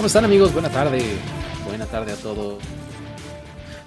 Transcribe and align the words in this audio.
¿Cómo 0.00 0.06
están 0.06 0.24
amigos? 0.24 0.50
Buena 0.54 0.70
tarde. 0.70 1.02
Buena 1.66 1.84
tarde 1.84 2.12
a 2.12 2.16
todos. 2.16 2.62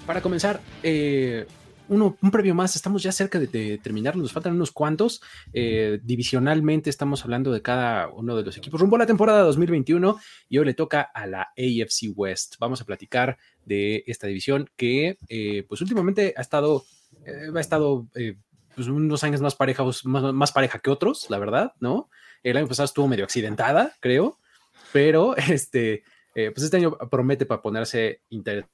Para 0.06 0.22
comenzar, 0.22 0.60
eh, 0.84 1.44
uno, 1.88 2.16
un 2.22 2.30
previo 2.30 2.54
más, 2.54 2.76
estamos 2.76 3.02
ya 3.02 3.10
cerca 3.10 3.40
de, 3.40 3.78
terminar, 3.78 4.14
nos 4.14 4.32
faltan 4.32 4.52
unos 4.52 4.70
cuantos. 4.70 5.20
Eh, 5.52 5.98
divisionalmente 6.04 6.88
estamos 6.88 7.24
hablando 7.24 7.50
de 7.50 7.62
cada 7.62 8.10
uno 8.10 8.36
de 8.36 8.44
los 8.44 8.56
equipos 8.56 8.80
rumbo 8.80 8.94
a 8.94 9.00
la 9.00 9.06
temporada 9.06 9.40
2021 9.40 10.16
y 10.48 10.58
hoy 10.58 10.66
le 10.66 10.74
toca 10.74 11.00
a 11.00 11.26
la 11.26 11.48
AFC 11.58 12.12
West. 12.14 12.58
Vamos 12.60 12.80
a 12.80 12.84
platicar 12.84 13.36
de 13.64 14.04
esta 14.06 14.28
división 14.28 14.70
que 14.76 15.18
eh, 15.28 15.64
pues 15.68 15.80
últimamente 15.80 16.32
ha 16.36 16.42
estado, 16.42 16.84
ha 17.52 17.58
estado 17.60 18.06
pues 18.76 18.86
unos 18.86 19.24
años 19.24 19.40
más 19.40 19.56
pareja, 19.56 19.82
más, 20.04 20.32
más 20.32 20.52
pareja 20.52 20.78
que 20.78 20.90
otros, 20.90 21.26
la 21.28 21.40
verdad, 21.40 21.72
¿no? 21.80 22.08
El 22.44 22.56
año 22.56 22.68
pasado 22.68 22.84
estuvo 22.84 23.08
medio 23.08 23.24
accidentada, 23.24 23.96
creo 23.98 24.38
pero 24.94 25.36
este, 25.50 26.04
eh, 26.36 26.52
pues 26.52 26.62
este 26.62 26.76
año 26.76 26.96
promete 27.10 27.46
para 27.46 27.60
ponerse 27.60 28.20
interesante 28.30 28.72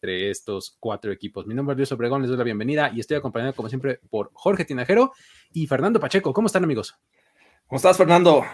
entre 0.00 0.30
estos 0.30 0.76
cuatro 0.78 1.10
equipos. 1.10 1.44
Mi 1.44 1.56
nombre 1.56 1.72
es 1.72 1.78
Luis 1.78 1.90
Obregón, 1.90 2.22
les 2.22 2.28
doy 2.28 2.38
la 2.38 2.44
bienvenida 2.44 2.92
y 2.94 3.00
estoy 3.00 3.16
acompañado 3.16 3.52
como 3.52 3.68
siempre 3.68 3.98
por 4.10 4.30
Jorge 4.32 4.64
Tinajero 4.64 5.10
y 5.52 5.66
Fernando 5.66 5.98
Pacheco. 5.98 6.32
¿Cómo 6.32 6.46
están 6.46 6.62
amigos? 6.62 6.94
¿Cómo 7.66 7.78
estás 7.78 7.96
Fernando? 7.96 8.44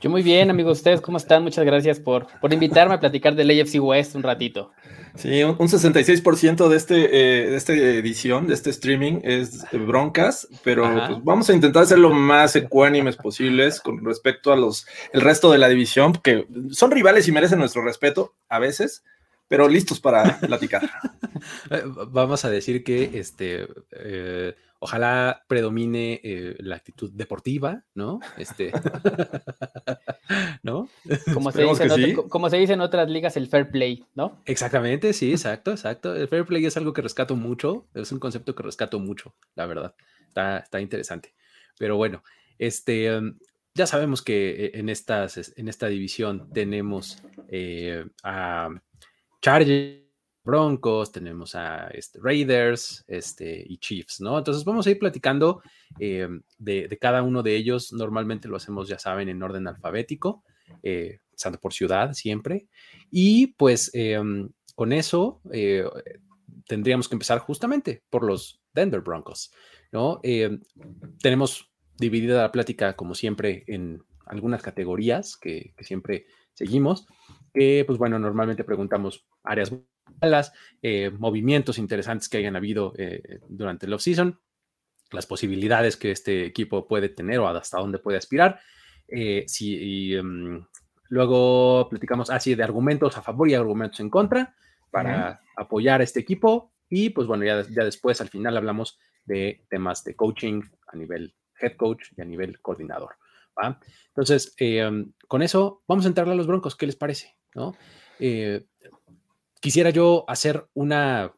Yo 0.00 0.08
muy 0.08 0.22
bien, 0.22 0.48
amigos. 0.48 0.78
¿Ustedes 0.78 1.02
cómo 1.02 1.18
están? 1.18 1.42
Muchas 1.42 1.66
gracias 1.66 2.00
por, 2.00 2.28
por 2.40 2.50
invitarme 2.54 2.94
a 2.94 3.00
platicar 3.00 3.34
del 3.34 3.50
AFC 3.50 3.74
West 3.78 4.14
un 4.14 4.22
ratito. 4.22 4.72
Sí, 5.16 5.42
un, 5.42 5.56
66% 5.56 6.68
de, 6.68 6.76
este, 6.76 6.94
eh, 6.94 7.50
de 7.50 7.56
esta 7.56 7.72
edición, 7.72 8.46
de 8.46 8.54
este 8.54 8.70
streaming, 8.70 9.20
es 9.22 9.64
broncas, 9.72 10.48
pero 10.62 10.82
pues, 11.06 11.24
vamos 11.24 11.50
a 11.50 11.52
intentar 11.52 11.86
ser 11.86 11.98
lo 11.98 12.10
más 12.10 12.54
ecuánimes 12.56 13.16
posibles 13.16 13.80
con 13.80 14.04
respecto 14.04 14.52
a 14.52 14.56
los 14.56 14.86
el 15.12 15.20
resto 15.20 15.50
de 15.50 15.58
la 15.58 15.68
división, 15.68 16.12
que 16.12 16.46
son 16.70 16.90
rivales 16.90 17.26
y 17.28 17.32
merecen 17.32 17.58
nuestro 17.58 17.82
respeto 17.82 18.34
a 18.48 18.58
veces, 18.58 19.04
pero 19.48 19.68
listos 19.68 20.00
para 20.00 20.38
platicar. 20.40 20.88
Eh, 21.70 21.82
vamos 22.08 22.44
a 22.44 22.50
decir 22.50 22.84
que 22.84 23.12
este 23.14 23.66
eh, 23.92 24.54
ojalá 24.80 25.44
predomine 25.46 26.20
eh, 26.24 26.56
la 26.58 26.76
actitud 26.76 27.10
deportiva, 27.12 27.84
¿no? 27.94 28.18
Este, 28.38 28.72
¿no? 30.62 30.88
Como 31.34 31.52
se, 31.52 31.62
dice 31.62 32.14
como 32.28 32.48
se, 32.48 32.56
dice 32.56 32.72
en 32.72 32.80
otras 32.80 33.08
ligas, 33.08 33.36
el 33.36 33.46
fair 33.46 33.70
play, 33.70 34.06
¿no? 34.14 34.40
Exactamente, 34.46 35.12
sí, 35.12 35.32
exacto, 35.32 35.70
exacto. 35.70 36.16
El 36.16 36.28
fair 36.28 36.46
play 36.46 36.64
es 36.64 36.78
algo 36.78 36.94
que 36.94 37.02
rescato 37.02 37.36
mucho, 37.36 37.86
es 37.94 38.10
un 38.10 38.18
concepto 38.18 38.54
que 38.54 38.62
rescato 38.62 38.98
mucho, 38.98 39.34
la 39.54 39.66
verdad. 39.66 39.94
Está, 40.26 40.58
está 40.58 40.80
interesante. 40.80 41.34
Pero 41.78 41.96
bueno, 41.96 42.24
este, 42.58 43.06
em, 43.06 43.38
ya 43.74 43.86
sabemos 43.86 44.22
que 44.22 44.72
en, 44.74 44.88
estas, 44.88 45.52
en 45.56 45.68
esta 45.68 45.88
división 45.88 46.50
tenemos 46.52 47.22
a 48.22 48.70
Chargers, 49.42 49.99
Broncos, 50.44 51.12
tenemos 51.12 51.54
a 51.54 51.88
este, 51.88 52.18
Raiders 52.22 53.04
este, 53.06 53.64
y 53.66 53.78
Chiefs, 53.78 54.20
¿no? 54.20 54.38
Entonces 54.38 54.64
vamos 54.64 54.86
a 54.86 54.90
ir 54.90 54.98
platicando 54.98 55.62
eh, 55.98 56.28
de, 56.58 56.98
cada 57.00 57.22
uno 57.22 57.42
de 57.42 57.56
ellos. 57.56 57.92
Normalmente 57.92 58.48
lo 58.48 58.56
hacemos, 58.56 58.88
ya 58.88 58.98
saben, 58.98 59.28
en 59.28 59.42
orden 59.42 59.68
alfabético, 59.68 60.44
eh, 60.82 61.18
por 61.60 61.72
ciudad 61.72 62.12
siempre. 62.12 62.68
Y 63.10 63.48
pues 63.48 63.90
em, 63.94 64.50
con 64.74 64.92
eso 64.92 65.40
eh, 65.52 65.84
tendríamos 66.66 67.08
que 67.08 67.14
empezar 67.14 67.38
justamente 67.38 68.02
por 68.10 68.24
los 68.24 68.60
Denver 68.72 69.00
Broncos, 69.00 69.52
¿no? 69.92 70.20
Em, 70.22 70.60
tenemos 71.22 71.70
dividida 71.98 72.42
la 72.42 72.52
plática, 72.52 72.94
como 72.94 73.14
siempre, 73.14 73.64
en 73.66 74.02
algunas 74.26 74.62
categorías 74.62 75.36
que, 75.36 75.74
que 75.76 75.84
siempre 75.84 76.26
seguimos 76.54 77.06
que, 77.52 77.84
pues 77.86 77.98
bueno, 77.98 78.18
normalmente 78.18 78.64
preguntamos 78.64 79.26
áreas 79.42 79.72
malas, 80.20 80.52
eh, 80.82 81.10
movimientos 81.10 81.78
interesantes 81.78 82.28
que 82.28 82.38
hayan 82.38 82.56
habido 82.56 82.92
eh, 82.96 83.40
durante 83.48 83.86
el 83.86 83.92
off-season, 83.92 84.40
las 85.10 85.26
posibilidades 85.26 85.96
que 85.96 86.10
este 86.10 86.46
equipo 86.46 86.86
puede 86.86 87.08
tener 87.08 87.40
o 87.40 87.48
hasta 87.48 87.78
dónde 87.78 87.98
puede 87.98 88.18
aspirar. 88.18 88.60
Eh, 89.08 89.44
si, 89.48 90.14
em, 90.14 90.64
luego 91.08 91.88
platicamos 91.88 92.30
así 92.30 92.54
de 92.54 92.62
argumentos 92.62 93.16
a 93.16 93.22
favor 93.22 93.48
y 93.48 93.54
argumentos 93.54 94.00
en 94.00 94.10
contra 94.10 94.54
para 94.90 95.40
apoyar 95.56 96.00
a 96.00 96.04
este 96.04 96.20
equipo. 96.20 96.72
Y 96.88 97.10
pues 97.10 97.26
bueno, 97.26 97.44
ya, 97.44 97.62
ya 97.68 97.84
después 97.84 98.20
al 98.20 98.28
final 98.28 98.56
hablamos 98.56 98.98
de 99.24 99.64
temas 99.68 100.04
de 100.04 100.14
coaching 100.14 100.62
a 100.86 100.96
nivel 100.96 101.34
head 101.60 101.76
coach 101.76 102.08
y 102.16 102.20
a 102.20 102.24
nivel 102.24 102.60
coordinador. 102.60 103.16
Entonces, 104.08 104.54
em, 104.56 105.12
con 105.28 105.42
eso 105.42 105.82
vamos 105.86 106.04
a 106.04 106.08
entrarle 106.08 106.32
a 106.32 106.36
los 106.36 106.46
broncos. 106.46 106.76
¿Qué 106.76 106.86
les 106.86 106.96
parece? 106.96 107.36
¿no? 107.54 107.74
Eh, 108.18 108.66
quisiera 109.60 109.90
yo 109.90 110.24
hacer 110.26 110.66
una, 110.74 111.32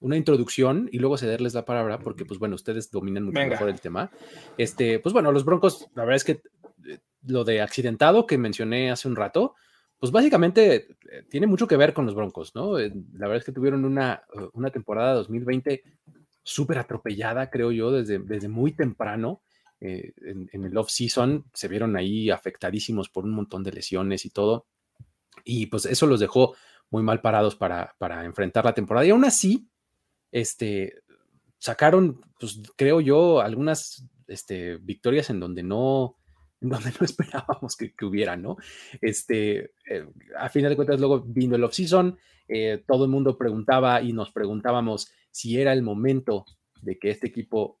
una 0.00 0.16
introducción 0.16 0.88
y 0.92 0.98
luego 0.98 1.16
cederles 1.16 1.54
la 1.54 1.64
palabra 1.64 1.98
porque, 1.98 2.24
pues 2.24 2.38
bueno, 2.38 2.54
ustedes 2.54 2.90
dominan 2.90 3.24
mucho 3.24 3.40
mejor 3.40 3.70
el 3.70 3.80
tema. 3.80 4.10
Este, 4.56 4.98
pues 4.98 5.12
bueno, 5.12 5.32
los 5.32 5.44
Broncos, 5.44 5.88
la 5.94 6.04
verdad 6.04 6.16
es 6.16 6.24
que 6.24 6.42
eh, 6.86 6.98
lo 7.26 7.44
de 7.44 7.62
accidentado 7.62 8.26
que 8.26 8.38
mencioné 8.38 8.90
hace 8.90 9.08
un 9.08 9.16
rato, 9.16 9.54
pues 9.98 10.12
básicamente 10.12 10.88
eh, 11.10 11.24
tiene 11.28 11.46
mucho 11.46 11.66
que 11.66 11.78
ver 11.78 11.94
con 11.94 12.04
los 12.04 12.14
Broncos, 12.14 12.54
¿no? 12.54 12.78
La 12.78 13.26
verdad 13.26 13.38
es 13.38 13.44
que 13.44 13.52
tuvieron 13.52 13.84
una, 13.84 14.22
una 14.52 14.70
temporada 14.70 15.14
2020 15.14 15.82
súper 16.42 16.78
atropellada, 16.78 17.48
creo 17.48 17.72
yo, 17.72 17.90
desde, 17.90 18.18
desde 18.18 18.48
muy 18.48 18.72
temprano. 18.72 19.40
en, 19.80 20.48
en, 20.52 20.64
el 20.64 20.76
off-season 20.76 21.44
se 21.52 21.68
vieron 21.68 21.96
ahí 21.96 22.30
afectadísimos 22.30 23.08
por 23.08 23.24
un 23.24 23.32
montón 23.32 23.62
de 23.62 23.72
lesiones 23.72 24.24
y 24.24 24.30
todo 24.30 24.66
y 25.44 25.66
pues 25.66 25.86
eso 25.86 26.06
los 26.06 26.20
dejó 26.20 26.54
muy 26.90 27.02
mal 27.02 27.20
parados 27.20 27.56
para, 27.56 27.94
para 27.98 28.24
enfrentar 28.24 28.64
la 28.64 28.74
temporada. 28.74 29.06
Y 29.06 29.10
aún 29.10 29.24
así, 29.24 29.68
este, 30.30 31.02
sacaron, 31.58 32.20
pues 32.38 32.60
creo 32.76 33.00
yo, 33.00 33.40
algunas 33.40 34.06
este, 34.26 34.76
victorias 34.76 35.30
en 35.30 35.40
donde 35.40 35.62
no, 35.62 36.16
donde 36.60 36.92
no 36.98 37.04
esperábamos 37.04 37.76
que, 37.76 37.94
que 37.94 38.04
hubiera, 38.04 38.36
¿no? 38.36 38.56
Este, 39.00 39.72
eh, 39.88 40.06
a 40.38 40.48
final 40.48 40.70
de 40.70 40.76
cuentas, 40.76 41.00
luego 41.00 41.20
vino 41.20 41.56
el 41.56 41.64
off-season, 41.64 42.18
eh, 42.48 42.82
todo 42.86 43.04
el 43.04 43.10
mundo 43.10 43.38
preguntaba 43.38 44.02
y 44.02 44.12
nos 44.12 44.30
preguntábamos 44.30 45.10
si 45.30 45.58
era 45.58 45.72
el 45.72 45.82
momento 45.82 46.44
de 46.82 46.98
que 46.98 47.10
este 47.10 47.28
equipo 47.28 47.80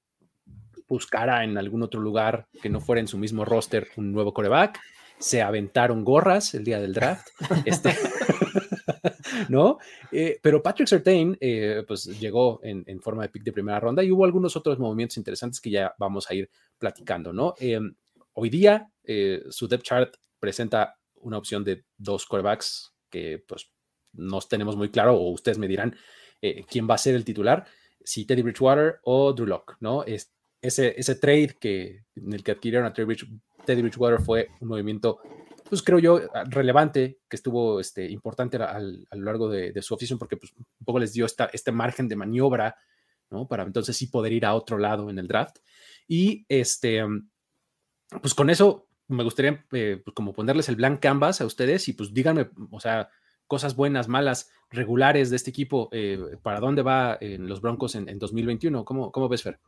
buscara 0.88 1.44
en 1.44 1.58
algún 1.58 1.82
otro 1.82 2.00
lugar 2.00 2.48
que 2.62 2.70
no 2.70 2.80
fuera 2.80 3.00
en 3.00 3.08
su 3.08 3.18
mismo 3.18 3.44
roster 3.44 3.88
un 3.96 4.12
nuevo 4.12 4.32
coreback 4.32 4.80
se 5.18 5.42
aventaron 5.42 6.04
gorras 6.04 6.54
el 6.54 6.64
día 6.64 6.80
del 6.80 6.92
draft, 6.92 7.28
este, 7.64 7.96
¿no? 9.48 9.78
Eh, 10.12 10.38
pero 10.42 10.62
Patrick 10.62 10.88
Sertain, 10.88 11.36
eh, 11.40 11.84
pues 11.86 12.04
llegó 12.18 12.60
en, 12.62 13.00
forma 13.00 13.22
de 13.22 13.28
pick 13.28 13.42
de 13.42 13.52
primera 13.52 13.80
ronda 13.80 14.02
y 14.02 14.10
hubo 14.10 14.24
algunos 14.24 14.56
otros 14.56 14.78
movimientos 14.78 15.16
interesantes 15.16 15.60
que 15.60 15.70
ya 15.70 15.94
vamos 15.98 16.30
a 16.30 16.34
ir 16.34 16.48
platicando, 16.78 17.32
¿no? 17.32 17.54
Eh, 17.58 17.80
hoy 18.34 18.50
día 18.50 18.90
su 19.50 19.68
depth 19.68 19.84
chart 19.84 20.14
presenta 20.40 20.96
una 21.16 21.38
opción 21.38 21.62
de 21.62 21.84
dos 21.96 22.26
quarterbacks 22.26 22.94
que 23.10 23.42
pues 23.46 23.70
no 24.12 24.40
tenemos 24.40 24.76
muy 24.76 24.90
claro 24.90 25.14
o 25.14 25.30
ustedes 25.30 25.58
me 25.58 25.68
dirán 25.68 25.94
quién 26.68 26.88
va 26.88 26.94
a 26.94 26.98
ser 26.98 27.14
el 27.14 27.24
titular, 27.24 27.64
si 28.02 28.26
Teddy 28.26 28.42
Bridgewater 28.42 29.00
o 29.02 29.32
Drew 29.32 29.46
Locke, 29.46 29.76
¿no? 29.80 30.04
Es, 30.04 30.34
ese, 30.64 30.94
ese 30.98 31.14
trade 31.16 31.56
que, 31.60 32.04
en 32.16 32.32
el 32.32 32.42
que 32.42 32.52
adquirieron 32.52 32.86
a 32.86 32.92
Teddy 32.92 33.82
Bridgewater 33.82 34.20
fue 34.20 34.48
un 34.60 34.68
movimiento, 34.68 35.20
pues 35.74 35.82
creo 35.82 35.98
yo, 35.98 36.20
relevante, 36.50 37.18
que 37.28 37.34
estuvo 37.34 37.80
este, 37.80 38.08
importante 38.08 38.58
a, 38.58 38.78
lo 38.78 39.24
largo 39.24 39.48
de, 39.48 39.82
su 39.82 39.92
oficio, 39.94 40.16
porque 40.16 40.36
pues, 40.36 40.52
un 40.52 40.64
poco 40.84 41.00
les 41.00 41.12
dio 41.12 41.26
esta, 41.26 41.46
este 41.52 41.72
margen 41.72 42.06
de 42.06 42.14
maniobra, 42.14 42.76
¿no? 43.28 43.48
Para 43.48 43.64
entonces 43.64 43.96
sí 43.96 44.06
poder 44.06 44.32
ir 44.32 44.46
a 44.46 44.54
otro 44.54 44.78
lado 44.78 45.10
en 45.10 45.18
el 45.18 45.26
draft. 45.26 45.58
Y 46.06 46.46
este, 46.48 47.02
pues 48.22 48.34
con 48.34 48.50
eso 48.50 48.86
me 49.08 49.24
gustaría 49.24 49.66
eh, 49.72 50.00
pues, 50.04 50.14
como 50.14 50.32
ponerles 50.32 50.68
el 50.68 50.76
blank 50.76 51.00
canvas 51.00 51.40
a 51.40 51.46
ustedes 51.46 51.88
y 51.88 51.94
pues 51.94 52.14
díganme, 52.14 52.50
o 52.70 52.78
sea, 52.78 53.08
cosas 53.48 53.74
buenas, 53.74 54.06
malas, 54.06 54.52
regulares 54.70 55.28
de 55.28 55.34
este 55.34 55.50
equipo, 55.50 55.88
eh, 55.90 56.36
para 56.40 56.60
dónde 56.60 56.82
va 56.82 57.18
en 57.20 57.48
los 57.48 57.60
Broncos 57.60 57.96
en, 57.96 58.16
2021. 58.16 58.84
¿Cómo, 58.84 59.10
¿Cómo 59.10 59.28
ves, 59.28 59.42
Fer? 59.42 59.58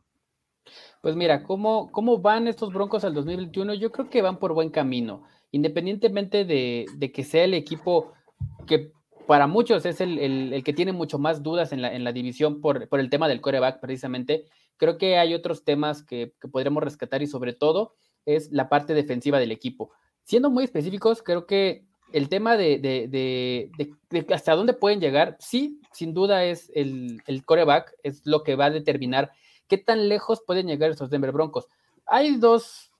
Pues 1.01 1.17
mira, 1.17 1.43
¿cómo, 1.43 1.91
¿cómo 1.91 2.19
van 2.19 2.47
estos 2.47 2.73
Broncos 2.73 3.03
al 3.03 3.13
2021? 3.13 3.73
Yo 3.73 3.91
creo 3.91 4.09
que 4.09 4.21
van 4.21 4.39
por 4.39 4.53
buen 4.53 4.69
camino, 4.69 5.23
independientemente 5.51 6.45
de, 6.45 7.11
que 7.13 7.23
sea 7.23 7.43
el 7.43 7.53
equipo 7.53 8.13
que 8.65 8.91
para 9.27 9.47
muchos 9.47 9.85
es 9.85 9.99
el, 9.99 10.61
que 10.63 10.73
tiene 10.73 10.93
mucho 10.93 11.19
más 11.19 11.43
dudas 11.43 11.71
en 11.73 11.81
la, 11.81 12.11
división 12.11 12.61
por, 12.61 12.87
el 12.91 13.09
tema 13.09 13.27
del 13.27 13.41
coreback, 13.41 13.79
precisamente. 13.79 14.45
Creo 14.77 14.97
que 14.97 15.17
hay 15.17 15.33
otros 15.33 15.63
temas 15.63 16.03
que, 16.03 16.33
que 16.39 16.47
podremos 16.47 16.83
rescatar 16.83 17.21
y 17.21 17.27
sobre 17.27 17.53
todo 17.53 17.95
es 18.25 18.51
la 18.51 18.69
parte 18.69 18.93
defensiva 18.93 19.39
del 19.39 19.51
equipo. 19.51 19.91
Siendo 20.23 20.49
muy 20.49 20.63
específicos, 20.65 21.23
creo 21.23 21.45
que 21.45 21.85
el 22.13 22.29
tema 22.29 22.57
de, 22.57 23.69
hasta 24.33 24.55
dónde 24.55 24.73
pueden 24.73 24.99
llegar, 24.99 25.37
sí, 25.39 25.81
sin 25.91 26.13
duda 26.13 26.45
es 26.45 26.71
el, 26.73 27.21
el 27.27 27.43
coreback, 27.43 27.93
es 28.03 28.25
lo 28.25 28.43
que 28.43 28.55
va 28.55 28.65
a 28.65 28.71
determinar 28.71 29.31
qué 29.67 29.77
tan 29.77 30.07
lejos 30.07 30.41
pueden 30.45 30.67
llegar 30.67 30.91
estos 30.91 31.09
Denver 31.09 31.31
Broncos. 31.31 31.67
Hay 32.05 32.37
dos, 32.37 32.91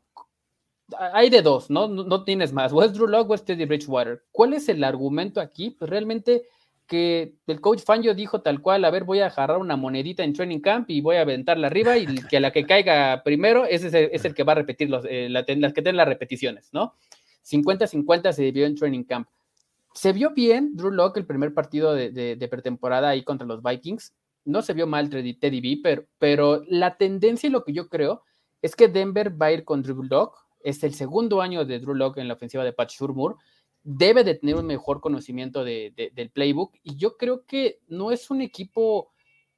hay 0.98 1.30
de 1.30 1.42
dos, 1.42 1.70
¿no? 1.70 1.88
No, 1.88 2.24
tienes 2.24 2.54
más, 2.54 2.72
o 2.72 2.84
es 2.84 2.94
Drew 2.94 3.08
Locke 3.08 3.32
o 3.32 3.36
es 3.36 3.44
Teddy 3.44 3.66
Bridgewater. 3.66 4.24
¿Cuál 4.32 4.54
es 4.54 4.70
el 4.70 4.84
argumento 4.84 5.42
aquí? 5.42 5.72
Pues 5.72 5.90
realmente 5.90 6.44
que 6.88 7.34
el 7.48 7.60
coach 7.60 7.82
Fangio 7.84 8.16
dijo 8.16 8.42
tal 8.42 8.62
cual, 8.62 8.86
a 8.86 8.90
ver, 8.90 9.04
voy 9.04 9.20
a 9.20 9.28
agarrar 9.28 9.58
una 9.58 9.76
monedita 9.76 10.24
en 10.24 10.34
training 10.34 10.62
camp 10.62 10.90
y 10.90 11.02
voy 11.02 11.18
a 11.18 11.22
aventarla 11.22 11.68
arriba 11.68 11.98
y 11.98 12.06
que 12.30 12.40
la 12.40 12.52
que 12.52 12.66
caiga 12.66 13.22
primero, 13.24 13.66
ese 13.66 14.10
es 14.12 14.24
el, 14.24 14.34
que 14.34 14.44
va 14.44 14.54
a 14.54 14.56
repetir 14.56 14.90
los, 14.90 15.04
eh, 15.10 15.28
las 15.30 15.46
que 15.46 15.82
tienen 15.82 15.98
las 15.98 16.08
repeticiones, 16.08 16.70
¿no? 16.72 16.96
50-50 17.46 18.32
se 18.32 18.44
dividió 18.44 18.66
en 18.66 18.76
training 18.76 19.04
camp. 19.04 19.28
Se 19.94 20.14
vio 20.14 20.32
bien 20.32 20.76
Drew 20.76 20.92
Locke 20.92 21.18
el 21.18 21.26
primer 21.26 21.54
partido 21.54 21.94
de, 21.94 22.48
pretemporada 22.50 23.10
ahí 23.10 23.24
contra 23.24 23.48
los 23.48 23.64
Vikings. 23.64 24.14
No 24.46 24.62
se 24.62 24.74
vio 24.74 24.88
mal 24.88 25.10
Teddy 25.10 25.62
B, 25.62 25.80
pero, 25.82 26.06
pero 26.20 26.64
la 26.68 26.98
tendencia 26.98 27.48
y 27.48 27.52
lo 27.52 27.64
que 27.64 27.74
yo 27.74 27.90
creo 27.90 28.22
es 28.62 28.76
que 28.76 28.88
Denver 28.88 29.42
va 29.42 29.48
a 29.48 29.52
ir 29.54 29.64
con 29.64 29.82
Drew 29.82 30.04
Locke. 30.04 30.38
Es 30.62 30.84
el 30.84 30.94
segundo 30.94 31.42
año 31.42 31.66
de 31.66 31.80
Drew 31.80 31.96
Locke 31.96 32.20
en 32.20 32.28
la 32.28 32.34
ofensiva 32.34 32.64
de 32.64 32.74
Pat 32.74 32.90
Shurmur. 32.90 33.38
Debe 33.84 34.24
de 34.24 34.36
tener 34.36 34.56
un 34.56 34.66
mejor 34.66 35.02
conocimiento 35.02 35.64
del 35.64 36.32
playbook. 36.34 36.76
Y 36.84 36.98
yo 36.98 37.18
creo 37.18 37.46
que 37.46 37.80
no 37.88 38.12
es 38.12 38.30
un 38.30 38.42
equipo, 38.42 39.12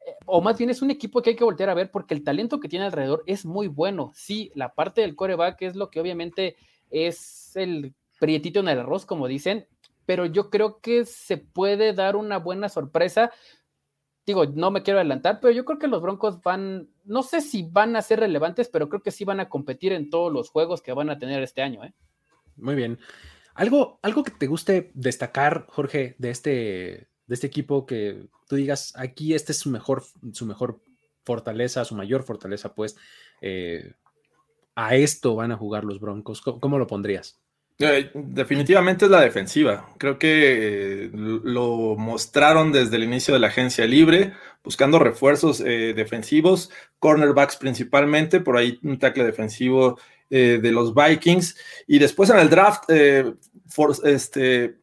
eh, 0.06 0.14
o 0.26 0.42
más 0.42 0.58
bien 0.58 0.70
es 0.70 0.82
un 0.82 0.92
equipo 0.92 1.22
que 1.22 1.32
hay 1.32 1.36
que 1.36 1.44
voltear 1.44 1.70
a 1.70 1.74
ver 1.74 1.90
porque 1.92 2.14
el 2.14 2.24
talento 2.24 2.60
que 2.60 2.70
tiene 2.70 2.86
alrededor 2.86 3.24
es 3.26 3.46
muy 3.46 3.68
bueno. 3.68 4.12
Sí, 4.14 4.52
la 4.54 4.76
parte 4.76 5.02
del 5.02 5.16
coreback 5.16 5.62
es 5.64 5.76
lo 5.76 5.90
que 5.90 6.00
obviamente 6.00 6.58
es 6.90 7.56
el 7.56 7.94
prietito 8.20 8.60
en 8.60 8.68
el 8.68 8.80
arroz, 8.80 9.06
como 9.06 9.28
dicen, 9.28 9.68
pero 10.06 10.26
yo 10.26 10.50
creo 10.50 10.80
que 10.80 11.06
se 11.06 11.38
puede 11.38 11.94
dar 11.94 12.16
una 12.16 12.38
buena 12.38 12.68
sorpresa. 12.68 13.32
Digo, 14.30 14.46
no 14.46 14.70
me 14.70 14.84
quiero 14.84 15.00
adelantar, 15.00 15.40
pero 15.40 15.52
yo 15.52 15.66
creo 15.66 15.80
que 15.80 15.88
los 15.88 16.04
Broncos 16.04 16.40
van, 16.44 16.88
no 17.04 17.24
sé 17.24 17.42
si 17.42 17.64
van 17.64 17.96
a 17.96 18.04
ser 18.04 18.20
relevantes, 18.20 18.70
pero 18.70 18.88
creo 18.88 19.02
que 19.02 19.10
sí 19.10 19.26
van 19.26 19.40
a 19.40 19.50
competir 19.50 19.92
en 19.92 20.12
todos 20.12 20.32
los 20.32 20.52
juegos 20.52 20.84
que 20.84 20.94
van 20.94 21.10
a 21.10 21.18
tener 21.18 21.42
este 21.42 21.64
año. 21.64 21.84
¿eh? 21.84 21.96
Muy 22.56 22.76
bien. 22.76 23.00
Algo, 23.56 23.98
algo 24.04 24.24
que 24.24 24.30
te 24.30 24.46
guste 24.46 24.92
destacar, 24.94 25.66
Jorge, 25.68 26.14
de 26.20 26.30
este, 26.30 26.52
de 27.26 27.34
este 27.34 27.48
equipo 27.48 27.88
que 27.88 28.28
tú 28.48 28.56
digas, 28.56 28.94
aquí 28.96 29.34
este 29.34 29.52
es 29.52 29.58
su 29.58 29.72
mejor, 29.72 30.04
su 30.32 30.46
mejor 30.46 30.80
fortaleza, 31.24 31.84
su 31.84 31.96
mayor 31.96 32.22
fortaleza, 32.22 32.76
pues, 32.76 32.98
eh, 33.42 33.94
a 34.76 34.96
esto 34.96 35.34
van 35.34 35.52
a 35.52 35.58
jugar 35.58 35.86
los 35.86 36.00
Broncos? 36.00 36.42
¿Cómo, 36.42 36.78
lo 36.78 36.86
pondrías? 36.86 37.42
Eh, 37.82 38.12
definitivamente 38.14 39.06
es 39.06 39.12
la 39.12 39.22
defensiva. 39.22 39.90
Creo 39.98 40.20
que 40.20 41.06
eh, 41.06 41.10
lo 41.14 41.96
mostraron 41.96 42.74
desde 42.74 42.98
el 42.98 43.04
inicio 43.06 43.34
de 43.34 43.40
la 43.40 43.48
agencia 43.48 43.86
libre, 43.86 44.34
buscando 44.62 45.00
refuerzos 45.00 45.62
eh, 45.62 45.94
defensivos, 45.96 46.72
cornerbacks 47.00 47.56
principalmente, 47.56 48.42
por 48.42 48.58
ahí 48.58 48.80
un 48.84 49.00
tackle 49.00 49.24
defensivo 49.24 49.98
de 50.30 50.72
los 50.72 50.94
Vikings. 50.94 51.58
Y 51.88 51.98
después 51.98 52.30
en 52.30 52.38
el 52.38 52.52
draft, 52.52 52.84
este, 54.04 54.79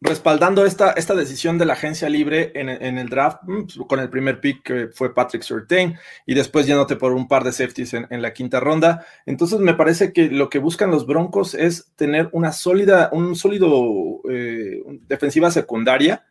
respaldando 0.00 0.64
esta, 0.64 0.92
esta 0.92 1.14
decisión 1.14 1.58
de 1.58 1.66
la 1.66 1.72
agencia 1.72 2.08
libre 2.08 2.52
en, 2.54 2.68
el 2.68 3.08
draft, 3.08 3.42
mm, 3.42 3.62
pues, 3.64 3.78
con 3.88 4.00
el 4.00 4.08
primer 4.08 4.40
pick 4.40 4.62
que 4.62 4.88
fue 4.88 5.14
Patrick 5.14 5.42
Surtain 5.42 5.96
y 6.26 6.34
después 6.34 6.66
yéndote 6.66 6.96
por 6.96 7.12
un 7.12 7.26
par 7.26 7.44
de 7.44 7.52
safeties 7.52 7.94
en, 7.94 8.22
la 8.22 8.32
quinta 8.32 8.60
ronda. 8.60 9.04
Entonces 9.26 9.58
me 9.60 9.74
parece 9.74 10.12
que 10.12 10.28
lo 10.28 10.48
que 10.50 10.58
buscan 10.58 10.90
los 10.90 11.06
Broncos 11.06 11.54
es 11.54 11.90
tener 11.96 12.28
una 12.32 12.52
sólida, 12.52 13.10
un 13.12 13.34
sólido 13.34 14.20
eh, 14.30 14.82
defensiva 15.08 15.50
secundaria 15.50 16.24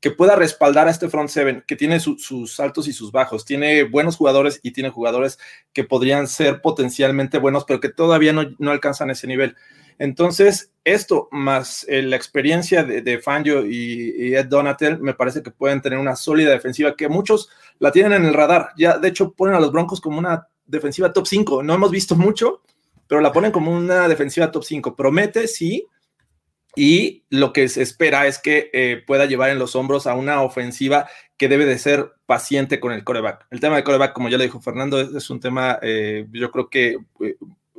que 0.00 0.10
pueda 0.10 0.36
respaldar 0.36 0.86
a 0.86 0.90
este 0.90 1.08
front 1.08 1.30
seven, 1.30 1.64
que 1.66 1.76
tiene 1.76 1.98
sus 2.00 2.60
altos 2.60 2.88
y 2.88 2.92
sus 2.92 3.10
bajos, 3.10 3.44
tiene 3.44 3.84
buenos 3.84 4.16
jugadores 4.16 4.60
y 4.62 4.72
tiene 4.72 4.90
jugadores 4.90 5.38
que 5.72 5.84
podrían 5.84 6.28
ser 6.28 6.60
potencialmente 6.60 7.38
buenos, 7.38 7.64
pero 7.64 7.80
que 7.80 7.88
todavía 7.88 8.32
no, 8.32 8.44
no 8.58 8.70
alcanzan 8.70 9.10
ese 9.10 9.26
nivel. 9.26 9.56
Entonces, 9.98 10.72
esto 10.84 11.28
más 11.30 11.86
eh, 11.88 12.02
la 12.02 12.16
experiencia 12.16 12.84
de, 12.84 13.18
Fangio 13.18 13.64
y, 13.66 14.34
Ed 14.34 14.46
Donatel, 14.46 14.98
me 15.00 15.14
parece 15.14 15.42
que 15.42 15.50
pueden 15.50 15.80
tener 15.80 15.98
una 15.98 16.16
sólida 16.16 16.50
defensiva 16.50 16.96
que 16.96 17.08
muchos 17.08 17.48
la 17.78 17.92
tienen 17.92 18.12
en 18.12 18.24
el 18.26 18.34
radar. 18.34 18.70
Ya, 18.76 18.98
de 18.98 19.08
hecho, 19.08 19.32
ponen 19.32 19.54
a 19.54 19.60
los 19.60 19.72
Broncos 19.72 20.00
como 20.00 20.18
una 20.18 20.48
defensiva 20.66 21.12
top 21.12 21.26
5. 21.26 21.62
No 21.62 21.74
hemos 21.74 21.90
visto 21.90 22.16
mucho, 22.16 22.62
pero 23.06 23.20
la 23.20 23.32
ponen 23.32 23.52
como 23.52 23.72
una 23.72 24.08
defensiva 24.08 24.50
top 24.50 24.64
5. 24.64 24.96
Promete, 24.96 25.46
sí. 25.46 25.86
Y 26.76 27.24
lo 27.30 27.52
que 27.52 27.68
se 27.68 27.82
espera 27.82 28.26
es 28.26 28.38
que 28.38 28.70
eh, 28.72 29.02
pueda 29.06 29.26
llevar 29.26 29.50
en 29.50 29.58
los 29.58 29.76
hombros 29.76 30.06
a 30.06 30.14
una 30.14 30.42
ofensiva 30.42 31.08
que 31.36 31.48
debe 31.48 31.66
de 31.66 31.78
ser 31.78 32.12
paciente 32.26 32.80
con 32.80 32.92
el 32.92 33.04
coreback. 33.04 33.46
El 33.50 33.60
tema 33.60 33.76
de 33.76 33.84
coreback, 33.84 34.12
como 34.12 34.28
ya 34.28 34.38
le 34.38 34.44
dijo 34.44 34.60
Fernando, 34.60 35.00
es, 35.00 35.30
un 35.30 35.40
tema, 35.40 35.78
eh, 35.82 36.26
yo 36.32 36.50
creo 36.50 36.68
que 36.68 36.98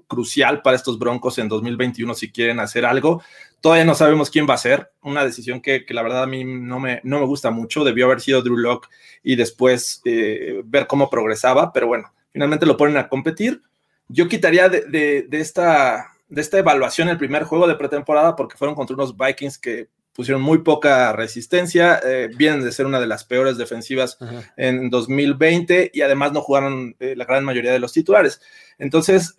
crucial 0.07 0.62
para 0.62 0.75
estos 0.75 1.00
Broncos 1.00 1.38
en 1.38 1.47
2021 1.47 2.13
si 2.13 2.31
quieren 2.31 2.59
hacer 2.59 2.86
algo. 2.86 3.21
Todavía 3.62 3.86
no 3.86 3.95
sabemos 3.95 4.30
quién 4.30 4.47
va 4.47 4.53
a 4.53 4.59
ser, 4.59 4.92
una 5.01 5.25
decisión 5.25 5.62
que, 5.62 5.86
la 5.89 6.03
verdad 6.03 6.24
a 6.24 6.27
mí 6.27 6.44
no 6.44 6.80
me, 6.80 7.01
no 7.03 7.19
me 7.19 7.25
gusta 7.25 7.51
mucho, 7.51 7.83
debió 7.83 8.06
haber 8.06 8.21
sido 8.21 8.41
Drew 8.41 8.57
Locke 8.57 8.89
y 9.24 9.36
después 9.36 10.01
eh, 10.06 10.62
ver 10.65 10.88
cómo 10.88 11.09
progresaba, 11.09 11.74
pero 11.74 11.88
bueno, 11.88 12.13
finalmente 12.31 12.65
lo 12.65 12.77
ponen 12.77 12.98
a 12.98 13.09
competir. 13.09 13.62
Yo 14.07 14.27
quitaría 14.27 14.69
de, 14.69 15.27
esta, 15.31 16.14
de 16.27 16.42
esta 16.42 16.57
evaluación 16.57 17.10
el 17.10 17.18
primer 17.18 17.44
juego 17.44 17.68
de 17.68 17.75
pretemporada 17.75 18.36
porque 18.36 18.57
fueron 18.57 18.75
contra 18.75 18.95
unos 18.95 19.16
Vikings 19.18 19.57
que 19.57 19.89
pusieron 20.13 20.42
muy 20.42 20.60
poca 20.60 21.12
resistencia, 21.12 22.00
eh, 22.04 22.30
vienen 22.36 22.63
de 22.63 22.72
ser 22.72 22.86
una 22.86 23.00
de 23.00 23.07
las 23.07 23.25
peores 23.25 23.57
defensivas 23.57 24.18
en 24.56 24.89
2020 24.89 25.92
y 25.94 26.01
además 26.01 26.31
no 26.31 26.42
jugaron 26.42 26.95
eh, 27.00 27.16
la 27.18 27.25
gran 27.25 27.44
mayoría 27.44 27.74
de 27.74 27.80
los 27.80 27.92
titulares. 27.92 28.42
Entonces, 28.77 29.36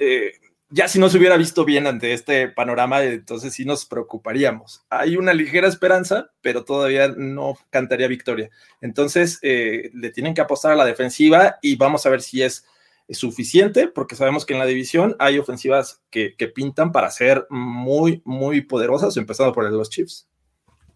ya 0.69 0.89
si 0.89 0.99
no 0.99 1.09
se 1.09 1.19
hubiera 1.19 1.37
visto 1.37 1.65
bien 1.65 1.87
ante 1.87 2.13
este 2.13 2.49
panorama, 2.49 3.03
entonces 3.05 3.55
sí 3.55 3.65
nos 3.65 3.87
preocuparíamos. 3.87 4.85
Hay 4.91 5.17
una 5.17 5.33
ligera 5.33 5.69
esperanza, 5.69 6.31
pero 6.41 6.65
todavía 6.65 7.09
no 7.17 7.57
cantaría 7.71 8.09
victoria. 8.09 8.51
Entonces, 8.81 9.39
eh, 9.43 9.91
le 9.95 10.11
tienen 10.11 10.35
que 10.35 10.41
apostar 10.41 10.73
a 10.73 10.77
la 10.77 10.85
defensiva 10.85 11.59
y 11.63 11.77
vamos 11.77 12.05
a 12.05 12.11
ver 12.11 12.21
si 12.21 12.43
es, 12.43 12.67
suficiente, 13.09 13.89
porque 13.89 14.17
sabemos 14.17 14.45
que 14.45 14.55
en 14.55 14.59
la 14.59 14.67
división 14.67 15.17
hay 15.19 15.39
ofensivas 15.39 16.03
que, 16.11 16.35
pintan 16.55 16.93
para 16.93 17.11
ser 17.11 17.47
muy, 17.51 18.23
muy 18.25 18.63
poderosas, 18.63 19.17
empezando 19.17 19.53
por 19.53 19.71
los 19.71 19.91
Chiefs. 19.91 20.29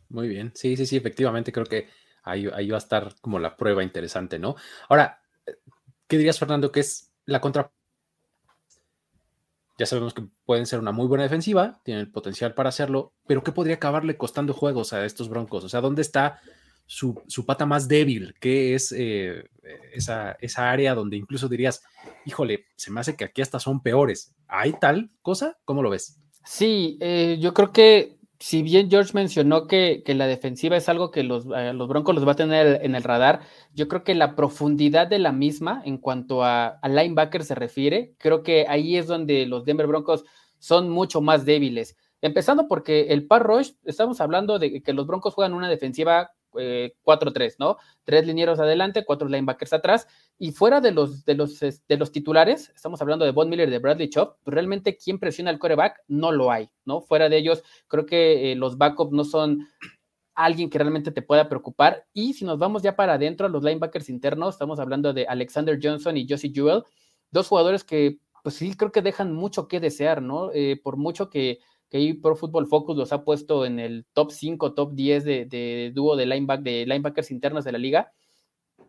Muy 0.09 0.29
bien, 0.29 0.51
sí, 0.55 0.77
sí, 0.77 0.87
sí, 0.87 0.97
efectivamente 0.97 1.53
creo 1.53 1.67
que 1.67 1.89
ahí, 2.23 2.49
ahí 2.53 2.69
va 2.71 2.77
a 2.77 2.79
estar 2.79 3.15
como 3.21 3.39
la 3.39 3.57
prueba 3.57 3.85
interesante, 3.85 4.39
¿no? 4.39 4.57
Ahora, 4.89 5.23
¿qué 6.09 6.17
dirías, 6.17 6.39
Fernando, 6.39 6.73
que 6.73 6.81
es 6.81 7.13
la 7.27 7.41
contra 7.41 7.71
ya 9.81 9.87
sabemos 9.87 10.13
que 10.13 10.29
pueden 10.45 10.67
ser 10.67 10.79
una 10.79 10.93
muy 10.93 11.07
buena 11.07 11.25
defensiva, 11.25 11.81
tienen 11.85 12.03
el 12.03 12.13
potencial 12.13 12.53
para 12.53 12.69
hacerlo, 12.69 13.15
pero 13.27 13.43
¿qué 13.43 13.51
podría 13.51 13.77
acabarle 13.77 14.19
costando 14.19 14.53
juegos 14.53 14.93
a 14.93 15.07
estos 15.07 15.31
Broncos? 15.31 15.65
O 15.65 15.71
sea, 15.71 15.81
¿dónde 15.81 16.03
está 16.03 16.43
su, 16.91 17.47
pata 17.47 17.67
más 17.67 17.87
débil? 17.87 18.35
¿Qué 18.41 18.75
es 18.75 18.93
eh, 18.93 19.45
esa, 19.93 20.33
esa 20.41 20.71
área 20.71 20.95
donde 20.95 21.17
incluso 21.17 21.49
dirías, 21.49 21.85
híjole, 22.27 22.67
se 22.75 22.91
me 22.91 22.99
hace 22.99 23.17
que 23.17 23.25
aquí 23.25 23.43
hasta 23.43 23.61
son 23.61 23.81
peores? 23.81 24.35
¿Hay 24.49 24.73
tal 24.73 25.11
cosa? 25.23 25.57
¿Cómo 25.65 25.85
lo 25.85 25.91
ves? 25.91 26.21
Sí, 26.45 26.99
eh, 27.01 27.39
yo 27.41 27.55
creo 27.55 27.73
que 27.73 28.19
si 28.41 28.63
bien 28.63 28.91
George 28.91 29.13
mencionó 29.15 29.69
que, 29.69 30.03
la 30.05 30.27
defensiva 30.27 30.77
es 30.77 30.89
algo 30.89 31.13
que 31.13 31.23
los, 31.23 31.47
eh, 31.55 31.73
los, 31.75 31.87
Broncos 31.89 32.17
los 32.17 32.27
va 32.27 32.33
a 32.33 32.37
tener 32.37 32.81
en 32.85 32.97
el 32.97 33.05
radar, 33.05 33.43
yo 33.73 33.87
creo 33.87 34.03
que 34.03 34.17
la 34.17 34.35
profundidad 34.35 35.07
de 35.07 35.21
la 35.21 35.31
misma 35.31 35.83
en 35.85 35.97
cuanto 35.97 36.43
a, 36.43 36.67
a 36.67 36.89
linebacker 36.89 37.45
se 37.45 37.55
refiere, 37.55 38.15
creo 38.19 38.43
que 38.43 38.67
ahí 38.69 38.97
es 38.97 39.07
donde 39.07 39.47
los 39.47 39.65
Denver 39.65 39.87
Broncos 39.87 40.25
son 40.59 40.91
mucho 40.91 41.21
más 41.21 41.45
débiles. 41.45 41.97
Empezando 42.21 42.67
porque 42.67 43.03
el 43.11 43.29
par 43.29 43.45
rush, 43.45 43.73
estamos 43.85 44.21
hablando 44.21 44.59
de 44.59 44.83
que 44.83 44.93
los 44.93 45.07
Broncos 45.07 45.35
juegan 45.35 45.55
una 45.55 45.69
defensiva 45.69 46.33
4-3, 46.53 47.53
eh, 47.53 47.57
¿no? 47.59 47.77
Tres 48.05 48.27
linieros 48.27 48.59
adelante, 48.59 49.05
cuatro 49.05 49.29
linebackers 49.29 49.73
atrás, 49.73 50.07
y 50.39 50.53
fuera 50.53 50.81
de 50.81 50.93
los, 50.93 51.25
de 51.25 51.35
los, 51.35 51.59
de 51.61 51.97
los 51.97 52.13
titulares, 52.13 52.73
estamos 52.75 53.01
hablando 53.01 53.25
de 53.25 53.33
Von 53.33 53.49
Miller 53.49 53.69
y 53.69 53.73
de 53.73 53.79
Bradley 53.79 54.11
Chop, 54.11 54.37
pues 54.43 54.55
realmente 54.55 54.97
quien 54.97 55.19
presiona 55.19 55.51
al 55.51 55.59
coreback 55.59 56.03
no 56.09 56.33
lo 56.33 56.51
hay, 56.51 56.71
¿no? 56.85 57.01
Fuera 57.01 57.29
de 57.29 57.37
ellos, 57.37 57.63
creo 57.89 58.07
que 58.07 58.53
eh, 58.53 58.57
los 58.57 58.79
backups 58.79 59.13
no 59.13 59.25
son 59.25 59.69
alguien 60.35 60.71
que 60.71 60.79
realmente 60.79 61.11
te 61.11 61.23
pueda 61.23 61.49
preocupar, 61.49 62.07
y 62.13 62.35
si 62.35 62.45
nos 62.45 62.59
vamos 62.59 62.83
ya 62.83 62.97
para 62.97 63.15
adentro, 63.15 63.49
los 63.49 63.63
linebackers 63.63 64.09
internos, 64.09 64.55
estamos 64.55 64.79
hablando 64.81 65.13
de 65.13 65.27
Alexander 65.27 65.79
Johnson 65.83 66.17
y 66.17 66.27
Josie 66.29 66.53
Jewell, 66.55 66.83
dos 67.31 67.49
jugadores 67.49 67.85
que, 67.85 68.19
pues 68.43 68.55
sí, 68.55 68.75
creo 68.75 68.93
que 68.93 69.03
dejan 69.03 69.33
mucho 69.33 69.69
que 69.69 69.81
desear, 69.81 70.23
¿no? 70.23 70.51
Eh, 70.53 70.81
por 70.83 70.97
mucho 70.97 71.29
que, 71.31 71.61
que 71.91 72.17
Pro 72.23 72.37
Football 72.37 72.69
Focus 72.69 72.97
los 72.97 73.13
ha 73.13 73.25
puesto 73.25 73.67
en 73.67 73.79
el 73.79 74.07
top 74.13 74.31
5, 74.31 74.75
top 74.75 74.95
10 74.95 75.25
de, 75.25 75.45
de 75.45 75.93
dúo 75.95 76.17
de, 76.17 76.25
lineback, 76.25 76.65
linebackers 76.65 77.31
internos 77.31 77.65
de 77.65 77.73
la 77.73 77.79
liga, 77.79 78.13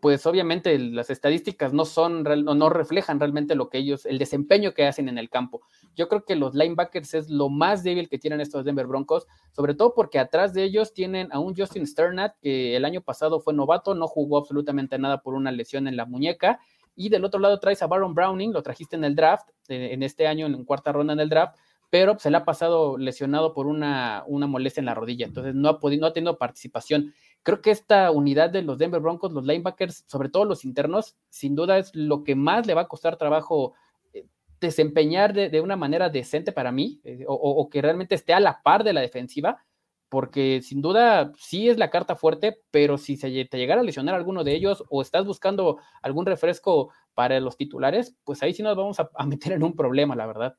pues 0.01 0.25
obviamente 0.25 0.77
las 0.79 1.09
estadísticas 1.09 1.73
no 1.73 1.85
son, 1.85 2.23
no 2.23 2.69
reflejan 2.69 3.19
realmente 3.19 3.55
lo 3.55 3.69
que 3.69 3.77
ellos, 3.77 4.05
el 4.05 4.17
desempeño 4.17 4.73
que 4.73 4.87
hacen 4.87 5.09
en 5.09 5.17
el 5.17 5.29
campo. 5.29 5.61
Yo 5.95 6.09
creo 6.09 6.25
que 6.25 6.35
los 6.35 6.55
linebackers 6.55 7.13
es 7.13 7.29
lo 7.29 7.49
más 7.49 7.83
débil 7.83 8.09
que 8.09 8.17
tienen 8.17 8.41
estos 8.41 8.65
Denver 8.65 8.87
Broncos, 8.87 9.27
sobre 9.51 9.75
todo 9.75 9.93
porque 9.93 10.17
atrás 10.17 10.53
de 10.53 10.63
ellos 10.63 10.93
tienen 10.93 11.31
a 11.31 11.39
un 11.39 11.55
Justin 11.55 11.85
Sternat 11.85 12.35
que 12.41 12.75
el 12.75 12.85
año 12.85 13.01
pasado 13.01 13.39
fue 13.39 13.53
novato, 13.53 13.93
no 13.93 14.07
jugó 14.07 14.37
absolutamente 14.37 14.97
nada 14.97 15.21
por 15.21 15.35
una 15.35 15.51
lesión 15.51 15.87
en 15.87 15.95
la 15.95 16.05
muñeca. 16.05 16.59
Y 16.95 17.09
del 17.09 17.23
otro 17.23 17.39
lado 17.39 17.59
traes 17.59 17.81
a 17.83 17.87
Baron 17.87 18.13
Browning, 18.13 18.51
lo 18.51 18.63
trajiste 18.63 18.95
en 18.95 19.03
el 19.03 19.15
draft, 19.15 19.49
eh, 19.69 19.89
en 19.93 20.03
este 20.03 20.27
año 20.27 20.47
en 20.47 20.65
cuarta 20.65 20.91
ronda 20.91 21.13
en 21.13 21.19
el 21.19 21.29
draft, 21.29 21.55
pero 21.91 22.17
se 22.17 22.31
le 22.31 22.37
ha 22.37 22.45
pasado 22.45 22.97
lesionado 22.97 23.53
por 23.53 23.67
una, 23.67 24.23
una 24.25 24.47
molestia 24.47 24.79
en 24.79 24.85
la 24.85 24.95
rodilla, 24.95 25.25
entonces 25.25 25.53
no 25.53 25.67
ha, 25.67 25.79
podido, 25.79 26.01
no 26.01 26.07
ha 26.07 26.13
tenido 26.13 26.37
participación. 26.37 27.13
Creo 27.43 27.61
que 27.61 27.69
esta 27.69 28.11
unidad 28.11 28.49
de 28.49 28.61
los 28.61 28.77
Denver 28.77 29.01
Broncos, 29.01 29.33
los 29.33 29.45
linebackers, 29.45 30.05
sobre 30.07 30.29
todo 30.29 30.45
los 30.45 30.63
internos, 30.63 31.17
sin 31.29 31.53
duda 31.53 31.77
es 31.77 31.93
lo 31.93 32.23
que 32.23 32.33
más 32.33 32.65
le 32.65 32.75
va 32.75 32.83
a 32.83 32.87
costar 32.87 33.17
trabajo 33.17 33.73
eh, 34.13 34.25
desempeñar 34.61 35.33
de, 35.33 35.59
una 35.59 35.75
manera 35.75 36.09
decente 36.09 36.53
para 36.53 36.71
mí, 36.71 37.01
eh, 37.03 37.25
o, 37.27 37.69
que 37.69 37.81
realmente 37.81 38.15
esté 38.15 38.33
a 38.33 38.39
la 38.39 38.61
par 38.63 38.85
de 38.85 38.93
la 38.93 39.01
defensiva, 39.01 39.65
porque 40.07 40.61
sin 40.61 40.81
duda 40.81 41.33
sí 41.37 41.67
es 41.67 41.77
la 41.77 41.89
carta 41.89 42.15
fuerte, 42.15 42.61
pero 42.71 42.97
si 42.97 43.17
se 43.17 43.45
te 43.45 43.57
llegara 43.57 43.81
a 43.81 43.83
lesionar 43.83 44.15
alguno 44.15 44.45
de 44.45 44.55
ellos 44.55 44.85
o 44.89 45.01
estás 45.01 45.25
buscando 45.25 45.79
algún 46.01 46.25
refresco 46.25 46.91
para 47.13 47.37
los 47.41 47.57
titulares, 47.57 48.15
pues 48.23 48.41
ahí 48.43 48.53
sí 48.53 48.63
nos 48.63 48.77
vamos 48.77 48.97
a, 48.99 49.25
meter 49.25 49.51
en 49.51 49.63
un 49.63 49.75
problema, 49.75 50.15
la 50.15 50.25
verdad. 50.25 50.55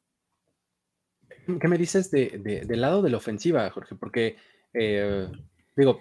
¿Qué 1.61 1.69
me 1.69 1.79
dices 1.79 2.11
de, 2.11 2.65
del 2.67 2.81
lado 2.81 3.03
de 3.03 3.11
la 3.11 3.17
ofensiva, 3.17 3.69
Jorge? 3.71 3.95
Porque, 3.97 4.37
eh, 4.73 5.29
digo, 5.77 6.01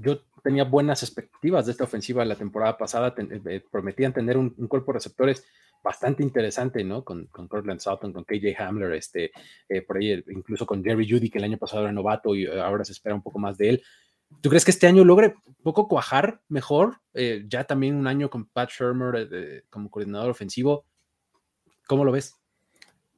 yo 0.00 0.20
tenía 0.42 0.64
buenas 0.64 1.02
expectativas 1.02 1.66
de 1.66 1.72
esta 1.72 1.84
ofensiva 1.84 2.24
la 2.24 2.36
temporada 2.36 2.76
pasada, 2.76 3.14
eh, 3.16 3.62
prometían 3.70 4.12
tener 4.12 4.36
un, 4.36 4.50
cuerpo 4.68 4.92
de 4.92 4.98
receptores 4.98 5.44
bastante 5.82 6.22
interesante, 6.22 6.84
¿no? 6.84 7.02
Con, 7.02 7.26
con 7.26 7.48
Cortland 7.48 7.80
Sutton, 7.80 8.12
con 8.12 8.24
KJ 8.24 8.58
Hamler, 8.58 8.92
este, 8.92 9.32
eh, 9.68 9.82
por 9.82 9.96
ahí 9.96 10.22
incluso 10.28 10.66
con 10.66 10.84
Jerry 10.84 11.08
Judy, 11.08 11.30
que 11.30 11.38
el 11.38 11.44
año 11.44 11.58
pasado 11.58 11.82
era 11.82 11.92
novato 11.92 12.34
y 12.34 12.46
ahora 12.46 12.84
se 12.84 12.92
espera 12.92 13.14
un 13.14 13.22
poco 13.22 13.38
más 13.38 13.56
de 13.56 13.70
él. 13.70 13.82
¿Tú 14.40 14.48
crees 14.48 14.64
que 14.64 14.70
este 14.70 14.86
año 14.86 15.04
logre 15.04 15.34
un 15.44 15.62
poco 15.62 15.88
cuajar 15.88 16.40
mejor? 16.48 16.98
ya 17.46 17.64
también 17.64 17.94
un 17.96 18.06
año 18.06 18.30
con 18.30 18.46
Pat 18.46 18.70
Shermer 18.70 19.62
como 19.68 19.90
coordinador 19.90 20.30
ofensivo. 20.30 20.86
¿Cómo 21.86 22.04
lo 22.06 22.12
ves? 22.12 22.34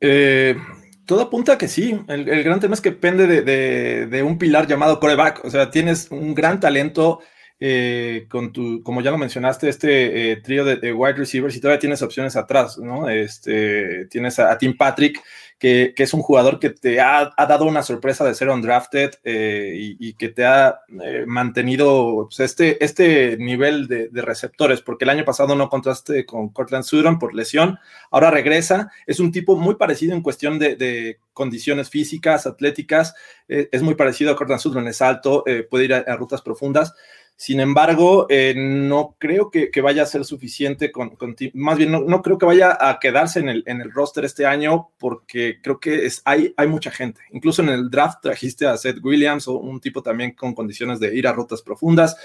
Eh, 0.01 0.57
todo 1.07 1.23
apunta 1.23 1.55
a 1.55 1.59
que 1.59 1.69
sí. 1.69 2.01
El, 2.09 2.25
gran 2.45 2.61
tema 2.61 2.75
es 2.75 2.81
que 2.81 2.91
depende 2.91 3.27
de, 3.27 4.23
un 4.23 4.39
pilar 4.39 4.67
llamado 4.67 5.01
coreback. 5.01 5.45
O 5.45 5.51
sea, 5.51 5.71
tienes 5.71 6.11
un 6.11 6.35
gran 6.35 6.61
talento 6.61 7.21
eh, 7.61 8.27
con 8.29 8.53
tu, 8.53 8.83
como 8.83 9.01
ya 9.01 9.11
lo 9.11 9.19
mencionaste, 9.19 9.69
este 9.69 10.33
eh, 10.33 10.37
trío 10.37 10.65
de, 10.65 10.93
wide 10.93 11.15
receivers 11.15 11.57
y 11.57 11.61
todavía 11.61 11.79
tienes 11.79 12.03
opciones 12.03 12.37
atrás, 12.37 12.79
¿no? 12.79 13.09
Este, 13.09 14.07
tienes 14.07 14.39
a 14.39 14.57
Tim 14.59 14.77
Patrick, 14.77 15.23
que, 15.59 15.95
es 15.97 16.13
un 16.13 16.21
jugador 16.21 16.59
que 16.59 16.71
te 16.71 17.01
ha, 17.01 17.33
dado 17.37 17.65
una 17.65 17.83
sorpresa 17.83 18.25
de 18.25 18.35
ser 18.35 18.51
undrafted 18.51 19.13
eh, 19.25 19.73
y, 19.99 20.13
que 20.13 20.29
te 20.29 20.45
ha 20.45 20.81
eh, 21.03 21.25
mantenido 21.27 22.27
pues, 22.29 22.41
este, 22.41 22.85
este 22.85 23.39
nivel 23.39 23.87
de, 23.87 24.11
receptores, 24.13 24.83
porque 24.83 25.05
el 25.05 25.11
año 25.11 25.25
pasado 25.25 25.55
no 25.55 25.71
contraste 25.71 26.27
con 26.27 26.51
Cortland 26.51 26.85
Sutton 26.85 27.19
por 27.19 27.35
lesión, 27.35 27.79
ahora 28.11 28.31
regresa, 28.31 28.91
es 29.07 29.21
un 29.21 29.33
tipo 29.33 29.57
muy 29.57 29.77
parecido 29.77 30.15
en 30.15 30.23
cuestión 30.23 30.59
de, 30.59 31.19
condiciones 31.33 31.91
físicas, 31.91 32.47
atléticas, 32.47 33.15
eh, 33.49 33.69
es 33.73 33.83
muy 33.83 33.95
parecido 33.95 34.33
a 34.33 34.37
Cortland 34.37 34.61
Sutton, 34.61 34.87
es 34.87 35.01
alto, 35.03 35.45
puede 35.71 35.85
ir 35.87 35.95
a 35.95 36.17
rutas 36.17 36.43
profundas, 36.43 36.95
sin 37.37 37.59
embargo, 37.59 38.27
eh, 38.29 38.55
no 38.57 39.17
creo 39.19 39.51
que, 39.51 39.69
vaya 39.83 40.05
a 40.05 40.07
ser 40.07 40.25
suficiente 40.25 40.93
con, 40.93 41.17
más 41.55 41.77
bien 41.77 41.91
no, 41.91 42.23
creo 42.23 42.39
que 42.39 42.47
vaya 42.47 42.79
a 42.81 42.99
quedarse 43.01 43.41
en 43.41 43.49
el, 43.49 43.65
en 43.67 43.91
roster 43.91 44.25
este 44.25 44.47
año 44.47 44.91
porque 44.99 45.59
creo 45.61 45.81
que 45.81 46.09
hay, 46.25 46.55
mucha 46.69 46.93
gente. 46.93 47.23
Incluso 47.33 47.63
en 47.63 47.71
el 47.71 47.91
draft 47.91 48.21
trajiste 48.23 48.67
a 48.67 48.77
Seth 48.77 49.05
Williams 49.05 49.49
un 49.49 49.81
tipo 49.81 50.03
también 50.03 50.33
con 50.33 50.55
condiciones 50.55 51.01
de 51.01 51.15
ir 51.17 51.27
a 51.27 51.33
rutas 51.33 51.61
profundas. 51.61 52.17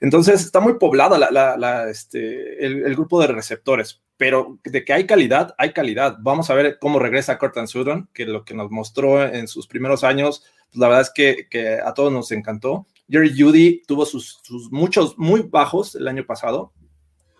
Entonces 0.00 0.40
está 0.42 0.60
muy 0.60 0.74
poblada 0.74 1.18
la, 1.18 1.90
este, 1.90 2.64
el, 2.64 2.94
grupo 2.94 3.20
de 3.20 3.26
receptores, 3.26 4.02
pero 4.16 4.58
de 4.64 4.84
que 4.84 4.92
hay 4.92 5.04
calidad, 5.06 5.54
hay 5.58 5.72
calidad. 5.72 6.16
Vamos 6.20 6.48
a 6.50 6.54
ver 6.54 6.78
cómo 6.80 7.00
regresa 7.00 7.38
Cortland 7.38 7.68
Sutton, 7.68 8.08
que 8.14 8.24
lo 8.24 8.44
que 8.44 8.54
nos 8.54 8.70
mostró 8.70 9.24
en 9.24 9.48
sus 9.48 9.66
primeros 9.66 10.04
años, 10.04 10.44
pues 10.70 10.78
la 10.78 10.88
verdad 10.88 11.02
es 11.02 11.10
que, 11.12 11.48
que 11.50 11.80
a 11.84 11.92
todos 11.92 12.12
nos 12.12 12.30
encantó. 12.30 12.86
Jerry 13.08 13.34
Judy 13.38 13.82
tuvo 13.86 14.06
sus, 14.06 14.40
muchos 14.70 15.18
muy 15.18 15.42
bajos 15.42 15.94
el 15.94 16.08
año 16.08 16.24
pasado. 16.24 16.72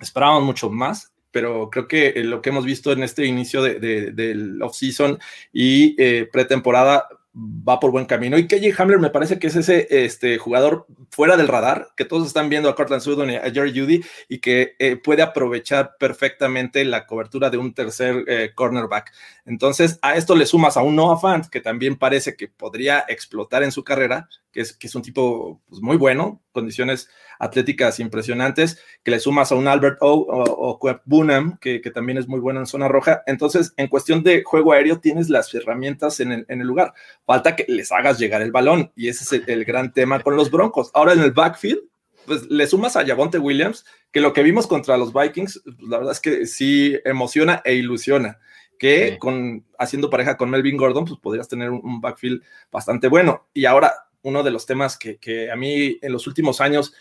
Esperábamos 0.00 0.44
mucho 0.44 0.70
más, 0.70 1.12
pero 1.30 1.70
creo 1.70 1.88
que 1.88 2.08
eh, 2.08 2.24
lo 2.24 2.42
que 2.42 2.50
hemos 2.50 2.64
visto 2.64 2.92
en 2.92 3.02
este 3.02 3.24
inicio 3.24 3.62
de, 3.62 4.12
del 4.12 4.60
off-season 4.62 5.18
y 5.52 6.00
eh, 6.02 6.28
pretemporada 6.30 7.08
va 7.34 7.80
por 7.80 7.90
buen 7.90 8.06
camino. 8.06 8.38
Y 8.38 8.46
KJ 8.46 8.80
Hamler 8.80 8.98
me 8.98 9.10
parece 9.10 9.38
que 9.38 9.48
es 9.48 9.56
ese 9.56 9.88
este, 9.90 10.38
jugador 10.38 10.86
fuera 11.10 11.36
del 11.36 11.48
radar, 11.48 11.88
que 11.96 12.04
todos 12.04 12.26
están 12.26 12.48
viendo 12.48 12.68
a 12.68 12.76
Cortland 12.76 13.02
Sutton 13.02 13.30
y 13.30 13.36
a 13.36 13.50
Jerry 13.50 13.78
Judy 13.78 14.04
y 14.28 14.38
que 14.38 14.76
eh, 14.78 14.96
puede 14.96 15.22
aprovechar 15.22 15.96
perfectamente 15.98 16.84
la 16.84 17.06
cobertura 17.06 17.50
de 17.50 17.58
un 17.58 17.74
tercer 17.74 18.24
eh, 18.28 18.52
cornerback. 18.54 19.12
Entonces, 19.46 19.98
a 20.02 20.14
esto 20.16 20.36
le 20.36 20.46
sumas 20.46 20.76
a 20.76 20.82
un 20.82 20.94
Noah 20.94 21.18
Fant, 21.18 21.46
que 21.46 21.60
también 21.60 21.96
parece 21.96 22.36
que 22.36 22.48
podría 22.48 23.04
explotar 23.08 23.62
en 23.62 23.72
su 23.72 23.82
carrera, 23.82 24.28
que 24.52 24.60
es, 24.60 24.72
que 24.72 24.86
es 24.86 24.94
un 24.94 25.02
tipo 25.02 25.60
pues, 25.68 25.82
muy 25.82 25.96
bueno, 25.96 26.40
condiciones 26.52 27.08
atléticas 27.44 28.00
impresionantes, 28.00 28.78
que 29.02 29.10
le 29.10 29.20
sumas 29.20 29.52
a 29.52 29.54
un 29.54 29.68
Albert 29.68 29.98
O 30.00 30.14
o, 30.14 30.78
o 30.80 31.00
Bunham, 31.04 31.58
que, 31.58 31.78
también 31.94 32.18
es 32.18 32.26
muy 32.26 32.40
bueno 32.40 32.60
en 32.60 32.66
zona 32.66 32.88
roja. 32.88 33.22
Entonces, 33.26 33.74
en 33.76 33.88
cuestión 33.88 34.22
de 34.22 34.42
juego 34.42 34.72
aéreo, 34.72 34.98
tienes 34.98 35.28
las 35.28 35.54
herramientas 35.54 36.20
en 36.20 36.32
el, 36.32 36.46
en 36.48 36.62
el 36.62 36.66
lugar. 36.66 36.94
Falta 37.26 37.54
que 37.54 37.66
les 37.68 37.92
hagas 37.92 38.18
llegar 38.18 38.40
el 38.42 38.50
balón, 38.50 38.90
y 38.96 39.08
ese 39.08 39.24
es 39.24 39.46
el, 39.46 39.64
gran 39.64 39.92
tema 39.92 40.20
con 40.20 40.36
los 40.36 40.50
Broncos. 40.50 40.90
Ahora 40.94 41.12
en 41.12 41.20
el 41.20 41.32
backfield, 41.32 41.80
pues 42.26 42.48
le 42.50 42.66
sumas 42.66 42.96
a 42.96 43.04
Javonte 43.06 43.38
Williams, 43.38 43.84
que 44.10 44.20
lo 44.20 44.32
que 44.32 44.42
vimos 44.42 44.66
contra 44.66 44.96
los 44.96 45.12
Vikings, 45.12 45.62
pues, 45.64 45.76
la 45.88 45.98
verdad 45.98 46.12
es 46.12 46.20
que 46.20 46.46
sí 46.46 46.96
emociona 47.04 47.60
e 47.64 47.74
ilusiona 47.74 48.38
que 48.78 49.18
con 49.18 49.64
haciendo 49.78 50.10
pareja 50.10 50.36
con 50.36 50.50
Melvin 50.50 50.76
Gordon, 50.76 51.04
pues 51.04 51.18
podrías 51.20 51.48
tener 51.48 51.70
un, 51.70 52.00
backfield 52.00 52.42
bastante 52.72 53.06
bueno. 53.08 53.46
Y 53.54 53.66
ahora, 53.66 53.92
uno 54.22 54.42
de 54.42 54.50
los 54.50 54.66
temas 54.66 54.98
que, 54.98 55.16
que, 55.16 55.50
a 55.50 55.56
mí 55.56 55.96
en 56.02 56.12
los 56.12 56.26
últimos 56.26 56.60
años 56.60 56.92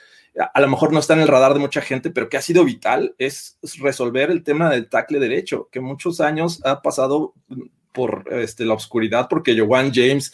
a 0.53 0.61
lo 0.61 0.67
mejor 0.67 0.91
no 0.91 0.99
está 0.99 1.13
en 1.13 1.21
el 1.21 1.27
radar 1.27 1.53
de 1.53 1.59
mucha 1.59 1.81
gente, 1.81 2.09
pero 2.09 2.29
que 2.29 2.37
ha 2.37 2.41
sido 2.41 2.65
vital, 2.65 3.15
es 3.17 3.57
resolver 3.79 4.31
el 4.31 4.43
tema 4.43 4.69
del 4.69 4.89
tackle 4.89 5.19
derecho, 5.19 5.69
que 5.71 5.79
muchos 5.79 6.21
años 6.21 6.61
ha 6.65 6.81
pasado 6.81 7.33
por 7.91 8.25
este, 8.31 8.65
la 8.65 8.73
oscuridad, 8.73 9.27
porque 9.29 9.57
Joan 9.57 9.91
James 9.93 10.33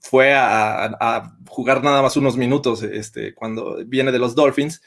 fue 0.00 0.32
a, 0.34 1.36
jugar 1.48 1.84
nada 1.84 2.02
más 2.02 2.16
unos 2.16 2.36
minutos 2.36 2.82
este, 2.82 3.34
cuando 3.34 3.84
viene 3.86 4.10
de 4.10 4.18
los 4.18 4.34
Dolphins 4.34 4.82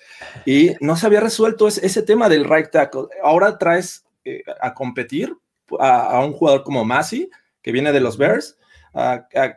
y 0.45 0.71
no 0.81 0.97
se 0.97 1.05
había 1.05 1.21
resuelto 1.21 1.67
ese, 1.67 2.01
tema 2.01 2.27
del 2.27 2.43
right 2.43 2.69
tackle. 2.71 3.07
Ahora 3.23 3.57
traes 3.57 4.05
eh, 4.25 4.43
a 4.59 4.73
competir 4.73 5.33
a, 5.79 6.17
a, 6.17 6.25
un 6.25 6.33
jugador 6.33 6.63
como 6.63 6.83
Massey, 6.83 7.29
que 7.61 7.71
viene 7.71 7.93
de 7.93 8.01
los 8.01 8.17
Bears, 8.17 8.57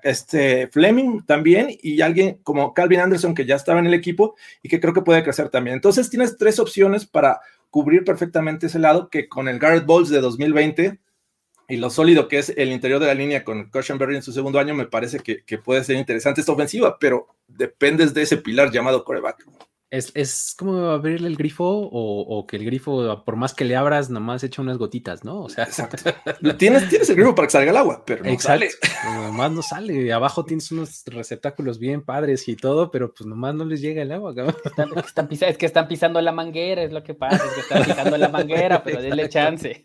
este 0.02 0.66
Fleming 0.68 1.22
también 1.24 1.68
y 1.82 2.00
alguien 2.00 2.38
como 2.42 2.74
Calvin 2.74 3.00
Anderson 3.00 3.34
que 3.34 3.46
ya 3.46 3.56
estaba 3.56 3.80
en 3.80 3.86
el 3.86 3.94
equipo 3.94 4.36
y 4.62 4.68
que 4.68 4.80
creo 4.80 4.92
que 4.92 5.02
puede 5.02 5.22
crecer 5.22 5.48
también. 5.48 5.74
Entonces 5.74 6.10
tienes 6.10 6.36
tres 6.36 6.58
opciones 6.58 7.06
para 7.06 7.40
cubrir 7.70 8.04
perfectamente 8.04 8.66
ese 8.66 8.78
lado 8.78 9.08
que 9.08 9.28
con 9.28 9.48
el 9.48 9.58
Garrett 9.58 9.86
Bowles 9.86 10.10
de 10.10 10.20
2020 10.20 10.98
y 11.68 11.76
lo 11.76 11.88
sólido 11.88 12.28
que 12.28 12.38
es 12.38 12.52
el 12.56 12.72
interior 12.72 13.00
de 13.00 13.06
la 13.06 13.14
línea 13.14 13.44
con 13.44 13.70
Cushenberry 13.70 14.16
en 14.16 14.22
su 14.22 14.32
segundo 14.32 14.58
año, 14.58 14.74
me 14.74 14.86
parece 14.86 15.20
que, 15.20 15.44
que 15.44 15.58
puede 15.58 15.84
ser 15.84 15.96
interesante 15.96 16.40
esta 16.40 16.52
ofensiva, 16.52 16.98
pero 16.98 17.28
dependes 17.46 18.12
de 18.12 18.22
ese 18.22 18.36
pilar 18.38 18.70
llamado 18.72 19.04
coreback. 19.04 19.46
Es, 19.90 20.54
como 20.56 20.90
abrirle 20.90 21.26
el 21.26 21.36
grifo 21.36 21.66
o, 21.66 22.46
que 22.46 22.56
el 22.56 22.64
grifo, 22.64 23.24
por 23.24 23.34
más 23.34 23.54
que 23.54 23.64
le 23.64 23.74
abras, 23.74 24.08
nomás 24.08 24.44
echa 24.44 24.62
unas 24.62 24.78
gotitas, 24.78 25.24
¿no? 25.24 25.42
O 25.42 25.48
sea, 25.48 25.66
tienes, 26.58 26.88
tienes 26.88 27.10
el 27.10 27.16
grifo 27.16 27.34
para 27.34 27.48
que 27.48 27.52
salga 27.52 27.72
el 27.72 27.76
agua, 27.76 28.04
pero 28.06 28.22
no 28.22 28.38
sale. 28.38 28.70
Nomás 29.04 29.50
no 29.50 29.62
sale. 29.62 30.12
Abajo 30.12 30.44
tienes 30.44 30.70
unos 30.70 31.02
receptáculos 31.06 31.80
bien 31.80 32.02
padres 32.02 32.46
y 32.46 32.54
todo, 32.54 32.92
pero 32.92 33.12
pues 33.12 33.26
nomás 33.26 33.56
no 33.56 33.64
les 33.64 33.80
llega 33.80 34.02
el 34.02 34.12
agua. 34.12 34.32
Están, 34.64 35.28
es 35.30 35.58
que 35.58 35.66
están 35.66 35.88
pisando 35.88 36.20
la 36.20 36.30
manguera, 36.30 36.84
es 36.84 36.92
lo 36.92 37.02
que 37.02 37.14
pasa, 37.14 37.44
es 37.44 37.52
que 37.54 37.60
están 37.60 37.84
pisando 37.84 38.16
la 38.16 38.28
manguera, 38.28 38.84
pero 38.84 39.02
denle 39.02 39.28
chance. 39.28 39.82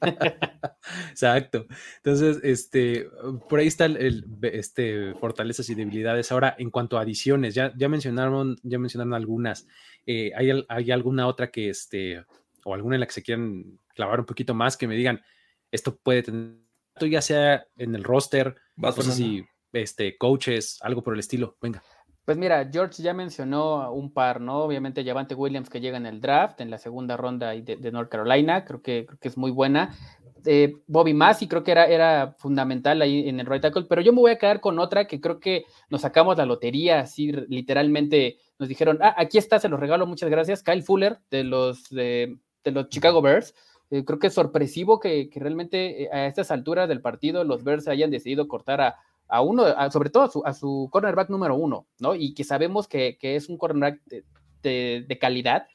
Exacto. 1.09 1.65
Entonces, 1.97 2.39
este, 2.43 3.09
por 3.49 3.57
ahí 3.59 3.67
están 3.67 3.97
el, 3.97 4.25
este, 4.43 5.15
fortalezas 5.15 5.67
y 5.69 5.75
debilidades. 5.75 6.31
Ahora, 6.31 6.55
en 6.59 6.69
cuanto 6.69 6.99
a 6.99 7.01
adiciones, 7.01 7.55
ya, 7.55 7.73
ya 7.75 7.89
mencionaron, 7.89 8.57
ya 8.61 8.77
mencionaron 8.77 9.15
algunas. 9.15 9.65
Eh, 10.05 10.31
¿hay, 10.35 10.91
alguna 10.91 11.27
otra 11.27 11.49
que, 11.49 11.69
este, 11.69 12.23
o 12.63 12.73
alguna 12.73 12.95
en 12.95 12.99
la 13.01 13.07
que 13.07 13.13
se 13.13 13.23
quieran 13.23 13.79
clavar 13.93 14.19
un 14.19 14.25
poquito 14.25 14.53
más, 14.53 14.77
que 14.77 14.87
me 14.87 14.95
digan, 14.95 15.21
esto 15.71 15.95
puede 15.97 16.23
tener, 16.23 16.55
ya 17.09 17.21
sea 17.21 17.65
en 17.77 17.95
el 17.95 18.03
roster, 18.03 18.55
cosas 18.79 19.09
así, 19.09 19.45
este, 19.73 20.17
coaches, 20.17 20.79
algo 20.81 21.03
por 21.03 21.13
el 21.13 21.19
estilo. 21.19 21.57
Venga. 21.61 21.81
Pues 22.25 22.37
mira, 22.37 22.67
George 22.71 23.03
ya 23.03 23.13
mencionó 23.13 23.91
un 23.93 24.11
par, 24.11 24.41
¿no? 24.41 24.63
Obviamente 24.63 25.05
Javante 25.05 25.35
Williams 25.35 25.69
que 25.69 25.79
llega 25.79 25.97
en 25.97 26.07
el 26.07 26.19
draft, 26.19 26.59
en 26.59 26.71
la 26.71 26.79
segunda 26.79 27.15
ronda 27.15 27.51
de, 27.51 27.91
North 27.91 28.09
Carolina, 28.09 28.65
creo 28.65 28.81
que, 28.81 29.05
creo 29.05 29.19
que 29.19 29.27
es 29.27 29.37
muy 29.37 29.51
buena. 29.51 29.95
Eh, 30.43 30.73
Bobby 30.87 31.13
Massey 31.13 31.47
creo 31.47 31.63
que 31.63 31.71
era, 31.71 31.85
era 31.85 32.35
fundamental 32.39 32.99
ahí 33.03 33.29
en 33.29 33.39
el 33.39 33.45
right 33.45 33.61
tackle, 33.61 33.85
pero 33.87 34.01
yo 34.01 34.11
me 34.11 34.21
voy 34.21 34.31
a 34.31 34.39
quedar 34.39 34.59
con 34.59 34.79
otra 34.79 35.05
que 35.05 35.21
creo 35.21 35.39
que 35.39 35.65
nos 35.89 36.01
sacamos 36.01 36.35
la 36.37 36.47
lotería, 36.47 37.01
así 37.01 37.31
literalmente 37.31 38.37
nos 38.59 38.69
dijeron, 38.69 38.99
ah, 39.01 39.15
aquí 39.17 39.37
está, 39.37 39.59
se 39.59 39.69
los 39.69 39.79
regalo, 39.79 40.07
muchas 40.07 40.29
gracias, 40.29 40.63
Kyle 40.63 40.83
Fuller 40.83 41.19
de 41.29 41.43
los, 41.43 41.89
de, 41.89 42.37
los 42.63 42.89
Chicago 42.89 43.21
Bears. 43.21 43.53
Eh, 43.91 44.03
creo 44.03 44.19
que 44.19 44.27
es 44.27 44.33
sorpresivo 44.33 44.99
que, 44.99 45.29
realmente 45.35 46.03
eh, 46.03 46.09
a 46.11 46.27
estas 46.27 46.51
alturas 46.51 46.87
del 46.87 47.01
partido 47.01 47.43
los 47.43 47.63
Bears 47.63 47.87
hayan 47.87 48.09
decidido 48.09 48.47
cortar 48.47 48.81
a, 48.81 48.95
a 49.27 49.41
uno, 49.41 49.65
sobre 49.91 50.09
todo 50.09 50.23
a 50.23 50.29
su, 50.29 50.43
a 50.45 50.53
su, 50.53 50.89
cornerback 50.91 51.29
número 51.29 51.55
uno, 51.55 51.87
¿no? 51.99 52.15
Y 52.15 52.33
que 52.33 52.43
sabemos 52.43 52.87
que, 52.87 53.17
es 53.21 53.49
un 53.49 53.57
cornerback 53.57 54.01
de, 54.61 55.17
calidad. 55.19 55.67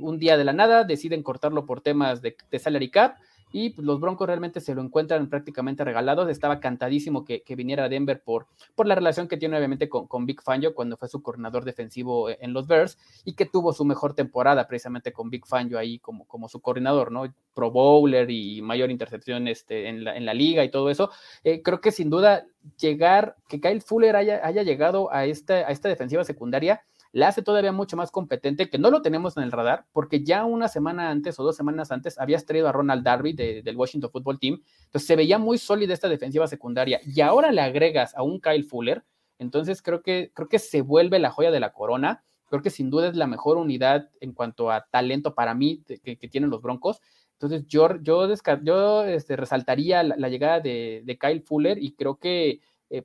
Un 0.00 0.18
día 0.18 0.36
de 0.36 0.44
la 0.44 0.52
nada 0.52 0.84
deciden 0.84 1.22
cortarlo 1.22 1.64
por 1.64 1.80
temas 1.80 2.20
de, 2.20 2.36
de 2.50 2.58
salary 2.58 2.90
cap 2.90 3.16
y 3.56 3.70
pues, 3.70 3.86
los 3.86 3.98
Broncos 4.00 4.26
realmente 4.26 4.60
se 4.60 4.74
lo 4.74 4.82
encuentran 4.82 5.30
prácticamente 5.30 5.82
regalados. 5.82 6.28
Estaba 6.28 6.60
cantadísimo 6.60 7.24
que, 7.24 7.42
viniera 7.56 7.84
a 7.84 7.88
Denver 7.88 8.22
por, 8.22 8.48
por 8.74 8.86
la 8.86 8.94
relación 8.94 9.28
que 9.28 9.38
tiene 9.38 9.56
obviamente 9.56 9.88
con, 9.88 10.06
con 10.06 10.26
Big 10.26 10.42
Fangio 10.42 10.74
cuando 10.74 10.98
fue 10.98 11.08
su 11.08 11.22
coordinador 11.22 11.64
defensivo 11.64 12.28
en 12.28 12.52
los 12.52 12.66
Bears 12.66 12.98
y 13.24 13.32
que 13.32 13.46
tuvo 13.46 13.72
su 13.72 13.86
mejor 13.86 14.12
temporada 14.12 14.68
precisamente 14.68 15.10
con 15.10 15.30
Big 15.30 15.46
Fangio 15.46 15.78
ahí 15.78 15.98
como, 16.00 16.26
como 16.26 16.50
su 16.50 16.60
coordinador, 16.60 17.10
¿no? 17.10 17.32
Pro 17.54 17.70
Bowler 17.70 18.30
y 18.30 18.60
mayor 18.60 18.90
intercepción 18.90 19.48
este, 19.48 19.88
en, 19.88 20.04
la, 20.04 20.14
en 20.18 20.26
la 20.26 20.34
liga 20.34 20.62
y 20.62 20.70
todo 20.70 20.90
eso. 20.90 21.08
Eh, 21.42 21.62
creo 21.62 21.80
que 21.80 21.92
sin 21.92 22.10
duda 22.10 22.44
llegar, 22.78 23.36
que 23.48 23.58
Kyle 23.58 23.80
Fuller 23.80 24.16
haya, 24.16 24.46
haya 24.46 24.64
llegado 24.64 25.10
a 25.10 25.24
esta, 25.24 25.54
a 25.54 25.70
esta 25.70 25.88
defensiva 25.88 26.24
secundaria 26.24 26.82
la 27.16 27.28
hace 27.28 27.40
todavía 27.40 27.72
mucho 27.72 27.96
más 27.96 28.10
competente, 28.10 28.68
que 28.68 28.76
no 28.76 28.90
lo 28.90 29.00
tenemos 29.00 29.38
en 29.38 29.42
el 29.42 29.50
radar, 29.50 29.86
porque 29.94 30.22
ya 30.22 30.44
una 30.44 30.68
semana 30.68 31.08
antes 31.08 31.40
o 31.40 31.44
dos 31.44 31.56
semanas 31.56 31.90
antes 31.90 32.18
habías 32.18 32.44
traído 32.44 32.68
a 32.68 32.72
Ronald 32.72 33.02
Darby 33.02 33.32
del 33.32 33.74
Washington 33.74 34.10
Football 34.10 34.38
Team, 34.38 34.60
entonces 34.84 35.06
se 35.06 35.16
veía 35.16 35.38
muy 35.38 35.56
sólida 35.56 35.94
esta 35.94 36.10
defensiva 36.10 36.46
secundaria, 36.46 37.00
y 37.06 37.22
ahora 37.22 37.52
le 37.52 37.62
agregas 37.62 38.14
a 38.16 38.22
un 38.22 38.38
Kyle 38.38 38.64
Fuller, 38.64 39.02
entonces 39.38 39.80
creo 39.80 40.02
que, 40.02 40.30
creo 40.34 40.50
que 40.50 40.58
se 40.58 40.82
vuelve 40.82 41.18
la 41.18 41.30
joya 41.30 41.50
de 41.50 41.58
la 41.58 41.72
corona, 41.72 42.22
creo 42.50 42.60
que 42.60 42.68
sin 42.68 42.90
duda 42.90 43.08
es 43.08 43.16
la 43.16 43.26
mejor 43.26 43.56
unidad 43.56 44.10
en 44.20 44.34
cuanto 44.34 44.70
a 44.70 44.84
talento 44.84 45.34
para 45.34 45.54
mí 45.54 45.84
que, 45.86 46.16
tienen 46.28 46.50
los 46.50 46.60
Broncos, 46.60 47.00
entonces 47.32 47.66
yo, 47.66 47.96
yo, 48.02 48.28
yo 48.62 49.04
este, 49.06 49.36
resaltaría 49.36 50.02
la, 50.02 50.28
llegada 50.28 50.60
de, 50.60 51.18
Kyle 51.18 51.40
Fuller 51.40 51.82
y 51.82 51.94
creo 51.94 52.18
que 52.18 52.60
eh, 52.90 53.04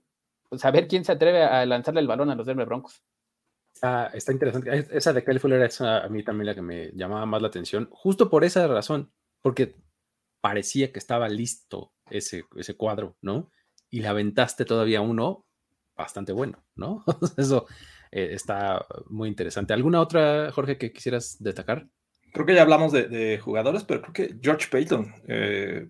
pues 0.50 0.66
a 0.66 0.72
ver 0.72 0.90
quién 0.90 1.06
se 1.06 1.14
atreve 1.14 1.44
a 1.46 1.66
lanzarle 1.66 2.02
el 2.02 2.08
balón 2.08 2.30
a 2.30 2.36
los 2.36 2.46
Denver 2.46 2.66
Broncos. 2.66 3.02
Está, 3.82 4.32
interesante. 4.32 4.88
Esa 4.92 5.12
de 5.12 5.24
Kyle 5.24 5.40
Fuller 5.40 5.64
es 5.64 5.82
a, 5.82 6.08
mí 6.08 6.24
también 6.24 6.46
la 6.46 6.56
que 6.56 6.62
me 6.62 6.92
llamaba 6.94 7.26
más 7.26 7.42
la 7.42 7.48
atención, 7.48 7.90
justo 7.92 8.30
por 8.30 8.44
esa 8.44 8.68
razón, 8.68 9.12
porque 9.42 9.76
parecía 10.40 10.92
que 10.92 11.00
estaba 11.00 11.28
listo 11.28 11.92
ese, 12.12 12.46
ese 12.56 12.76
cuadro, 12.76 13.18
¿no? 13.22 13.50
Y 13.90 14.02
le 14.02 14.08
aventaste 14.08 14.66
todavía 14.66 15.02
uno 15.02 15.48
bastante 15.98 16.32
bueno, 16.32 16.64
¿no? 16.76 17.04
Eso 17.38 17.66
eh, 18.12 18.30
está 18.34 18.86
muy 19.08 19.30
interesante. 19.30 19.74
¿Alguna 19.74 20.00
otra, 20.00 20.52
Jorge, 20.52 20.78
que 20.78 20.94
quisieras 20.94 21.38
destacar? 21.40 21.88
Creo 22.34 22.46
que 22.46 22.54
ya 22.54 22.62
hablamos 22.62 22.92
de, 22.92 23.40
jugadores, 23.40 23.84
pero 23.84 24.02
creo 24.04 24.14
que 24.14 24.40
George 24.42 24.68
Payton, 24.70 25.14
eh, 25.28 25.90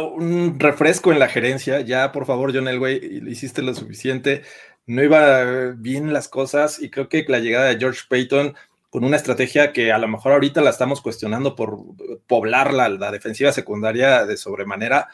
un 0.00 0.58
refresco 0.58 1.12
en 1.12 1.18
la 1.18 1.28
gerencia, 1.28 1.80
ya 1.80 2.12
por 2.12 2.24
favor, 2.24 2.54
John 2.54 2.68
Elway, 2.68 3.22
hiciste 3.28 3.62
lo 3.62 3.74
suficiente 3.74 4.42
no 4.90 5.04
iba 5.04 5.72
bien 5.76 6.12
las 6.12 6.26
cosas 6.26 6.82
y 6.82 6.90
creo 6.90 7.08
que 7.08 7.24
la 7.28 7.38
llegada 7.38 7.68
de 7.68 7.78
George 7.78 8.00
Payton 8.08 8.56
con 8.90 9.04
una 9.04 9.16
estrategia 9.16 9.72
que 9.72 9.92
a 9.92 9.98
lo 9.98 10.08
mejor 10.08 10.32
ahorita 10.32 10.60
la 10.62 10.70
estamos 10.70 11.00
cuestionando 11.00 11.54
por 11.54 11.78
poblar 12.26 12.74
la, 12.74 13.12
defensiva 13.12 13.52
secundaria 13.52 14.26
de 14.26 14.36
sobremanera, 14.36 15.06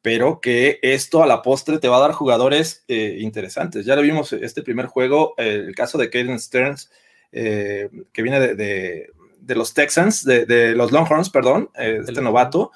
pero 0.00 0.40
que 0.40 0.78
esto 0.80 1.22
a 1.22 1.26
la 1.26 1.42
postre 1.42 1.78
te 1.78 1.88
va 1.88 1.98
a 1.98 2.00
dar 2.00 2.12
jugadores 2.12 2.84
eh, 2.88 3.18
interesantes. 3.20 3.84
Ya 3.84 3.96
lo 3.96 4.02
vimos 4.02 4.32
este 4.32 4.62
primer 4.62 4.86
juego, 4.86 5.34
el 5.36 5.74
caso 5.74 5.98
de 5.98 6.08
Caden 6.08 6.40
Stearns, 6.40 6.90
eh, 7.30 7.90
que 8.14 8.22
viene 8.22 8.40
de, 8.40 9.12
los 9.48 9.74
Texans, 9.74 10.24
de, 10.24 10.74
los 10.74 10.90
Longhorns, 10.90 11.28
perdón, 11.28 11.68
eh, 11.74 11.98
este 12.00 12.22
novato. 12.22 12.72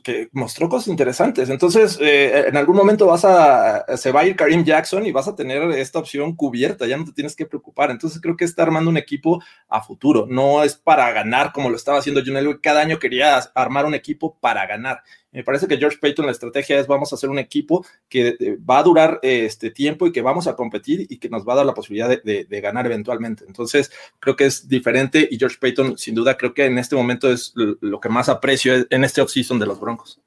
Que 0.00 0.28
mostró 0.32 0.68
cosas 0.68 0.88
interesantes. 0.88 1.50
Entonces, 1.50 1.98
eh, 2.00 2.46
en 2.48 2.56
algún 2.56 2.76
momento 2.76 3.06
vas 3.06 3.24
a, 3.24 3.84
se 3.96 4.12
va 4.12 4.20
a 4.20 4.26
ir 4.26 4.36
Karim 4.36 4.64
Jackson 4.64 5.04
y 5.04 5.12
vas 5.12 5.28
a 5.28 5.34
tener 5.34 5.62
esta 5.72 5.98
opción 5.98 6.34
cubierta, 6.36 6.86
ya 6.86 6.96
no 6.96 7.04
te 7.04 7.12
tienes 7.12 7.36
que 7.36 7.46
preocupar. 7.46 7.90
Entonces, 7.90 8.20
creo 8.20 8.36
que 8.36 8.44
está 8.44 8.62
armando 8.62 8.90
un 8.90 8.96
equipo 8.96 9.42
a 9.68 9.82
futuro, 9.82 10.26
no 10.28 10.62
es 10.62 10.76
para 10.76 11.10
ganar 11.12 11.52
como 11.52 11.68
lo 11.68 11.76
estaba 11.76 11.98
haciendo 11.98 12.22
John. 12.24 12.60
Cada 12.62 12.80
año 12.80 12.98
quería 12.98 13.38
armar 13.54 13.84
un 13.84 13.94
equipo 13.94 14.38
para 14.40 14.66
ganar. 14.66 15.02
Me 15.32 15.42
parece 15.42 15.66
que 15.66 15.78
George 15.78 15.96
Payton, 15.98 16.26
la 16.26 16.32
estrategia 16.32 16.78
es 16.78 16.86
vamos 16.86 17.10
a 17.10 17.16
hacer 17.16 17.30
un 17.30 17.38
equipo 17.38 17.86
que 18.08 18.36
eh, 18.38 18.58
va 18.58 18.78
a 18.78 18.82
durar 18.82 19.18
este 19.22 19.70
tiempo 19.70 20.06
y 20.06 20.12
que 20.12 20.20
vamos 20.20 20.46
a 20.46 20.54
competir 20.54 21.06
y 21.08 21.16
que 21.16 21.30
nos 21.30 21.48
va 21.48 21.54
a 21.54 21.56
dar 21.56 21.66
la 21.66 21.72
posibilidad 21.72 22.22
de, 22.22 22.60
ganar 22.60 22.84
eventualmente. 22.84 23.44
Entonces, 23.46 23.90
creo 24.20 24.36
que 24.36 24.44
es 24.44 24.68
diferente 24.68 25.26
y 25.30 25.38
George 25.38 25.56
Payton, 25.58 25.96
sin 25.96 26.14
duda, 26.14 26.36
creo 26.36 26.52
que 26.52 26.66
en 26.66 26.78
este 26.78 26.96
momento 26.96 27.32
es 27.32 27.54
lo 27.56 27.98
que 27.98 28.10
más 28.10 28.28
aprecio 28.28 28.86
en 28.90 29.04
este 29.04 29.22
offseason 29.22 29.58
de 29.58 29.66
los 29.66 29.80
Broncos. 29.80 30.20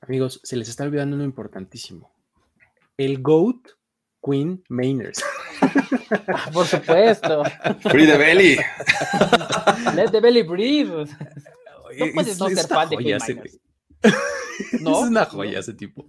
Amigos, 0.00 0.40
se 0.44 0.56
les 0.56 0.68
está 0.68 0.84
olvidando 0.84 1.16
uno 1.16 1.24
importantísimo. 1.24 2.10
El 2.96 3.20
GOAT 3.20 3.68
Queen 4.24 4.62
Mainers. 4.68 5.24
Por 6.52 6.66
supuesto. 6.66 7.42
Free 7.90 8.06
the 8.06 8.16
belly. 8.16 8.56
Let 9.96 10.10
the 10.12 10.20
belly 10.20 10.42
breathe. 10.42 11.08
No 11.98 12.06
puedes 12.14 12.38
no 12.38 12.48
ser 12.48 12.68
fan 12.68 12.88
de 12.88 12.96
Queen 12.96 13.18
Mainers. 13.18 13.58
¿No? 14.80 15.02
Es 15.02 15.10
una 15.10 15.24
joya 15.24 15.60
ese 15.60 15.74
tipo. 15.74 16.06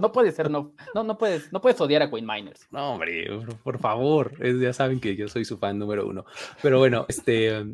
no 0.00 0.12
puede 0.12 0.32
ser, 0.32 0.50
no, 0.50 0.74
no, 0.94 1.04
no, 1.04 1.18
puedes, 1.18 1.52
no 1.52 1.60
puedes 1.60 1.80
odiar 1.80 2.02
a 2.02 2.10
Quinn 2.10 2.26
Miners. 2.26 2.66
No, 2.70 2.92
hombre, 2.92 3.28
por, 3.62 3.78
favor, 3.78 4.32
ya 4.60 4.72
saben 4.72 5.00
que 5.00 5.16
yo 5.16 5.28
soy 5.28 5.44
su 5.44 5.58
fan 5.58 5.78
número 5.78 6.06
uno. 6.06 6.24
Pero 6.62 6.78
bueno, 6.78 7.06
este, 7.08 7.64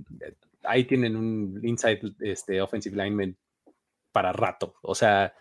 ahí 0.65 0.85
tienen 0.85 1.17
un 1.17 1.61
inside 1.63 2.01
este, 2.21 2.61
offensive 2.61 2.97
lineman 2.97 3.37
para 4.13 4.33
rato. 4.33 4.77
O 4.83 4.95
sea, 4.95 5.35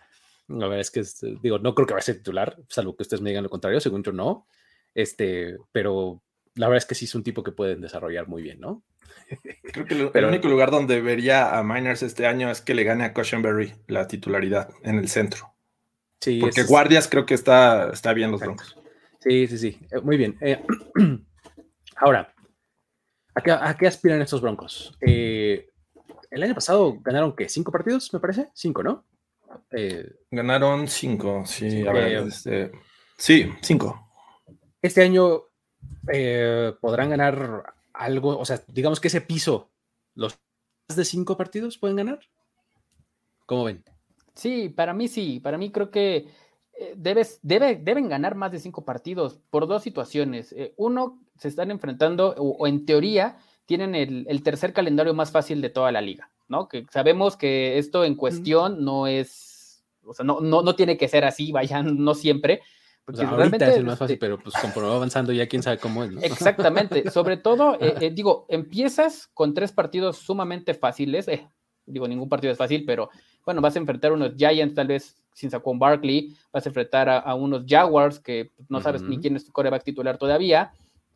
la 0.48 0.66
verdad 0.66 0.80
es 0.80 0.90
que, 0.90 1.04
digo, 1.42 1.58
no 1.58 1.74
creo 1.74 1.86
que 1.86 1.94
vaya 1.94 2.02
a 2.02 2.06
ser 2.06 2.16
titular, 2.16 2.56
salvo 2.68 2.96
que 2.96 3.02
ustedes 3.02 3.20
me 3.20 3.30
digan 3.30 3.44
lo 3.44 3.50
contrario, 3.50 3.80
según 3.80 4.02
yo 4.02 4.12
no. 4.12 4.46
Este, 4.94 5.56
pero 5.72 6.22
la 6.54 6.68
verdad 6.68 6.78
es 6.78 6.86
que 6.86 6.94
sí 6.94 7.04
es 7.06 7.14
un 7.14 7.22
tipo 7.22 7.42
que 7.42 7.52
pueden 7.52 7.80
desarrollar 7.80 8.28
muy 8.28 8.42
bien, 8.42 8.60
¿no? 8.60 8.82
Creo 9.72 9.86
que 9.86 10.18
el 10.18 10.24
único 10.24 10.48
lugar 10.48 10.70
donde 10.70 11.00
vería 11.00 11.58
a 11.58 11.62
Miners 11.62 12.02
este 12.02 12.26
año 12.26 12.50
es 12.50 12.60
que 12.60 12.74
le 12.74 12.84
gane 12.84 13.04
a 13.04 13.12
Cushenberry 13.12 13.74
la 13.86 14.06
titularidad 14.06 14.70
en 14.82 14.98
el 14.98 15.08
centro. 15.08 15.54
Sí, 16.20 16.40
Porque 16.40 16.62
guardias 16.62 17.08
creo 17.08 17.26
que 17.26 17.34
está, 17.34 17.90
está 17.92 18.12
bien 18.14 18.30
los 18.30 18.40
Broncos. 18.40 18.76
Sí, 19.20 19.46
sí, 19.46 19.58
sí. 19.58 19.78
Eh, 19.90 20.00
muy 20.00 20.16
bien. 20.16 20.36
Eh, 20.40 20.62
ahora, 21.96 22.32
¿a 23.34 23.76
qué, 23.76 23.86
aspiran 23.86 24.22
estos 24.22 24.40
Broncos? 24.40 24.96
Eh, 25.00 25.68
el 26.30 26.42
año 26.42 26.54
pasado 26.54 26.98
ganaron, 27.00 27.34
¿qué? 27.36 27.48
¿Cinco 27.48 27.72
partidos, 27.72 28.12
me 28.12 28.20
parece? 28.20 28.48
Cinco, 28.54 28.82
¿no? 28.82 29.04
Ganaron 30.30 30.88
cinco, 30.88 31.44
sí. 31.46 31.84
Este, 31.86 32.72
sí, 33.16 33.52
cinco. 33.60 34.10
Este 34.82 35.02
año 35.02 35.44
podrán 36.80 37.10
ganar 37.10 37.74
algo, 37.92 38.38
o 38.38 38.44
sea, 38.44 38.60
digamos 38.68 39.00
que 39.00 39.08
ese 39.08 39.20
piso, 39.20 39.70
los 40.14 40.38
más 40.88 40.96
de 40.96 41.04
cinco 41.04 41.36
partidos 41.36 41.78
pueden 41.78 41.96
ganar. 41.96 42.20
¿Cómo 43.46 43.64
ven? 43.64 43.84
Sí, 44.34 44.68
para 44.68 44.92
mí 44.92 45.08
sí, 45.08 45.40
para 45.40 45.58
mí 45.58 45.70
creo 45.70 45.90
que 45.90 46.28
eh, 46.76 46.94
debes, 46.96 47.38
debe, 47.42 47.76
deben 47.76 48.08
ganar 48.08 48.34
más 48.34 48.50
de 48.50 48.58
cinco 48.58 48.84
partidos 48.84 49.38
por 49.50 49.66
dos 49.66 49.82
situaciones. 49.82 50.52
Eh, 50.52 50.74
uno, 50.76 51.20
se 51.38 51.48
están 51.48 51.70
enfrentando, 51.70 52.34
o, 52.36 52.66
en 52.66 52.84
teoría, 52.84 53.38
tienen 53.66 53.94
el, 53.94 54.42
tercer 54.42 54.72
calendario 54.72 55.14
más 55.14 55.30
fácil 55.30 55.60
de 55.60 55.70
toda 55.70 55.92
la 55.92 56.00
liga, 56.00 56.30
¿no? 56.48 56.68
Que 56.68 56.86
sabemos 56.90 57.36
que 57.36 57.78
esto 57.78 58.04
en 58.04 58.14
cuestión 58.16 58.84
no 58.84 59.06
es, 59.06 59.84
o 60.04 60.12
sea, 60.12 60.24
no, 60.24 60.40
no, 60.40 60.62
no 60.62 60.74
tiene 60.74 60.96
que 60.96 61.08
ser 61.08 61.24
así, 61.24 61.52
vayan, 61.52 61.96
no 62.04 62.14
siempre, 62.14 62.60
porque 63.04 63.26
realmente 63.26 63.68
es 63.68 63.84
más 63.84 63.98
fácil, 63.98 64.18
pero 64.18 64.38
pues 64.38 64.54
va 64.54 64.94
avanzando 64.94 65.32
ya 65.32 65.46
quién 65.46 65.62
sabe 65.62 65.78
cómo 65.78 66.04
es. 66.04 66.22
Exactamente. 66.22 67.10
Sobre 67.10 67.36
todo, 67.36 67.74
eh, 67.80 67.94
eh, 68.00 68.10
digo, 68.10 68.46
empiezas 68.48 69.28
con 69.34 69.52
tres 69.52 69.72
partidos 69.72 70.16
sumamente 70.18 70.72
fáciles. 70.72 71.28
Eh, 71.28 71.46
digo, 71.84 72.08
ningún 72.08 72.28
partido 72.28 72.52
es 72.52 72.58
fácil, 72.58 72.84
pero 72.86 73.10
bueno, 73.44 73.60
vas 73.60 73.76
a 73.76 73.78
enfrentar 73.78 74.12
a 74.12 74.14
unos 74.14 74.34
Giants, 74.36 74.74
tal 74.74 74.86
vez 74.86 75.16
sin 75.34 75.50
Saquon 75.50 75.78
Barkley, 75.78 76.34
vas 76.52 76.64
a 76.64 76.68
enfrentar 76.70 77.08
a, 77.08 77.34
unos 77.34 77.64
Jaguars 77.66 78.20
que 78.20 78.52
no 78.68 78.80
sabes 78.80 79.02
ni 79.02 79.18
quién 79.18 79.36
es 79.36 79.44
tu 79.44 79.52
coreback 79.52 79.82
titular 79.82 80.16
todavía. 80.16 80.72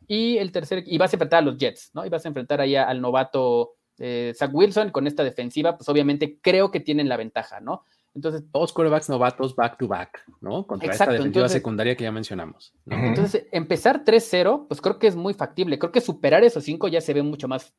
Y 0.07 0.37
el 0.37 0.51
tercer, 0.51 0.83
y 0.85 0.97
vas 0.97 1.13
a 1.13 1.15
enfrentar 1.15 1.39
a 1.39 1.45
los 1.45 1.57
Jets, 1.57 1.91
¿no? 1.93 2.05
Y 2.05 2.09
vas 2.09 2.25
a 2.25 2.27
enfrentar 2.27 2.59
ahí 2.59 2.75
al 2.75 2.99
novato 2.99 3.75
eh, 3.97 4.33
Zach 4.35 4.51
Wilson 4.53 4.91
con 4.91 5.07
esta 5.07 5.23
defensiva, 5.23 5.77
pues 5.77 5.87
obviamente 5.89 6.39
creo 6.41 6.71
que 6.71 6.79
tienen 6.79 7.09
la 7.09 7.17
ventaja, 7.17 7.59
¿no? 7.59 7.83
Entonces, 8.19 8.43
dos 8.51 8.73
quarterbacks 8.73 9.07
novatos 9.07 9.55
back 9.55 9.77
to 9.77 9.87
back, 9.87 10.25
¿no? 10.41 10.67
Contra 10.67 10.91
esta 10.91 11.09
defensiva 11.09 11.47
secundaria 11.47 11.95
que 11.95 12.03
ya 12.03 12.11
mencionamos. 12.11 12.73
Entonces, 12.85 13.47
empezar 13.53 14.03
3-0, 14.03 14.67
pues 14.67 14.81
creo 14.81 14.99
que 14.99 15.07
es 15.07 15.15
muy 15.15 15.33
factible. 15.33 15.79
Creo 15.79 15.93
que 15.93 16.01
superar 16.01 16.43
esos 16.43 16.65
cinco 16.65 16.89
ya 16.89 16.99
se 16.99 17.13
ve 17.13 17.23
mucho 17.23 17.47
más, 17.47 17.73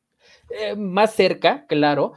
eh, 0.49 0.75
más 0.75 1.13
cerca, 1.13 1.67
claro. 1.67 2.13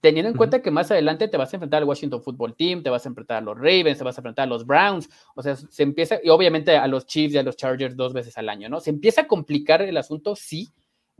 Teniendo 0.00 0.30
en 0.30 0.38
cuenta 0.38 0.62
que 0.62 0.70
más 0.70 0.90
adelante 0.90 1.28
te 1.28 1.36
vas 1.36 1.52
a 1.52 1.56
enfrentar 1.56 1.82
al 1.82 1.88
Washington 1.88 2.22
Football 2.22 2.56
Team, 2.56 2.82
te 2.82 2.88
vas 2.88 3.04
a 3.04 3.10
enfrentar 3.10 3.36
a 3.36 3.40
los 3.42 3.58
Ravens, 3.58 3.98
te 3.98 4.04
vas 4.04 4.16
a 4.16 4.22
enfrentar 4.22 4.44
a 4.44 4.48
los 4.48 4.64
Browns, 4.64 5.10
o 5.36 5.42
sea, 5.42 5.54
se 5.54 5.82
empieza, 5.82 6.18
y 6.24 6.30
obviamente 6.30 6.78
a 6.78 6.86
los 6.86 7.04
Chiefs 7.04 7.34
y 7.34 7.38
a 7.38 7.42
los 7.42 7.56
Chargers 7.56 7.94
dos 7.94 8.14
veces 8.14 8.38
al 8.38 8.48
año, 8.48 8.70
¿no? 8.70 8.80
Se 8.80 8.88
empieza 8.88 9.20
a 9.20 9.26
complicar 9.26 9.82
el 9.82 9.98
asunto, 9.98 10.34
sí, 10.34 10.70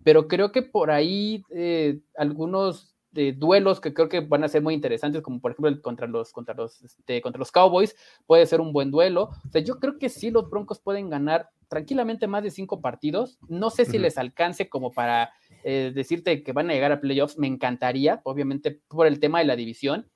pero 0.03 0.27
creo 0.27 0.53
que 0.53 0.63
por 0.63 0.91
ahí 0.91 1.45
eh, 1.51 1.99
algunos 2.17 2.90
de 3.13 3.33
duelos 3.33 3.81
que 3.81 3.93
creo 3.93 4.09
que 4.09 4.21
van 4.21 4.45
a 4.45 4.49
ser 4.49 4.63
muy 4.63 4.75
interesantes, 4.75 5.23
como 5.23 5.41
por 5.41 5.53
ejemplo 5.53 5.83
contra 5.83 6.07
los, 6.07 6.33
contra 6.33 6.55
los, 6.55 6.83
este, 6.83 7.21
contra 7.21 7.39
los 7.39 7.51
Cowboys, 7.51 7.97
puede 8.27 8.47
ser 8.47 8.61
un 8.61 8.73
buen 8.73 8.91
duelo. 8.91 9.31
O 9.47 9.51
sea, 9.51 9.63
yo 9.63 9.79
creo 9.79 9.99
que 9.99 10.09
sí 10.09 10.31
los 10.31 10.49
Broncos 10.49 10.81
pueden 10.81 11.11
ganar 11.11 11.51
tranquilamente 11.69 12.27
más 12.27 12.43
de 12.43 12.51
cinco 12.51 12.81
partidos. 12.81 13.39
No 13.49 13.71
sé 13.71 13.85
si 13.85 13.99
les 13.99 14.19
alcance 14.19 14.69
como 14.69 14.93
para 14.93 15.33
eh, 15.65 15.93
decirte 15.95 16.43
que 16.43 16.53
van 16.53 16.71
a 16.71 16.73
llegar 16.73 16.93
a 16.93 17.01
playoffs, 17.01 17.39
me 17.39 17.47
encantaría, 17.47 18.21
obviamente 18.25 18.81
por 18.89 19.07
el 19.07 19.21
tema 19.21 19.39
de 19.39 19.45
la 19.45 19.57
división, 19.57 20.09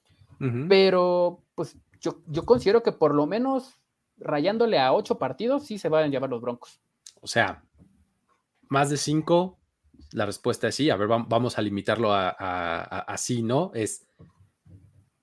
pero 0.68 1.42
pues 1.54 1.78
yo, 2.00 2.20
yo 2.26 2.44
considero 2.44 2.82
que 2.82 2.92
por 2.92 3.14
lo 3.14 3.26
menos 3.26 3.78
rayándole 4.18 4.78
a 4.78 4.92
ocho 4.92 5.18
partidos, 5.18 5.64
sí 5.64 5.78
se 5.78 5.88
van 5.88 6.04
a 6.04 6.08
llevar 6.08 6.28
los 6.28 6.42
Broncos. 6.42 6.80
O 7.20 7.26
sea, 7.26 7.64
más 8.68 8.90
de 8.90 8.96
cinco, 8.96 9.58
la 10.12 10.26
respuesta 10.26 10.68
es 10.68 10.74
sí. 10.74 10.90
A 10.90 10.96
ver, 10.96 11.08
vamos 11.08 11.58
a 11.58 11.62
limitarlo 11.62 12.12
a, 12.12 12.28
así, 13.00 13.42
¿no? 13.42 13.70
Es 13.74 14.06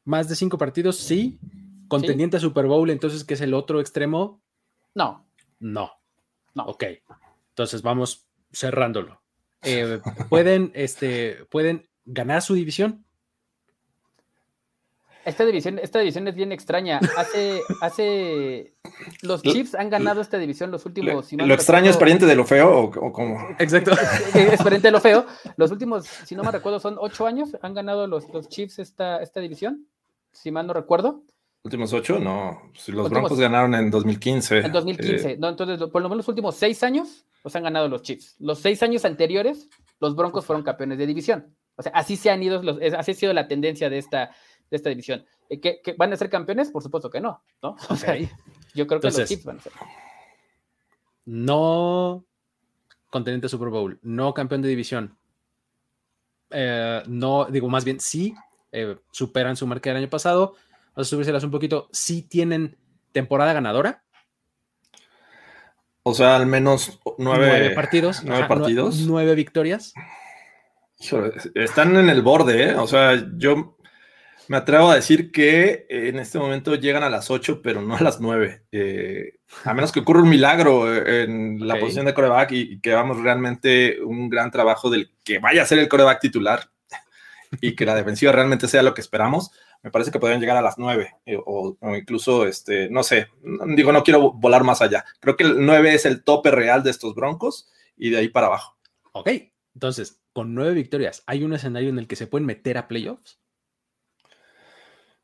más 0.04 0.28
de 0.30 0.36
cinco 0.36 0.58
partidos, 0.58 0.98
sí. 0.98 1.40
Contendiente 1.88 2.38
a 2.38 2.40
Super 2.40 2.66
Bowl, 2.68 2.90
entonces, 2.90 3.24
¿qué 3.24 3.34
es 3.34 3.42
el 3.42 3.54
otro 3.54 3.82
extremo? 3.82 4.42
No. 4.96 5.28
No. 5.60 5.92
No. 6.54 6.66
Ok. 6.66 6.86
Entonces 7.50 7.82
vamos 7.82 8.28
cerrándolo. 8.52 9.22
Eh, 9.62 10.00
¿pueden, 10.30 10.72
este, 10.74 11.46
¿Pueden 11.50 11.90
ganar 12.06 12.42
su 12.42 12.54
división? 12.54 13.06
Esta 15.26 15.46
división, 15.46 15.80
esta 15.80 16.00
división 16.00 16.28
es 16.28 16.36
bien 16.36 16.52
extraña. 16.52 17.00
Hace, 17.18 17.62
hace 17.82 18.74
los 19.22 19.42
Chiefs 19.42 19.76
han 19.76 19.90
ganado 19.90 20.22
esta 20.22 20.38
división 20.38 20.72
los 20.72 20.86
últimos. 20.86 21.32
¿Lo 21.34 21.54
extraño 21.54 21.90
es 21.90 21.98
pariente 21.98 22.26
de 22.26 22.36
lo 22.36 22.46
feo 22.46 22.86
o, 22.86 23.12
cómo? 23.12 23.38
Exacto. 23.60 23.92
Es, 24.34 24.62
pariente 24.64 24.88
de 24.88 24.92
lo 24.92 25.00
feo. 25.00 25.26
Los 25.58 25.72
últimos, 25.72 26.06
si 26.06 26.36
no 26.36 26.44
me 26.44 26.52
recuerdo, 26.52 26.80
son 26.80 26.98
ocho 27.00 27.28
años. 27.28 27.56
Han 27.62 27.74
ganado 27.74 28.08
los, 28.08 28.30
los 28.30 28.48
Chiefs 28.50 28.80
esta, 28.80 29.22
esta 29.22 29.40
división, 29.40 29.88
si 30.32 30.52
mal 30.52 30.66
no 30.68 30.74
recuerdo. 30.74 31.24
¿Últimos 31.64 31.94
ocho? 31.94 32.18
No. 32.18 32.72
los 32.88 33.10
Broncos 33.10 33.40
ganaron 33.40 33.76
en 33.76 33.92
2015. 33.92 34.60
En 34.60 34.72
2015. 34.72 35.32
Eh. 35.32 35.38
No, 35.40 35.50
entonces, 35.50 35.78
por 35.90 36.02
lo 36.02 36.10
menos 36.10 36.26
los 36.26 36.28
últimos 36.30 36.56
seis 36.56 36.82
años 36.82 37.26
los 37.44 37.56
han 37.56 37.64
ganado 37.64 37.88
los 37.88 38.02
Chiefs. 38.02 38.36
Los 38.40 38.60
seis 38.60 38.82
años 38.82 39.06
anteriores, 39.06 39.70
los 40.00 40.16
Broncos 40.16 40.46
fueron 40.46 40.64
campeones 40.64 40.98
de 40.98 41.06
división. 41.06 41.56
O 41.76 41.84
sea, 41.84 41.92
así 41.94 42.16
se 42.16 42.32
han 42.32 42.42
ido, 42.42 42.62
los, 42.64 42.80
así 42.98 43.12
ha 43.12 43.14
sido 43.14 43.34
la 43.34 43.48
tendencia 43.48 43.90
de 43.90 44.00
esta, 44.00 44.32
de 44.72 44.78
esta 44.78 44.90
división. 44.90 45.24
Eh, 45.50 45.60
¿Que, 45.60 45.82
van 45.98 46.12
a 46.14 46.18
ser 46.18 46.30
campeones? 46.30 46.72
Por 46.72 46.82
supuesto 46.82 47.10
que 47.12 47.22
no, 47.22 47.44
¿no? 47.62 47.76
O 47.90 47.96
sea, 47.96 48.18
yo 48.74 48.88
creo 48.88 49.00
que 49.00 49.08
los 49.08 49.26
Chiefs 49.26 49.46
van 49.46 49.58
a 49.58 49.62
ser. 49.62 49.74
No 51.26 52.26
contendiente 53.12 53.50
Super 53.50 53.70
Bowl, 53.70 54.00
no 54.02 54.34
campeón 54.34 54.62
de 54.62 54.70
división. 54.70 55.18
Eh, 56.50 57.04
no, 57.08 57.46
digo, 57.46 57.70
más 57.70 57.84
bien 57.84 58.00
sí, 58.00 58.34
eh, 58.72 58.98
superan 59.12 59.56
su 59.56 59.68
marca 59.68 59.90
del 59.90 59.98
año 59.98 60.10
pasado. 60.10 60.56
Vamos 60.96 61.08
a 61.08 61.10
subírselas 61.10 61.44
un 61.44 61.52
poquito. 61.52 61.90
Sí 61.92 62.24
tienen 62.24 62.78
temporada 63.12 63.54
ganadora. 63.54 64.04
O 66.04 66.14
sea, 66.14 66.36
al 66.38 66.48
menos 66.48 67.00
nueve, 67.18 67.72
partidos. 67.76 68.24
Nueve 68.24 68.46
partidos. 68.48 69.02
Nueve, 69.02 69.36
victorias. 69.36 69.94
están 71.54 71.96
en 71.96 72.10
el 72.10 72.22
borde, 72.24 72.70
¿eh? 72.70 72.76
O 72.76 72.88
sea, 72.88 73.30
yo 73.38 73.78
me 74.52 74.58
atrevo 74.58 74.92
a 74.92 74.96
decir 74.96 75.32
que 75.32 75.86
en 75.88 76.20
este 76.20 76.38
momento 76.38 76.76
llegan 76.76 77.04
a 77.04 77.10
las 77.10 77.32
8, 77.32 77.62
pero 77.62 77.82
no 77.82 77.96
a 77.96 78.02
las 78.02 78.20
9. 78.20 78.66
Eh, 78.74 79.40
a 79.64 79.74
menos 79.74 79.94
que 79.94 80.02
ocurra 80.02 80.24
un 80.24 80.30
milagro 80.30 80.94
eh, 80.94 81.24
en 81.24 81.66
la 81.66 81.80
posición 81.80 82.06
de 82.06 82.14
coreback 82.14 82.52
y, 82.52 82.82
que 82.82 82.92
hagamos 82.92 83.22
realmente 83.22 84.02
un 84.04 84.28
gran 84.28 84.52
trabajo 84.52 84.90
del 84.90 85.10
que 85.24 85.40
vaya 85.40 85.64
a 85.64 85.66
ser 85.66 85.80
el 85.80 85.88
coreback 85.88 86.20
titular 86.20 86.70
y 87.62 87.78
que 87.78 87.86
la 87.86 87.96
defensiva 87.96 88.34
realmente 88.34 88.68
sea 88.68 88.84
lo 88.84 88.94
que 88.94 89.00
esperamos. 89.00 89.52
Me 89.84 89.90
parece 89.90 90.12
que 90.12 90.20
podrían 90.20 90.42
llegar 90.42 90.58
a 90.58 90.62
las 90.62 90.78
9 90.78 91.16
eh, 91.28 91.38
o, 91.46 91.78
incluso, 91.96 92.46
este, 92.46 92.90
no 92.90 93.04
sé, 93.04 93.30
digo, 93.68 93.94
no 93.94 94.04
quiero 94.04 94.34
volar 94.34 94.66
más 94.66 94.82
allá. 94.82 95.06
Creo 95.22 95.38
que 95.38 95.46
el 95.46 95.66
9 95.66 95.94
es 95.94 96.06
el 96.06 96.26
tope 96.26 96.52
real 96.52 96.84
de 96.84 96.92
estos 96.92 97.16
Broncos 97.16 97.72
y 97.96 98.10
de 98.10 98.18
ahí 98.18 98.28
para 98.28 98.48
abajo. 98.48 98.78
Ok, 99.14 99.30
entonces, 99.76 100.20
con 100.34 100.54
9 100.56 100.74
victorias, 100.74 101.24
¿hay 101.26 101.46
un 101.46 101.54
escenario 101.54 101.88
en 101.88 102.00
el 102.00 102.08
que 102.08 102.18
se 102.18 102.28
pueden 102.28 102.46
meter 102.46 102.78
a 102.78 102.90
playoffs? 102.90 103.40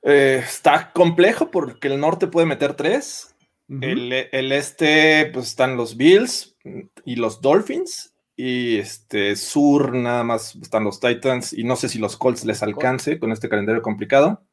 Eh, 0.03 0.41
está 0.43 0.91
complejo 0.93 1.51
porque 1.51 1.87
el 1.87 1.99
norte 1.99 2.27
puede 2.27 2.47
meter 2.47 2.73
tres. 2.73 3.35
el, 3.69 4.13
este, 4.51 5.29
pues 5.33 5.47
están 5.47 5.75
los 5.75 5.97
Bills 5.97 6.55
y 7.05 7.15
los 7.15 7.41
Dolphins. 7.41 8.13
Y 8.35 8.77
este 8.77 9.35
sur, 9.35 9.95
nada 9.95 10.23
más 10.23 10.55
están 10.55 10.83
los 10.83 10.99
Titans. 10.99 11.53
Y 11.53 11.63
no 11.63 11.75
sé 11.75 11.89
si 11.89 11.97
los 11.97 12.17
Colts 12.17 12.45
les 12.45 12.61
alcance 12.61 13.19
con 13.19 13.31
este 13.31 13.49
calendario 13.49 13.81
complicado. 13.81 14.43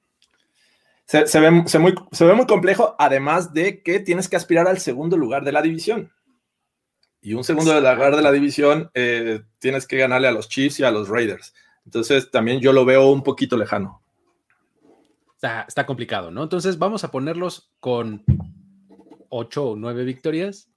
Se, 1.06 1.38
ve, 1.38 1.50
muy, 1.50 1.68
se, 1.68 1.78
ve, 2.24 2.34
muy, 2.34 2.46
complejo, 2.46 2.96
además 2.98 3.52
de 3.52 3.82
que 3.82 4.00
tienes 4.00 4.26
que 4.26 4.36
aspirar 4.36 4.66
al 4.66 4.78
segundo 4.78 5.18
lugar 5.18 5.44
de 5.44 5.52
la 5.52 5.60
división. 5.60 6.10
Y 7.20 7.34
un 7.34 7.44
segundo 7.44 7.78
lugar 7.78 8.16
de 8.16 8.22
la 8.22 8.32
división 8.32 8.90
eh, 8.94 9.42
tienes 9.58 9.86
que 9.86 9.98
ganarle 9.98 10.28
a 10.28 10.32
los 10.32 10.48
Chiefs 10.48 10.80
y 10.80 10.84
a 10.84 10.90
los 10.90 11.10
Raiders. 11.10 11.52
Entonces 11.84 12.30
también 12.30 12.60
yo 12.60 12.72
lo 12.72 12.86
veo 12.86 13.10
un 13.10 13.22
poquito 13.22 13.58
lejano 13.58 14.03
está, 15.66 15.86
complicado, 15.86 16.30
¿no? 16.30 16.42
Entonces 16.42 16.78
vamos 16.78 17.04
a 17.04 17.10
ponerlos 17.10 17.72
con 17.80 18.24
8 19.28 19.70
o 19.70 19.76
9 19.76 20.04
victorias, 20.04 20.70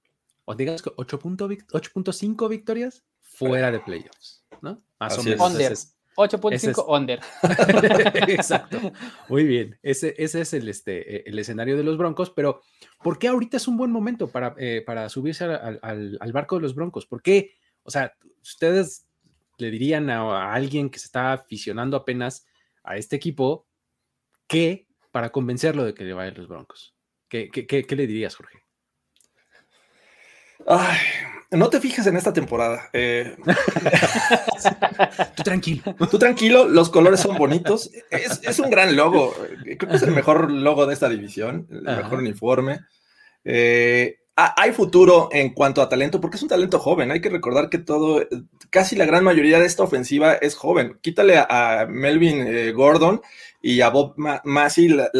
o 0.44 0.54
digas 0.54 0.82
8.5 0.84 2.48
victorias 2.48 3.04
fuera 3.20 3.70
de 3.70 3.80
playoffs, 3.80 4.44
¿no? 4.62 4.82
Más 4.98 5.18
o 5.18 5.22
menos. 5.22 5.94
8.5 6.18 6.84
under. 6.88 7.20
Exacto. 8.28 8.92
Muy 9.28 9.44
bien. 9.44 9.78
Ese, 9.82 10.16
ese 10.18 10.40
es 10.40 10.52
el, 10.52 10.68
este, 10.68 11.28
el 11.28 11.38
escenario 11.38 11.76
de 11.76 11.84
los 11.84 11.96
Broncos, 11.96 12.30
pero 12.30 12.60
¿por 13.04 13.20
qué 13.20 13.28
ahorita 13.28 13.56
es 13.56 13.68
un 13.68 13.76
buen 13.76 13.92
momento 13.92 14.26
para, 14.26 14.56
eh, 14.58 14.82
para 14.84 15.08
subirse 15.08 15.44
al, 15.44 15.78
al, 15.80 16.32
barco 16.32 16.56
de 16.56 16.62
los 16.62 16.74
Broncos? 16.74 17.06
¿Por 17.06 17.22
qué? 17.22 17.52
O 17.84 17.90
sea, 17.92 18.14
ustedes 18.42 19.06
le 19.58 19.70
dirían 19.70 20.10
a, 20.10 20.22
a, 20.22 20.54
alguien 20.54 20.90
que 20.90 20.98
se 20.98 21.06
está 21.06 21.32
aficionando 21.32 21.96
apenas 21.96 22.46
a 22.82 22.96
este 22.96 23.14
equipo, 23.14 23.67
¿Qué 24.48 24.88
para 25.12 25.30
convencerlo 25.30 25.84
de 25.84 25.94
que 25.94 26.04
le 26.04 26.14
vayan 26.14 26.34
los 26.36 26.48
Broncos? 26.48 26.96
¿Qué, 27.28 27.50
le 27.88 28.06
dirías, 28.06 28.34
Jorge? 28.34 28.64
Ay, 30.66 30.98
no 31.50 31.68
te 31.68 31.80
fijes 31.80 32.06
en 32.06 32.16
esta 32.16 32.32
temporada. 32.32 32.88
Eh. 32.94 33.36
Tú 35.36 35.42
tranquilo. 35.42 35.82
Tú 36.10 36.18
tranquilo, 36.18 36.66
los 36.66 36.88
colores 36.88 37.20
son 37.20 37.36
bonitos. 37.36 37.90
Es, 38.10 38.58
un 38.58 38.70
gran 38.70 38.96
logo. 38.96 39.34
Creo 39.62 39.90
que 39.90 39.96
es 39.96 40.02
el 40.02 40.12
mejor 40.12 40.50
logo 40.50 40.86
de 40.86 40.94
esta 40.94 41.08
división, 41.08 41.68
el 41.70 41.82
mejor 41.82 42.18
uniforme. 42.18 42.80
Eh, 43.44 44.18
hay 44.40 44.72
futuro 44.72 45.28
en 45.32 45.50
cuanto 45.50 45.82
a 45.82 45.88
talento, 45.88 46.20
porque 46.20 46.36
es 46.36 46.42
un 46.42 46.48
talento 46.48 46.78
joven. 46.78 47.10
Hay 47.10 47.20
que 47.20 47.28
recordar 47.28 47.68
que 47.68 47.78
todo, 47.78 48.24
casi 48.70 48.94
la 48.94 49.04
gran 49.04 49.24
mayoría 49.24 49.58
de 49.58 49.66
esta 49.66 49.82
ofensiva 49.82 50.34
es 50.34 50.54
joven. 50.54 50.96
Quítale 51.00 51.38
a, 51.38 51.86
Melvin 51.88 52.46
eh, 52.46 52.70
Gordon 52.70 53.20
y 53.60 53.80
a 53.80 53.88
Bob 53.88 54.14
Massey, 54.44 54.88
la, 54.88 55.10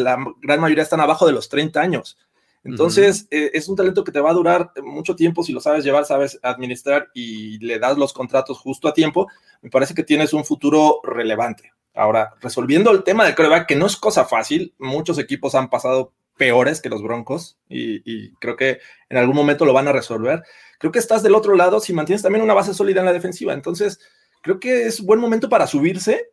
gran 0.41 0.61
mayoría 0.61 0.83
están 0.83 1.01
abajo 1.01 1.27
de 1.27 1.33
los 1.33 1.49
30 1.49 1.81
años. 1.81 2.17
Entonces, 2.63 3.27
eh, 3.31 3.51
es 3.53 3.67
un 3.67 3.75
talento 3.75 4.03
que 4.03 4.11
te 4.11 4.19
va 4.21 4.31
a 4.31 4.33
durar 4.33 4.71
mucho 4.83 5.15
tiempo 5.15 5.43
si 5.43 5.51
lo 5.53 5.59
sabes 5.59 5.83
llevar, 5.83 6.05
sabes 6.05 6.39
administrar 6.41 7.09
y 7.13 7.57
le 7.59 7.79
das 7.79 7.97
los 7.97 8.13
contratos 8.13 8.57
justo 8.57 8.87
a 8.87 8.93
tiempo. 8.93 9.27
Me 9.61 9.69
parece 9.69 9.93
que 9.93 10.03
tienes 10.03 10.33
un 10.33 10.45
futuro 10.45 11.01
relevante. 11.03 11.73
Ahora, 11.93 12.35
resolviendo 12.41 12.91
el 12.91 13.03
tema 13.03 13.25
del 13.25 13.35
coreback, 13.35 13.67
que 13.67 13.75
no 13.75 13.85
es 13.85 13.97
cosa 13.97 14.23
fácil, 14.23 14.73
muchos 14.77 15.19
equipos 15.19 15.55
han 15.55 15.69
pasado 15.69 16.13
peores 16.39 16.81
que 16.81 16.89
los 16.89 17.03
Broncos 17.03 17.59
y, 17.67 18.01
y, 18.11 18.31
creo 18.35 18.55
que 18.55 18.79
en 19.09 19.17
algún 19.17 19.35
momento 19.35 19.65
lo 19.65 19.73
van 19.73 19.89
a 19.89 19.91
resolver. 19.91 20.41
Creo 20.79 20.91
que 20.91 20.99
estás 20.99 21.21
del 21.21 21.35
otro 21.35 21.53
lado 21.55 21.81
si 21.81 21.93
mantienes 21.93 22.23
también 22.23 22.43
una 22.43 22.53
base 22.53 22.73
sólida 22.73 23.01
en 23.01 23.05
la 23.05 23.13
defensiva. 23.13 23.53
Entonces, 23.53 23.99
creo 24.41 24.59
que 24.59 24.87
es 24.87 25.01
buen 25.01 25.19
momento 25.19 25.49
para 25.49 25.67
subirse 25.67 26.31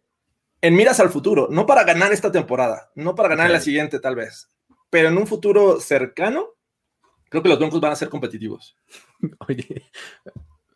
en 0.62 0.74
miras 0.74 1.00
al 1.00 1.10
futuro, 1.10 1.48
no 1.50 1.66
para 1.66 1.84
ganar 1.84 2.12
esta 2.12 2.32
temporada, 2.32 2.90
no 2.94 3.14
para 3.14 3.28
ganar 3.28 3.50
la 3.50 3.60
siguiente 3.60 4.00
tal 4.00 4.16
vez, 4.16 4.48
pero 4.90 5.08
en 5.08 5.18
un 5.18 5.26
futuro 5.26 5.80
cercano, 5.80 6.54
creo 7.28 7.42
que 7.42 7.48
los 7.48 7.58
Broncos 7.58 7.80
van 7.80 7.92
a 7.92 7.96
ser 7.96 8.08
competitivos. 8.08 8.76
Oye, 9.48 9.90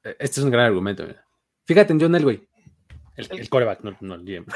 este 0.02 0.40
es 0.40 0.44
un 0.44 0.50
gran 0.50 0.66
argumento. 0.66 1.06
Fíjate 1.64 1.92
en 1.92 2.00
John 2.00 2.14
Elway. 2.14 2.46
El, 3.28 3.48
coreback, 3.48 3.80
no, 3.82 4.14
el 4.14 4.24
GM. 4.24 4.46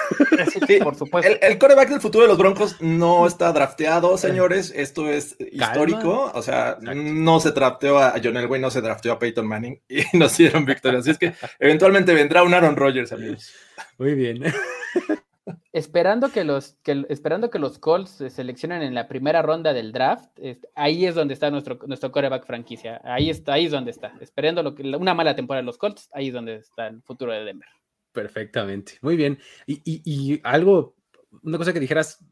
Sí, 0.66 0.78
por 0.78 0.94
supuesto. 0.94 1.30
El, 1.40 1.58
coreback 1.58 1.88
del 1.88 2.00
futuro 2.00 2.22
de 2.22 2.28
los 2.28 2.38
Broncos 2.38 2.80
no 2.80 3.26
está 3.26 3.52
drafteado, 3.52 4.16
señores. 4.16 4.72
Esto 4.74 5.08
es 5.08 5.36
histórico. 5.52 6.30
O 6.34 6.42
sea, 6.42 6.78
no 6.80 7.40
se 7.40 7.52
drafteó 7.52 7.98
a 7.98 8.14
John 8.22 8.36
Elway, 8.36 8.60
no 8.60 8.70
se 8.70 8.80
drafteó 8.80 9.12
a 9.12 9.18
Peyton 9.18 9.46
Manning 9.46 9.80
y 9.88 10.02
nos 10.16 10.36
dieron 10.36 10.64
victoria. 10.64 11.00
Así 11.00 11.10
es 11.10 11.18
que 11.18 11.34
eventualmente 11.58 12.14
vendrá 12.14 12.42
un 12.42 12.54
Aaron 12.54 12.76
Rodgers, 12.76 13.12
amigos. 13.12 13.52
Muy 13.98 14.14
bien. 14.14 14.42
Esperando 15.72 16.30
que 16.30 16.44
los, 16.44 16.74
que, 16.84 17.04
esperando 17.08 17.50
que 17.50 17.58
los 17.58 17.78
Colts 17.78 18.10
se 18.10 18.30
seleccionen 18.30 18.82
en 18.82 18.94
la 18.94 19.08
primera 19.08 19.42
ronda 19.42 19.72
del 19.72 19.92
draft, 19.92 20.30
ahí 20.74 21.04
es 21.04 21.14
donde 21.14 21.34
está 21.34 21.50
nuestro, 21.50 21.78
nuestro 21.86 22.12
coreback 22.12 22.46
franquicia. 22.46 23.00
Ahí 23.04 23.28
está, 23.28 23.54
ahí 23.54 23.66
es 23.66 23.72
donde 23.72 23.90
está. 23.90 24.14
Esperando 24.20 24.62
lo 24.62 24.74
que, 24.74 24.82
una 24.82 25.14
mala 25.14 25.34
temporada 25.34 25.62
de 25.62 25.66
los 25.66 25.76
Colts, 25.76 26.08
ahí 26.12 26.28
es 26.28 26.34
donde 26.34 26.56
está 26.56 26.86
el 26.86 27.02
futuro 27.02 27.32
de 27.32 27.44
Denver. 27.44 27.68
Perfectamente. 28.14 28.98
Muy 29.02 29.16
bien. 29.16 29.38
Y, 29.66 30.40
algo, 30.44 30.94
una 31.42 31.58
cosa 31.58 31.72
que 31.72 31.80
dijeras, 31.80 32.24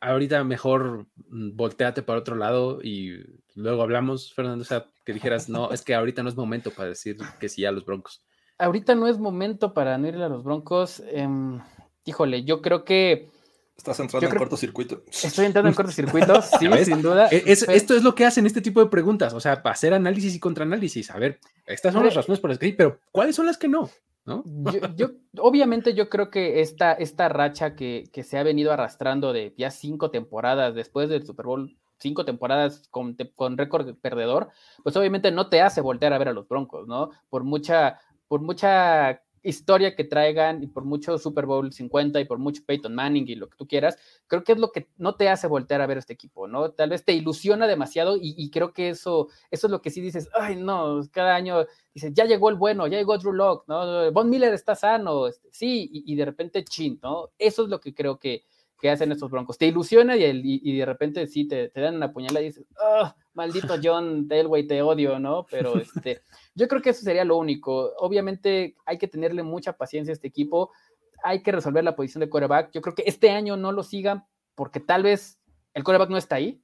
ahorita 0.00 0.42
mejor 0.44 1.06
mm, 1.28 1.54
volteate 1.54 2.02
para 2.02 2.18
otro 2.18 2.36
lado 2.36 2.80
y 2.82 3.22
luego 3.54 3.82
hablamos, 3.82 4.32
Fernando, 4.32 4.62
o 4.62 4.66
sea, 4.66 4.86
que 5.04 5.12
dijeras, 5.12 5.48
no, 5.48 5.70
es 5.72 5.82
que 5.82 5.94
ahorita 5.94 6.22
no 6.22 6.30
es 6.30 6.36
momento 6.36 6.70
para 6.70 6.88
decir 6.88 7.18
que 7.38 7.50
sí 7.50 7.66
a 7.66 7.70
los 7.70 7.84
Broncos. 7.84 8.24
Ahorita 8.58 8.94
no 8.94 9.08
es 9.08 9.18
momento 9.18 9.74
para 9.74 9.98
no 9.98 10.08
ir 10.08 10.16
a 10.16 10.28
los 10.28 10.42
Broncos. 10.42 11.02
Em, 11.10 11.60
híjole, 12.06 12.44
yo 12.44 12.62
creo 12.62 12.84
que... 12.84 13.28
Estás 13.76 14.00
entrando 14.00 14.26
en 14.26 14.36
cortocircuito. 14.36 15.04
Estoy 15.10 15.46
entrando 15.46 15.68
en 15.68 15.74
cortocircuito, 15.74 16.40
sí, 16.58 16.66
sin 16.84 17.02
duda. 17.02 17.28
E, 17.30 17.42
esto 17.46 17.94
es 17.94 18.02
lo 18.02 18.14
que 18.14 18.24
hacen 18.24 18.46
este 18.46 18.60
tipo 18.62 18.82
de 18.82 18.90
preguntas, 18.90 19.34
o 19.34 19.40
sea, 19.40 19.62
para 19.62 19.74
hacer 19.74 19.92
análisis 19.92 20.34
y 20.34 20.40
contraanálisis. 20.40 21.10
A 21.10 21.18
ver, 21.18 21.40
estas 21.66 21.92
son 21.92 22.04
las 22.04 22.14
razones 22.14 22.40
por 22.40 22.50
las 22.50 22.58
que 22.58 22.66
sí, 22.66 22.72
pero 22.72 22.98
¿cuáles 23.12 23.36
son 23.36 23.46
las 23.46 23.58
que 23.58 23.68
no? 23.68 23.90
Yo, 24.96 25.08
obviamente 25.38 25.94
yo 25.94 26.08
creo 26.08 26.30
que 26.30 26.60
esta, 26.60 26.92
esta 26.92 27.28
racha 27.28 27.74
que, 27.74 28.10
se 28.22 28.38
ha 28.38 28.42
venido 28.42 28.72
arrastrando 28.72 29.32
de 29.32 29.54
ya 29.56 29.70
cinco 29.70 30.10
temporadas 30.10 30.74
después 30.74 31.08
del 31.08 31.26
Super 31.26 31.46
Bowl, 31.46 31.76
cinco 31.98 32.24
temporadas 32.24 32.88
con, 32.90 33.16
con 33.34 33.58
récord 33.58 33.94
perdedor, 33.96 34.48
pues 34.82 34.96
obviamente 34.96 35.30
no 35.30 35.48
te 35.48 35.60
hace 35.60 35.80
voltear 35.80 36.12
a 36.12 36.18
ver 36.18 36.28
a 36.28 36.32
los 36.32 36.48
Broncos, 36.48 36.86
¿no? 36.86 37.10
Por 37.28 37.44
mucha, 37.44 38.00
por 38.28 38.40
mucha 38.40 39.22
historia 39.42 39.94
que 39.94 40.04
traigan 40.04 40.62
y 40.62 40.66
por 40.66 40.84
mucho 40.84 41.18
Super 41.18 41.46
Bowl 41.46 41.72
50 41.72 42.20
y 42.20 42.24
por 42.24 42.38
mucho 42.38 42.62
Peyton 42.66 42.94
Manning 42.94 43.26
y 43.28 43.34
lo 43.34 43.48
que 43.48 43.56
tú 43.56 43.66
quieras, 43.66 43.96
creo 44.26 44.44
que 44.44 44.52
es 44.52 44.58
lo 44.58 44.70
que 44.72 44.88
no 44.98 45.14
te 45.14 45.28
hace 45.28 45.46
voltear 45.46 45.80
a 45.80 45.86
ver 45.86 45.98
este 45.98 46.12
equipo, 46.12 46.46
¿no? 46.46 46.72
Tal 46.72 46.90
vez 46.90 47.04
te 47.04 47.12
ilusiona 47.12 47.66
demasiado 47.66 48.16
y, 48.20 48.50
creo 48.50 48.72
que 48.72 48.90
eso, 48.90 49.28
eso 49.50 49.66
es 49.66 49.70
lo 49.70 49.80
que 49.80 49.90
sí 49.90 50.00
dices, 50.00 50.28
ay, 50.34 50.56
no, 50.56 51.00
cada 51.10 51.34
año 51.34 51.66
dices, 51.94 52.12
ya 52.14 52.24
llegó 52.24 52.50
el 52.50 52.56
bueno, 52.56 52.86
ya 52.86 52.98
llegó 52.98 53.16
Drew 53.18 53.32
Locke, 53.32 53.64
¿no? 53.68 54.12
Von 54.12 54.28
Miller 54.28 54.52
está 54.52 54.74
sano, 54.74 55.26
este, 55.26 55.48
sí, 55.52 55.88
y, 55.92 56.12
y 56.12 56.16
de 56.16 56.24
repente 56.24 56.64
chin, 56.64 56.98
¿no? 57.02 57.30
Eso 57.38 57.64
es 57.64 57.68
lo 57.68 57.80
que 57.80 57.94
creo 57.94 58.18
que, 58.18 58.44
que 58.80 58.90
hacen 58.90 59.12
estos 59.12 59.30
broncos. 59.30 59.58
Te 59.58 59.66
ilusiona 59.66 60.16
y, 60.16 60.24
y, 60.42 60.78
de 60.78 60.86
repente 60.86 61.26
sí 61.26 61.46
te, 61.46 61.68
te, 61.68 61.80
dan 61.80 61.96
una 61.96 62.12
puñalada 62.12 62.40
y 62.40 62.46
dices, 62.46 62.64
oh, 62.80 63.12
maldito 63.34 63.74
John 63.82 64.26
Elway, 64.28 64.66
te 64.66 64.82
odio, 64.82 65.18
¿no? 65.18 65.46
Pero 65.50 65.78
este, 65.78 66.22
yo 66.54 66.66
creo 66.66 66.82
que 66.82 66.90
eso 66.90 67.02
sería 67.02 67.24
lo 67.24 67.36
único. 67.36 67.92
Obviamente 67.98 68.76
hay 68.86 68.98
que 68.98 69.08
tenerle 69.08 69.42
mucha 69.42 69.74
paciencia 69.74 70.12
a 70.12 70.14
este 70.14 70.28
equipo. 70.28 70.70
Hay 71.22 71.42
que 71.42 71.52
resolver 71.52 71.84
la 71.84 71.94
posición 71.94 72.20
de 72.20 72.30
coreback. 72.30 72.70
Yo 72.72 72.80
creo 72.80 72.94
que 72.94 73.04
este 73.06 73.30
año 73.30 73.56
no 73.56 73.72
lo 73.72 73.82
sigan 73.82 74.24
porque 74.54 74.80
tal 74.80 75.02
vez 75.02 75.38
el 75.74 75.84
coreback 75.84 76.10
no 76.10 76.16
está 76.16 76.36
ahí, 76.36 76.62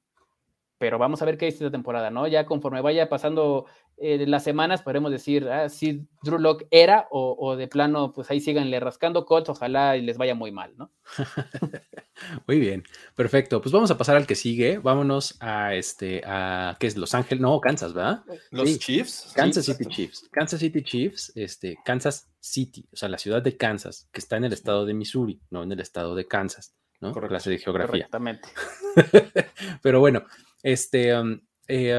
pero 0.77 0.97
vamos 0.97 1.21
a 1.21 1.25
ver 1.25 1.37
qué 1.37 1.45
dice 1.45 1.57
esta 1.63 1.71
temporada, 1.71 2.11
¿no? 2.11 2.27
Ya 2.27 2.45
conforme 2.45 2.81
vaya 2.81 3.09
pasando 3.09 3.65
eh, 3.97 4.27
las 4.27 4.43
semanas, 4.43 4.83
podremos 4.83 5.11
decir 5.11 5.49
ah, 5.49 5.69
si 5.69 6.07
Drew 6.21 6.37
Lock 6.37 6.65
era 6.69 7.07
o, 7.09 7.55
de 7.55 7.67
plano, 7.67 8.13
pues 8.13 8.29
ahí 8.29 8.39
síganle 8.39 8.79
rascando 8.79 9.25
Colts, 9.25 9.49
ojalá 9.49 9.97
y 9.97 10.01
les 10.01 10.17
vaya 10.17 10.35
muy 10.35 10.51
mal, 10.51 10.75
¿no? 10.77 10.91
muy 12.47 12.59
bien, 12.59 12.83
perfecto. 13.15 13.59
Pues 13.59 13.71
vamos 13.71 13.89
a 13.89 13.97
pasar 13.97 14.15
al 14.15 14.27
que 14.27 14.35
sigue. 14.35 14.77
Vámonos 14.77 15.37
a 15.39 15.73
este, 15.73 16.21
a 16.25 16.77
¿qué 16.79 16.87
es? 16.87 16.95
Los 16.95 17.15
Ángeles, 17.15 17.41
no, 17.41 17.59
Kansas, 17.59 17.93
¿verdad? 17.93 18.23
Los 18.51 18.77
Chiefs. 18.77 19.33
Kansas 19.35 19.65
City 19.65 19.85
Chiefs. 19.85 20.29
Kansas 20.31 20.59
City 20.59 20.83
Chiefs, 20.83 21.31
este, 21.35 21.77
Kansas 21.83 22.29
City, 22.39 22.87
o 22.91 22.95
sea, 22.95 23.09
la 23.09 23.17
ciudad 23.17 23.41
de 23.41 23.57
Kansas, 23.57 24.07
que 24.11 24.19
está 24.19 24.37
en 24.37 24.43
el 24.43 24.53
estado 24.53 24.85
de 24.85 24.93
Missouri, 24.93 25.41
no 25.49 25.63
en 25.63 25.71
el 25.71 25.79
estado 25.79 26.13
de 26.13 26.27
Kansas, 26.27 26.75
¿no? 27.01 27.13
Correcto. 27.13 27.33
Clase 27.33 27.49
de 27.49 27.57
geografía. 27.57 28.05
Exactamente. 28.05 28.47
Pero 29.81 29.99
bueno, 29.99 30.23
este, 30.67 31.17
um, 31.17 31.39
eh, 31.69 31.95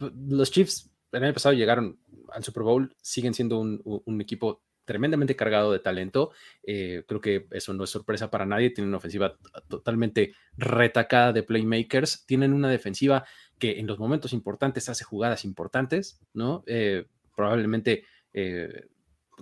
uh, 0.00 0.10
los 0.26 0.50
Chiefs 0.50 0.90
el 1.12 1.22
año 1.22 1.34
pasado 1.34 1.54
llegaron 1.54 2.00
al 2.32 2.42
Super 2.42 2.62
Bowl, 2.62 2.96
siguen 3.02 3.34
siendo 3.34 3.58
un, 3.60 4.20
equipo 4.22 4.62
tremendamente 4.86 5.36
cargado 5.36 5.70
de 5.70 5.78
talento. 5.80 6.32
Eh, 6.62 7.04
creo 7.06 7.20
que 7.20 7.46
eso 7.50 7.74
no 7.74 7.84
es 7.84 7.90
sorpresa 7.90 8.30
para 8.30 8.46
nadie. 8.46 8.70
Tienen 8.70 8.88
una 8.88 8.96
ofensiva 8.96 9.36
totalmente 9.68 10.34
retacada 10.56 11.32
de 11.34 11.42
playmakers. 11.42 12.24
Tienen 12.26 12.54
una 12.54 12.70
defensiva 12.70 13.24
que 13.58 13.78
en 13.78 13.86
los 13.86 13.98
momentos 13.98 14.32
importantes 14.32 14.88
hace 14.88 15.04
jugadas 15.04 15.44
importantes, 15.44 16.20
¿no? 16.32 16.64
Eh, 16.66 17.06
probablemente 17.36 18.04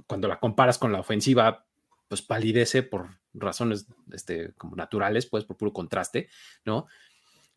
cuando 0.07 0.29
la 0.29 0.39
comparas 0.39 0.77
con 0.79 0.93
la 0.93 1.01
ofensiva, 1.01 1.65
pues 2.09 2.21
palidece 2.21 2.83
por 2.83 3.23
razones 3.33 3.87
este, 4.13 4.53
como 4.59 4.77
naturales, 4.77 5.27
pues 5.27 5.45
por 5.45 5.57
puro 5.57 5.73
contraste, 5.73 6.29
¿no? 6.65 6.87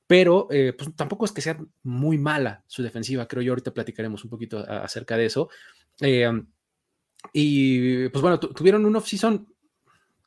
Pero 0.08 0.48
eh, 0.52 0.74
pues 0.78 0.96
tampoco 0.96 1.26
es 1.26 1.32
que 1.32 1.42
sea 1.42 1.58
muy 1.84 2.18
mala 2.18 2.64
su 2.68 2.84
defensiva, 2.84 3.28
creo 3.28 3.42
yo, 3.42 3.54
ahorita 3.54 3.74
platicaremos 3.74 4.24
un 4.24 4.30
poquito 4.30 4.60
acerca 4.60 5.18
de 5.18 5.26
eso. 5.26 5.50
Eh, 6.02 6.30
y 7.34 8.10
pues 8.10 8.22
bueno, 8.22 8.40
tuvieron 8.40 8.86
un 8.86 8.96
off-season 8.96 9.48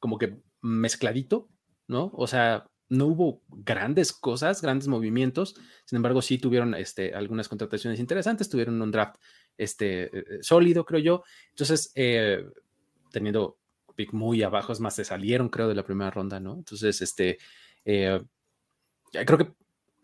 como 0.01 0.19
que 0.19 0.41
mezcladito, 0.63 1.49
¿no? 1.87 2.11
O 2.15 2.27
sea, 2.27 2.69
no 2.89 3.07
hubo 3.07 3.43
grandes 3.49 4.13
cosas, 4.13 4.63
grandes 4.63 4.89
movimientos, 4.89 5.55
sin 5.85 5.97
embargo 5.97 6.23
sí 6.23 6.39
tuvieron 6.39 6.75
este, 6.75 7.15
algunas 7.15 7.49
contrataciones 7.49 8.01
interesantes, 8.01 8.49
tuvieron 8.49 8.83
un 8.83 8.91
draft 8.91 9.17
este, 9.57 10.19
eh, 10.19 10.43
sólido, 10.43 10.85
creo 10.85 11.01
yo. 11.01 11.25
Entonces, 11.51 11.93
teniendo 13.13 13.59
pick 13.95 14.13
muy 14.13 14.43
abajo, 14.43 14.73
es 14.73 14.81
más, 14.81 14.97
se 14.97 15.05
salieron, 15.05 15.49
creo, 15.49 15.69
de 15.69 15.75
la 15.77 15.85
primera 15.85 16.11
ronda, 16.11 16.41
¿no? 16.41 16.55
Entonces, 16.55 17.01
este, 17.01 17.39
creo 17.85 18.27
que 19.39 19.53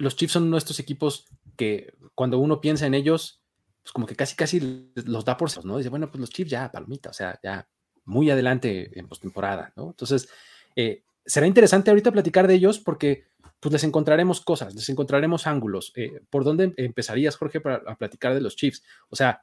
los 0.04 0.16
Chiefs 0.16 0.34
son 0.34 0.50
nuestros 0.50 0.78
equipos 0.78 1.26
que 1.56 1.94
cuando 2.14 2.38
uno 2.38 2.60
piensa 2.60 2.86
en 2.86 2.94
ellos, 2.94 3.42
pues 3.82 3.92
como 3.92 4.06
que 4.06 4.16
casi, 4.16 4.36
casi 4.36 4.92
los 4.94 5.24
da 5.24 5.36
por 5.36 5.50
¿no? 5.64 5.78
Dice, 5.78 5.88
bueno, 5.90 6.08
pues 6.10 6.20
los 6.20 6.30
Chiefs 6.30 6.50
ya, 6.50 6.70
palomita, 6.70 7.10
o 7.10 7.12
sea, 7.12 7.38
ya 7.42 7.68
muy 8.04 8.30
adelante 8.30 8.98
en 8.98 9.08
postemporada, 9.08 9.72
¿no? 9.76 9.90
Entonces, 9.90 10.28
eh, 10.76 11.02
será 11.24 11.46
interesante 11.46 11.90
ahorita 11.90 12.12
platicar 12.12 12.46
de 12.46 12.54
ellos 12.54 12.78
porque 12.78 13.28
pues 13.60 13.72
les 13.72 13.84
encontraremos 13.84 14.40
cosas, 14.42 14.74
les 14.74 14.88
encontraremos 14.88 15.46
ángulos. 15.46 15.92
Eh, 15.96 16.20
¿Por 16.28 16.44
dónde 16.44 16.74
empezarías, 16.76 17.36
Jorge, 17.36 17.60
para 17.60 17.76
a 17.86 17.96
platicar 17.96 18.34
de 18.34 18.40
los 18.40 18.56
Chiefs? 18.56 18.82
O 19.08 19.16
sea, 19.16 19.42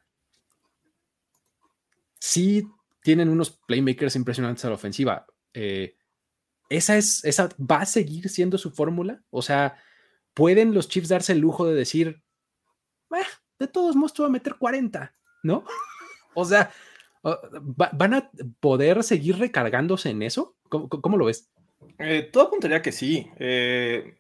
sí 2.20 2.68
tienen 3.02 3.30
unos 3.30 3.50
playmakers 3.50 4.16
impresionantes 4.16 4.64
a 4.66 4.70
la 4.70 4.76
ofensiva. 4.76 5.26
Eh, 5.54 5.96
¿esa, 6.70 6.98
es, 6.98 7.26
¿Esa 7.26 7.50
va 7.60 7.82
a 7.82 7.86
seguir 7.86 8.30
siendo 8.30 8.58
su 8.58 8.72
fórmula? 8.72 9.24
O 9.32 9.42
sea, 9.42 9.76
¿pueden 10.34 10.74
los 10.74 10.88
Chiefs 10.90 11.10
darse 11.10 11.34
el 11.34 11.40
lujo 11.40 11.66
de 11.66 11.76
decir, 11.76 12.22
de 13.62 13.68
todos 13.68 13.96
modos 13.96 14.14
te 14.14 14.24
a 14.24 14.30
meter 14.30 14.56
40, 14.56 15.14
¿no? 15.44 15.64
o 16.34 16.46
sea, 16.46 16.72
¿van 17.24 18.14
a 18.14 18.32
poder 18.60 19.04
seguir 19.04 19.38
recargándose 19.38 20.10
en 20.10 20.24
eso? 20.24 20.56
¿Cómo, 20.70 21.18
lo 21.18 21.26
ves? 21.26 21.50
Eh, 22.00 22.30
todo 22.32 22.46
apuntaría 22.46 22.82
que 22.82 22.92
sí. 22.92 23.30
Eh, 23.38 24.16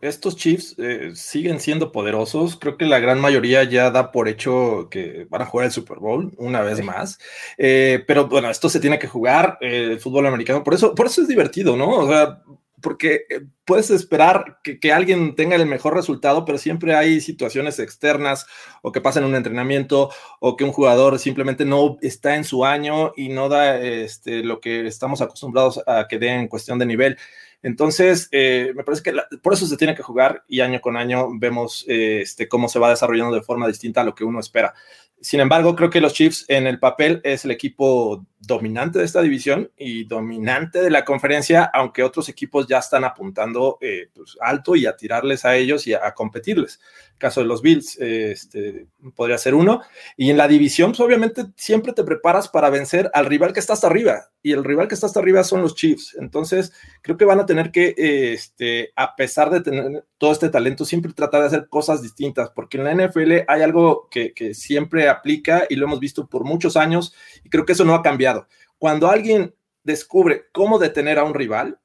estos 0.00 0.36
Chiefs 0.36 0.76
eh, 0.78 1.10
siguen 1.14 1.60
siendo 1.60 1.92
poderosos. 1.92 2.56
Creo 2.56 2.78
que 2.78 2.86
la 2.86 3.00
gran 3.00 3.20
mayoría 3.20 3.64
ya 3.64 3.90
da 3.90 4.12
por 4.12 4.28
hecho 4.28 4.88
que 4.90 5.26
van 5.28 5.42
a 5.42 5.46
jugar 5.46 5.66
el 5.66 5.72
Super 5.72 5.98
Bowl 5.98 6.32
una 6.38 6.62
vez 6.62 6.82
más. 6.82 7.18
pero 7.58 8.28
bueno, 8.28 8.48
esto 8.48 8.68
se 8.68 8.80
tiene 8.80 8.98
que 8.98 9.08
jugar 9.08 9.58
el 9.60 10.00
fútbol 10.00 10.26
americano. 10.26 10.62
Por 10.62 10.74
eso, 10.74 10.94
por 10.94 11.06
eso 11.06 11.20
es 11.20 11.28
divertido, 11.28 11.76
¿no? 11.76 11.90
O 11.90 12.08
sea, 12.08 12.42
porque 12.80 13.26
eh, 13.28 13.40
puedes 13.64 13.90
esperar 13.90 14.58
que, 14.62 14.92
alguien 14.92 15.34
tenga 15.34 15.56
el 15.56 15.66
mejor 15.66 15.94
resultado, 15.94 16.44
pero 16.44 16.58
siempre 16.58 16.94
hay 16.94 17.20
situaciones 17.20 17.78
externas 17.78 18.46
o 18.82 18.92
que 18.92 19.00
pasen 19.00 19.24
un 19.24 19.34
entrenamiento 19.34 20.10
o 20.40 20.56
que 20.56 20.64
un 20.64 20.72
jugador 20.72 21.18
simplemente 21.18 21.64
no 21.64 21.96
está 22.00 22.36
en 22.36 22.44
su 22.44 22.64
año 22.64 23.12
y 23.16 23.28
no 23.28 23.48
da 23.48 23.78
este, 23.78 24.42
lo 24.42 24.60
que 24.60 24.86
estamos 24.86 25.20
acostumbrados 25.20 25.82
a 25.86 26.06
que 26.08 26.18
dé 26.18 26.28
en 26.28 26.48
cuestión 26.48 26.78
de 26.78 26.86
nivel. 26.86 27.18
Entonces, 27.62 28.28
eh, 28.30 28.72
me 28.76 28.84
parece 28.84 29.02
que 29.02 29.12
por 29.42 29.52
eso 29.52 29.66
se 29.66 29.76
tiene 29.76 29.96
que 29.96 30.02
jugar 30.02 30.44
y 30.46 30.60
año 30.60 30.80
con 30.80 30.96
año 30.96 31.28
vemos 31.38 31.84
eh, 31.88 32.20
este, 32.22 32.46
cómo 32.46 32.68
se 32.68 32.78
va 32.78 32.90
desarrollando 32.90 33.34
de 33.34 33.42
forma 33.42 33.66
distinta 33.66 34.02
a 34.02 34.04
lo 34.04 34.14
que 34.14 34.24
uno 34.24 34.38
espera. 34.38 34.74
Sin 35.20 35.40
embargo, 35.40 35.74
creo 35.74 35.90
que 35.90 36.00
los 36.00 36.14
Chiefs 36.14 36.44
en 36.48 36.66
el 36.66 36.78
papel 36.78 37.20
es 37.24 37.44
el 37.44 37.50
equipo 37.50 38.24
dominante 38.40 39.00
de 39.00 39.04
esta 39.04 39.20
división 39.20 39.70
y 39.76 40.04
dominante 40.04 40.80
de 40.80 40.90
la 40.90 41.04
conferencia, 41.04 41.64
aunque 41.74 42.04
otros 42.04 42.28
equipos 42.28 42.66
ya 42.68 42.78
están 42.78 43.04
apuntando 43.04 43.78
eh, 43.80 44.10
pues, 44.14 44.36
alto 44.40 44.76
y 44.76 44.86
a 44.86 44.96
tirarles 44.96 45.44
a 45.44 45.56
ellos 45.56 45.86
y 45.86 45.94
a, 45.94 46.12
competirles. 46.14 46.80
El 47.12 47.18
caso 47.18 47.40
de 47.40 47.46
los 47.46 47.62
Bills 47.62 47.98
eh, 48.00 48.30
este, 48.32 48.86
podría 49.16 49.38
ser 49.38 49.54
uno. 49.54 49.82
Y 50.16 50.30
en 50.30 50.36
la 50.36 50.46
división, 50.46 50.92
pues, 50.92 51.00
obviamente, 51.00 51.46
siempre 51.56 51.92
te 51.92 52.04
preparas 52.04 52.48
para 52.48 52.70
vencer 52.70 53.10
al 53.12 53.26
rival 53.26 53.52
que 53.52 53.60
está 53.60 53.72
hasta 53.72 53.88
arriba. 53.88 54.30
Y 54.40 54.52
el 54.52 54.62
rival 54.62 54.86
que 54.86 54.94
está 54.94 55.06
hasta 55.06 55.18
arriba 55.18 55.42
son 55.42 55.62
los 55.62 55.74
Chiefs. 55.74 56.16
Entonces, 56.20 56.72
creo 57.02 57.16
que 57.16 57.24
van 57.24 57.40
a 57.40 57.46
tener 57.46 57.72
que, 57.72 57.94
este, 57.96 58.92
a 58.94 59.16
pesar 59.16 59.50
de 59.50 59.60
tener 59.60 60.04
todo 60.16 60.30
este 60.30 60.48
talento, 60.48 60.84
siempre 60.84 61.12
tratar 61.12 61.40
de 61.40 61.48
hacer 61.48 61.68
cosas 61.68 62.02
distintas, 62.02 62.50
porque 62.50 62.78
en 62.78 62.84
la 62.84 62.94
NFL 62.94 63.32
hay 63.48 63.62
algo 63.62 64.08
que, 64.10 64.32
que 64.32 64.54
siempre 64.54 65.07
aplica 65.08 65.64
y 65.68 65.76
lo 65.76 65.86
hemos 65.86 66.00
visto 66.00 66.26
por 66.28 66.44
muchos 66.44 66.76
años 66.76 67.14
y 67.44 67.50
creo 67.50 67.64
que 67.64 67.72
eso 67.72 67.84
no 67.84 67.94
ha 67.94 68.02
cambiado. 68.02 68.48
Cuando 68.78 69.10
alguien 69.10 69.54
descubre 69.82 70.46
cómo 70.52 70.78
detener 70.78 71.18
a 71.18 71.24
un 71.24 71.34
rival, 71.34 71.80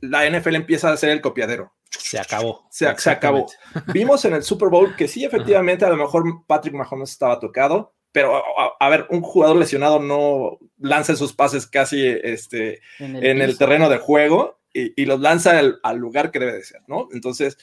la 0.00 0.28
NFL 0.28 0.54
empieza 0.54 0.90
a 0.90 0.92
hacer 0.92 1.10
el 1.10 1.20
copiadero. 1.20 1.72
Se 1.90 2.18
acabó. 2.18 2.66
Se, 2.70 2.86
acabó. 2.86 3.46
Vimos 3.92 4.24
en 4.24 4.34
el 4.34 4.42
Super 4.42 4.68
Bowl 4.68 4.94
que 4.96 5.08
sí, 5.08 5.24
efectivamente, 5.24 5.84
a 5.84 5.90
lo 5.90 5.96
mejor 5.96 6.24
Patrick 6.46 6.74
Mahomes 6.74 7.10
estaba 7.10 7.40
tocado, 7.40 7.94
pero 8.12 8.42
a, 8.78 8.88
ver, 8.88 9.06
un 9.10 9.22
jugador 9.22 9.56
lesionado 9.56 9.98
no 10.00 10.58
lanza 10.78 11.16
sus 11.16 11.32
pases 11.32 11.66
casi 11.66 12.06
este, 12.06 12.80
en 12.98 13.40
el, 13.40 13.58
terreno 13.58 13.88
de 13.88 13.98
juego 13.98 14.60
y, 14.72 15.04
los 15.06 15.20
lanza 15.20 15.58
al, 15.58 15.96
lugar 15.96 16.30
que 16.30 16.38
debe 16.38 16.52
de 16.52 16.64
ser, 16.64 16.82
¿no? 16.86 17.08
Entonces, 17.12 17.58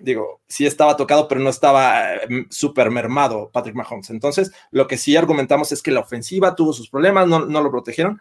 digo, 0.00 0.40
sí 0.46 0.66
estaba 0.66 0.96
tocado, 0.96 1.28
pero 1.28 1.40
no 1.40 1.50
estaba 1.50 2.14
eh, 2.14 2.46
súper 2.50 2.90
mermado 2.90 3.50
Patrick 3.52 3.74
Mahomes. 3.74 4.10
Entonces, 4.10 4.52
lo 4.70 4.86
que 4.86 4.96
sí 4.96 5.16
argumentamos 5.16 5.72
es 5.72 5.82
que 5.82 5.90
la 5.90 6.00
ofensiva 6.00 6.54
tuvo 6.54 6.72
sus 6.72 6.88
problemas, 6.88 7.26
no, 7.28 7.40
lo 7.40 7.70
protegieron, 7.70 8.20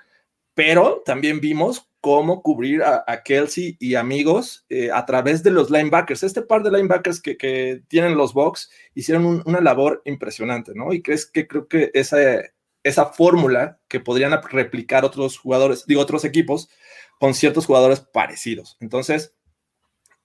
pero 0.54 1.02
también 1.06 1.40
vimos 1.40 1.90
cómo 2.02 2.42
cubrir 2.42 2.82
a, 2.84 3.24
Kelsey 3.24 3.78
y 3.80 3.96
amigos 3.96 4.66
eh, 4.70 4.90
a 4.92 5.06
través 5.06 5.44
de 5.44 5.52
los 5.52 5.70
linebackers. 5.70 6.24
Este 6.24 6.42
par 6.42 6.64
de 6.64 6.72
linebackers 6.72 7.22
que, 7.22 7.82
tienen 7.88 8.18
los 8.18 8.34
Bucks 8.34 8.70
hicieron 8.94 9.44
una 9.46 9.62
labor 9.62 10.02
impresionante, 10.06 10.74
¿no? 10.76 10.94
Y 10.94 11.02
crees 11.02 11.26
que 11.26 11.48
creo 11.48 11.68
que 11.68 11.92
esa, 11.94 12.18
esa 12.84 13.06
fórmula 13.08 13.80
que 13.88 14.00
podrían 14.00 14.32
replicar 14.44 15.06
otros 15.06 15.38
jugadores, 15.38 15.86
digo, 15.86 16.02
otros 16.02 16.26
equipos 16.26 16.70
con 17.20 17.34
ciertos 17.34 17.66
jugadores 17.66 18.00
parecidos. 18.00 18.78
Entonces, 18.80 19.34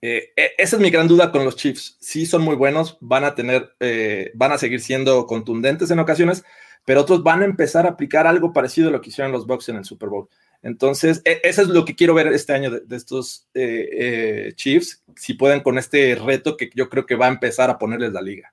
eh, 0.06 0.34
e, 0.36 0.52
esa 0.58 0.76
es 0.76 0.82
mi 0.82 0.90
gran 0.90 1.08
duda 1.08 1.32
con 1.32 1.46
los 1.46 1.56
Chiefs. 1.56 1.96
Sí 1.98 2.26
son 2.26 2.42
muy 2.42 2.56
buenos, 2.56 2.98
van 3.00 3.24
a 3.24 3.34
tener, 3.34 3.74
eh, 3.80 4.32
van 4.34 4.52
a 4.52 4.58
seguir 4.58 4.82
siendo 4.82 5.26
contundentes 5.26 5.90
en 5.90 5.98
ocasiones, 5.98 6.44
pero 6.84 7.00
otros 7.00 7.22
van 7.22 7.40
a 7.40 7.46
empezar 7.46 7.86
a 7.86 7.90
aplicar 7.92 8.26
algo 8.26 8.52
parecido 8.52 8.90
a 8.90 8.92
lo 8.92 9.00
que 9.00 9.08
hicieron 9.08 9.32
los 9.32 9.46
Bucks 9.46 9.70
en 9.70 9.76
el 9.76 9.86
Super 9.86 10.10
Bowl. 10.10 10.28
Entonces, 10.60 11.22
e, 11.24 11.40
eso 11.42 11.62
es 11.62 11.68
lo 11.68 11.86
que 11.86 11.94
quiero 11.94 12.12
ver 12.12 12.26
este 12.26 12.52
año 12.52 12.70
de, 12.70 12.96
estos 12.96 13.48
eh, 13.54 14.52
Chiefs, 14.56 15.02
si 15.16 15.32
pueden 15.32 15.62
con 15.62 15.78
este 15.78 16.14
reto 16.16 16.58
que 16.58 16.68
yo 16.74 16.90
creo 16.90 17.06
que 17.06 17.16
va 17.16 17.24
a 17.24 17.30
empezar 17.32 17.70
a 17.70 17.78
ponerles 17.78 18.12
la 18.12 18.20
liga. 18.20 18.52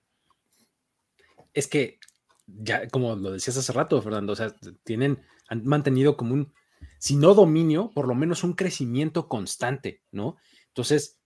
Es 1.53 1.67
que, 1.67 1.99
ya 2.47 2.87
como 2.87 3.17
lo 3.17 3.33
decías 3.33 3.57
hace 3.57 3.73
rato, 3.73 4.01
Fernando, 4.01 4.31
o 4.31 4.35
sea, 4.37 4.55
tienen, 4.85 5.19
han 5.49 5.65
mantenido 5.65 6.15
como 6.15 6.33
un, 6.33 6.53
si 6.97 7.17
no 7.17 7.33
dominio, 7.33 7.91
por 7.93 8.07
lo 8.07 8.15
menos 8.15 8.45
un 8.45 8.53
crecimiento 8.53 9.27
constante, 9.27 10.01
¿no? 10.11 10.37
Entonces, 10.69 11.20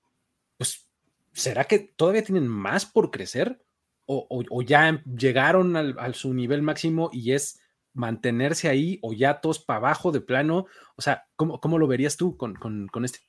pues, 0.58 0.90
¿será 1.34 1.66
que 1.66 1.80
todavía 1.80 2.24
tienen 2.24 2.48
más 2.48 2.86
por 2.86 3.12
crecer? 3.12 3.62
¿O, 4.08 4.62
ya 4.62 5.02
llegaron 5.04 5.76
al, 5.76 6.14
su 6.14 6.32
nivel 6.36 6.62
máximo 6.62 7.10
y 7.12 7.32
es 7.32 7.60
mantenerse 7.94 8.70
ahí 8.70 9.00
o 9.02 9.14
ya 9.14 9.42
todos 9.42 9.58
para 9.58 9.78
abajo 9.78 10.12
de 10.12 10.22
plano? 10.22 10.68
O 10.96 11.02
sea, 11.02 11.26
¿cómo, 11.36 11.60
cómo 11.60 11.80
lo 11.80 11.88
verías 11.88 12.16
tú 12.16 12.38
con, 12.38 12.56
este? 13.04 13.20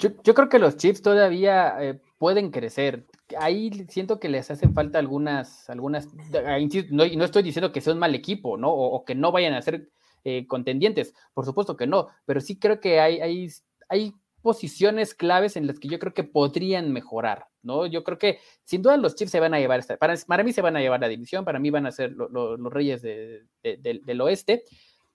Yo, 0.00 0.34
creo 0.34 0.48
que 0.48 0.58
los 0.58 0.76
chips 0.76 1.00
todavía 1.00 1.76
eh, 1.80 2.00
pueden 2.18 2.50
crecer. 2.50 3.06
Ahí 3.38 3.86
siento 3.88 4.18
que 4.18 4.28
les 4.28 4.50
hacen 4.50 4.74
falta 4.74 4.98
algunas, 4.98 5.70
algunas, 5.70 6.08
no, 6.90 7.06
no 7.06 7.24
estoy 7.24 7.42
diciendo 7.44 7.70
que 7.70 7.80
sea 7.80 7.92
un 7.92 8.00
mal 8.00 8.16
equipo, 8.16 8.56
¿no? 8.56 8.72
O, 8.72 9.04
que 9.04 9.14
no 9.14 9.30
vayan 9.30 9.54
a 9.54 9.62
ser 9.62 9.88
eh, 10.24 10.46
contendientes, 10.48 11.14
por 11.34 11.44
supuesto 11.44 11.76
que 11.76 11.86
no, 11.86 12.08
pero 12.26 12.40
sí 12.40 12.58
creo 12.58 12.80
que 12.80 12.98
hay, 12.98 13.20
hay, 13.20 13.48
hay 13.88 14.12
posiciones 14.42 15.14
claves 15.14 15.56
en 15.56 15.66
las 15.66 15.78
que 15.78 15.88
yo 15.88 15.98
creo 15.98 16.14
que 16.14 16.24
podrían 16.24 16.92
mejorar, 16.92 17.46
¿no? 17.62 17.86
Yo 17.86 18.04
creo 18.04 18.18
que 18.18 18.38
sin 18.64 18.82
duda 18.82 18.96
los 18.96 19.14
Chiefs 19.14 19.32
se 19.32 19.40
van 19.40 19.54
a 19.54 19.58
llevar, 19.58 19.80
esta, 19.80 19.96
para, 19.96 20.44
mí 20.44 20.52
se 20.52 20.62
van 20.62 20.76
a 20.76 20.80
llevar 20.80 21.00
la 21.00 21.08
división, 21.08 21.44
para 21.44 21.58
mí 21.58 21.70
van 21.70 21.86
a 21.86 21.92
ser 21.92 22.12
los 22.12 22.72
reyes 22.72 23.02
del 23.02 24.20
oeste, 24.20 24.64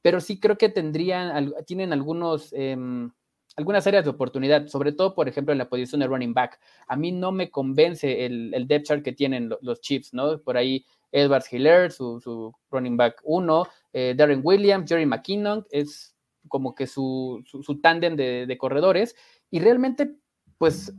pero 0.01 0.19
sí 0.19 0.39
creo 0.39 0.57
que 0.57 0.69
tendrían, 0.69 1.53
tienen 1.65 1.93
algunos, 1.93 2.51
em, 2.53 3.11
algunas 3.55 3.85
áreas 3.87 4.03
de 4.03 4.09
oportunidad, 4.09 4.67
sobre 4.67 4.91
todo, 4.91 5.15
por 5.15 5.29
ejemplo, 5.29 5.51
en 5.51 5.59
la 5.59 5.69
posición 5.69 6.01
de 6.01 6.07
running 6.07 6.33
back. 6.33 6.59
A 6.87 6.95
mí 6.95 7.11
no 7.11 7.31
me 7.31 7.49
convence 7.49 8.25
el, 8.25 8.53
el 8.53 8.67
depth 8.67 8.87
chart 8.87 9.03
que 9.03 9.13
tienen 9.13 9.49
los 9.61 9.79
Chiefs, 9.81 10.13
¿no? 10.13 10.39
Por 10.39 10.57
ahí 10.57 10.85
Edwards 11.13 11.51
Hiller, 11.53 11.91
su, 11.91 12.53
running 12.71 12.97
back 12.97 13.21
1, 13.23 13.67
eh, 13.93 14.13
Darren 14.17 14.41
Williams, 14.43 14.89
Jerry 14.89 15.05
McKinnon, 15.05 15.65
es 15.69 16.12
como 16.47 16.75
que 16.75 16.87
su, 16.87 17.43
su, 17.45 17.79
tándem 17.79 18.15
de, 18.15 18.57
corredores 18.59 19.15
y 19.49 19.59
realmente, 19.59 20.15
pues, 20.57 20.93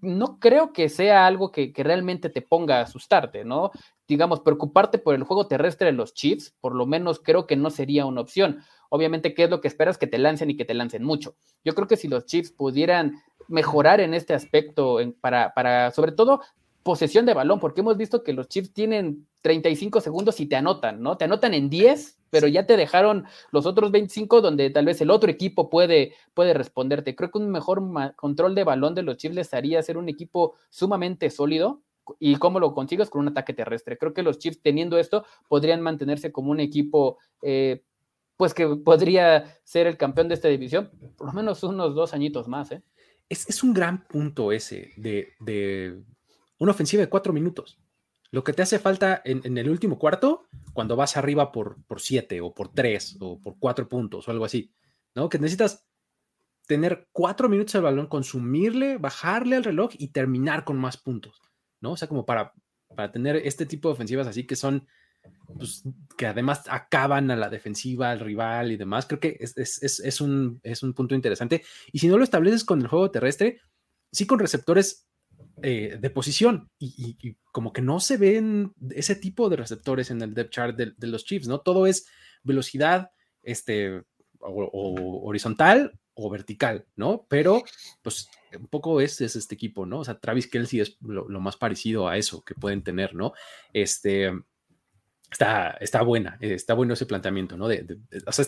no 0.00 0.38
creo 0.38 0.72
que 0.72 0.88
sea 0.88 1.26
algo 1.26 1.50
que, 1.50 1.72
realmente 1.76 2.28
te 2.28 2.42
ponga 2.42 2.78
a 2.78 2.82
asustarte, 2.82 3.44
¿no? 3.44 3.70
Digamos, 4.06 4.40
preocuparte 4.40 4.98
por 4.98 5.14
el 5.14 5.24
juego 5.24 5.46
terrestre 5.46 5.86
de 5.86 5.92
los 5.92 6.14
Chiefs, 6.14 6.54
por 6.60 6.74
lo 6.74 6.86
menos 6.86 7.20
creo 7.20 7.46
que 7.46 7.56
no 7.56 7.70
sería 7.70 8.06
una 8.06 8.20
opción. 8.20 8.60
Obviamente, 8.88 9.34
¿qué 9.34 9.44
es 9.44 9.50
lo 9.50 9.60
que 9.60 9.68
esperas? 9.68 9.98
Que 9.98 10.06
te 10.06 10.18
lancen 10.18 10.50
y 10.50 10.56
que 10.56 10.64
te 10.64 10.74
lancen 10.74 11.02
mucho. 11.02 11.36
Yo 11.64 11.74
creo 11.74 11.88
que 11.88 11.96
si 11.96 12.08
los 12.08 12.26
Chiefs 12.26 12.52
pudieran 12.52 13.14
mejorar 13.48 14.00
en 14.00 14.14
este 14.14 14.34
aspecto 14.34 14.98
para, 15.20 15.54
para, 15.54 15.90
sobre 15.90 16.12
todo, 16.12 16.40
posesión 16.86 17.26
de 17.26 17.34
balón, 17.34 17.58
porque 17.58 17.80
hemos 17.80 17.96
visto 17.96 18.22
que 18.22 18.32
los 18.32 18.48
Chiefs 18.48 18.72
tienen 18.72 19.26
35 19.42 20.00
segundos 20.00 20.38
y 20.38 20.46
te 20.46 20.54
anotan, 20.54 21.02
¿no? 21.02 21.16
Te 21.16 21.24
anotan 21.24 21.52
en 21.52 21.68
10, 21.68 22.15
pero 22.30 22.48
ya 22.48 22.66
te 22.66 22.76
dejaron 22.76 23.24
los 23.50 23.66
otros 23.66 23.90
25 23.90 24.40
donde 24.40 24.70
tal 24.70 24.84
vez 24.84 25.00
el 25.00 25.10
otro 25.10 25.30
equipo 25.30 25.70
puede, 25.70 26.14
puede 26.34 26.54
responderte. 26.54 27.14
Creo 27.14 27.30
que 27.30 27.38
un 27.38 27.50
mejor 27.50 27.82
control 28.16 28.54
de 28.54 28.64
balón 28.64 28.94
de 28.94 29.02
los 29.02 29.16
Chiefs 29.16 29.36
les 29.36 29.54
haría 29.54 29.82
ser 29.82 29.98
un 29.98 30.08
equipo 30.08 30.54
sumamente 30.70 31.30
sólido. 31.30 31.82
¿Y 32.20 32.36
cómo 32.36 32.60
lo 32.60 32.72
consigues? 32.72 33.10
Con 33.10 33.22
un 33.22 33.28
ataque 33.28 33.52
terrestre. 33.52 33.98
Creo 33.98 34.14
que 34.14 34.22
los 34.22 34.38
Chiefs 34.38 34.60
teniendo 34.62 34.98
esto 34.98 35.24
podrían 35.48 35.80
mantenerse 35.80 36.30
como 36.30 36.50
un 36.50 36.60
equipo 36.60 37.18
eh, 37.42 37.82
pues 38.36 38.54
que 38.54 38.66
podría 38.68 39.58
ser 39.64 39.86
el 39.86 39.96
campeón 39.96 40.28
de 40.28 40.34
esta 40.34 40.48
división 40.48 40.90
por 41.16 41.26
lo 41.28 41.32
menos 41.32 41.62
unos 41.62 41.94
dos 41.94 42.14
añitos 42.14 42.48
más. 42.48 42.70
¿eh? 42.70 42.82
Es, 43.28 43.62
un 43.62 43.72
gran 43.72 44.06
punto 44.06 44.52
ese 44.52 44.92
de 44.96 46.04
una 46.58 46.72
ofensiva 46.72 47.02
de 47.02 47.08
cuatro 47.08 47.32
minutos. 47.32 47.78
Lo 48.36 48.44
que 48.44 48.52
te 48.52 48.60
hace 48.60 48.78
falta 48.78 49.22
en, 49.24 49.56
el 49.56 49.70
último 49.70 49.98
cuarto, 49.98 50.46
cuando 50.74 50.94
vas 50.94 51.16
arriba 51.16 51.50
por, 51.52 51.82
por 51.86 52.02
siete 52.02 52.42
o 52.42 52.52
por 52.52 52.70
tres 52.70 53.16
o 53.18 53.40
por 53.40 53.58
cuatro 53.58 53.88
puntos 53.88 54.28
o 54.28 54.30
algo 54.30 54.44
así, 54.44 54.74
¿no? 55.14 55.30
Que 55.30 55.38
necesitas 55.38 55.86
tener 56.66 57.08
cuatro 57.12 57.48
minutos 57.48 57.74
el 57.76 57.80
balón, 57.80 58.08
consumirle, 58.08 58.98
bajarle 58.98 59.56
al 59.56 59.64
reloj 59.64 59.92
y 59.96 60.08
terminar 60.08 60.64
con 60.64 60.76
más 60.76 60.98
puntos, 60.98 61.40
¿no? 61.80 61.92
O 61.92 61.96
sea, 61.96 62.08
como 62.08 62.26
para, 62.26 62.52
para 62.94 63.10
tener 63.10 63.36
este 63.36 63.64
tipo 63.64 63.88
de 63.88 63.94
ofensivas 63.94 64.26
así 64.26 64.46
que 64.46 64.54
son, 64.54 64.86
pues, 65.56 65.84
que 66.18 66.26
además 66.26 66.64
acaban 66.68 67.30
a 67.30 67.36
la 67.36 67.48
defensiva, 67.48 68.10
al 68.10 68.20
rival 68.20 68.70
y 68.70 68.76
demás. 68.76 69.06
Creo 69.06 69.18
que 69.18 69.38
es, 69.40 69.56
es, 69.56 70.20
un, 70.20 70.60
es 70.62 70.82
un 70.82 70.92
punto 70.92 71.14
interesante. 71.14 71.64
Y 71.90 72.00
si 72.00 72.08
no 72.08 72.18
lo 72.18 72.24
estableces 72.24 72.64
con 72.66 72.82
el 72.82 72.88
juego 72.88 73.10
terrestre, 73.10 73.62
sí 74.12 74.26
con 74.26 74.38
receptores 74.38 75.06
eh, 75.62 75.96
de 75.98 76.10
posición 76.10 76.70
y, 76.78 77.36
como 77.50 77.72
que 77.72 77.80
no 77.80 77.98
se 77.98 78.18
ven 78.18 78.74
ese 78.90 79.16
tipo 79.16 79.48
de 79.48 79.56
receptores 79.56 80.10
en 80.10 80.20
el 80.20 80.34
depth 80.34 80.50
chart 80.50 80.76
de, 80.76 81.06
los 81.06 81.24
Chiefs, 81.24 81.48
¿no? 81.48 81.60
Todo 81.60 81.86
es 81.86 82.06
velocidad, 82.42 83.10
este, 83.42 84.02
o, 84.40 85.22
horizontal 85.24 85.98
o 86.12 86.28
vertical, 86.28 86.84
¿no? 86.94 87.26
Pero, 87.30 87.62
pues, 88.02 88.28
un 88.58 88.66
poco 88.66 89.00
es, 89.00 89.20
es 89.22 89.34
este 89.34 89.54
equipo, 89.54 89.86
¿no? 89.86 90.00
O 90.00 90.04
sea, 90.04 90.18
Travis 90.18 90.46
Kelsey 90.46 90.80
es 90.80 90.98
lo, 91.00 91.40
más 91.40 91.56
parecido 91.56 92.06
a 92.06 92.18
eso 92.18 92.44
que 92.44 92.54
pueden 92.54 92.82
tener, 92.82 93.14
¿no? 93.14 93.32
Este, 93.72 94.30
está, 95.30 95.70
está 95.80 96.02
buena, 96.02 96.36
está 96.40 96.74
bueno 96.74 96.92
ese 96.92 97.06
planteamiento, 97.06 97.56
¿no? 97.56 97.66
De, 97.66 97.98
o 98.26 98.32
sea, 98.32 98.44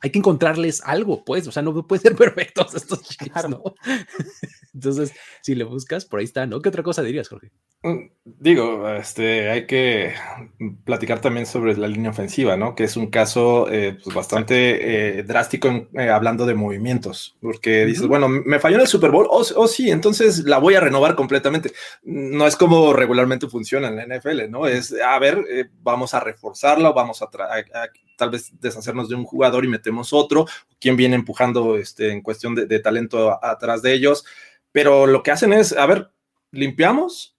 hay 0.00 0.10
que 0.10 0.18
encontrarles 0.18 0.82
algo, 0.84 1.24
pues, 1.24 1.46
o 1.46 1.52
sea, 1.52 1.62
no 1.62 1.86
pueden 1.86 2.02
ser 2.02 2.16
perfectos 2.16 2.74
estos 2.74 3.02
chicos, 3.02 3.48
¿no? 3.48 3.62
Entonces, 4.74 5.12
si 5.42 5.54
le 5.54 5.64
buscas, 5.64 6.04
por 6.04 6.20
ahí 6.20 6.24
está, 6.24 6.46
¿no? 6.46 6.60
¿Qué 6.60 6.68
otra 6.68 6.82
cosa 6.82 7.02
dirías, 7.02 7.28
Jorge? 7.28 7.50
Mm, 7.82 8.08
Digo, 8.24 8.88
este, 8.88 9.48
hay 9.50 9.66
que 9.66 10.12
platicar 10.84 11.20
también 11.20 11.46
sobre 11.46 11.76
la 11.76 11.86
línea 11.86 12.10
ofensiva, 12.10 12.56
¿no? 12.56 12.74
Que 12.74 12.82
es 12.82 12.96
un 12.96 13.06
caso 13.06 13.68
eh, 13.70 13.96
pues, 14.02 14.16
bastante 14.16 15.18
eh, 15.18 15.22
drástico 15.22 15.88
eh, 15.94 16.10
hablando 16.10 16.44
de 16.44 16.56
movimientos, 16.56 17.36
porque 17.40 17.86
dices, 17.86 18.08
bueno, 18.08 18.28
me 18.28 18.58
falló 18.58 18.74
en 18.74 18.82
el 18.82 18.88
Super 18.88 19.12
Bowl, 19.12 19.26
o 19.30 19.38
oh, 19.38 19.44
oh, 19.54 19.68
sí, 19.68 19.92
entonces 19.92 20.40
la 20.40 20.58
voy 20.58 20.74
a 20.74 20.80
renovar 20.80 21.14
completamente. 21.14 21.72
No 22.02 22.48
es 22.48 22.56
como 22.56 22.92
regularmente 22.92 23.46
funciona 23.46 23.88
en 23.88 23.96
la 23.96 24.16
NFL, 24.16 24.50
¿no? 24.50 24.66
Es, 24.66 24.92
a 24.92 25.18
ver, 25.20 25.70
vamos 25.82 26.12
a 26.12 26.18
reforzarla, 26.20 26.90
vamos 26.90 27.22
a, 27.22 27.28
tal 28.16 28.30
vez 28.30 28.50
deshacernos 28.60 29.08
de 29.08 29.14
un 29.14 29.24
jugador 29.24 29.64
y 29.64 29.68
metemos 29.68 30.12
otro, 30.12 30.46
quien 30.80 30.96
viene 30.96 31.14
empujando 31.14 31.76
este, 31.76 32.10
en 32.12 32.22
cuestión 32.22 32.54
de, 32.54 32.80
talento 32.80 33.44
atrás 33.44 33.82
de 33.82 33.92
ellos, 33.92 34.24
pero 34.72 35.06
lo 35.06 35.22
que 35.22 35.30
hacen 35.30 35.52
es, 35.52 35.72
a 35.72 35.86
ver, 35.86 36.10
limpiamos 36.50 37.36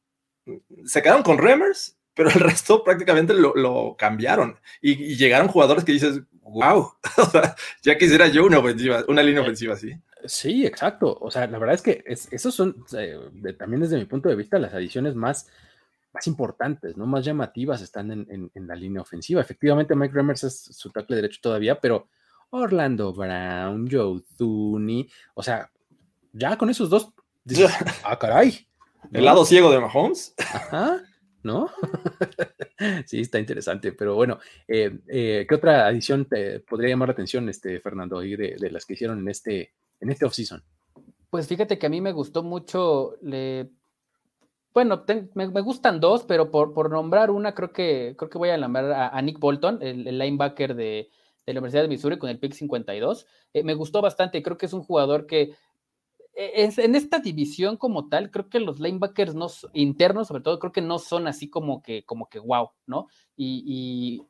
se 0.86 1.02
quedaron 1.02 1.24
con 1.24 1.38
Remers, 1.38 1.98
pero 2.14 2.30
el 2.30 2.40
resto 2.40 2.84
prácticamente 2.84 3.34
lo, 3.34 3.96
cambiaron 3.98 4.60
y, 4.82 5.16
llegaron 5.16 5.48
jugadores 5.48 5.84
que 5.84 5.92
dices, 5.92 6.22
wow, 6.42 6.94
ya 7.82 7.98
quisiera 7.98 8.28
yo 8.28 8.46
una 8.46 8.60
ofensiva, 8.60 9.04
una 9.08 9.24
línea 9.24 9.42
ofensiva 9.42 9.74
así. 9.74 9.94
Sí, 10.26 10.66
exacto. 10.66 11.18
O 11.22 11.30
sea, 11.30 11.48
la 11.48 11.60
verdad 11.60 11.76
es 11.76 11.82
que 11.82 12.04
esos 12.08 12.54
son, 12.54 12.84
también 13.58 13.82
desde 13.82 13.98
mi 13.98 14.06
punto 14.06 14.30
de 14.30 14.36
vista, 14.36 14.60
las 14.60 14.74
adiciones 14.74 15.16
más, 15.16 15.48
más 16.18 16.28
importantes, 16.28 16.98
¿no? 16.98 17.06
Más 17.06 17.24
llamativas 17.24 17.82
están 17.82 18.12
en, 18.12 18.68
la 18.68 18.76
línea 18.76 19.02
ofensiva. 19.02 19.40
Efectivamente, 19.40 19.96
Mike 19.96 20.14
Remers 20.14 20.44
es 20.44 20.60
su 20.64 20.90
tackle 20.90 21.16
derecho 21.16 21.40
todavía, 21.42 21.80
pero 21.80 22.08
Orlando 22.50 23.14
Brown, 23.14 23.88
Joe 23.90 24.22
Tooney, 24.36 25.08
o 25.36 25.44
sea, 25.44 25.70
ya 26.34 26.58
con 26.58 26.70
esos 26.70 26.90
dos, 26.90 27.14
ah, 28.04 28.18
caray, 28.18 28.68
el 29.14 29.26
lado 29.26 29.46
ciego 29.46 29.72
de 29.72 29.80
Mahomes. 29.80 30.34
Ajá, 30.38 31.04
¿no? 31.44 31.70
sí, 33.06 33.22
está 33.22 33.40
interesante, 33.40 33.92
pero 33.92 34.16
bueno, 34.16 34.40
eh, 34.68 34.98
eh, 35.08 35.46
¿qué 35.48 35.56
otra 35.56 35.86
adición 35.86 36.26
te 36.26 36.62
podría 36.62 36.90
llamar 36.90 37.10
la 37.10 37.14
atención, 37.14 37.48
este, 37.48 37.80
Fernando, 37.80 38.20
de, 38.20 38.70
las 38.72 38.86
que 38.86 38.94
hicieron 38.94 39.20
en 39.20 39.30
este, 39.30 39.74
en 40.00 40.10
este 40.10 40.26
offseason? 40.26 40.64
Pues 41.30 41.48
fíjate 41.48 41.78
que 41.78 41.86
a 41.86 41.90
mí 41.90 42.02
me 42.02 42.12
gustó 42.12 42.42
mucho, 42.42 43.18
le... 43.22 43.70
bueno, 44.78 45.04
me, 45.34 45.62
gustan 45.62 46.00
dos, 46.00 46.24
pero 46.24 46.52
por, 46.52 46.72
por, 46.72 46.92
nombrar 46.92 47.32
una, 47.32 47.56
creo 47.56 47.74
que, 47.74 48.14
creo 48.16 48.30
que 48.30 48.38
voy 48.38 48.50
a 48.50 48.58
nombrar 48.58 49.12
a, 49.12 49.20
Nick 49.24 49.40
Bolton, 49.40 49.80
el, 49.82 50.20
linebacker 50.20 50.76
de, 50.76 51.10
la 51.48 51.54
Universidad 51.54 51.82
de 51.82 51.88
Missouri 51.88 52.20
con 52.20 52.30
el 52.30 52.38
pick 52.38 52.54
52. 52.54 53.26
Eh, 53.54 53.64
me 53.64 53.74
gustó 53.74 54.04
bastante, 54.04 54.44
creo 54.44 54.56
que 54.56 54.68
es 54.68 54.74
un 54.74 54.84
jugador 54.84 55.26
que 55.26 55.56
e-, 56.36 56.70
en 56.78 56.94
esta 56.94 57.18
división 57.18 57.78
como 57.78 58.08
tal, 58.08 58.30
creo 58.30 58.50
que 58.50 58.60
los 58.60 58.80
linebackers 58.80 59.34
no, 59.34 59.48
internos, 59.74 60.28
sobre 60.28 60.44
todo, 60.44 60.60
creo 60.60 60.72
que 60.72 60.82
no 60.82 61.00
son 61.00 61.26
así 61.26 61.50
como 61.50 61.82
que, 61.82 62.06
como 62.06 62.30
que 62.30 62.38
wow, 62.38 62.70
¿no? 62.86 63.08
Y, 63.36 64.22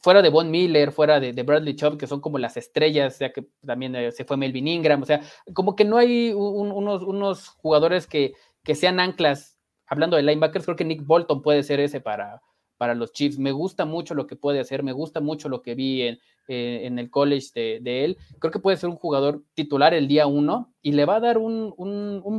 fuera 0.00 0.22
de 0.22 0.28
Von 0.28 0.48
Miller, 0.48 0.92
fuera 0.92 1.18
de, 1.18 1.32
Bradley 1.42 1.74
Chubb, 1.74 1.98
que 1.98 2.06
son 2.06 2.20
como 2.20 2.38
las 2.38 2.56
estrellas, 2.56 3.16
sea 3.16 3.32
que 3.32 3.48
también 3.66 3.96
eh, 3.96 4.12
se 4.12 4.24
fue 4.24 4.36
Melvin 4.36 4.68
Ingram, 4.68 5.02
o 5.02 5.06
sea, 5.06 5.22
como 5.54 5.74
que 5.74 5.84
no 5.84 5.96
hay 5.96 6.32
unos, 6.32 7.02
unos 7.02 7.48
jugadores 7.48 8.06
que, 8.06 8.34
que 8.62 8.76
sean 8.76 9.00
anclas. 9.00 9.57
Hablando 9.88 10.16
de 10.16 10.22
linebackers, 10.22 10.64
creo 10.64 10.76
que 10.76 10.84
Nick 10.84 11.04
Bolton 11.04 11.42
puede 11.42 11.62
ser 11.62 11.80
ese 11.80 12.00
para, 12.00 12.42
para 12.76 12.94
los 12.94 13.12
Chiefs. 13.12 13.38
Me 13.38 13.52
gusta 13.52 13.84
mucho 13.84 14.14
lo 14.14 14.26
que 14.26 14.36
puede 14.36 14.60
hacer, 14.60 14.82
me 14.82 14.92
gusta 14.92 15.20
mucho 15.20 15.48
lo 15.48 15.62
que 15.62 15.74
vi 15.74 16.02
en, 16.02 16.18
eh, 16.50 16.86
en 16.86 16.98
el 16.98 17.10
college 17.10 17.48
de, 17.54 18.04
él. 18.04 18.16
Creo 18.38 18.50
que 18.50 18.58
puede 18.58 18.78
ser 18.78 18.88
un 18.88 18.96
jugador 18.96 19.42
titular 19.52 19.92
el 19.92 20.08
día 20.08 20.26
uno 20.26 20.72
y 20.80 20.92
le 20.92 21.04
va 21.04 21.16
a 21.16 21.20
dar 21.20 21.36
un, 21.36 21.74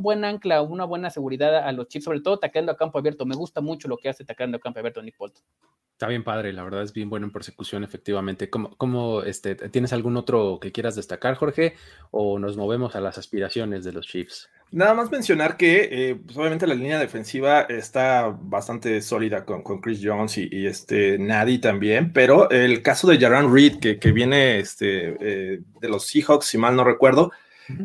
buen 0.02 0.26
ancla, 0.26 0.64
una 0.64 0.86
buena 0.86 1.12
seguridad 1.12 1.56
a 1.58 1.72
los 1.74 1.88
Chiefs, 1.90 2.06
sobre 2.06 2.22
todo 2.22 2.40
tacando 2.40 2.72
a 2.72 2.76
campo 2.76 2.98
abierto. 2.98 3.28
Me 3.28 3.36
gusta 3.36 3.62
mucho 3.62 3.88
lo 3.88 3.98
que 3.98 4.10
hace 4.10 4.26
tacando 4.26 4.58
a 4.58 4.60
campo 4.60 4.80
abierto 4.80 5.04
Nick 5.04 5.16
Bolton. 5.16 5.44
Está 5.92 6.08
bien 6.08 6.24
padre, 6.24 6.54
la 6.54 6.64
verdad 6.64 6.82
es 6.82 6.92
bien 6.92 7.10
bueno 7.10 7.28
en 7.28 7.32
persecución, 7.32 7.84
efectivamente. 7.84 8.50
¿Cómo, 8.50 9.22
este, 9.22 9.54
¿Tienes 9.54 9.94
algún 9.94 10.18
otro 10.18 10.58
que 10.60 10.72
quieras 10.72 10.96
destacar, 10.96 11.36
Jorge? 11.36 11.76
¿O 12.10 12.40
nos 12.40 12.58
movemos 12.58 12.96
a 12.96 13.02
las 13.02 13.20
aspiraciones 13.20 13.84
de 13.84 13.92
los 13.92 14.08
Chiefs? 14.08 14.50
Nada 14.72 14.94
más 14.94 15.10
mencionar 15.10 15.58
que, 15.58 15.90
eh, 15.92 16.16
pues 16.16 16.38
obviamente 16.38 16.68
la 16.68 16.76
línea 16.76 17.00
defensiva 17.00 17.62
está 17.62 18.28
bastante 18.28 19.02
sólida 19.02 19.44
con, 19.44 19.64
Chris 19.82 20.00
Jones 20.04 20.38
y, 20.38 20.68
este 20.68 21.18
Nadie 21.18 21.58
también, 21.58 22.14
pero 22.14 22.50
el 22.52 22.84
caso 22.84 23.08
de 23.08 23.18
Jaran 23.18 23.52
Reed, 23.52 23.80
que, 23.80 24.12
viene 24.12 24.60
este, 24.60 25.16
eh, 25.20 25.62
de 25.82 25.90
los 25.90 26.06
Seahawks, 26.06 26.46
si 26.46 26.60
mal 26.60 26.76
no 26.76 26.84
recuerdo, 26.84 27.32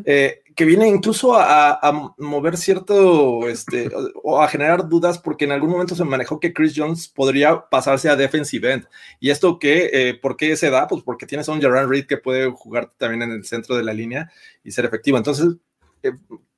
eh, 0.05 0.43
que 0.55 0.65
viene 0.65 0.87
incluso 0.87 1.35
a, 1.35 2.13
mover 2.19 2.55
cierto, 2.55 3.47
este, 3.47 3.89
o 4.23 4.39
a 4.41 4.47
generar 4.47 4.87
dudas, 4.87 5.17
porque 5.17 5.45
en 5.45 5.53
algún 5.53 5.71
momento 5.71 5.95
se 5.95 6.03
manejó 6.03 6.39
que 6.39 6.53
Chris 6.53 6.73
Jones 6.75 7.07
podría 7.07 7.67
pasarse 7.67 8.09
a 8.09 8.15
defensive 8.15 8.73
end. 8.73 8.87
¿Y 9.19 9.31
esto 9.31 9.57
qué? 9.57 10.19
¿Por 10.21 10.37
qué 10.37 10.55
se 10.55 10.69
da? 10.69 10.87
Pues 10.87 11.01
porque 11.01 11.25
tienes 11.25 11.49
a 11.49 11.51
un 11.51 11.61
Jaran 11.61 11.89
Reed 11.89 12.05
que 12.05 12.17
puede 12.17 12.51
jugar 12.51 12.91
también 12.97 13.23
en 13.23 13.31
el 13.31 13.43
centro 13.43 13.75
de 13.75 13.83
la 13.83 13.93
línea 13.93 14.31
y 14.63 14.71
ser 14.71 14.85
efectivo. 14.85 15.17
Entonces, 15.17 15.55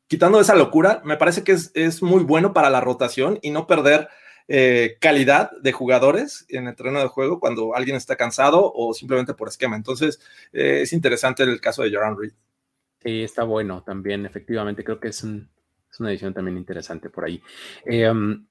quitando 0.07 0.39
esa 0.39 0.55
locura, 0.55 1.01
me 1.03 1.17
parece 1.17 1.43
que 1.43 1.51
es, 1.51 2.01
muy 2.01 2.23
bueno 2.23 2.53
para 2.53 2.69
la 2.69 2.81
rotación 2.81 3.39
y 3.41 3.51
no 3.51 3.67
perder 3.67 4.09
eh, 4.47 4.97
calidad 5.01 5.51
de 5.61 5.73
jugadores 5.73 6.45
en 6.49 6.67
el 6.67 6.75
terreno 6.75 6.99
de 6.99 7.07
juego 7.07 7.39
cuando 7.39 7.75
alguien 7.75 7.97
está 7.97 8.15
cansado 8.15 8.71
o 8.73 8.93
simplemente 8.93 9.33
por 9.33 9.49
esquema. 9.49 9.75
Entonces, 9.75 10.19
eh, 10.53 10.81
es 10.81 10.93
interesante 10.93 11.43
el 11.43 11.59
caso 11.59 11.83
de 11.83 11.91
Jaron 11.91 12.17
Reed. 12.17 12.33
Sí, 13.03 13.23
está 13.23 13.43
bueno 13.43 13.83
también, 13.83 14.25
efectivamente. 14.25 14.83
Creo 14.83 14.99
que 14.99 15.09
es, 15.09 15.23
una 15.23 16.11
edición 16.11 16.33
también 16.33 16.57
interesante 16.57 17.09
por 17.09 17.25
ahí. 17.25 17.41
Eh, 17.85 18.09
um, 18.09 18.45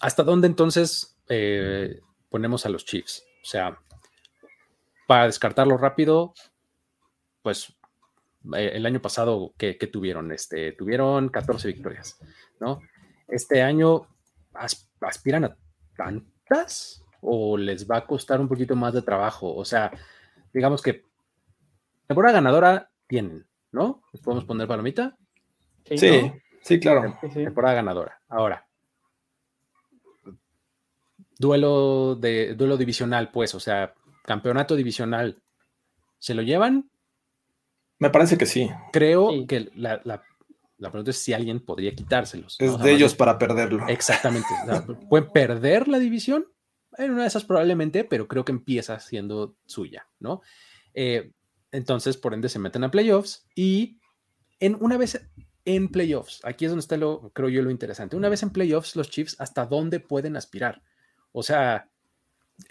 ¿Hasta 0.00 0.22
dónde 0.22 0.46
entonces 0.46 1.16
ponemos 2.28 2.66
a 2.66 2.68
los 2.68 2.84
Chiefs? 2.84 3.24
O 3.42 3.46
sea, 3.46 3.78
para 5.06 5.26
descartarlo 5.26 5.76
rápido, 5.78 6.34
pues 7.42 7.68
eh, 7.68 7.75
el 8.54 8.86
año 8.86 9.00
pasado 9.00 9.54
que, 9.56 9.74
tuvieron, 9.74 10.32
este, 10.32 10.72
tuvieron 10.72 11.28
14 11.28 11.68
victorias, 11.68 12.18
¿no? 12.60 12.80
Este 13.28 13.62
año 13.62 14.06
aspiran 15.00 15.44
a 15.44 15.56
tantas 15.96 17.04
o 17.20 17.56
les 17.56 17.90
va 17.90 17.98
a 17.98 18.06
costar 18.06 18.40
un 18.40 18.48
poquito 18.48 18.76
más 18.76 18.94
de 18.94 19.02
trabajo, 19.02 19.54
o 19.54 19.64
sea, 19.64 19.90
digamos 20.52 20.82
que 20.82 21.04
temporada 22.06 22.34
ganadora 22.34 22.90
tienen, 23.06 23.46
¿no? 23.72 24.02
¿Les 24.12 24.22
podemos 24.22 24.44
poner 24.44 24.68
palomita? 24.68 25.16
Sí, 25.84 26.32
sí, 26.62 26.80
claro. 26.80 27.18
Temporada 27.32 27.74
ganadora. 27.74 28.20
Ahora, 28.28 28.66
duelo 31.38 32.16
de 32.16 32.54
duelo 32.54 32.76
divisional, 32.76 33.30
pues, 33.30 33.54
o 33.54 33.60
sea, 33.60 33.94
campeonato 34.24 34.74
divisional, 34.76 35.42
¿se 36.18 36.34
lo 36.34 36.42
llevan? 36.42 36.90
Me 37.98 38.10
parece 38.10 38.36
que 38.36 38.46
sí. 38.46 38.70
Creo 38.92 39.46
que 39.46 39.70
la, 39.74 40.22
pregunta 40.78 41.10
es 41.10 41.18
si 41.18 41.32
alguien 41.32 41.60
podría 41.60 41.94
quitárselos. 41.94 42.56
Es 42.58 42.78
de 42.78 42.92
ellos 42.92 43.14
para 43.14 43.38
perderlo. 43.38 43.86
Exactamente. 43.88 44.48
pueden 45.08 45.30
perder 45.30 45.88
la 45.88 45.98
división. 45.98 46.46
En 46.98 47.12
una 47.12 47.22
de 47.22 47.28
esas 47.28 47.44
probablemente, 47.44 48.04
pero 48.04 48.26
creo 48.26 48.44
que 48.44 48.52
empieza 48.52 48.98
siendo 49.00 49.56
suya, 49.66 50.08
¿no? 50.18 50.40
Eh, 50.94 51.32
entonces, 51.70 52.16
por 52.16 52.32
ende, 52.32 52.48
se 52.48 52.58
meten 52.58 52.84
a 52.84 52.90
playoffs 52.90 53.46
y 53.54 53.98
en 54.60 54.78
una 54.80 54.96
vez 54.96 55.28
en 55.66 55.88
playoffs, 55.88 56.40
aquí 56.44 56.64
es 56.64 56.70
donde 56.70 56.80
está 56.80 56.96
lo, 56.96 57.30
creo 57.34 57.48
yo, 57.48 57.60
lo 57.60 57.70
interesante. 57.70 58.16
Una 58.16 58.28
vez 58.30 58.42
en 58.42 58.50
playoffs, 58.50 58.96
los 58.96 59.10
Chiefs, 59.10 59.36
¿hasta 59.40 59.66
dónde 59.66 60.00
pueden 60.00 60.36
aspirar? 60.36 60.82
O 61.32 61.42
sea, 61.42 61.90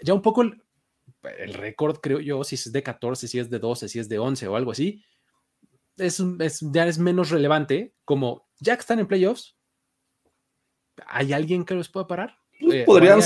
ya 0.02 0.14
un 0.14 0.22
poco 0.22 0.42
el, 0.42 0.62
el 1.38 1.54
récord, 1.54 1.98
creo 1.98 2.18
yo, 2.18 2.42
si 2.42 2.56
es 2.56 2.72
de 2.72 2.82
14, 2.82 3.28
si 3.28 3.38
es 3.38 3.50
de 3.50 3.58
12, 3.58 3.88
si 3.88 3.98
es 3.98 4.08
de 4.08 4.18
11 4.18 4.48
o 4.48 4.56
algo 4.56 4.72
así, 4.72 5.04
es, 5.96 6.22
ya 6.60 6.86
es 6.86 6.98
menos 6.98 7.30
relevante, 7.30 7.94
como 8.04 8.48
ya 8.58 8.74
que 8.76 8.80
están 8.80 8.98
en 8.98 9.06
playoffs, 9.06 9.56
¿hay 11.06 11.32
alguien 11.32 11.64
que 11.64 11.74
los 11.74 11.88
pueda 11.88 12.06
parar? 12.06 12.38
Pues 12.60 12.74
eh, 12.74 12.84
podrían, 12.86 13.20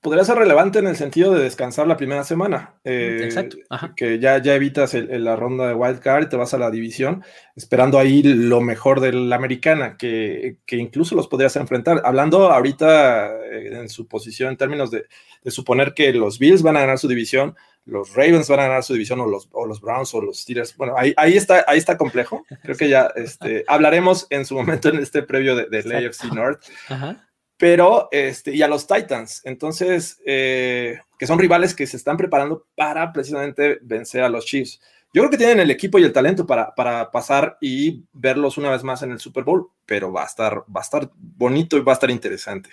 podría 0.00 0.24
ser 0.24 0.36
relevante 0.36 0.78
en 0.78 0.86
el 0.86 0.96
sentido 0.96 1.32
de 1.32 1.42
descansar 1.42 1.86
la 1.86 1.96
primera 1.96 2.24
semana. 2.24 2.74
Eh, 2.84 3.20
Exacto. 3.22 3.56
Que 3.96 4.18
ya, 4.18 4.40
ya 4.40 4.54
evitas 4.54 4.94
la 4.94 5.34
ronda 5.34 5.66
de 5.66 5.74
wild 5.74 6.00
card 6.00 6.24
y 6.24 6.28
te 6.28 6.36
vas 6.36 6.52
a 6.52 6.58
la 6.58 6.70
división, 6.70 7.24
esperando 7.56 7.98
ahí 7.98 8.22
lo 8.22 8.60
mejor 8.60 9.00
de 9.00 9.12
la 9.12 9.36
americana, 9.36 9.96
que, 9.96 10.58
incluso 10.68 11.14
los 11.14 11.28
podrías 11.28 11.56
enfrentar. 11.56 12.02
Hablando 12.04 12.50
ahorita 12.50 13.34
eh, 13.50 13.80
en 13.80 13.88
su 13.88 14.06
posición 14.06 14.50
en 14.50 14.56
términos 14.56 14.90
de, 14.90 15.06
suponer 15.46 15.94
que 15.94 16.12
los 16.12 16.38
Bills 16.38 16.62
van 16.62 16.76
a 16.76 16.80
ganar 16.80 16.98
su 16.98 17.08
división, 17.08 17.54
los 17.86 18.14
Ravens 18.14 18.48
van 18.48 18.60
a 18.60 18.68
ganar 18.68 18.82
su 18.82 18.94
división 18.94 19.20
o 19.20 19.26
los, 19.26 19.48
los 19.66 19.80
Browns 19.80 20.14
o 20.14 20.22
los 20.22 20.40
Steelers. 20.40 20.76
Bueno, 20.76 20.94
ahí, 20.96 21.12
ahí, 21.16 21.36
está, 21.36 21.64
ahí 21.66 21.78
está 21.78 21.96
complejo. 21.98 22.44
Creo 22.62 22.76
que 22.76 22.88
ya 22.88 23.10
este, 23.16 23.64
hablaremos 23.66 24.26
en 24.30 24.46
su 24.46 24.54
momento 24.54 24.88
en 24.88 25.00
este 25.00 25.22
previo 25.22 25.54
de, 25.54 25.66
de 25.66 26.06
AFC 26.06 26.24
North. 26.32 26.62
Ajá 26.88 27.24
pero, 27.56 28.08
este, 28.10 28.54
y 28.54 28.62
a 28.62 28.68
los 28.68 28.86
Titans. 28.86 29.42
Entonces, 29.44 30.20
eh, 30.26 30.98
que 31.18 31.26
son 31.26 31.38
rivales 31.38 31.74
que 31.74 31.86
se 31.86 31.96
están 31.96 32.16
preparando 32.16 32.66
para 32.74 33.12
precisamente 33.12 33.78
vencer 33.82 34.22
a 34.22 34.28
los 34.28 34.44
Chiefs. 34.44 34.80
Yo 35.12 35.22
creo 35.22 35.30
que 35.30 35.38
tienen 35.38 35.60
el 35.60 35.70
equipo 35.70 35.98
y 35.98 36.02
el 36.02 36.12
talento 36.12 36.44
para, 36.44 36.74
para 36.74 37.12
pasar 37.12 37.56
y 37.60 38.04
verlos 38.12 38.58
una 38.58 38.70
vez 38.70 38.82
más 38.82 39.02
en 39.02 39.12
el 39.12 39.20
Super 39.20 39.44
Bowl, 39.44 39.68
pero 39.86 40.12
va 40.12 40.24
a 40.24 40.26
estar, 40.26 40.64
va 40.64 40.80
a 40.80 40.82
estar 40.82 41.08
bonito 41.16 41.76
y 41.76 41.82
va 41.82 41.92
a 41.92 41.94
estar 41.94 42.10
interesante. 42.10 42.70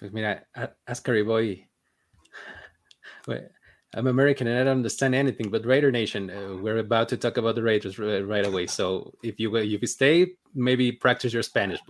Pues 0.00 0.12
mira, 0.12 0.48
Ascari 0.84 1.22
Boy. 1.22 1.68
I'm 3.94 4.06
American 4.06 4.46
and 4.46 4.58
I 4.58 4.64
don't 4.64 4.78
understand 4.78 5.14
anything, 5.14 5.50
but 5.50 5.66
Raider 5.66 5.92
Nation, 5.92 6.30
uh, 6.30 6.56
we're 6.56 6.78
about 6.78 7.10
to 7.10 7.18
talk 7.18 7.36
about 7.36 7.56
the 7.56 7.62
Raiders 7.62 7.98
right 7.98 8.46
away. 8.46 8.66
So 8.66 9.12
if 9.22 9.38
you 9.38 9.54
if 9.56 9.82
you 9.82 9.86
stay, 9.86 10.32
maybe 10.54 10.92
practice 10.92 11.34
your 11.34 11.42
Spanish. 11.42 11.78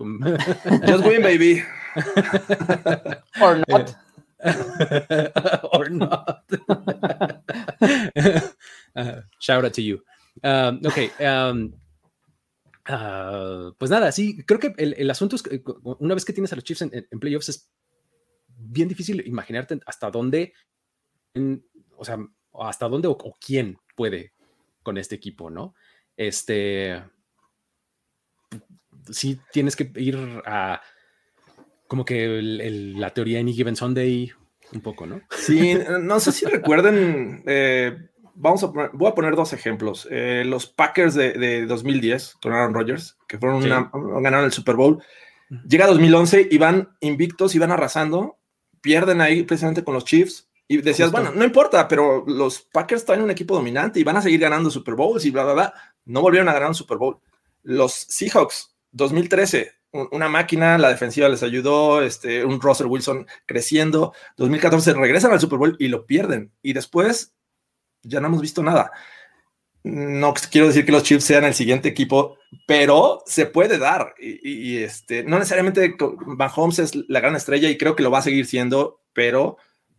Just 0.85 1.03
win, 1.05 1.21
baby. 1.21 1.63
or 3.41 3.63
not. 3.69 3.95
or 5.73 5.89
not. 5.89 6.43
uh, 8.95 9.21
shout 9.39 9.63
out 9.63 9.73
to 9.73 9.81
you. 9.81 10.01
Um, 10.43 10.81
ok. 10.83 11.09
Um, 11.23 11.73
uh, 12.89 13.71
pues 13.79 13.91
nada, 13.91 14.11
sí, 14.11 14.43
creo 14.45 14.59
que 14.59 14.73
el, 14.77 14.93
el, 14.97 15.09
asunto 15.09 15.37
es 15.37 15.43
que 15.43 15.63
una 15.99 16.15
vez 16.15 16.25
que 16.25 16.33
tienes 16.33 16.51
a 16.51 16.55
los 16.57 16.65
Chiefs 16.65 16.81
en, 16.81 17.07
en, 17.09 17.19
playoffs 17.19 17.47
es 17.47 17.69
bien 18.57 18.89
difícil 18.89 19.25
imaginarte 19.25 19.79
hasta 19.85 20.11
dónde, 20.11 20.51
en, 21.33 21.63
o 22.03 22.05
sea, 22.05 22.17
hasta 22.59 22.89
dónde 22.89 23.07
o, 23.07 23.11
o, 23.11 23.33
quién 23.39 23.77
puede 23.95 24.33
con 24.83 24.97
este 24.97 25.15
equipo, 25.15 25.49
¿no? 25.49 25.73
Este, 26.17 27.01
sí 29.09 29.39
tienes 29.53 29.77
que 29.77 29.89
ir 29.95 30.17
a 30.45 30.81
como 31.87 32.03
que 32.03 32.25
el, 32.25 32.59
el, 32.59 32.99
la 32.99 33.11
teoría 33.11 33.37
de 33.37 33.41
Any 33.41 33.53
Given 33.53 33.77
Sunday 33.77 34.33
un 34.73 34.81
poco, 34.81 35.05
¿no? 35.05 35.21
Sí, 35.29 35.77
no 36.01 36.19
sé 36.19 36.31
si 36.31 36.45
recuerden, 36.45 37.43
eh, 37.45 37.95
vamos 38.33 38.63
a 38.63 38.71
poner, 38.71 38.89
voy 38.93 39.09
a 39.09 39.15
poner 39.15 39.35
dos 39.35 39.53
ejemplos. 39.53 40.07
Eh, 40.11 40.43
los 40.45 40.67
Packers 40.67 41.13
de, 41.13 41.33
de, 41.33 41.65
2010 41.65 42.35
con 42.41 42.51
Aaron 42.51 42.73
Rodgers, 42.73 43.17
que 43.27 43.37
fueron 43.37 43.61
sí. 43.61 43.67
una, 43.67 43.89
ganaron 44.21 44.45
el 44.45 44.51
Super 44.51 44.75
Bowl. 44.75 45.01
Llega 45.65 45.87
2011 45.87 46.49
y 46.51 46.57
van 46.57 46.89
invictos 46.99 47.55
y 47.55 47.59
van 47.59 47.71
arrasando, 47.71 48.39
pierden 48.81 49.21
ahí 49.21 49.43
precisamente 49.43 49.83
con 49.83 49.93
los 49.93 50.05
Chiefs. 50.05 50.49
Y 50.73 50.81
decías, 50.81 51.11
Justo. 51.11 51.21
bueno, 51.21 51.37
no 51.37 51.45
importa, 51.45 51.87
pero 51.87 52.23
los 52.25 52.61
Packers 52.61 53.05
traen 53.05 53.21
un 53.21 53.29
equipo 53.31 53.53
dominante 53.53 53.99
y 53.99 54.03
van 54.03 54.17
a 54.17 54.21
seguir 54.21 54.39
ganando 54.39 54.71
Super 54.71 54.95
Bowls 54.95 55.23
y 55.25 55.29
bla, 55.31 55.43
bla, 55.43 55.53
bla. 55.53 55.73
No 56.05 56.21
volvieron 56.21 56.49
a 56.49 56.53
ganar 56.53 56.69
un 56.69 56.75
Super 56.75 56.97
Bowl. 56.97 57.19
Los 57.61 57.93
Seahawks, 57.93 58.75
2013, 58.91 59.71
una 60.11 60.27
máquina, 60.27 60.77
la 60.77 60.89
defensiva 60.89 61.29
les 61.29 61.43
ayudó, 61.43 62.01
este, 62.01 62.43
un 62.43 62.59
Russell 62.59 62.87
Wilson 62.87 63.27
creciendo. 63.45 64.13
2014 64.37 64.93
regresan 64.93 65.31
al 65.31 65.39
Super 65.39 65.59
Bowl 65.59 65.75
y 65.79 65.87
lo 65.87 66.05
pierden. 66.05 66.51
Y 66.63 66.73
después 66.73 67.33
ya 68.01 68.19
no 68.19 68.27
hemos 68.27 68.41
visto 68.41 68.63
nada. 68.63 68.91
No 69.83 70.33
quiero 70.49 70.67
decir 70.67 70.85
que 70.85 70.91
los 70.91 71.03
Chiefs 71.03 71.25
sean 71.25 71.43
el 71.43 71.53
siguiente 71.53 71.89
equipo, 71.89 72.37
pero 72.65 73.21
se 73.25 73.45
puede 73.45 73.77
dar. 73.77 74.15
Y, 74.17 74.77
y 74.77 74.77
este, 74.83 75.23
no 75.23 75.37
necesariamente 75.37 75.95
Mahomes 76.25 76.79
es 76.79 76.95
la 76.95 77.19
gran 77.19 77.35
estrella 77.35 77.69
y 77.69 77.77
creo 77.77 77.95
que 77.95 78.03
lo 78.03 78.09
va 78.09 78.19
a 78.19 78.23
seguir 78.23 78.45
siendo, 78.47 79.01
pero 79.13 79.57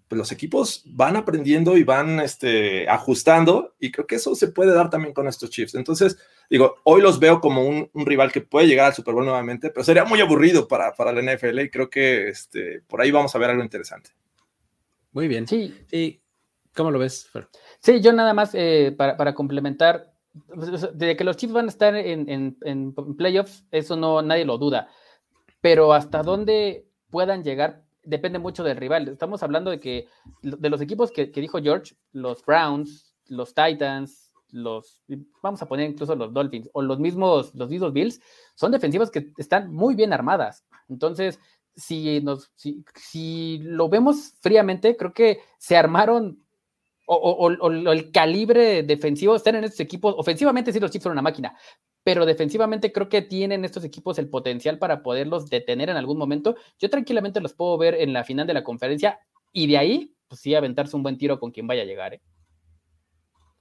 pues 0.09 0.19
los 0.19 0.33
equipos 0.33 0.83
van 0.87 1.17
aprendiendo 1.17 1.77
y 1.77 1.85
van 1.85 2.21
este, 2.21 2.89
ajustando 2.89 3.75
y 3.79 3.91
creo 3.91 4.07
que 4.07 4.17
eso 4.17 4.35
se 4.35 4.49
puede 4.49 4.75
dar 4.75 4.91
también 4.91 5.15
con 5.15 5.27
estos 5.27 5.51
Chiefs. 5.51 5.75
Entonces, 5.75 6.19
digo, 6.51 6.77
hoy 6.85 7.01
los 7.01 7.19
veo 7.19 7.41
como 7.41 7.67
un, 7.67 7.89
un 7.93 8.07
rival 8.07 8.31
que 8.31 8.43
puede 8.43 8.67
llegar 8.67 8.87
al 8.87 8.95
Super 8.95 9.15
Bowl 9.15 9.25
nuevamente, 9.25 9.71
pero 9.71 9.85
sería 9.85 10.05
muy 10.05 10.21
aburrido 10.21 10.69
para, 10.69 10.93
para 10.95 11.13
la 11.13 11.23
NFL 11.23 11.61
y 11.61 11.71
creo 11.71 11.89
que 11.89 12.29
este, 12.29 12.83
por 12.87 13.01
ahí 13.01 13.11
vamos 13.11 13.35
a 13.35 13.39
ver 13.39 13.51
algo 13.51 13.63
interesante. 13.63 14.11
Muy 15.13 15.29
bien. 15.29 15.47
Sí. 15.47 15.75
¿Y 15.91 16.21
cómo 16.75 16.91
lo 16.91 16.99
ves, 16.99 17.29
Fer? 17.29 17.49
Sí, 17.79 18.01
yo 18.01 18.13
nada 18.13 18.35
más 18.35 18.51
eh, 18.55 18.93
para, 18.97 19.17
para, 19.17 19.35
complementar, 19.35 20.13
de 20.93 21.17
que 21.17 21.25
los 21.25 21.37
Chiefs 21.37 21.55
van 21.55 21.67
a 21.67 21.69
estar 21.69 21.95
en, 21.95 22.29
en, 22.29 22.59
en, 22.63 22.95
playoffs, 23.17 23.65
eso 23.71 23.97
no 23.97 24.21
nadie 24.21 24.45
lo 24.45 24.59
duda, 24.59 24.89
pero 25.61 25.93
hasta 25.93 26.23
dónde 26.23 26.89
puedan 27.11 27.45
llegar 27.45 27.84
depende 28.05 28.39
mucho 28.39 28.63
del 28.65 28.77
rival. 28.77 29.09
Estamos 29.09 29.43
hablando 29.43 29.71
de 29.71 29.81
que 29.81 30.09
de 30.43 30.71
los 30.71 30.81
equipos 30.81 31.11
que, 31.11 31.27
dijo 31.27 31.61
George, 31.61 31.95
los 32.13 32.45
Browns, 32.45 33.15
los 33.27 33.55
Titans, 33.55 34.33
los 34.51 35.03
vamos 35.43 35.61
a 35.63 35.67
poner 35.67 35.91
incluso 35.91 36.15
los 36.15 36.33
Dolphins 36.33 36.71
o 36.75 36.83
los 36.83 37.01
mismos 37.01 37.53
los 37.55 37.69
mismos 37.69 37.93
Bills, 37.93 38.21
son 38.55 38.71
defensivas 38.71 39.11
que 39.11 39.33
están 39.37 39.73
muy 39.73 39.95
bien 39.95 40.13
armadas. 40.13 40.65
Entonces, 40.89 41.41
si 41.75 42.21
nos 42.21 42.53
si, 42.55 42.85
si 42.95 43.59
lo 43.63 43.89
vemos 43.89 44.35
fríamente, 44.41 44.97
creo 44.97 45.13
que 45.13 45.41
se 45.59 45.77
armaron 45.77 46.45
o, 47.07 47.51
el 47.51 48.11
calibre 48.13 48.83
defensivo 48.83 49.37
están 49.37 49.57
en 49.57 49.65
estos 49.65 49.81
equipos. 49.81 50.15
Ofensivamente, 50.17 50.73
sí, 50.73 50.81
los 50.81 50.91
Chiefs 50.91 51.05
son 51.05 51.13
una 51.13 51.23
máquina, 51.23 51.57
pero 52.05 52.27
defensivamente 52.27 52.93
creo 52.93 53.09
que 53.09 53.23
tienen 53.23 53.65
estos 53.65 53.83
equipos 53.83 54.19
el 54.19 54.29
potencial 54.29 54.79
para 54.79 55.03
poderlos 55.03 55.49
detener 55.49 55.89
en 55.91 55.97
algún 55.97 56.19
momento. 56.19 56.55
Yo 56.79 56.91
tranquilamente 56.91 57.41
los 57.41 57.55
puedo 57.55 57.77
ver 57.79 57.95
en 57.95 58.13
la 58.13 58.25
final 58.25 58.47
de 58.47 58.55
la 58.55 58.63
conferencia 58.63 59.19
y 59.53 59.67
de 59.67 59.79
ahí, 59.79 60.15
pues 60.29 60.41
sí, 60.41 60.55
aventarse 60.55 60.95
un 60.95 61.03
buen 61.03 61.19
tiro 61.19 61.41
con 61.41 61.51
quien 61.51 61.67
vaya 61.67 61.83
a 61.83 61.87
llegar. 61.87 62.15
¿eh? 62.15 62.23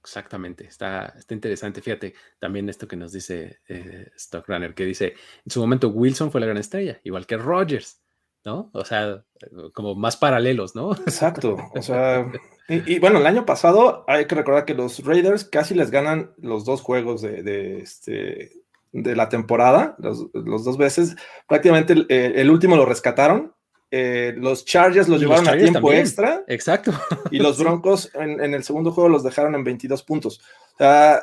Exactamente, 0.00 0.66
está, 0.66 1.14
está 1.16 1.32
interesante. 1.32 1.80
Fíjate, 1.80 2.14
también 2.38 2.68
esto 2.68 2.86
que 2.86 2.96
nos 2.96 3.12
dice 3.12 3.60
eh, 3.68 4.10
Stockrunner, 4.16 4.74
que 4.74 4.84
dice, 4.84 5.14
en 5.44 5.50
su 5.50 5.60
momento 5.60 5.88
Wilson 5.88 6.30
fue 6.30 6.40
la 6.42 6.46
gran 6.46 6.58
estrella, 6.58 7.00
igual 7.02 7.26
que 7.26 7.38
Rogers. 7.38 8.02
¿no? 8.44 8.70
O 8.74 8.84
sea, 8.84 9.24
como 9.72 9.94
más 9.94 10.16
paralelos, 10.16 10.74
¿no? 10.74 10.92
Exacto. 10.92 11.56
O 11.74 11.82
sea, 11.82 12.30
y, 12.68 12.94
y, 12.94 12.98
bueno, 12.98 13.18
el 13.18 13.26
año 13.26 13.44
pasado 13.44 14.04
hay 14.08 14.26
que 14.26 14.34
recordar 14.34 14.64
que 14.64 14.74
los 14.74 15.04
Raiders 15.04 15.44
casi 15.44 15.74
les 15.74 15.90
ganan 15.90 16.32
los 16.38 16.64
dos 16.64 16.80
juegos 16.80 17.20
de, 17.20 17.42
de 17.42 17.80
este, 17.80 18.52
de 18.92 19.16
la 19.16 19.28
temporada, 19.28 19.96
los, 19.98 20.26
los, 20.32 20.64
dos 20.64 20.78
veces. 20.78 21.16
Prácticamente 21.46 21.92
el, 21.92 22.06
el 22.08 22.50
último 22.50 22.76
lo 22.76 22.86
rescataron. 22.86 23.54
Eh, 23.90 24.34
los 24.36 24.64
Chargers 24.64 25.08
los 25.08 25.18
y 25.18 25.24
llevaron 25.24 25.44
los 25.44 25.52
Chargers 25.52 25.70
a 25.70 25.72
tiempo 25.72 25.88
también. 25.88 26.06
extra. 26.06 26.44
Exacto. 26.48 26.92
Y 27.30 27.38
los 27.38 27.58
Broncos 27.62 28.10
en, 28.14 28.42
en, 28.42 28.54
el 28.54 28.64
segundo 28.64 28.92
juego 28.92 29.08
los 29.08 29.22
dejaron 29.22 29.54
en 29.54 29.62
22 29.62 30.02
puntos. 30.02 30.40
O 30.74 30.78
sea, 30.78 31.22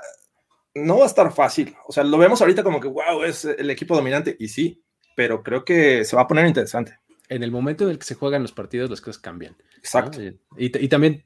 no 0.75 0.99
va 0.99 1.03
a 1.03 1.07
estar 1.07 1.33
fácil. 1.33 1.75
O 1.87 1.91
sea, 1.91 2.03
lo 2.03 2.17
vemos 2.17 2.39
ahorita 2.41 2.63
como 2.63 2.79
que, 2.79 2.87
wow, 2.87 3.23
es 3.25 3.45
el 3.45 3.69
equipo 3.71 3.95
dominante. 3.95 4.35
Y 4.39 4.47
sí, 4.47 4.83
pero 5.15 5.41
creo 5.41 5.65
que 5.65 6.05
se 6.05 6.15
va 6.15 6.21
a 6.21 6.27
poner 6.27 6.45
interesante 6.45 6.99
en 7.31 7.43
el 7.43 7.51
momento 7.51 7.85
en 7.85 7.91
el 7.91 7.97
que 7.97 8.05
se 8.05 8.15
juegan 8.15 8.41
los 8.41 8.51
partidos, 8.51 8.89
las 8.89 8.99
cosas 8.99 9.21
cambian. 9.21 9.55
Exacto. 9.77 10.19
¿no? 10.19 10.31
Y, 10.57 10.65
y, 10.65 10.87
también 10.89 11.23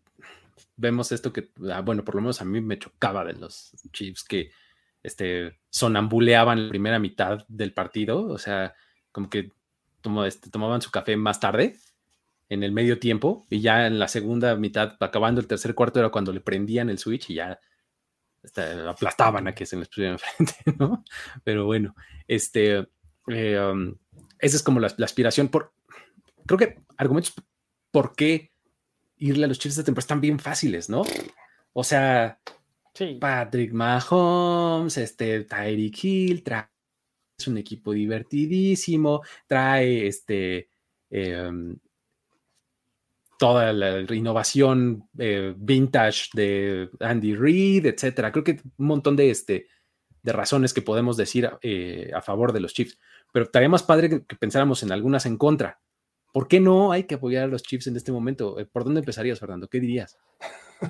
vemos 0.78 1.11
esto 1.11 1.32
que, 1.32 1.51
ah, 1.71 1.82
bueno, 1.82 2.03
por 2.03 2.15
lo 2.15 2.21
menos 2.21 2.41
a 2.41 2.45
mí 2.45 2.61
me 2.61 2.80
chocaba 2.80 3.23
de 3.23 3.34
los 3.34 3.71
Chiefs 3.91 4.23
que 4.23 4.51
este, 5.03 5.59
sonambuleaban 5.69 6.65
la 6.65 6.69
primera 6.69 6.99
mitad 6.99 7.45
del 7.47 7.73
partido, 7.73 8.26
o 8.26 8.38
sea, 8.38 8.73
como 9.11 9.30
que 9.30 9.51
tomo, 10.01 10.26
este, 10.26 10.49
tomaban 10.49 10.82
su 10.82 10.91
café 10.91 11.15
más 11.15 11.39
tarde, 11.39 11.78
en 12.49 12.63
el 12.63 12.71
medio 12.71 12.99
tiempo, 12.99 13.47
y 13.49 13.61
ya 13.61 13.88
en 13.88 13.97
la 13.97 14.07
segunda 14.07 14.55
mitad, 14.55 14.97
acabando 14.99 15.41
el 15.41 15.47
tercer 15.47 15.73
cuarto, 15.73 15.99
era 15.99 16.09
cuando 16.09 16.32
le 16.32 16.41
prendían 16.41 16.89
el 16.89 16.99
switch 16.99 17.32
y 17.32 17.36
ya 17.36 17.59
este, 18.43 18.61
aplastaban 18.88 19.47
a 19.47 19.55
que 19.55 19.65
se 19.65 19.78
les 19.78 19.88
pusiera 19.88 20.11
enfrente, 20.13 20.55
¿no? 20.78 21.03
Pero 21.43 21.65
bueno, 21.65 21.95
este, 22.28 22.88
eh, 23.28 23.59
um, 23.59 23.95
esa 24.39 24.55
es 24.57 24.63
como 24.63 24.80
la, 24.80 24.93
la 24.97 25.05
aspiración 25.05 25.47
por, 25.47 25.73
creo 26.45 26.59
que 26.59 26.80
argumentos 26.97 27.34
por 27.91 28.15
qué 28.15 28.51
irle 29.18 29.45
a 29.45 29.47
los 29.47 29.59
Chiefs 29.59 29.78
de 29.78 29.84
temporada 29.84 30.05
están 30.05 30.22
bien 30.22 30.39
fáciles, 30.39 30.89
¿no? 30.89 31.03
O 31.74 31.84
sea, 31.84 32.39
sí. 32.93 33.18
Patrick 33.20 33.74
Mahomes, 33.74 34.97
este, 34.97 35.43
Tyreek 35.43 36.03
Hill, 36.03 36.43
trae 36.43 36.68
es 37.38 37.47
un 37.47 37.57
equipo 37.57 37.91
divertidísimo, 37.91 39.22
trae 39.45 40.07
este 40.07 40.70
eh, 41.09 41.51
toda 43.38 43.74
la 43.74 44.16
innovación 44.16 45.09
eh, 45.18 45.53
vintage 45.57 46.30
de 46.34 46.89
Andy 46.99 47.36
Reid, 47.36 47.86
etcétera. 47.88 48.32
Creo 48.32 48.43
que 48.43 48.61
un 48.78 48.86
montón 48.88 49.16
de, 49.16 49.30
este, 49.30 49.68
de 50.24 50.34
razones 50.34 50.74
que 50.74 50.82
podemos 50.82 51.18
decir 51.18 51.49
eh, 51.61 52.11
a 52.13 52.22
favor 52.22 52.53
de 52.53 52.61
los 52.61 52.74
Chiefs, 52.74 52.97
pero 53.34 53.45
estaría 53.45 53.70
más 53.70 53.84
padre 53.84 54.09
que, 54.09 54.26
que 54.26 54.36
pensáramos 54.36 54.84
en 54.84 54.91
algunas 54.91 55.26
en 55.26 55.38
contra. 55.38 55.82
¿Por 56.36 56.49
qué 56.49 56.59
no 56.59 56.91
hay 56.91 57.05
que 57.05 57.15
apoyar 57.15 57.45
a 57.45 57.47
los 57.47 57.63
Chiefs 57.63 57.88
en 57.88 57.95
este 57.95 58.11
momento? 58.11 58.57
¿Por 58.73 58.83
dónde 58.83 58.99
empezarías, 58.99 59.39
Fernando? 59.39 59.69
¿Qué 59.69 59.79
dirías? 59.79 60.17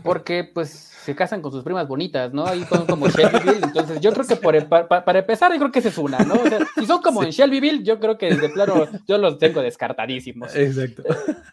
Porque 0.02 0.44
pues 0.44 0.72
se 0.72 1.16
casan 1.16 1.44
con 1.44 1.52
sus 1.52 1.64
primas 1.64 1.88
bonitas, 1.88 2.34
¿no? 2.34 2.48
Ahí 2.48 2.64
son 2.64 2.88
como 2.88 3.08
Shelbyville, 3.10 3.64
entonces 3.64 4.02
yo 4.02 4.12
creo 4.12 4.26
que 4.26 4.38
por, 4.38 4.68
para, 4.68 5.06
para, 5.06 5.20
empezar 5.20 5.52
yo 5.54 5.60
creo 5.60 5.72
que 5.72 5.78
esa 5.78 5.90
es 5.90 6.00
una, 6.00 6.18
¿no? 6.18 6.34
O 6.34 6.50
sea, 6.50 6.58
si 6.76 6.88
son 6.88 7.00
como 7.00 7.22
sí. 7.22 7.28
en 7.28 7.32
Shelbyville, 7.32 7.84
yo 7.84 8.00
creo 8.00 8.18
que 8.18 8.34
de 8.34 8.50
plano 8.50 8.88
yo 9.08 9.20
los 9.20 9.38
tengo 9.38 9.62
descartadísimos. 9.62 10.56
Exacto. 10.56 11.04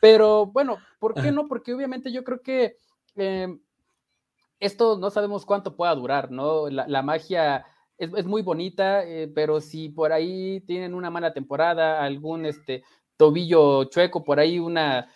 Pero 0.01 0.47
bueno, 0.47 0.79
¿por 0.99 1.13
qué 1.13 1.31
no? 1.31 1.47
Porque 1.47 1.75
obviamente 1.75 2.11
yo 2.11 2.25
creo 2.25 2.41
que 2.41 2.77
eh, 3.17 3.59
esto 4.59 4.97
no 4.97 5.11
sabemos 5.11 5.45
cuánto 5.45 5.77
pueda 5.77 5.95
durar, 5.95 6.31
¿no? 6.31 6.71
La, 6.71 6.89
la 6.89 7.03
magia 7.03 7.67
es, 7.99 8.11
es, 8.17 8.25
muy 8.25 8.41
bonita, 8.41 9.05
eh, 9.05 9.31
pero 9.35 9.61
si 9.61 9.91
por 9.91 10.15
ahí 10.15 10.63
tienen 10.63 10.95
una 10.95 11.11
mala 11.11 11.35
temporada, 11.35 12.03
algún 12.03 12.47
este 12.47 12.85
tobillo 13.23 13.85
chueco, 13.85 14.25
por 14.25 14.41
ahí 14.41 14.59
una, 14.59 15.09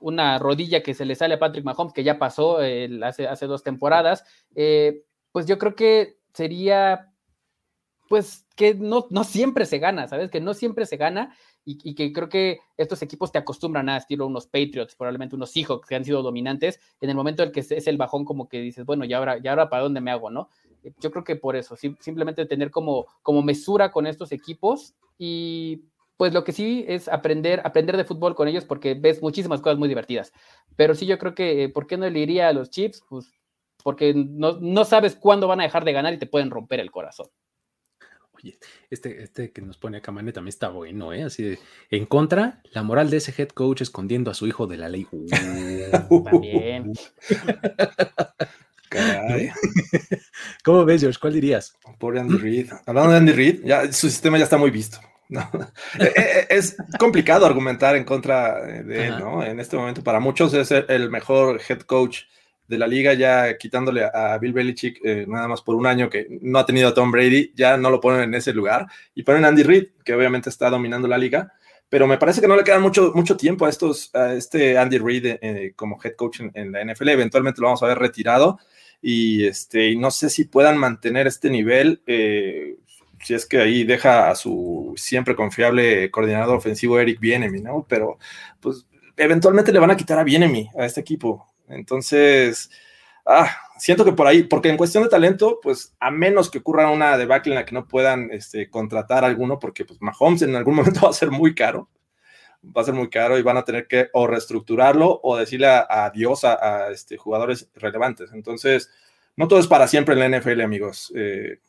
una 0.00 0.40
rodilla 0.40 0.82
que 0.82 0.92
se 0.92 1.04
le 1.04 1.14
sale 1.14 1.34
a 1.34 1.38
Patrick 1.38 1.64
Mahomes, 1.64 1.92
que 1.92 2.02
ya 2.02 2.18
pasó 2.18 2.60
eh, 2.60 2.90
hace, 3.04 3.28
hace 3.28 3.46
dos 3.46 3.62
temporadas, 3.62 4.24
eh, 4.56 5.04
pues 5.30 5.46
yo 5.46 5.56
creo 5.56 5.76
que 5.76 6.18
sería, 6.34 7.12
pues 8.08 8.44
que 8.56 8.74
no, 8.74 9.06
no 9.10 9.22
siempre 9.22 9.66
se 9.66 9.78
gana, 9.78 10.08
¿sabes? 10.08 10.32
Que 10.32 10.40
no 10.40 10.52
siempre 10.52 10.84
se 10.84 10.96
gana 10.96 11.32
y, 11.64 11.94
que 11.94 12.12
creo 12.12 12.28
que 12.28 12.58
estos 12.76 13.02
equipos 13.02 13.30
te 13.30 13.38
acostumbran 13.38 13.88
a 13.88 13.98
estilo 13.98 14.26
unos 14.26 14.46
Patriots, 14.46 14.96
probablemente 14.96 15.36
unos 15.36 15.52
Seahawks 15.52 15.86
que 15.86 15.94
han 15.94 16.04
sido 16.04 16.22
dominantes, 16.22 16.80
en 17.00 17.10
el 17.10 17.14
momento 17.14 17.44
en 17.44 17.52
que 17.52 17.60
es 17.60 17.86
el 17.86 17.98
bajón 17.98 18.24
como 18.24 18.48
que 18.48 18.60
dices, 18.60 18.84
bueno, 18.84 19.04
ya 19.04 19.18
ahora, 19.18 19.38
ya 19.38 19.50
ahora 19.50 19.68
para 19.68 19.84
dónde 19.84 20.00
me 20.00 20.10
hago, 20.10 20.28
¿no? 20.28 20.48
Yo 20.98 21.12
creo 21.12 21.22
que 21.22 21.36
por 21.36 21.54
eso, 21.54 21.76
simplemente 21.76 22.46
tener 22.46 22.72
como, 22.72 23.06
como 23.22 23.42
mesura 23.42 23.92
con 23.92 24.08
estos 24.08 24.32
equipos 24.32 24.94
y 25.18 25.84
pues 26.18 26.34
lo 26.34 26.44
que 26.44 26.52
sí 26.52 26.84
es 26.88 27.08
aprender, 27.08 27.62
aprender 27.64 27.96
de 27.96 28.04
fútbol 28.04 28.34
con 28.34 28.48
ellos 28.48 28.64
porque 28.64 28.94
ves 28.94 29.22
muchísimas 29.22 29.60
cosas 29.60 29.78
muy 29.78 29.88
divertidas. 29.88 30.32
Pero 30.76 30.94
sí 30.94 31.06
yo 31.06 31.16
creo 31.16 31.34
que, 31.34 31.70
¿por 31.70 31.86
qué 31.86 31.96
no 31.96 32.10
le 32.10 32.18
iría 32.18 32.48
a 32.48 32.52
los 32.52 32.70
Chips? 32.70 33.02
Pues 33.08 33.32
porque 33.84 34.12
no, 34.12 34.58
no 34.60 34.84
sabes 34.84 35.14
cuándo 35.14 35.46
van 35.46 35.60
a 35.60 35.62
dejar 35.62 35.84
de 35.84 35.92
ganar 35.92 36.12
y 36.12 36.18
te 36.18 36.26
pueden 36.26 36.50
romper 36.50 36.80
el 36.80 36.90
corazón. 36.90 37.28
Oye, 38.32 38.58
este, 38.90 39.22
este 39.22 39.52
que 39.52 39.62
nos 39.62 39.78
pone 39.78 39.98
acá 39.98 40.10
Mane 40.10 40.32
también 40.32 40.48
está 40.48 40.70
bueno, 40.70 41.12
¿eh? 41.12 41.22
Así 41.22 41.44
de, 41.44 41.58
en 41.90 42.04
contra, 42.04 42.62
la 42.72 42.82
moral 42.82 43.10
de 43.10 43.18
ese 43.18 43.32
head 43.40 43.50
coach 43.50 43.82
escondiendo 43.82 44.32
a 44.32 44.34
su 44.34 44.48
hijo 44.48 44.66
de 44.66 44.76
la 44.76 44.88
ley. 44.88 45.06
Uh, 45.12 46.24
también. 46.24 46.94
¿Cómo 50.64 50.84
ves, 50.84 51.00
George? 51.00 51.18
¿Cuál 51.20 51.34
dirías? 51.34 51.76
Por 52.00 52.18
Andy 52.18 52.38
Reid. 52.38 52.72
Hablando 52.86 53.12
de 53.12 53.18
Andy 53.18 53.32
Reid, 53.32 53.64
ya, 53.64 53.92
su 53.92 54.08
sistema 54.08 54.36
ya 54.36 54.44
está 54.44 54.56
muy 54.56 54.72
visto. 54.72 54.98
Eh, 55.98 56.12
eh, 56.16 56.46
es 56.50 56.76
complicado 56.98 57.44
argumentar 57.44 57.96
en 57.96 58.04
contra 58.04 58.62
de 58.62 59.08
él, 59.08 59.18
¿no? 59.18 59.44
En 59.44 59.60
este 59.60 59.76
momento, 59.76 60.02
para 60.02 60.20
muchos 60.20 60.54
es 60.54 60.70
el 60.70 61.10
mejor 61.10 61.60
head 61.68 61.80
coach 61.80 62.20
de 62.66 62.78
la 62.78 62.86
liga, 62.86 63.14
ya 63.14 63.56
quitándole 63.56 64.04
a 64.04 64.36
Bill 64.38 64.52
Belichick 64.52 65.00
eh, 65.02 65.24
nada 65.26 65.48
más 65.48 65.62
por 65.62 65.74
un 65.74 65.86
año 65.86 66.10
que 66.10 66.26
no 66.42 66.58
ha 66.58 66.66
tenido 66.66 66.88
a 66.88 66.94
Tom 66.94 67.10
Brady, 67.10 67.52
ya 67.54 67.76
no 67.76 67.90
lo 67.90 68.00
ponen 68.00 68.22
en 68.22 68.34
ese 68.34 68.52
lugar 68.52 68.86
y 69.14 69.22
ponen 69.22 69.44
a 69.44 69.48
Andy 69.48 69.62
Reid, 69.62 69.86
que 70.04 70.14
obviamente 70.14 70.50
está 70.50 70.68
dominando 70.68 71.08
la 71.08 71.16
liga, 71.16 71.52
pero 71.88 72.06
me 72.06 72.18
parece 72.18 72.42
que 72.42 72.48
no 72.48 72.56
le 72.56 72.64
queda 72.64 72.78
mucho, 72.78 73.12
mucho 73.14 73.36
tiempo 73.36 73.64
a, 73.64 73.70
estos, 73.70 74.14
a 74.14 74.34
este 74.34 74.76
Andy 74.76 74.98
Reid 74.98 75.72
como 75.74 75.98
head 76.02 76.14
coach 76.14 76.40
en, 76.40 76.72
la 76.72 76.84
NFL, 76.84 77.08
eventualmente 77.08 77.60
lo 77.62 77.68
vamos 77.68 77.82
a 77.82 77.86
ver 77.86 77.98
retirado 77.98 78.58
y, 79.00 79.46
este, 79.46 79.88
y 79.88 79.96
no 79.96 80.10
sé 80.10 80.28
si 80.28 80.44
puedan 80.44 80.76
mantener 80.76 81.26
este 81.26 81.48
nivel 81.48 82.02
si 83.22 83.34
es 83.34 83.46
que 83.46 83.60
ahí 83.60 83.84
deja 83.84 84.30
a 84.30 84.34
su 84.34 84.94
siempre 84.96 85.36
confiable 85.36 86.10
coordinador 86.10 86.56
ofensivo 86.56 86.98
Eric 86.98 87.20
Bienemi, 87.20 87.60
¿no? 87.60 87.86
Pero 87.88 88.18
pues 88.60 88.86
eventualmente 89.16 89.72
le 89.72 89.78
van 89.78 89.90
a 89.90 89.96
quitar 89.96 90.18
a 90.18 90.24
Bienemi 90.24 90.70
a 90.78 90.86
este 90.86 91.00
equipo. 91.00 91.46
Entonces, 91.68 92.70
ah, 93.26 93.50
siento 93.78 94.04
que 94.04 94.12
por 94.12 94.26
ahí, 94.26 94.44
porque 94.44 94.68
en 94.68 94.76
cuestión 94.76 95.02
de 95.04 95.10
talento, 95.10 95.60
pues 95.62 95.94
a 96.00 96.10
menos 96.10 96.50
que 96.50 96.58
ocurra 96.58 96.90
una 96.90 97.16
debacle 97.18 97.52
en 97.52 97.58
la 97.58 97.64
que 97.64 97.74
no 97.74 97.86
puedan 97.86 98.30
este, 98.32 98.70
contratar 98.70 99.24
a 99.24 99.26
alguno, 99.26 99.58
porque 99.58 99.84
pues 99.84 100.00
Mahomes 100.00 100.42
en 100.42 100.56
algún 100.56 100.74
momento 100.76 101.02
va 101.02 101.10
a 101.10 101.12
ser 101.12 101.30
muy 101.30 101.54
caro, 101.54 101.88
va 102.64 102.82
a 102.82 102.84
ser 102.84 102.94
muy 102.94 103.10
caro 103.10 103.38
y 103.38 103.42
van 103.42 103.56
a 103.56 103.64
tener 103.64 103.86
que 103.86 104.08
o 104.12 104.26
reestructurarlo 104.26 105.20
o 105.22 105.36
decirle 105.36 105.68
adiós 105.68 106.44
a, 106.44 106.90
este, 106.90 107.16
jugadores 107.16 107.70
relevantes. 107.74 108.30
Entonces, 108.32 108.90
no 109.36 109.48
todo 109.48 109.60
es 109.60 109.66
para 109.66 109.86
siempre 109.88 110.14
en 110.14 110.32
la 110.32 110.38
NFL, 110.38 110.60
amigos. 110.62 111.12
Eh, 111.14 111.60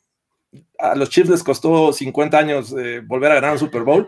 a 0.77 0.95
los 0.95 1.09
Chiefs 1.09 1.29
les 1.29 1.43
costó 1.43 1.93
50 1.93 2.37
años 2.37 2.73
eh, 2.73 3.01
volver 3.01 3.31
a 3.31 3.35
ganar 3.35 3.51
un 3.53 3.59
Super 3.59 3.83
Bowl. 3.83 4.07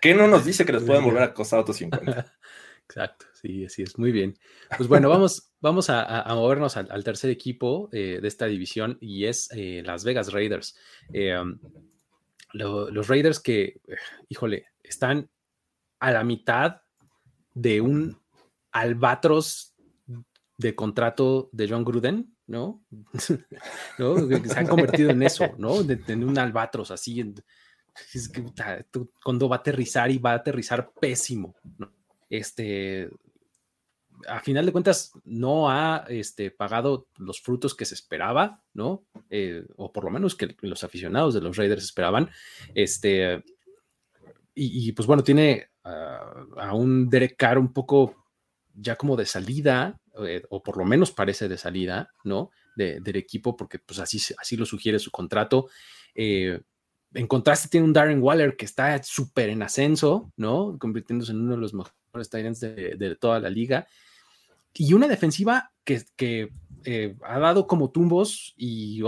¿Qué 0.00 0.14
no 0.14 0.26
nos 0.26 0.44
dice 0.44 0.64
que 0.64 0.72
les 0.72 0.82
pueden 0.82 1.04
volver 1.04 1.22
a 1.22 1.34
costar 1.34 1.60
otros 1.60 1.76
50? 1.78 2.32
Exacto, 2.88 3.26
sí, 3.32 3.64
así 3.64 3.82
es. 3.82 3.98
Muy 3.98 4.12
bien. 4.12 4.38
Pues 4.76 4.88
bueno, 4.88 5.08
vamos, 5.08 5.50
vamos 5.60 5.88
a, 5.88 6.24
movernos 6.34 6.76
al, 6.76 7.02
tercer 7.02 7.30
equipo 7.30 7.88
eh, 7.92 8.18
de 8.20 8.28
esta 8.28 8.46
división 8.46 8.98
y 9.00 9.24
es 9.24 9.48
eh, 9.52 9.82
Las 9.84 10.04
Vegas 10.04 10.32
Raiders. 10.32 10.76
Los 12.52 13.08
Raiders 13.08 13.40
que, 13.40 13.80
híjole, 14.28 14.66
están 14.82 15.30
a 15.98 16.12
la 16.12 16.22
mitad 16.22 16.82
de 17.54 17.80
un 17.80 18.20
albatros 18.70 19.74
de 20.58 20.74
contrato 20.74 21.48
de 21.52 21.68
John 21.68 21.84
Gruden 21.84 22.33
¿no? 22.46 22.82
Se 23.98 24.58
han 24.58 24.66
convertido 24.66 25.10
en 25.10 25.22
eso, 25.22 25.54
¿no? 25.58 25.80
en 25.80 26.24
un 26.24 26.38
albatros 26.38 26.90
así. 26.90 27.34
cuando 29.22 29.48
va 29.48 29.56
a 29.56 29.58
aterrizar 29.60 30.10
y 30.10 30.18
va 30.18 30.32
a 30.32 30.36
aterrizar 30.36 30.92
pésimo, 31.00 31.54
¿no? 31.78 31.92
Este, 32.28 33.08
a 34.28 34.40
final 34.40 34.66
de 34.66 34.72
cuentas, 34.72 35.12
no 35.24 35.70
ha 35.70 36.04
este, 36.08 36.50
pagado 36.50 37.08
los 37.16 37.40
frutos 37.40 37.74
que 37.74 37.84
se 37.84 37.94
esperaba, 37.94 38.62
¿no? 38.72 39.04
Eh, 39.30 39.64
o 39.76 39.92
por 39.92 40.04
lo 40.04 40.10
menos 40.10 40.34
que 40.34 40.56
los 40.60 40.84
aficionados 40.84 41.34
de 41.34 41.40
los 41.40 41.56
Raiders 41.56 41.84
esperaban. 41.84 42.30
Este, 42.74 43.44
y, 44.56 44.92
pues 44.92 45.06
bueno, 45.06 45.24
tiene 45.24 45.70
a 45.82 46.72
un 46.74 47.10
Derek 47.10 47.36
Carr 47.36 47.58
un 47.58 47.72
poco 47.72 48.24
ya 48.72 48.96
como 48.96 49.16
de 49.16 49.26
salida, 49.26 50.00
eh, 50.26 50.42
o 50.50 50.62
por 50.62 50.76
lo 50.76 50.84
menos 50.84 51.10
parece 51.10 51.48
de 51.48 51.58
salida, 51.58 52.10
¿no? 52.24 52.50
del 52.76 53.14
equipo, 53.14 53.56
porque 53.56 53.78
pues 53.78 54.00
así, 54.00 54.18
así 54.36 54.56
lo 54.56 54.66
sugiere 54.66 54.98
su 54.98 55.12
contrato. 55.12 55.68
Eh, 56.12 56.60
en 57.12 57.26
contraste 57.28 57.68
tiene 57.68 57.86
un 57.86 57.92
Darren 57.92 58.20
Waller 58.20 58.56
que 58.56 58.64
está 58.64 59.00
súper 59.04 59.48
en 59.50 59.62
ascenso, 59.62 60.32
¿no? 60.36 60.76
Convirtiéndose 60.80 61.30
en 61.30 61.42
uno 61.42 61.52
de 61.52 61.60
los 61.60 61.72
mejores 61.72 62.28
Titans 62.28 62.58
de, 62.58 63.16
toda 63.20 63.38
la 63.38 63.48
liga. 63.48 63.86
Y 64.72 64.92
una 64.92 65.06
defensiva 65.06 65.70
que, 65.84 66.02
que 66.16 66.50
eh, 66.84 67.14
ha 67.22 67.38
dado 67.38 67.68
como 67.68 67.92
tumbos 67.92 68.54
y 68.56 69.00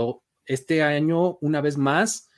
este 0.45 0.81
año, 0.81 1.37
una 1.41 1.59
vez 1.59 1.77
más, 1.77 2.29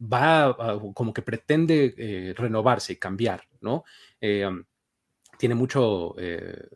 va 0.00 0.56
como 0.94 1.12
que 1.12 1.22
pretende 1.22 2.34
renovarse 2.36 2.92
y 2.92 2.96
cambiar, 2.96 3.42
¿no? 3.60 3.82
tiene 5.40 5.54
mucho, 5.54 6.14
eh, 6.18 6.68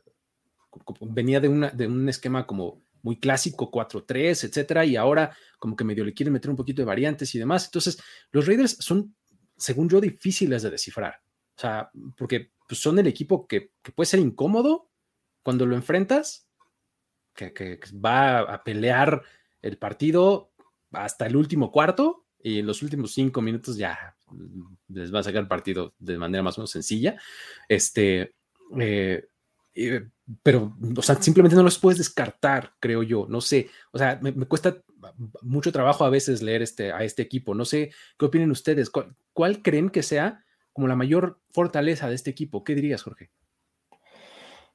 venía 1.01 1.41
de, 1.41 1.49
una, 1.49 1.71
de 1.71 1.87
un 1.87 2.09
esquema 2.09 2.47
como 2.47 2.83
muy 3.03 3.19
clásico, 3.19 3.71
4-3, 3.71 4.45
etcétera, 4.45 4.85
y 4.85 4.97
ahora 4.97 5.37
como 5.59 5.77
que 5.77 5.85
medio 5.85 6.05
le 6.05 6.15
quieren 6.15 6.33
meter 6.33 6.51
un 6.51 6.57
poquito 6.57 6.83
de 6.83 6.87
variantes 6.87 7.35
y 7.35 7.39
demás. 7.39 7.67
Entonces, 7.67 8.03
los 8.33 8.47
Raiders 8.47 8.77
son, 8.81 9.15
según 9.57 9.89
yo, 9.89 10.01
difíciles 10.01 10.63
de 10.63 10.71
descifrar. 10.71 11.21
O 11.57 11.61
sea, 11.61 11.91
porque 12.17 12.53
pues, 12.67 12.81
son 12.81 12.99
el 12.99 13.07
equipo 13.07 13.47
que, 13.47 13.73
puede 13.95 14.07
ser 14.07 14.21
incómodo 14.21 14.91
cuando 15.43 15.67
lo 15.67 15.77
enfrentas, 15.77 16.49
que, 17.35 17.53
que, 17.53 17.79
va 17.95 18.41
a 18.41 18.65
pelear 18.65 19.23
el 19.61 19.77
partido 19.77 20.53
hasta 20.93 21.27
el 21.27 21.37
último 21.37 21.71
cuarto 21.71 22.27
y 22.43 22.61
en 22.61 22.67
los 22.67 22.83
últimos 22.83 23.13
cinco 23.13 23.43
minutos 23.43 23.77
ya 23.77 24.17
les 24.89 25.13
va 25.13 25.21
a 25.21 25.23
sacar 25.23 25.43
el 25.43 25.49
partido 25.49 25.95
de 25.99 26.19
manera 26.19 26.43
más 26.43 26.59
o 26.59 26.61
menos 26.61 26.71
sencilla. 26.71 27.19
Este, 27.69 28.35
eh, 28.79 29.29
eh, 29.75 30.09
pero, 30.43 30.75
o 30.97 31.03
sea, 31.03 31.17
simplemente 31.17 31.57
no 31.57 31.63
los 31.63 31.79
puedes 31.79 31.99
descartar, 31.99 32.73
creo 32.81 33.03
yo. 33.03 33.27
No 33.29 33.41
sé, 33.41 33.69
o 33.93 33.99
sea, 33.99 34.19
me, 34.23 34.33
cuesta 34.47 34.83
mucho 35.43 35.71
trabajo 35.71 36.05
a 36.05 36.11
veces 36.11 36.43
leer 36.43 36.63
este, 36.63 36.93
a 36.93 37.05
este 37.05 37.23
equipo. 37.23 37.55
No 37.55 37.65
sé 37.65 37.91
qué 38.19 38.27
opinen 38.27 38.51
ustedes. 38.51 38.91
¿Cuál, 39.33 39.63
creen 39.63 39.91
que 39.91 40.03
sea 40.03 40.45
como 40.73 40.89
la 40.89 40.97
mayor 40.97 41.41
fortaleza 41.51 42.09
de 42.09 42.15
este 42.15 42.31
equipo? 42.31 42.65
¿Qué 42.65 42.75
dirías, 42.75 43.03
Jorge? 43.03 43.31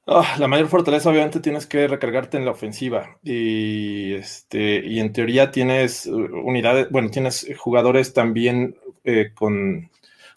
Ah, 0.06 0.36
la 0.38 0.48
mayor 0.48 0.68
fortaleza, 0.68 1.10
obviamente, 1.10 1.40
tienes 1.40 1.66
que 1.66 1.88
recargarte 1.88 2.36
en 2.36 2.44
la 2.44 2.52
ofensiva. 2.52 3.18
Y, 3.22 4.14
este, 4.14 4.84
y 4.86 5.00
en 5.00 5.12
teoría 5.12 5.50
tienes 5.50 6.06
unidades, 6.06 6.88
bueno, 6.90 7.10
tienes 7.10 7.46
jugadores 7.58 8.12
también 8.12 8.76
eh, 9.04 9.32
con 9.34 9.90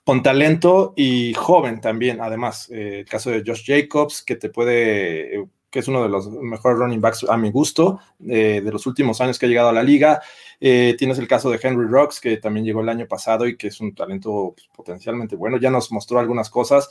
con 0.04 0.22
talento 0.22 0.94
y 0.96 1.34
joven 1.34 1.82
también, 1.82 2.20
además. 2.22 2.70
Eh, 2.72 3.00
el 3.00 3.06
caso 3.06 3.32
de 3.32 3.44
Josh 3.46 3.64
Jacobs, 3.66 4.22
que 4.22 4.36
te 4.36 4.50
puede, 4.50 5.46
que 5.70 5.80
es 5.80 5.88
uno 5.88 6.04
de 6.04 6.10
los 6.10 6.30
mejores 6.30 6.78
running 6.78 7.00
backs 7.00 7.26
a 7.28 7.38
mi 7.38 7.52
gusto, 7.52 8.00
eh, 8.28 8.62
de 8.64 8.72
los 8.72 8.86
últimos 8.86 9.22
años 9.22 9.40
que 9.40 9.46
ha 9.46 9.50
llegado 9.50 9.70
a 9.70 9.74
la 9.74 9.84
liga. 9.84 10.22
Eh, 10.60 10.96
tienes 10.98 11.20
el 11.20 11.28
caso 11.28 11.50
de 11.50 11.60
Henry 11.62 11.88
Rocks, 11.88 12.20
que 12.20 12.38
también 12.38 12.66
llegó 12.66 12.82
el 12.82 12.90
año 12.90 13.08
pasado 13.08 13.48
y 13.48 13.56
que 13.56 13.68
es 13.68 13.80
un 13.80 13.96
talento 13.96 14.54
pues, 14.56 14.68
potencialmente 14.76 15.36
bueno. 15.36 15.58
Ya 15.58 15.70
nos 15.70 15.92
mostró 15.92 16.20
algunas 16.20 16.50
cosas. 16.50 16.90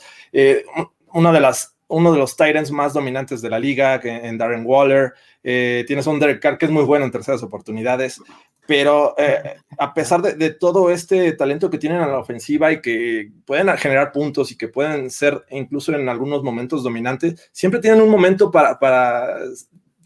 una 1.13 1.31
de 1.31 1.39
las 1.39 1.75
uno 1.87 2.11
de 2.11 2.17
los 2.17 2.35
Titans 2.35 2.71
más 2.71 2.93
dominantes 2.93 3.39
de 3.43 3.51
la 3.51 3.59
liga, 3.59 4.01
en 4.03 4.35
Darren 4.35 4.65
Waller. 4.65 5.13
tienes 5.43 6.07
un 6.07 6.19
Derek 6.19 6.41
Carr 6.41 6.57
que 6.57 6.65
es 6.65 6.71
muy 6.71 6.83
bueno 6.83 7.05
en 7.05 7.11
terceras 7.11 7.43
oportunidades 7.43 8.19
pero 8.65 9.13
eh, 9.17 9.57
a 9.77 9.93
pesar 9.93 10.21
de, 10.21 10.49
todo 10.51 10.89
este 10.89 11.33
talento 11.33 11.69
que 11.69 11.77
tienen 11.77 12.01
a 12.01 12.07
la 12.07 12.19
ofensiva 12.19 12.71
y 12.71 12.81
que 12.81 13.29
pueden 13.45 13.67
generar 13.77 14.11
puntos 14.11 14.51
y 14.51 14.57
que 14.57 14.69
pueden 14.69 15.09
ser 15.09 15.43
incluso 15.49 15.93
en 15.93 16.07
algunos 16.07 16.43
momentos 16.43 16.83
dominantes, 16.83 17.49
siempre 17.51 17.81
tienen 17.81 18.01
un 18.01 18.09
momento 18.09 18.51
para, 18.51 18.77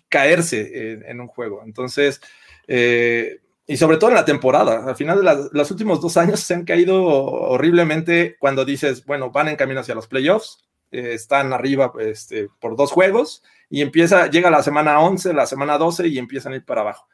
caerse 0.10 1.01
en, 1.08 1.20
un 1.20 1.28
juego. 1.28 1.62
Entonces, 1.66 2.22
eh, 2.68 3.41
y 3.68 3.76
sobre 3.76 3.97
todo 3.97 4.10
en 4.10 4.16
la 4.16 4.26
temporada, 4.26 4.86
al 4.88 4.95
final 4.95 5.24
de 5.24 5.49
los 5.51 5.72
últimos 5.72 5.99
dos 5.99 6.16
años 6.16 6.39
se 6.39 6.53
han 6.53 6.64
caído 6.64 7.03
horriblemente 7.03 8.38
cuando 8.39 8.64
dices, 8.64 9.05
bueno, 9.05 9.30
van 9.30 9.49
en 9.49 9.58
camino 9.58 9.82
hacia 9.82 9.95
los 9.95 10.08
playoffs, 10.08 10.66
eh, 10.91 11.12
están 11.14 11.51
arriba 11.51 11.91
este, 11.99 12.47
por 12.62 12.78
dos 12.78 12.91
juegos 12.91 13.43
y 13.70 13.82
empieza, 13.82 14.28
llega 14.28 14.49
la 14.49 14.64
semana 14.64 15.01
11, 15.01 15.34
la 15.34 15.45
semana 15.45 15.78
12 15.78 16.08
y 16.08 16.18
empiezan 16.18 16.53
a 16.53 16.55
ir 16.55 16.66
para 16.66 16.82
abajo. 16.82 17.08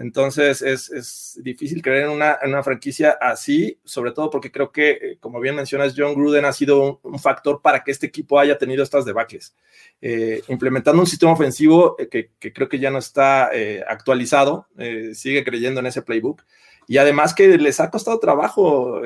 Entonces 0.00 0.62
es, 0.62 1.38
difícil 1.42 1.82
creer 1.82 2.04
en 2.04 2.12
una, 2.12 2.62
franquicia 2.62 3.18
así, 3.20 3.78
sobre 3.84 4.12
todo 4.12 4.30
porque 4.30 4.50
creo 4.50 4.72
que, 4.72 4.90
eh, 4.92 5.18
como 5.20 5.40
bien 5.40 5.54
mencionas, 5.54 5.92
John 5.94 6.14
Gruden 6.14 6.46
ha 6.46 6.54
sido 6.54 6.98
un, 7.02 7.18
factor 7.18 7.60
para 7.60 7.84
que 7.84 7.90
este 7.90 8.06
equipo 8.06 8.38
haya 8.40 8.56
tenido 8.56 8.82
estas 8.82 9.04
debacles. 9.04 9.54
Eh, 10.00 10.42
implementando 10.48 11.02
un 11.02 11.06
sistema 11.06 11.32
ofensivo 11.32 11.96
eh, 11.98 12.08
que, 12.08 12.52
creo 12.52 12.66
que 12.66 12.78
ya 12.78 12.90
no 12.90 12.96
está 12.96 13.50
actualizado, 13.86 14.66
sigue 15.12 15.44
creyendo 15.44 15.80
en 15.80 15.86
ese 15.86 16.00
playbook. 16.00 16.44
Y 16.88 16.96
además 16.96 17.34
que 17.34 17.58
les 17.58 17.78
ha 17.78 17.90
costado 17.90 18.18
trabajo 18.18 19.02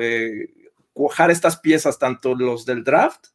cuajar 0.93 1.29
estas 1.29 1.57
piezas, 1.57 1.99
tanto 1.99 2.35
los 2.35 2.65
del 2.65 2.85
draft 2.85 3.27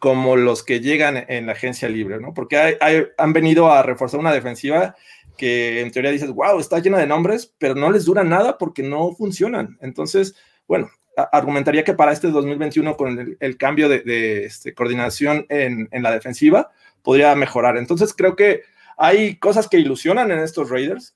como 0.00 0.34
los 0.34 0.64
que 0.64 0.80
llegan 0.80 1.24
en 1.28 1.46
la 1.46 1.52
agencia 1.52 1.88
libre, 1.88 2.18
¿no? 2.18 2.34
Porque 2.34 2.76
han 3.16 3.32
venido 3.32 3.70
a 3.70 3.84
reforzar 3.84 4.18
una 4.18 4.32
defensiva 4.32 4.96
que 5.36 5.80
en 5.80 5.90
teoría 5.90 6.10
dices, 6.10 6.30
wow, 6.30 6.58
está 6.58 6.78
llena 6.78 6.98
de 6.98 7.06
nombres, 7.06 7.52
pero 7.58 7.74
no 7.74 7.90
les 7.90 8.04
dura 8.04 8.24
nada 8.24 8.58
porque 8.58 8.82
no 8.82 9.12
funcionan. 9.14 9.78
Entonces, 9.80 10.34
bueno, 10.66 10.90
argumentaría 11.32 11.84
que 11.84 11.94
para 11.94 12.12
este 12.12 12.28
2021 12.28 12.96
con 12.96 13.36
el, 13.38 13.56
cambio 13.56 13.88
de, 13.88 14.44
este, 14.44 14.74
coordinación 14.74 15.46
en, 15.48 15.88
en, 15.90 16.02
la 16.02 16.12
defensiva 16.12 16.70
podría 17.02 17.34
mejorar. 17.34 17.76
Entonces, 17.76 18.14
creo 18.16 18.36
que 18.36 18.62
hay 18.96 19.36
cosas 19.36 19.68
que 19.68 19.78
ilusionan 19.78 20.30
en 20.30 20.38
estos 20.38 20.70
Raiders 20.70 21.14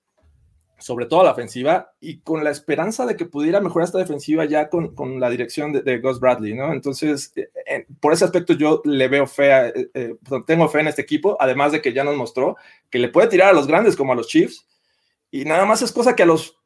sobre 0.78 1.06
todo 1.06 1.24
la 1.24 1.32
ofensiva, 1.32 1.92
y 2.00 2.20
con 2.20 2.44
la 2.44 2.50
esperanza 2.50 3.04
de 3.04 3.16
que 3.16 3.26
pudiera 3.26 3.60
mejorar 3.60 3.86
esta 3.86 3.98
defensiva 3.98 4.44
ya 4.44 4.68
con, 4.68 4.94
con 4.94 5.18
la 5.18 5.28
dirección 5.28 5.72
de, 5.72 5.82
de, 5.82 5.98
Gus 5.98 6.20
Bradley, 6.20 6.54
¿no? 6.54 6.72
Entonces, 6.72 7.32
eh, 7.36 7.86
por 8.00 8.12
ese 8.12 8.24
aspecto 8.24 8.52
yo 8.52 8.80
le 8.84 9.08
veo 9.08 9.26
fe, 9.26 9.50
eh, 9.68 9.90
eh, 9.92 10.14
tengo 10.46 10.68
fe 10.68 10.80
en 10.80 10.88
este 10.88 11.02
equipo, 11.02 11.36
además 11.40 11.72
de 11.72 11.82
que 11.82 11.92
ya 11.92 12.04
nos 12.04 12.16
mostró 12.16 12.56
que 12.90 13.00
le 13.00 13.08
puede 13.08 13.28
tirar 13.28 13.50
a 13.50 13.52
los 13.52 13.66
grandes 13.66 13.96
como 13.96 14.12
a 14.12 14.16
los 14.16 14.28
Chiefs, 14.28 14.66
y 15.30 15.44
nada 15.44 15.66
más 15.66 15.82
es 15.82 15.92
cosa 15.92 16.14
que 16.14 16.22
a 16.22 16.26
los 16.26 16.58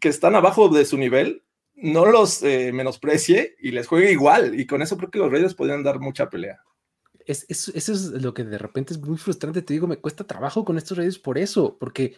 que 0.00 0.08
están 0.08 0.36
abajo 0.36 0.68
de 0.68 0.84
su 0.84 0.96
nivel 0.96 1.42
no 1.74 2.06
los 2.06 2.42
menosprecie 2.42 3.54
y 3.60 3.70
les 3.70 3.86
juegue 3.86 4.10
igual, 4.10 4.58
y 4.58 4.66
con 4.66 4.80
eso 4.80 4.96
creo 4.96 5.10
que 5.10 5.18
los 5.18 5.30
Raiders 5.30 5.54
podrían 5.54 5.82
dar 5.82 6.00
mucha 6.00 6.30
pelea. 6.30 6.62
Es, 7.26 7.44
eso 7.48 7.92
es 7.92 8.04
lo 8.22 8.32
que 8.32 8.44
de 8.44 8.56
repente 8.56 8.94
es 8.94 9.00
muy 9.00 9.18
frustrante, 9.18 9.60
te 9.60 9.74
digo, 9.74 9.86
me 9.86 9.98
cuesta 9.98 10.24
trabajo 10.24 10.64
con 10.64 10.78
estos 10.78 10.96
Raiders 10.96 11.18
por 11.18 11.36
eso, 11.36 11.76
porque 11.78 12.16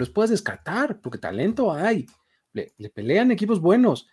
los 0.00 0.10
puedes 0.10 0.30
descartar, 0.30 1.00
porque 1.00 1.18
talento 1.18 1.72
hay, 1.72 2.06
le, 2.52 2.72
pelean 2.90 3.30
equipos 3.30 3.60
buenos, 3.60 4.08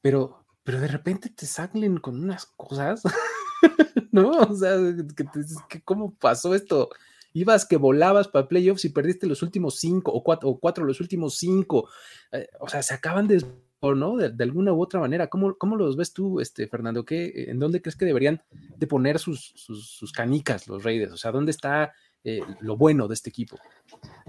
pero, 0.00 0.44
pero 0.64 0.80
de 0.80 0.88
repente 0.88 1.30
te 1.30 1.46
salen 1.46 1.98
con 1.98 2.22
unas 2.22 2.46
cosas, 2.46 3.02
¿no? 4.12 4.30
O 4.30 4.54
sea, 4.56 4.76
que, 5.68 5.82
¿cómo 5.82 6.14
pasó 6.14 6.54
esto? 6.54 6.88
Ibas 7.32 7.66
que 7.66 7.76
volabas 7.76 8.28
para 8.28 8.48
playoffs 8.48 8.86
y 8.86 8.88
perdiste 8.88 9.26
los 9.26 9.42
últimos 9.42 9.78
cinco 9.78 10.10
o 10.10 10.24
cuatro, 10.24 10.48
o 10.48 10.58
cuatro 10.58 10.84
los 10.84 11.00
últimos 11.00 11.36
cinco. 11.36 11.88
Eh, 12.32 12.48
o 12.60 12.68
sea, 12.68 12.82
se 12.82 12.94
acaban 12.94 13.28
de 13.28 13.44
¿no? 13.94 14.16
De, 14.16 14.42
alguna 14.42 14.72
u 14.72 14.82
otra 14.82 15.00
manera. 15.00 15.28
¿Cómo, 15.28 15.56
¿Cómo, 15.56 15.76
los 15.76 15.96
ves 15.96 16.12
tú, 16.12 16.40
este, 16.40 16.66
Fernando? 16.66 17.04
¿Qué, 17.04 17.46
¿En 17.48 17.58
dónde 17.58 17.80
crees 17.80 17.96
que 17.96 18.04
deberían 18.04 18.42
de 18.76 18.86
poner 18.86 19.18
sus, 19.18 19.52
sus, 19.54 20.12
canicas 20.12 20.66
los 20.66 20.82
Raiders? 20.82 21.12
O 21.12 21.16
sea, 21.16 21.30
¿dónde 21.30 21.50
está 21.50 21.92
eh, 22.28 22.42
lo 22.58 22.76
bueno 22.76 23.06
de 23.06 23.14
este 23.14 23.30
equipo? 23.30 23.56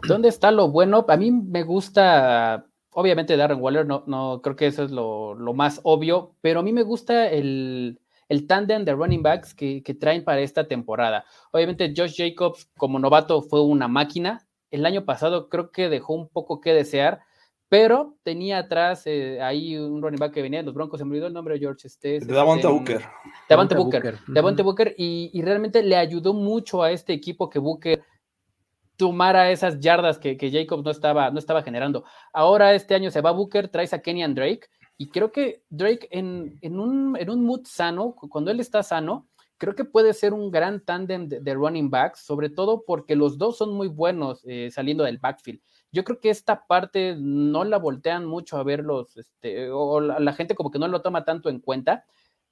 ¿Dónde 0.07 0.29
está 0.29 0.51
lo 0.51 0.69
bueno? 0.69 1.03
A 1.07 1.17
mí 1.17 1.31
me 1.31 1.63
gusta, 1.63 2.67
obviamente 2.91 3.35
Darren 3.35 3.59
Waller, 3.59 3.87
no, 3.87 4.03
no 4.05 4.39
creo 4.43 4.55
que 4.55 4.67
eso 4.67 4.83
es 4.83 4.91
lo, 4.91 5.35
más 5.55 5.79
obvio, 5.81 6.35
pero 6.41 6.59
a 6.59 6.63
mí 6.63 6.71
me 6.71 6.83
gusta 6.83 7.27
el, 7.27 7.99
el 8.29 8.45
tándem 8.45 8.85
de 8.85 8.93
running 8.93 9.23
backs 9.23 9.55
que, 9.55 9.81
traen 9.99 10.23
para 10.23 10.41
esta 10.41 10.67
temporada. 10.67 11.25
Obviamente 11.51 11.91
Josh 11.97 12.17
Jacobs 12.17 12.69
como 12.77 12.99
novato 12.99 13.41
fue 13.41 13.63
una 13.63 13.87
máquina. 13.87 14.47
El 14.69 14.85
año 14.85 15.03
pasado 15.03 15.49
creo 15.49 15.71
que 15.71 15.89
dejó 15.89 16.13
un 16.13 16.29
poco 16.29 16.61
que 16.61 16.75
desear, 16.75 17.21
pero 17.69 18.17
tenía 18.23 18.59
atrás 18.59 19.03
eh, 19.05 19.41
ahí 19.41 19.77
un 19.77 20.01
running 20.01 20.19
back 20.19 20.33
que 20.33 20.41
venía 20.41 20.59
de 20.59 20.65
los 20.65 20.73
Broncos, 20.73 20.99
se 20.99 21.05
me 21.05 21.11
olvidó 21.11 21.27
el 21.27 21.33
nombre 21.33 21.55
de 21.55 21.59
George 21.59 21.87
este, 21.87 22.19
De 22.19 22.33
Davante 22.33 22.67
Booker. 22.67 23.01
Davante 23.49 23.75
Booker. 23.75 24.19
Davante 24.27 24.63
Booker, 24.63 24.95
y, 24.97 25.29
y, 25.33 25.41
realmente 25.41 25.83
le 25.83 25.97
ayudó 25.97 26.33
mucho 26.33 26.81
a 26.83 26.91
este 26.91 27.13
equipo 27.13 27.49
que 27.49 27.59
Booker 27.59 28.03
tomara 28.95 29.51
esas 29.51 29.79
yardas 29.79 30.17
que, 30.17 30.37
que 30.37 30.51
Jacobs 30.51 30.83
no 30.83 30.91
estaba, 30.91 31.29
no 31.29 31.39
estaba 31.39 31.61
generando. 31.61 32.03
Ahora 32.33 32.73
este 32.73 32.95
año 32.95 33.11
se 33.11 33.21
va 33.21 33.31
Booker, 33.31 33.69
traes 33.69 33.93
a 33.93 34.01
Kenyan 34.01 34.33
Drake, 34.33 34.67
y 34.97 35.09
creo 35.09 35.31
que 35.31 35.63
Drake 35.69 36.07
en, 36.11 36.57
en, 36.61 36.79
un, 36.79 37.15
en 37.17 37.29
un 37.29 37.45
mood 37.45 37.65
sano, 37.65 38.15
cuando 38.15 38.49
él 38.49 38.59
está 38.59 38.81
sano, 38.81 39.27
creo 39.57 39.75
que 39.75 39.85
puede 39.85 40.13
ser 40.13 40.33
un 40.33 40.51
gran 40.51 40.83
tándem 40.83 41.27
de, 41.27 41.53
running 41.53 41.89
backs, 41.89 42.21
sobre 42.21 42.49
todo 42.49 42.83
porque 42.85 43.15
los 43.15 43.37
dos 43.37 43.57
son 43.57 43.73
muy 43.73 43.87
buenos 43.87 44.41
eh, 44.45 44.69
saliendo 44.71 45.03
del 45.03 45.19
backfield. 45.19 45.61
Yo 45.97 46.03
creo 46.03 46.19
que 46.19 46.29
esta 46.29 46.67
parte 46.67 47.15
no 47.17 47.63
la 47.63 47.79
voltean 47.79 48.23
mucho 48.27 48.57
a 48.57 48.63
verlos, 48.63 49.17
este, 49.17 49.71
o 49.71 49.99
la, 49.99 50.19
la, 50.19 50.33
gente 50.33 50.53
como 50.53 50.69
que 50.69 50.77
no 50.77 50.87
lo 50.87 51.01
toma 51.01 51.25
tanto 51.25 51.49
en 51.49 51.59
cuenta, 51.59 52.05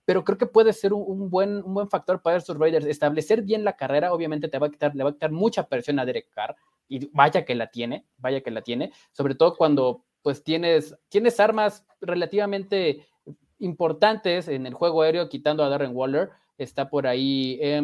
pero 0.04 0.24
creo 0.24 0.40
que 0.40 0.48
puede 0.48 0.74
ser 0.74 0.94
un, 0.94 1.30
buen, 1.30 1.58
un 1.64 1.76
buen 1.76 1.88
factor 1.88 2.24
para 2.24 2.38
estos 2.38 2.58
Raiders. 2.58 2.88
Establecer 2.88 3.44
bien 3.44 3.64
la 3.64 3.76
carrera, 3.76 4.14
obviamente 4.14 4.48
te 4.48 4.58
va 4.58 4.66
a 4.66 4.72
quitar, 4.72 4.96
le 4.96 5.04
va 5.04 5.12
a 5.12 5.14
quitar 5.14 5.32
mucha 5.32 5.68
presión 5.68 6.00
a 6.00 6.06
Derek 6.06 6.32
Carr, 6.32 6.56
y 6.88 7.08
vaya 7.14 7.46
que 7.46 7.54
la 7.54 7.68
tiene, 7.68 8.08
vaya 8.18 8.42
que 8.42 8.50
la 8.50 8.64
tiene, 8.64 8.92
sobre 9.12 9.36
todo 9.36 9.56
cuando 9.56 10.04
pues 10.24 10.44
tienes, 10.44 10.98
tienes 11.08 11.40
armas 11.40 11.86
relativamente 12.02 13.06
importantes 13.60 14.48
en 14.48 14.66
el 14.66 14.74
juego 14.74 15.04
aéreo, 15.04 15.30
quitando 15.30 15.64
a 15.64 15.70
Darren 15.70 15.96
Waller, 15.96 16.32
está 16.58 16.90
por 16.90 17.06
ahí. 17.06 17.60
Eh, 17.62 17.80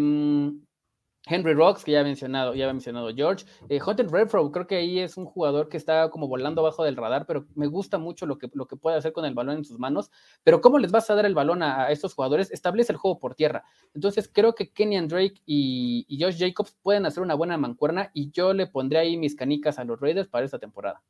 Henry 1.26 1.54
Rocks, 1.54 1.84
que 1.84 1.92
ya 1.92 2.02
ha 2.02 2.04
mencionado, 2.04 2.56
ya 2.56 2.68
ha 2.68 2.74
mencionado 2.74 3.14
George. 3.14 3.46
Eh, 3.70 3.80
Hunter 3.86 4.08
creo 4.08 4.68
que 4.68 4.76
ahí 4.76 5.00
es 5.00 5.18
un 5.18 5.26
jugador 5.26 5.70
que 5.70 5.78
está 5.78 6.10
como 6.10 6.28
volando 6.28 6.62
abajo 6.62 6.84
del 6.84 6.98
radar, 6.98 7.28
pero 7.28 7.46
me 7.54 7.68
gusta 7.68 8.00
mucho 8.00 8.26
lo 8.26 8.40
que, 8.40 8.50
lo 8.54 8.68
que 8.68 8.76
puede 8.76 8.98
hacer 8.98 9.14
con 9.14 9.26
el 9.26 9.36
balón 9.36 9.58
en 9.58 9.66
sus 9.66 9.78
manos. 9.78 10.10
Pero 10.44 10.62
¿cómo 10.62 10.80
les 10.80 10.92
vas 10.92 11.10
a 11.10 11.16
dar 11.16 11.26
el 11.26 11.36
balón 11.36 11.62
a, 11.62 11.92
estos 11.92 12.16
jugadores? 12.16 12.52
Establece 12.52 12.92
el 12.92 12.98
juego 12.98 13.20
por 13.20 13.36
tierra. 13.36 13.64
Entonces 13.94 14.30
creo 14.34 14.56
que 14.56 14.72
Kenyan 14.72 15.08
Drake 15.08 15.42
y, 15.46 16.06
y, 16.08 16.22
Josh 16.22 16.40
Jacobs 16.40 16.76
pueden 16.82 17.06
hacer 17.06 17.22
una 17.22 17.36
buena 17.36 17.58
mancuerna 17.58 18.10
y 18.14 18.32
yo 18.32 18.54
le 18.54 18.66
pondré 18.66 19.00
ahí 19.00 19.16
mis 19.16 19.36
canicas 19.36 19.78
a 19.78 19.84
los 19.84 20.00
Raiders 20.00 20.28
para 20.28 20.46
esta 20.46 20.58
temporada. 20.58 21.04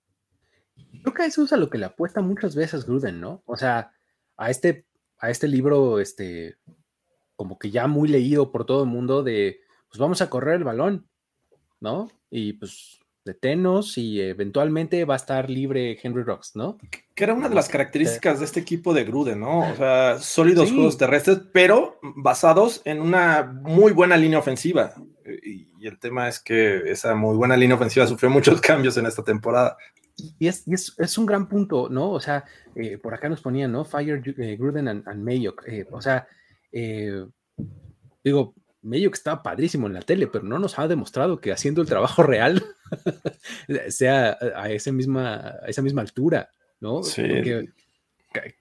Creo 1.04 1.14
que 1.14 1.26
eso 1.26 1.44
es 1.44 1.54
a 1.54 1.58
lo 1.58 1.70
que 1.70 1.78
le 1.78 1.86
apuesta 1.86 2.22
muchas 2.22 2.56
veces 2.56 2.86
Gruden, 2.86 3.22
¿no? 3.22 3.44
O 3.46 3.56
sea, 3.56 3.92
a 4.36 4.50
este, 4.50 4.86
a 5.20 5.30
este 5.30 5.48
libro, 5.48 6.00
este, 6.00 6.58
como 7.38 7.58
que 7.58 7.72
ya 7.72 7.88
muy 7.88 8.10
leído 8.10 8.52
por 8.52 8.66
todo 8.66 8.84
el 8.84 8.90
mundo 8.90 9.24
de 9.24 9.61
pues 9.92 10.00
vamos 10.00 10.22
a 10.22 10.30
correr 10.30 10.56
el 10.56 10.64
balón, 10.64 11.10
¿no? 11.82 12.10
Y 12.30 12.54
pues 12.54 13.02
detenos 13.26 13.98
y 13.98 14.22
eventualmente 14.22 15.06
va 15.06 15.16
a 15.16 15.18
estar 15.18 15.50
libre 15.50 16.00
Henry 16.02 16.24
Rocks, 16.24 16.56
¿no? 16.56 16.78
Que 17.14 17.24
era 17.24 17.34
una 17.34 17.50
de 17.50 17.56
las 17.56 17.68
características 17.68 18.40
de 18.40 18.46
este 18.46 18.62
equipo 18.62 18.94
de 18.94 19.04
Gruden, 19.04 19.42
¿no? 19.42 19.70
O 19.70 19.76
sea, 19.76 20.18
sólidos 20.20 20.72
juegos 20.72 20.98
terrestres, 20.98 21.42
pero 21.52 22.00
basados 22.02 22.82
en 22.86 23.02
una 23.02 23.44
muy 23.44 23.92
buena 23.92 24.16
línea 24.16 24.40
ofensiva. 24.40 24.96
Y, 25.44 25.70
el 25.86 26.00
tema 26.00 26.28
es 26.30 26.40
que 26.40 26.92
esa 26.92 27.16
muy 27.16 27.36
buena 27.36 27.58
línea 27.58 27.76
ofensiva 27.76 28.08
sufrió 28.08 28.30
muchos 28.30 28.62
cambios 28.62 28.98
en 28.98 29.08
esta 29.08 29.24
temporada. 29.24 29.76
Y 30.40 30.48
es, 30.48 30.64
es, 30.68 31.18
un 31.18 31.26
gran 31.26 31.50
punto, 31.50 31.90
¿no? 31.90 32.12
O 32.12 32.20
sea, 32.20 32.46
eh, 32.76 32.98
por 32.98 33.14
acá 33.14 33.28
nos 33.28 33.42
ponían, 33.42 33.72
¿no? 33.72 33.84
Fire 33.84 34.22
eh, 34.38 34.56
Gruden 34.58 34.88
and, 34.88 35.08
and 35.08 35.24
Mayock. 35.24 35.68
Eh, 35.68 35.86
o 35.92 36.02
sea, 36.02 36.28
digo, 38.24 38.54
medio 38.82 39.12
que 39.12 39.16
estaba 39.16 39.44
padrísimo 39.44 39.88
en 39.88 39.94
la 39.94 40.02
tele, 40.02 40.28
pero 40.28 40.44
no 40.44 40.60
nos 40.60 40.80
ha 40.80 40.88
demostrado 40.88 41.40
que 41.40 41.52
haciendo 41.52 41.82
el 41.82 41.88
trabajo 41.88 42.24
real 42.24 42.64
sea 43.90 44.38
a, 44.56 44.70
esa 44.72 44.92
misma, 44.92 45.56
a 45.62 45.68
esa 45.68 45.82
misma 45.82 46.02
altura, 46.02 46.50
¿no? 46.80 47.04
Sí. 47.04 47.22
Porque 47.22 47.70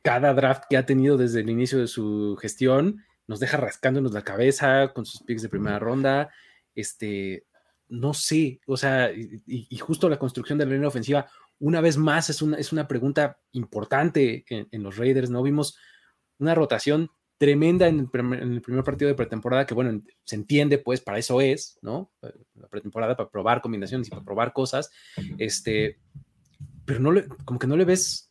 cada 0.03 0.35
draft 0.35 0.65
que 0.69 0.77
ha 0.77 0.87
tenido 0.87 1.17
desde 1.17 1.41
el 1.41 1.51
inicio 1.51 1.79
de 1.79 1.87
su 1.87 2.37
gestión 2.41 3.05
nos 3.27 3.41
deja 3.41 3.57
rascándonos 3.57 4.13
la 4.13 4.25
cabeza 4.25 4.93
con 4.93 5.07
sus 5.07 5.23
picks 5.23 5.43
de 5.43 5.49
primera 5.49 5.79
ronda. 5.79 6.31
Este, 6.75 7.47
no 7.89 8.13
sé, 8.13 8.61
o 8.67 8.77
sea, 8.77 9.11
y, 9.13 9.77
justo 9.79 10.09
la 10.09 10.19
construcción 10.19 10.59
de 10.59 10.67
la 10.67 10.73
línea 10.73 10.89
ofensiva, 10.89 11.31
una 11.59 11.81
vez 11.81 11.97
más, 11.97 12.31
es 12.31 12.43
una, 12.43 12.57
es 12.57 12.73
una 12.73 12.89
pregunta 12.89 13.39
importante 13.53 14.45
en, 14.49 14.69
en 14.71 14.83
los 14.83 14.97
Raiders, 14.97 15.31
¿no? 15.31 15.43
Vimos 15.43 15.79
una 16.39 16.55
rotación 16.55 17.11
tremenda 17.41 17.89
en 17.89 18.01
el, 18.01 18.11
primer, 18.11 18.85
partido 18.85 19.09
de 19.09 19.15
pretemporada, 19.15 19.65
que 19.65 19.73
bueno, 19.73 20.03
se 20.25 20.37
entiende, 20.37 20.77
pues 20.77 21.01
para 21.01 21.17
eso 21.17 21.41
es, 21.41 21.79
¿no? 21.81 22.13
La 22.21 22.69
pretemporada 22.69 23.17
para 23.17 23.31
probar 23.31 23.63
combinaciones 23.63 24.09
y 24.09 24.11
para 24.11 24.23
probar 24.23 24.53
cosas, 24.53 24.91
este, 25.39 25.99
pero 26.85 27.01
no 27.01 27.13
le, 27.13 27.27
como 27.47 27.59
que 27.59 27.67
no 27.67 27.79
le 27.79 27.87
ves 27.87 28.31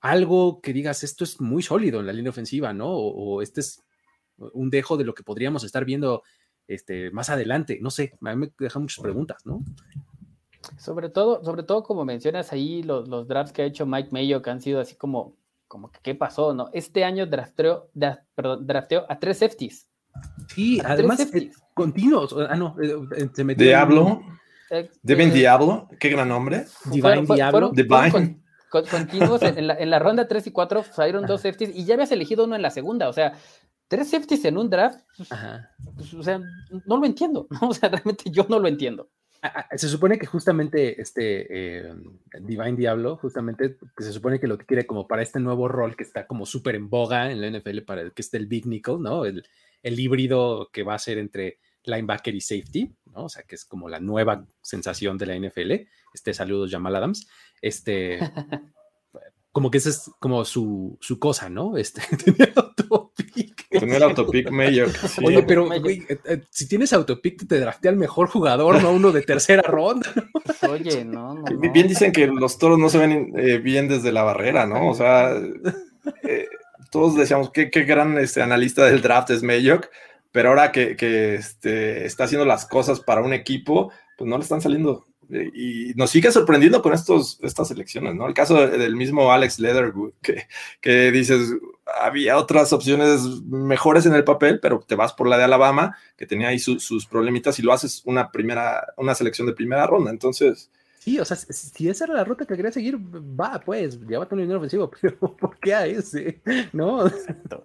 algo 0.00 0.60
que 0.60 0.72
digas, 0.72 1.02
esto 1.02 1.24
es 1.24 1.40
muy 1.40 1.64
sólido 1.64 1.98
en 1.98 2.06
la 2.06 2.12
línea 2.12 2.30
ofensiva, 2.30 2.72
¿no? 2.72 2.88
O, 2.88 3.42
este 3.42 3.60
es 3.60 3.82
un 4.36 4.70
dejo 4.70 4.96
de 4.96 5.02
lo 5.02 5.14
que 5.14 5.24
podríamos 5.24 5.64
estar 5.64 5.84
viendo 5.84 6.22
este, 6.68 7.10
más 7.10 7.30
adelante, 7.30 7.80
no 7.82 7.90
sé, 7.90 8.16
a 8.24 8.36
mí 8.36 8.46
me 8.46 8.52
dejan 8.56 8.82
muchas 8.82 9.02
preguntas, 9.02 9.44
¿no? 9.46 9.64
Sobre 10.76 11.08
todo, 11.08 11.42
sobre 11.42 11.64
todo 11.64 11.82
como 11.82 12.04
mencionas 12.04 12.52
ahí 12.52 12.84
los, 12.84 13.08
los 13.08 13.26
drafts 13.26 13.52
que 13.52 13.62
ha 13.62 13.66
hecho 13.66 13.84
Mike 13.84 14.10
Mayo, 14.12 14.42
que 14.42 14.50
han 14.50 14.60
sido 14.60 14.78
así 14.78 14.94
como 14.94 15.37
como 15.68 15.92
que 15.92 16.00
qué 16.02 16.14
pasó, 16.14 16.54
¿no? 16.54 16.70
Este 16.72 17.04
año 17.04 17.26
drafteó, 17.26 17.90
perdón, 18.34 18.66
drafteó 18.66 19.04
a 19.08 19.18
tres 19.18 19.38
safeties. 19.38 19.88
Sí, 20.48 20.80
además 20.84 21.20
eh, 21.20 21.52
continuos. 21.74 22.34
Ah, 22.48 22.56
no, 22.56 22.74
eh, 22.82 22.96
eh, 23.16 23.28
se 23.32 23.44
metió. 23.44 23.66
Diablo. 23.66 24.22
Devin 25.02 25.32
Diablo, 25.32 25.88
qué 25.98 26.08
gran 26.10 26.28
nombre. 26.28 26.66
Divine 26.86 27.24
Diablo. 27.34 27.70
Divine. 27.72 28.42
continuos 28.68 29.40
en, 29.42 29.90
la, 29.90 29.98
ronda 29.98 30.28
3 30.28 30.46
y 30.46 30.50
4 30.50 30.84
salieron 30.92 31.24
dos 31.24 31.40
safeties 31.40 31.74
y 31.74 31.84
ya 31.84 31.94
habías 31.94 32.12
elegido 32.12 32.44
uno 32.44 32.54
en 32.54 32.60
la 32.60 32.70
segunda, 32.70 33.08
o 33.08 33.12
sea, 33.14 33.32
tres 33.88 34.10
safeties 34.10 34.44
en 34.44 34.58
un 34.58 34.68
draft, 34.68 35.00
pues, 35.16 35.28
pues, 35.96 36.12
o 36.12 36.22
sea, 36.22 36.38
no 36.84 36.98
lo 36.98 37.06
entiendo, 37.06 37.46
o 37.62 37.72
sea, 37.72 37.88
realmente 37.88 38.24
yo 38.30 38.44
no 38.48 38.58
lo 38.58 38.68
entiendo. 38.68 39.08
Se 39.76 39.88
supone 39.88 40.18
que 40.18 40.26
justamente 40.26 41.00
este 41.00 41.46
eh, 41.50 41.94
Divine 42.40 42.76
Diablo, 42.76 43.16
justamente, 43.16 43.76
que 43.96 44.04
se 44.04 44.12
supone 44.12 44.40
que 44.40 44.48
lo 44.48 44.58
que 44.58 44.66
quiere 44.66 44.86
como 44.86 45.06
para 45.06 45.22
este 45.22 45.38
nuevo 45.40 45.68
rol 45.68 45.96
que 45.96 46.02
está 46.02 46.26
como 46.26 46.46
súper 46.46 46.74
en 46.74 46.90
boga 46.90 47.30
en 47.30 47.40
la 47.40 47.50
NFL, 47.50 47.80
para 47.82 48.00
el 48.00 48.12
que 48.12 48.22
esté 48.22 48.36
el 48.36 48.46
Big 48.46 48.66
Nickel, 48.66 49.00
¿no? 49.00 49.24
El, 49.24 49.44
el 49.82 50.00
híbrido 50.00 50.70
que 50.72 50.82
va 50.82 50.94
a 50.94 50.98
ser 50.98 51.18
entre 51.18 51.58
linebacker 51.84 52.34
y 52.34 52.40
safety, 52.40 52.92
¿no? 53.06 53.24
O 53.24 53.28
sea, 53.28 53.42
que 53.44 53.54
es 53.54 53.64
como 53.64 53.88
la 53.88 54.00
nueva 54.00 54.46
sensación 54.60 55.18
de 55.18 55.26
la 55.26 55.38
NFL. 55.38 55.72
Este, 56.12 56.34
saludos, 56.34 56.70
Jamal 56.70 56.96
Adams. 56.96 57.28
Este, 57.60 58.18
como 59.52 59.70
que 59.70 59.78
esa 59.78 59.90
es 59.90 60.10
como 60.18 60.44
su, 60.44 60.98
su 61.00 61.18
cosa, 61.18 61.48
¿no? 61.48 61.76
Este, 61.76 62.02
tenía 62.16 62.52
autopic. 62.54 63.66
Tener 63.70 64.02
autopic 64.02 64.50
mayor. 64.50 64.88
Oye, 65.22 65.42
pero 65.42 65.72
eh, 65.72 66.06
eh, 66.24 66.42
si 66.50 66.68
tienes 66.68 66.92
autopic, 66.92 67.46
te 67.46 67.60
draftea 67.60 67.90
al 67.90 67.96
mejor 67.96 68.28
jugador, 68.28 68.82
no 68.82 68.92
uno 68.92 69.12
de 69.12 69.22
tercera 69.22 69.62
ronda. 69.62 70.10
Oye, 70.68 71.04
no, 71.04 71.34
no, 71.34 71.44
Bien 71.58 71.86
dicen 71.86 72.12
que 72.12 72.26
los 72.26 72.58
toros 72.58 72.78
no 72.78 72.88
se 72.88 72.98
ven 72.98 73.32
eh, 73.36 73.58
bien 73.58 73.88
desde 73.88 74.12
la 74.12 74.22
barrera, 74.22 74.66
¿no? 74.66 74.88
O 74.88 74.94
sea, 74.94 75.34
todos 76.90 77.16
decíamos 77.16 77.50
que 77.50 77.70
qué 77.70 77.82
gran 77.82 78.16
este, 78.18 78.42
analista 78.42 78.84
del 78.84 79.02
draft 79.02 79.30
es 79.30 79.42
Mayock, 79.42 79.88
pero 80.32 80.48
ahora 80.50 80.72
que, 80.72 80.96
que 80.96 81.34
este, 81.34 82.06
está 82.06 82.24
haciendo 82.24 82.46
las 82.46 82.66
cosas 82.66 83.00
para 83.00 83.22
un 83.22 83.32
equipo, 83.32 83.92
pues 84.16 84.28
no 84.28 84.36
le 84.36 84.42
están 84.42 84.60
saliendo 84.60 85.07
y 85.30 85.92
nos 85.94 86.10
sigue 86.10 86.32
sorprendiendo 86.32 86.82
con 86.82 86.92
estos, 86.92 87.38
estas 87.42 87.70
elecciones, 87.70 88.14
¿no? 88.14 88.26
El 88.26 88.34
caso 88.34 88.66
del 88.66 88.96
mismo 88.96 89.32
Alex 89.32 89.58
Leatherwood, 89.58 90.12
que, 90.22 90.46
que 90.80 91.10
dices, 91.10 91.54
había 92.00 92.38
otras 92.38 92.72
opciones 92.72 93.20
mejores 93.46 94.06
en 94.06 94.14
el 94.14 94.24
papel, 94.24 94.60
pero 94.60 94.80
te 94.80 94.94
vas 94.94 95.12
por 95.12 95.28
la 95.28 95.38
de 95.38 95.44
Alabama, 95.44 95.96
que 96.16 96.26
tenía 96.26 96.48
ahí 96.48 96.58
sus 96.58 97.06
problemitas, 97.06 97.58
y 97.58 97.62
lo 97.62 97.72
haces 97.72 98.02
una 98.04 98.30
primera, 98.30 98.94
una 98.96 99.14
selección 99.14 99.46
de 99.46 99.54
primera 99.54 99.86
ronda. 99.86 100.10
Entonces. 100.10 100.70
Sí, 100.98 101.18
o 101.18 101.24
sea, 101.24 101.36
si 101.36 101.88
esa 101.88 102.04
era 102.04 102.14
la 102.14 102.24
ruta 102.24 102.44
que 102.44 102.56
quería 102.56 102.72
seguir, 102.72 102.98
va, 102.98 103.60
pues, 103.60 104.00
llévate 104.06 104.34
un 104.34 104.40
dinero 104.40 104.58
ofensivo, 104.58 104.90
pero 105.00 105.18
¿por 105.18 105.58
qué 105.58 105.74
a 105.74 105.86
ese? 105.86 106.40
¿No? 106.72 107.06
Exacto 107.06 107.64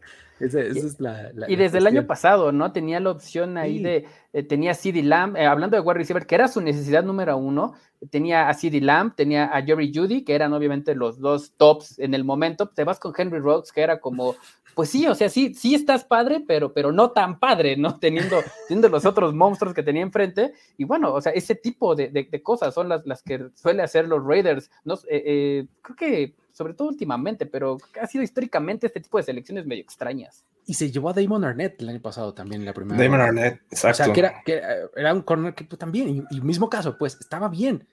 y 1.48 1.56
desde 1.56 1.78
el 1.78 1.88
año 1.88 2.06
pasado, 2.06 2.52
¿no? 2.52 2.72
Tenía 2.72 3.00
la 3.00 3.12
opción 3.12 3.58
ahí 3.58 3.82
de, 3.82 4.06
eh, 4.34 4.44
tenía 4.44 4.74
CD 4.74 5.04
Lamb, 5.04 5.38
eh, 5.38 5.46
hablando 5.46 5.78
de 5.78 5.82
wide 5.82 6.00
receiver, 6.00 6.26
que 6.26 6.36
era 6.36 6.48
su 6.48 6.62
necesidad 6.62 7.04
número 7.04 7.38
uno, 7.38 7.74
tenía 8.10 8.50
a 8.50 8.54
CD 8.54 8.82
Lamb, 8.82 9.16
tenía 9.16 9.46
a 9.46 9.62
Jerry 9.62 9.92
Judy, 9.94 10.24
que 10.24 10.36
eran 10.36 10.54
obviamente 10.54 10.96
los 10.96 11.20
dos 11.20 11.54
tops 11.58 12.00
en 12.00 12.14
el 12.14 12.24
momento, 12.24 12.70
te 12.70 12.84
vas 12.84 13.00
con 13.00 13.14
Henry 13.16 13.40
Rhodes, 13.40 13.72
que 13.72 13.82
era 13.82 14.00
como, 14.00 14.36
pues 14.76 14.90
sí, 14.90 15.08
o 15.08 15.16
sea, 15.16 15.30
sí, 15.30 15.54
sí 15.54 15.76
estás 15.76 16.04
padre, 16.04 16.44
pero, 16.46 16.74
pero 16.74 16.92
no 16.92 17.12
tan 17.12 17.40
padre, 17.40 17.78
¿no? 17.78 17.98
Teniendo, 18.00 18.42
teniendo 18.68 18.90
los 18.90 19.06
otros 19.06 19.34
monstruos 19.34 19.74
que 19.74 19.84
tenía 19.84 20.02
enfrente, 20.02 20.54
y 20.78 20.84
bueno, 20.84 21.14
o 21.14 21.22
sea, 21.22 21.32
ese 21.32 21.56
tipo 21.56 21.96
de, 21.96 22.10
de, 22.10 22.44
cosas 22.44 22.74
son 22.74 22.90
las, 22.90 23.06
las 23.06 23.24
que 23.24 23.50
suele 23.56 23.84
hacer 23.84 24.08
los 24.08 24.24
Raiders, 24.24 24.70
¿no? 24.84 24.98
Eh, 25.10 25.66
creo 25.82 25.96
que 25.96 26.36
sobre 26.54 26.76
todo 26.76 26.88
últimamente, 26.88 27.46
pero 27.46 27.78
ha 28.00 28.08
sido 28.08 28.24
históricamente 28.24 28.88
este 28.88 29.02
tipo 29.02 29.18
de 29.18 29.24
selecciones 29.24 29.66
medio 29.66 29.82
extrañas. 29.82 30.46
Y 30.66 30.76
se 30.76 30.92
llevó 30.92 31.10
a 31.10 31.14
Damon 31.14 31.44
Arnett 31.44 31.82
el 31.82 31.90
año 31.90 32.02
pasado 32.02 32.34
también 32.34 32.62
en 32.62 32.68
la 32.68 32.74
primera. 32.74 33.02
Damon 33.02 33.20
Arnett, 33.20 33.62
exacto. 33.70 34.04
O 34.04 34.06
sea, 34.06 34.14
que 34.14 34.20
era, 34.20 34.42
que 34.46 34.62
era 34.96 35.14
un 35.14 35.24
corner 35.24 35.54
que 35.56 35.66
pues, 35.66 35.78
también, 35.78 36.26
y, 36.30 36.42
mismo 36.42 36.70
caso, 36.70 36.98
pues 36.98 37.18
estaba 37.20 37.50
bien, 37.50 37.86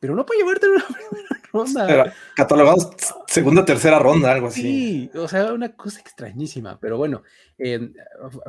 pero 0.00 0.14
no 0.14 0.26
puede 0.26 0.40
llevarte 0.40 0.66
en 0.66 0.72
una 0.72 0.84
primera 0.86 1.40
ronda. 1.52 1.88
Era 1.88 2.14
catalogado 2.34 2.90
segunda 3.26 3.64
tercera 3.64 3.98
ronda, 3.98 4.32
algo 4.32 4.48
así. 4.48 4.62
Sí, 4.62 5.10
o 5.18 5.28
sea, 5.28 5.52
una 5.52 5.74
cosa 5.74 6.00
extrañísima, 6.00 6.78
pero 6.80 6.96
bueno, 6.98 7.22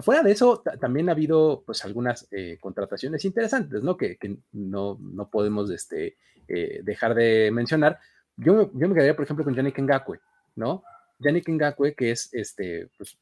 fuera 0.02 0.24
de 0.24 0.32
eso, 0.32 0.62
también 0.80 1.10
ha 1.10 1.14
habido 1.14 1.64
pues 1.66 1.84
algunas 1.86 2.28
eh, 2.32 2.58
contrataciones 2.60 3.24
interesantes, 3.26 3.82
¿no? 3.84 3.98
Que, 3.98 4.18
que 4.18 4.38
no, 4.52 4.98
no, 5.00 5.30
podemos 5.30 5.70
este, 5.72 6.18
eh, 6.48 6.82
dejar 6.84 7.16
de 7.16 7.50
mencionar 7.52 8.00
yo, 8.38 8.72
yo 8.74 8.88
me 8.88 8.94
quedaría, 8.94 9.16
por 9.16 9.26
ejemplo, 9.26 9.44
con 9.44 9.56
Yannick 9.56 9.80
Ngakwe, 9.80 10.20
¿no? 10.56 10.84
Yannick 11.20 11.50
Ngakwe, 11.50 11.96
que 11.96 12.12
es 12.12 12.30
este, 12.34 12.88
pues, 12.98 13.18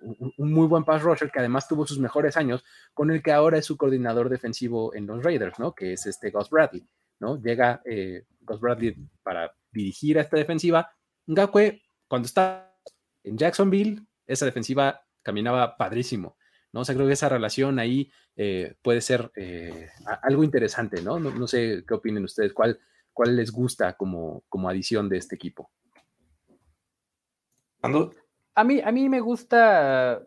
un, 0.00 0.52
muy 0.52 0.68
buen 0.68 0.84
pass 0.84 1.02
rusher, 1.02 1.30
que 1.30 1.40
además 1.40 1.66
tuvo 1.66 1.86
sus 1.86 1.98
mejores 1.98 2.36
años, 2.36 2.64
con 2.94 3.10
el 3.10 3.20
que 3.22 3.32
ahora 3.32 3.58
es 3.58 3.66
su 3.66 3.76
coordinador 3.76 4.28
defensivo 4.28 4.94
en 4.94 5.06
los 5.06 5.24
Raiders, 5.24 5.58
¿no? 5.58 5.74
Que 5.74 5.94
es 5.94 6.06
este 6.06 6.30
Gus 6.30 6.50
Bradley, 6.50 6.86
¿no? 7.20 7.40
Llega 7.40 7.82
eh, 7.84 8.24
Gus 8.40 8.60
Bradley 8.60 8.96
para 9.22 9.54
dirigir 9.70 10.18
a 10.18 10.22
esta 10.22 10.36
defensiva. 10.36 10.90
Ngakwe, 11.26 11.82
cuando 12.08 12.26
está 12.26 12.74
en 13.22 13.38
Jacksonville, 13.38 14.02
esa 14.26 14.46
defensiva 14.46 15.02
caminaba 15.22 15.76
padrísimo, 15.76 16.36
¿no? 16.72 16.80
O 16.80 16.84
sea, 16.84 16.94
creo 16.94 17.06
que 17.06 17.12
esa 17.12 17.28
relación 17.28 17.78
ahí 17.78 18.10
eh, 18.36 18.74
puede 18.82 19.00
ser 19.00 19.30
eh, 19.36 19.90
algo 20.22 20.42
interesante, 20.42 21.02
¿no? 21.02 21.20
¿no? 21.20 21.30
¿no? 21.30 21.46
sé 21.46 21.84
qué 21.86 21.94
opinen 21.94 22.24
ustedes, 22.24 22.52
cuál, 22.52 22.80
¿Cuál 23.12 23.36
les 23.36 23.50
gusta 23.50 23.98
como, 23.98 24.44
como 24.48 24.68
adición 24.68 25.08
de 25.08 25.18
este 25.18 25.34
equipo? 25.34 25.70
A 28.54 28.64
mí, 28.64 28.80
a 28.82 28.92
mí 28.92 29.08
me 29.08 29.20
gusta, 29.20 30.26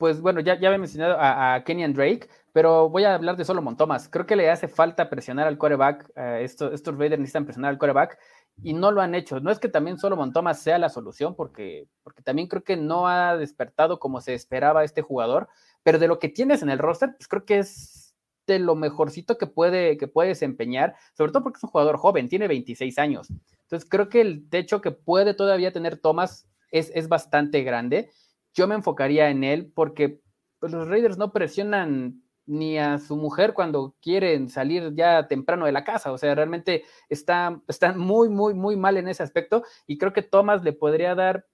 pues 0.00 0.22
bueno, 0.22 0.40
ya, 0.40 0.58
ya 0.58 0.68
había 0.68 0.78
mencionado 0.78 1.18
a, 1.18 1.54
a 1.54 1.62
Kenyan 1.62 1.92
Drake, 1.92 2.26
pero 2.54 2.88
voy 2.88 3.04
a 3.04 3.14
hablar 3.14 3.36
de 3.36 3.44
Solomon 3.44 3.76
Thomas. 3.76 4.08
Creo 4.08 4.24
que 4.24 4.34
le 4.34 4.48
hace 4.48 4.66
falta 4.66 5.10
presionar 5.10 5.46
al 5.46 5.58
quarterback. 5.58 6.10
Eh, 6.16 6.40
estos, 6.42 6.72
estos 6.72 6.96
Raiders 6.96 7.20
necesitan 7.20 7.44
presionar 7.44 7.68
al 7.68 7.76
quarterback 7.76 8.18
y 8.62 8.72
no 8.72 8.92
lo 8.92 9.02
han 9.02 9.14
hecho. 9.14 9.40
No 9.40 9.50
es 9.50 9.58
que 9.58 9.68
también 9.68 9.98
Solomon 9.98 10.32
Thomas 10.32 10.58
sea 10.62 10.78
la 10.78 10.88
solución, 10.88 11.34
porque, 11.36 11.86
porque 12.02 12.22
también 12.22 12.48
creo 12.48 12.64
que 12.64 12.78
no 12.78 13.08
ha 13.08 13.36
despertado 13.36 14.00
como 14.00 14.22
se 14.22 14.32
esperaba 14.32 14.84
este 14.84 15.02
jugador, 15.02 15.48
pero 15.82 15.98
de 15.98 16.08
lo 16.08 16.18
que 16.18 16.30
tienes 16.30 16.62
en 16.62 16.70
el 16.70 16.78
roster, 16.78 17.10
pues 17.18 17.28
creo 17.28 17.44
que 17.44 17.58
es 17.58 18.14
lo 18.58 18.74
mejorcito 18.74 19.36
que 19.38 19.46
puede, 19.46 19.98
que 19.98 20.08
puede 20.08 20.30
desempeñar, 20.30 20.96
sobre 21.12 21.30
todo 21.30 21.42
porque 21.42 21.58
es 21.58 21.64
un 21.64 21.70
jugador 21.70 21.98
joven, 21.98 22.28
tiene 22.28 22.48
26 22.48 22.98
años. 22.98 23.28
Entonces 23.62 23.88
creo 23.88 24.08
que 24.08 24.22
el 24.22 24.48
techo 24.48 24.80
que 24.80 24.90
puede 24.90 25.34
todavía 25.34 25.72
tener 25.72 25.98
Thomas 25.98 26.48
es, 26.72 26.90
es 26.94 27.08
bastante 27.08 27.62
grande. 27.62 28.10
Yo 28.54 28.66
me 28.66 28.74
enfocaría 28.74 29.30
en 29.30 29.44
él 29.44 29.70
porque 29.74 30.20
pues, 30.58 30.72
los 30.72 30.88
Raiders 30.88 31.18
no 31.18 31.32
presionan 31.32 32.22
ni 32.46 32.78
a 32.78 32.98
su 32.98 33.16
mujer 33.16 33.54
cuando 33.54 33.94
quieren 34.02 34.48
salir 34.48 34.92
ya 34.94 35.28
temprano 35.28 35.66
de 35.66 35.72
la 35.72 35.84
casa. 35.84 36.12
O 36.12 36.18
sea, 36.18 36.34
realmente 36.34 36.84
están, 37.08 37.62
están 37.68 37.98
muy, 37.98 38.28
muy, 38.28 38.54
muy 38.54 38.76
mal 38.76 38.96
en 38.96 39.08
ese 39.08 39.22
aspecto. 39.22 39.62
Y 39.86 39.98
creo 39.98 40.12
que 40.12 40.22
Thomas 40.22 40.64
le 40.64 40.72
podría 40.72 41.14
dar, 41.14 41.46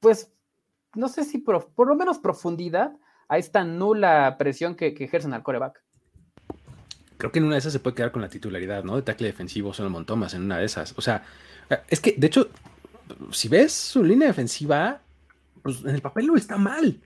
pues, 0.00 0.32
no 0.94 1.08
sé 1.08 1.24
si 1.24 1.38
por, 1.38 1.70
lo 1.76 1.94
menos 1.94 2.18
profundidad 2.18 2.96
a 3.28 3.38
esta 3.38 3.64
nula 3.64 4.36
presión 4.38 4.76
que, 4.76 4.94
que 4.94 5.04
ejercen 5.04 5.34
al 5.34 5.42
coreback 5.42 5.84
creo 7.16 7.32
que 7.32 7.38
en 7.38 7.46
una 7.46 7.54
de 7.54 7.60
esas 7.60 7.72
se 7.72 7.80
puede 7.80 7.96
quedar 7.96 8.12
con 8.12 8.20
la 8.20 8.28
titularidad, 8.28 8.84
¿no? 8.84 8.96
De 8.96 9.02
tackle 9.02 9.28
defensivo 9.28 9.72
Solomon 9.72 10.04
Thomas 10.04 10.34
en 10.34 10.42
una 10.42 10.58
de 10.58 10.66
esas. 10.66 10.92
O 10.98 11.00
sea, 11.00 11.22
es 11.88 12.00
que, 12.00 12.14
de 12.18 12.26
hecho, 12.26 12.50
si 13.30 13.48
ves 13.48 13.72
su 13.72 14.02
línea 14.04 14.28
defensiva, 14.28 15.00
pues 15.64 15.80
en 15.82 15.94
el 15.94 16.02
papel 16.02 16.26
no 16.26 16.36
está 16.36 16.58
mal, 16.58 17.00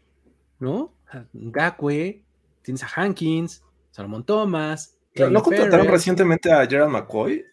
¿no? 0.59 0.93
Gakwe, 1.33 2.25
tienes 2.63 2.83
a 2.83 2.89
Hankins, 2.93 3.63
Solomon 3.93 4.25
Thomas. 4.25 4.99
¿No 5.15 5.43
contrataron 5.45 5.87
recientemente 5.87 6.51
a 6.51 6.67
Gerald 6.67 6.91
McCoy? 6.91 7.45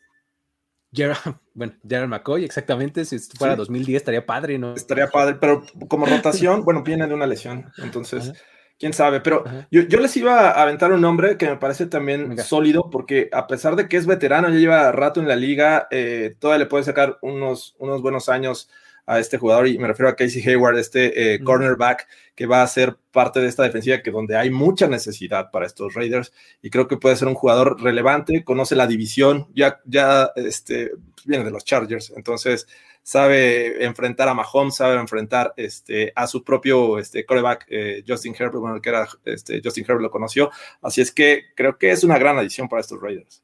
Gerald, 0.91 1.19
bueno, 1.53 1.73
Gerald 1.87 2.09
McCoy, 2.09 2.43
exactamente. 2.43 3.05
Si 3.05 3.19
fuera 3.19 3.55
2010 3.55 3.97
estaría 3.97 4.25
padre, 4.25 4.57
¿no? 4.57 4.73
Estaría 4.73 5.07
padre, 5.07 5.35
pero 5.39 5.63
como 5.87 6.07
rotación, 6.07 6.65
bueno, 6.65 6.81
viene 6.81 7.05
de 7.05 7.13
una 7.13 7.27
lesión. 7.27 7.71
Entonces, 7.77 8.33
quién 8.79 8.93
sabe, 8.93 9.21
pero 9.21 9.43
yo, 9.69 9.83
les 9.83 10.17
iba 10.17 10.49
a 10.49 10.63
aventar 10.63 10.91
un 10.91 11.01
nombre 11.01 11.37
que 11.37 11.47
me 11.47 11.57
parece 11.57 11.85
también 11.85 12.35
sólido, 12.39 12.89
porque 12.89 13.29
a 13.31 13.45
pesar 13.45 13.75
de 13.75 13.87
que 13.87 13.97
es 13.97 14.07
veterano, 14.07 14.49
ya 14.49 14.55
lleva 14.55 14.91
rato 14.91 15.19
en 15.19 15.27
la 15.27 15.35
liga, 15.35 15.87
eh, 15.91 16.35
todavía 16.39 16.63
le 16.63 16.69
puede 16.69 16.83
sacar 16.83 17.19
unos, 17.21 17.75
unos 17.77 18.01
buenos 18.01 18.27
años 18.27 18.71
a 19.05 19.19
este 19.19 19.37
jugador, 19.37 19.67
y 19.67 19.77
me 19.77 19.87
refiero 19.87 20.09
a 20.09 20.15
Casey 20.15 20.41
Hayward, 20.47 20.77
este 20.77 21.35
eh, 21.35 21.43
cornerback 21.43 22.07
que 22.35 22.45
va 22.45 22.63
a 22.63 22.67
ser 22.67 22.97
parte 23.11 23.39
de 23.39 23.47
esta 23.47 23.63
defensiva, 23.63 24.01
que 24.01 24.11
donde 24.11 24.35
hay 24.35 24.49
mucha 24.49 24.87
necesidad 24.87 25.51
para 25.51 25.65
estos 25.65 25.93
Raiders, 25.93 26.33
y 26.61 26.69
creo 26.69 26.87
que 26.87 26.97
puede 26.97 27.15
ser 27.15 27.27
un 27.27 27.35
jugador 27.35 27.81
relevante, 27.81 28.43
conoce 28.43 28.75
la 28.75 28.87
división, 28.87 29.47
ya, 29.53 29.79
ya 29.85 30.31
este, 30.35 30.91
viene 31.25 31.43
de 31.43 31.51
los 31.51 31.63
Chargers, 31.63 32.13
entonces 32.15 32.67
sabe 33.05 33.85
enfrentar 33.85 34.27
a 34.27 34.33
Mahomes, 34.33 34.75
sabe 34.75 34.95
enfrentar 34.95 35.53
este, 35.57 36.11
a 36.15 36.25
su 36.25 36.43
propio 36.43 36.97
este, 36.97 37.23
coreback, 37.23 37.67
eh, 37.69 38.03
Justin 38.05 38.33
Herbert, 38.33 38.55
bueno, 38.55 38.77
el 38.77 38.81
que 38.81 38.89
era 38.89 39.07
este, 39.25 39.61
Justin 39.63 39.83
Herbert 39.83 40.01
lo 40.01 40.09
conoció. 40.09 40.49
Así 40.81 41.01
es 41.01 41.11
que 41.11 41.43
creo 41.55 41.77
que 41.77 41.91
es 41.91 42.03
una 42.03 42.17
gran 42.17 42.35
adición 42.39 42.67
para 42.67 42.81
estos 42.81 42.99
Raiders. 42.99 43.43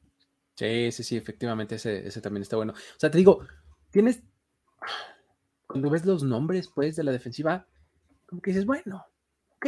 Sí, 0.56 0.90
sí, 0.90 1.04
sí, 1.04 1.16
efectivamente, 1.16 1.76
ese, 1.76 2.08
ese 2.08 2.20
también 2.20 2.42
está 2.42 2.56
bueno. 2.56 2.72
O 2.72 2.98
sea, 2.98 3.08
te 3.08 3.18
digo, 3.18 3.46
tienes, 3.92 4.20
cuando 5.72 5.90
ves 5.90 6.04
los 6.04 6.22
nombres, 6.22 6.68
pues, 6.68 6.96
de 6.96 7.02
la 7.02 7.12
defensiva, 7.12 7.66
como 8.26 8.42
que 8.42 8.50
dices, 8.50 8.66
bueno, 8.66 9.04
ok, 9.56 9.66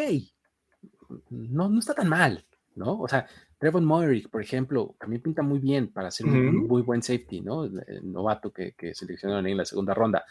no, 1.30 1.68
no 1.68 1.78
está 1.78 1.94
tan 1.94 2.08
mal, 2.08 2.46
¿no? 2.74 3.00
O 3.00 3.08
sea, 3.08 3.26
Trevon 3.58 3.86
Moerick, 3.86 4.28
por 4.28 4.42
ejemplo, 4.42 4.94
también 5.00 5.22
pinta 5.22 5.42
muy 5.42 5.58
bien 5.58 5.90
para 5.90 6.10
ser 6.10 6.26
un 6.26 6.66
muy 6.66 6.82
buen 6.82 7.02
safety, 7.02 7.40
¿no? 7.40 7.64
El 7.64 8.12
novato 8.12 8.52
que, 8.52 8.72
que 8.72 8.94
seleccionaron 8.94 9.46
en 9.46 9.56
la 9.56 9.64
segunda 9.64 9.94
ronda. 9.94 10.24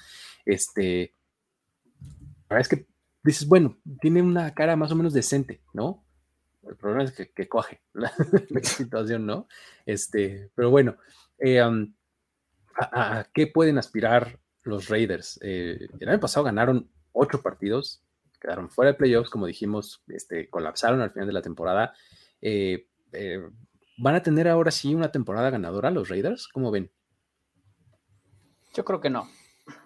Este, 0.46 1.16
la 2.50 2.56
verdad 2.58 2.62
es 2.62 2.68
que 2.68 2.88
dices, 3.24 3.48
bueno, 3.48 3.80
tiene 4.00 4.22
una 4.22 4.54
cara 4.54 4.76
más 4.76 4.92
o 4.92 4.96
menos 4.96 5.14
decente, 5.14 5.62
¿no? 5.74 6.06
El 6.62 6.76
problema 6.76 7.04
es 7.04 7.12
que, 7.12 7.32
que 7.32 7.50
coge 7.50 7.82
la, 7.94 8.14
situación, 8.62 9.26
¿no? 9.26 9.48
Este, 9.86 10.52
pero 10.54 10.70
bueno, 10.70 10.98
eh, 11.40 11.60
¿a, 12.76 13.28
qué 13.34 13.48
pueden 13.48 13.80
aspirar 13.80 14.40
los 14.64 14.90
Raiders? 14.90 15.40
Eh, 15.42 15.88
el 16.00 16.10
año 16.10 16.20
pasado 16.20 16.44
ganaron 16.44 16.90
ocho 17.12 17.42
partidos, 17.42 18.02
quedaron 18.40 18.70
fuera 18.70 18.92
de 18.92 18.98
playoffs, 18.98 19.30
como 19.30 19.46
dijimos, 19.46 20.04
este, 20.08 20.50
colapsaron 20.50 21.02
al 21.02 21.12
final 21.12 21.28
de 21.28 21.34
la 21.34 21.42
temporada. 21.42 21.94
Eh, 22.42 22.88
¿Van 23.98 24.16
a 24.16 24.24
tener 24.24 24.48
ahora 24.48 24.72
sí 24.72 24.96
una 24.96 25.12
temporada 25.12 25.50
ganadora 25.50 25.92
los 25.92 26.10
Raiders? 26.10 26.48
¿Cómo 26.48 26.72
ven? 26.72 26.92
Yo 28.74 28.84
creo 28.84 29.00
que 29.00 29.10
no. 29.10 29.30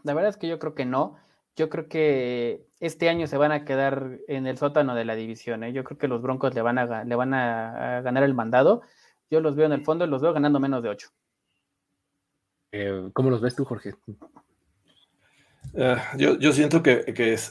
La 0.03 0.13
verdad 0.13 0.29
es 0.29 0.37
que 0.37 0.47
yo 0.47 0.59
creo 0.59 0.73
que 0.73 0.85
no. 0.85 1.17
Yo 1.55 1.69
creo 1.69 1.89
que 1.89 2.67
este 2.79 3.09
año 3.09 3.27
se 3.27 3.37
van 3.37 3.51
a 3.51 3.65
quedar 3.65 4.19
en 4.27 4.47
el 4.47 4.57
sótano 4.57 4.95
de 4.95 5.05
la 5.05 5.15
división. 5.15 5.63
¿eh? 5.63 5.73
Yo 5.73 5.83
creo 5.83 5.97
que 5.97 6.07
los 6.07 6.21
Broncos 6.21 6.53
le 6.53 6.61
van, 6.61 6.77
a, 6.77 7.03
le 7.03 7.15
van 7.15 7.33
a, 7.33 8.01
ganar 8.01 8.23
el 8.23 8.33
mandado. 8.33 8.81
Yo 9.29 9.41
los 9.41 9.55
veo 9.55 9.65
en 9.65 9.73
el 9.73 9.83
fondo 9.83 10.05
y 10.05 10.07
los 10.07 10.21
veo 10.21 10.33
ganando 10.33 10.59
menos 10.59 10.83
de 10.83 10.89
8. 10.89 11.09
Eh, 12.71 13.09
¿Cómo 13.13 13.29
los 13.29 13.41
ves 13.41 13.55
tú, 13.55 13.65
Jorge? 13.65 13.95
Eh, 15.75 15.97
yo, 16.17 16.53
siento 16.53 16.81
que, 16.83 17.03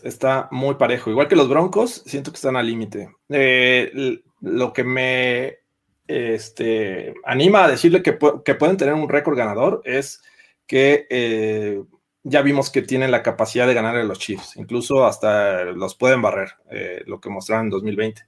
está 0.02 0.48
muy 0.50 0.76
parejo. 0.76 1.10
Igual 1.10 1.28
que 1.28 1.36
los 1.36 1.48
Broncos, 1.48 2.02
siento 2.06 2.30
que 2.30 2.36
están 2.36 2.56
al 2.56 2.66
límite. 2.66 3.10
lo 3.28 4.72
que 4.72 4.84
me 4.84 5.58
este, 6.06 7.14
anima 7.24 7.64
a 7.64 7.68
decirle 7.68 8.02
que, 8.02 8.18
que 8.44 8.54
pueden 8.54 8.76
tener 8.76 8.94
un 8.94 9.08
récord 9.08 9.36
ganador 9.36 9.82
es 9.84 10.22
que 10.66 11.06
ya 12.28 12.42
vimos 12.42 12.70
que 12.70 12.82
tienen 12.82 13.12
la 13.12 13.22
capacidad 13.22 13.68
de 13.68 13.74
ganar 13.74 13.94
a 13.94 14.02
los 14.02 14.18
Chiefs, 14.18 14.56
incluso 14.56 15.06
hasta 15.06 15.62
los 15.64 15.94
pueden 15.94 16.22
barrer, 16.22 16.50
eh, 16.68 17.04
lo 17.06 17.20
que 17.20 17.30
mostraron 17.30 17.66
en 17.66 17.70
2020. 17.70 18.22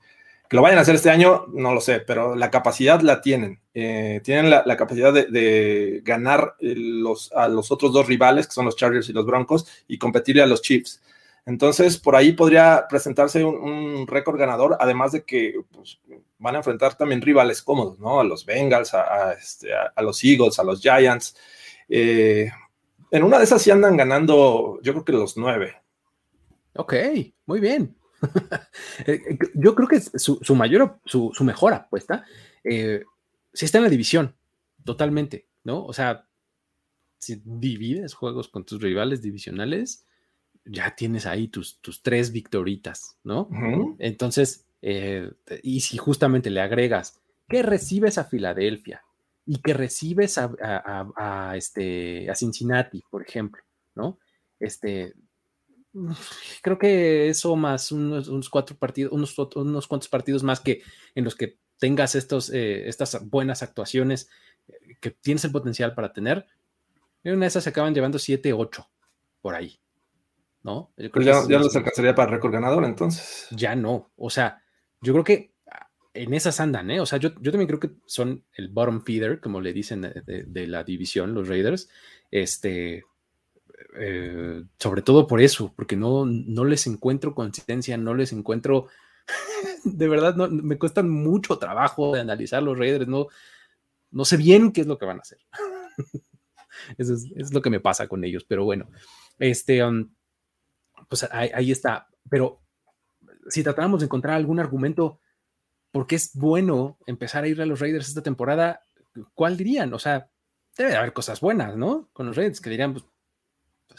Que 0.48 0.56
lo 0.56 0.62
vayan 0.62 0.78
a 0.78 0.82
hacer 0.82 0.94
este 0.94 1.10
año, 1.10 1.44
no 1.52 1.74
lo 1.74 1.80
sé, 1.80 2.00
pero 2.00 2.34
la 2.34 2.50
capacidad 2.50 3.00
la 3.02 3.20
tienen. 3.20 3.60
Eh, 3.74 4.20
tienen 4.24 4.48
la, 4.48 4.76
capacidad 4.76 5.12
de, 5.12 6.00
ganar 6.02 6.54
eh, 6.60 6.74
los, 6.76 7.30
a 7.32 7.48
los 7.48 7.70
otros 7.70 7.92
dos 7.92 8.06
rivales, 8.06 8.46
que 8.46 8.54
son 8.54 8.64
los 8.64 8.76
Chargers 8.76 9.08
y 9.08 9.12
los 9.12 9.26
Broncos, 9.26 9.66
y 9.86 9.98
competirle 9.98 10.42
a 10.42 10.46
los 10.46 10.62
Chiefs. 10.62 11.02
Entonces, 11.48 11.96
por 11.96 12.14
ahí 12.14 12.32
podría 12.32 12.86
presentarse 12.88 13.42
un, 13.42 14.06
récord 14.06 14.38
ganador, 14.38 14.76
además 14.80 15.12
de 15.12 15.24
que 15.24 15.54
pues, 15.70 15.98
van 16.38 16.54
a 16.54 16.58
enfrentar 16.58 16.94
también 16.96 17.22
rivales 17.22 17.62
cómodos, 17.62 17.98
¿no? 17.98 18.20
A 18.20 18.24
los 18.24 18.44
Bengals, 18.44 18.92
a, 18.92 19.32
este, 19.32 19.68
los 19.96 20.22
Eagles, 20.22 20.58
a 20.58 20.64
los 20.64 20.82
Giants. 20.82 21.36
Eh, 21.88 22.50
en 23.10 23.22
una 23.22 23.38
de 23.38 23.44
esas 23.44 23.62
sí 23.62 23.70
andan 23.70 23.96
ganando, 23.96 24.78
yo 24.82 24.92
creo 24.92 25.04
que 25.06 25.12
los 25.12 25.38
nueve. 25.38 25.76
Ok, 26.74 26.94
muy 27.46 27.60
bien. 27.60 27.96
Eh, 29.06 29.20
eh, 29.30 29.38
yo 29.54 29.76
creo 29.76 29.86
que 29.86 30.00
su, 30.00 30.54
mayor, 30.56 31.00
su, 31.04 31.32
mejor 31.42 31.72
apuesta, 31.72 32.24
eh, 32.64 33.04
sí 33.52 33.64
está 33.64 33.78
en 33.78 33.84
la 33.84 33.90
división, 33.90 34.34
totalmente, 34.84 35.46
¿no? 35.62 35.84
O 35.84 35.92
sea, 35.92 36.26
si 37.18 37.40
divides 37.44 38.14
juegos 38.14 38.48
con 38.48 38.64
tus 38.64 38.82
rivales 38.82 39.22
divisionales, 39.22 40.04
ya 40.64 40.96
tienes 40.96 41.26
ahí 41.26 41.46
tus, 41.46 41.80
tus 41.80 42.02
tres 42.02 42.32
victoritas, 42.32 43.18
¿no? 43.22 43.48
Entonces, 44.00 44.66
y 44.82 45.80
si 45.80 45.96
justamente 45.96 46.50
le 46.50 46.60
agregas 46.60 47.20
que 47.48 47.62
recibes 47.62 48.18
a 48.18 48.24
Filadelfia, 48.24 49.02
y 49.50 49.62
que 49.62 49.72
recibes 49.72 50.36
a, 50.36 51.54
este, 51.56 52.30
a 52.30 52.34
Cincinnati, 52.34 53.02
por 53.08 53.22
ejemplo, 53.22 53.62
¿no? 53.94 54.18
Este, 54.60 55.14
creo 56.62 56.78
que 56.78 57.28
eso 57.28 57.56
más 57.56 57.92
unos, 57.92 58.48
cuatro 58.48 58.76
partidos, 58.76 59.12
unos, 59.12 59.36
unos, 59.56 59.86
cuantos 59.86 60.08
partidos 60.08 60.42
más 60.42 60.60
que 60.60 60.82
en 61.14 61.24
los 61.24 61.34
que 61.34 61.58
tengas 61.78 62.14
estos, 62.14 62.50
eh, 62.50 62.88
estas 62.88 63.28
buenas 63.28 63.62
actuaciones 63.62 64.28
eh, 64.68 64.96
que 65.00 65.10
tienes 65.10 65.44
el 65.44 65.52
potencial 65.52 65.94
para 65.94 66.12
tener, 66.12 66.46
en 67.24 67.34
una 67.34 67.44
de 67.44 67.48
esas 67.48 67.64
se 67.64 67.70
acaban 67.70 67.94
llevando 67.94 68.18
7, 68.18 68.52
8 68.52 68.88
por 69.40 69.54
ahí, 69.54 69.78
¿no? 70.62 70.92
Pues 71.12 71.26
ya, 71.26 71.42
ya 71.48 71.58
los 71.58 71.74
alcanzaría 71.74 72.14
para 72.14 72.30
récord 72.30 72.52
ganador 72.52 72.84
entonces. 72.84 73.46
Ya 73.50 73.76
no, 73.76 74.10
o 74.16 74.30
sea, 74.30 74.62
yo 75.00 75.12
creo 75.12 75.24
que 75.24 75.52
en 76.14 76.34
esas 76.34 76.58
andan, 76.60 76.90
¿eh? 76.90 77.00
O 77.00 77.06
sea, 77.06 77.18
yo, 77.18 77.32
también 77.32 77.66
creo 77.66 77.80
que 77.80 77.90
son 78.06 78.44
el 78.54 78.68
bottom 78.68 79.02
feeder, 79.02 79.40
como 79.40 79.60
le 79.60 79.72
dicen 79.72 80.00
de, 80.02 80.66
la 80.66 80.82
división, 80.82 81.34
los 81.34 81.48
Raiders. 81.48 81.88
Este, 82.30 83.04
eh, 83.94 84.64
sobre 84.78 85.02
todo 85.02 85.26
por 85.26 85.40
eso, 85.40 85.72
porque 85.74 85.96
no, 85.96 86.24
no 86.26 86.64
les 86.64 86.86
encuentro 86.86 87.34
consistencia, 87.34 87.96
no 87.96 88.14
les 88.14 88.32
encuentro, 88.32 88.88
de 89.84 90.08
verdad, 90.08 90.36
me 90.36 90.78
cuestan 90.78 91.10
mucho 91.10 91.58
trabajo 91.58 92.14
de 92.14 92.20
analizar 92.20 92.62
los 92.62 92.78
Raiders, 92.78 93.08
no, 93.08 93.28
no 94.10 94.24
sé 94.24 94.36
bien 94.36 94.72
qué 94.72 94.82
es 94.82 94.86
lo 94.86 94.98
que 94.98 95.06
van 95.06 95.18
a 95.18 95.22
hacer. 95.22 95.38
eso 96.98 97.14
es, 97.14 97.52
lo 97.52 97.62
que 97.62 97.70
me 97.70 97.80
pasa 97.80 98.08
con 98.08 98.24
ellos, 98.24 98.44
pero 98.44 98.64
bueno, 98.64 98.90
este, 99.38 99.84
um, 99.84 100.10
pues 101.08 101.28
ahí, 101.30 101.70
está. 101.70 102.08
Pero 102.28 102.60
si 103.48 103.62
tratáramos 103.62 104.00
de 104.00 104.06
encontrar 104.06 104.34
algún 104.34 104.60
argumento 104.60 105.20
porque 105.90 106.16
es 106.16 106.32
bueno 106.34 106.98
empezar 107.06 107.44
a 107.44 107.48
ir 107.48 107.60
a 107.62 107.66
los 107.66 107.80
Raiders 107.80 108.08
esta 108.08 108.22
temporada, 108.22 108.82
¿cuál 109.34 109.56
dirían? 109.56 109.92
O 109.94 109.98
sea, 109.98 110.28
debe 110.76 110.90
de 110.90 110.96
haber 110.96 111.12
cosas 111.12 111.40
buenas, 111.40 111.76
¿no? 111.76 112.08
Con 112.12 112.26
los 112.26 112.36
Raiders 112.36 112.60
que 112.60 112.70
dirían, 112.70 112.92
pues, 112.92 113.04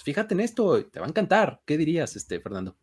fíjate 0.04 0.34
en 0.34 0.42
esto, 0.42 0.86
te 0.86 1.00
va 1.00 1.06
a 1.06 1.10
encantar. 1.10 1.62
¿Qué 1.66 1.78
dirías, 1.78 2.16
este, 2.16 2.40
Fernando? 2.40 2.76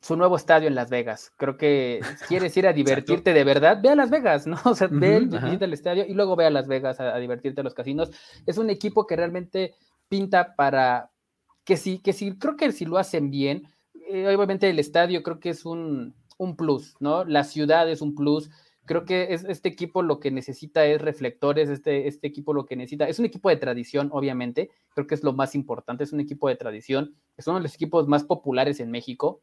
Su 0.00 0.16
nuevo 0.16 0.36
estadio 0.36 0.68
en 0.68 0.74
Las 0.74 0.90
Vegas. 0.90 1.32
Creo 1.36 1.56
que 1.56 2.00
quieres 2.28 2.56
ir 2.56 2.66
a 2.66 2.72
divertirte 2.72 3.32
de 3.32 3.44
verdad, 3.44 3.78
ve 3.82 3.90
a 3.90 3.96
Las 3.96 4.10
Vegas, 4.10 4.46
¿no? 4.46 4.56
O 4.64 4.74
sea, 4.74 4.88
ve 4.90 5.16
el, 5.16 5.72
estadio 5.72 6.04
y 6.06 6.14
luego 6.14 6.36
ve 6.36 6.46
a 6.46 6.50
Las 6.50 6.66
Vegas 6.66 7.00
a, 7.00 7.16
divertirte 7.18 7.60
a 7.60 7.64
los 7.64 7.74
casinos. 7.74 8.10
Es 8.46 8.58
un 8.58 8.70
equipo 8.70 9.06
que 9.06 9.16
realmente 9.16 9.74
pinta 10.08 10.54
para 10.54 11.10
que 11.64 11.76
sí, 11.76 11.98
que 11.98 12.12
sí, 12.12 12.36
creo 12.38 12.56
que 12.56 12.72
si 12.72 12.84
lo 12.84 12.98
hacen 12.98 13.30
bien, 13.30 13.68
eh, 14.08 14.26
obviamente 14.34 14.68
el 14.68 14.78
estadio 14.78 15.22
creo 15.22 15.38
que 15.38 15.50
es 15.50 15.64
un, 15.64 16.14
un 16.38 16.56
plus, 16.56 16.96
¿no? 17.00 17.24
La 17.24 17.44
ciudad 17.44 17.88
es 17.88 18.02
un 18.02 18.14
plus. 18.14 18.50
Creo 18.92 19.06
que 19.06 19.32
es, 19.32 19.44
este 19.44 19.70
equipo 19.70 20.02
lo 20.02 20.20
que 20.20 20.30
necesita 20.30 20.84
es 20.84 21.00
reflectores, 21.00 21.70
este, 21.70 22.08
este 22.08 22.26
equipo 22.26 22.52
lo 22.52 22.66
que 22.66 22.76
necesita 22.76 23.08
es 23.08 23.18
un 23.18 23.24
equipo 23.24 23.48
de 23.48 23.56
tradición, 23.56 24.10
obviamente, 24.12 24.68
creo 24.90 25.06
que 25.06 25.14
es 25.14 25.22
lo 25.22 25.32
más 25.32 25.54
importante, 25.54 26.04
es 26.04 26.12
un 26.12 26.20
equipo 26.20 26.46
de 26.46 26.56
tradición, 26.56 27.16
es 27.38 27.46
uno 27.46 27.56
de 27.56 27.62
los 27.62 27.74
equipos 27.74 28.06
más 28.06 28.22
populares 28.22 28.80
en 28.80 28.90
México, 28.90 29.40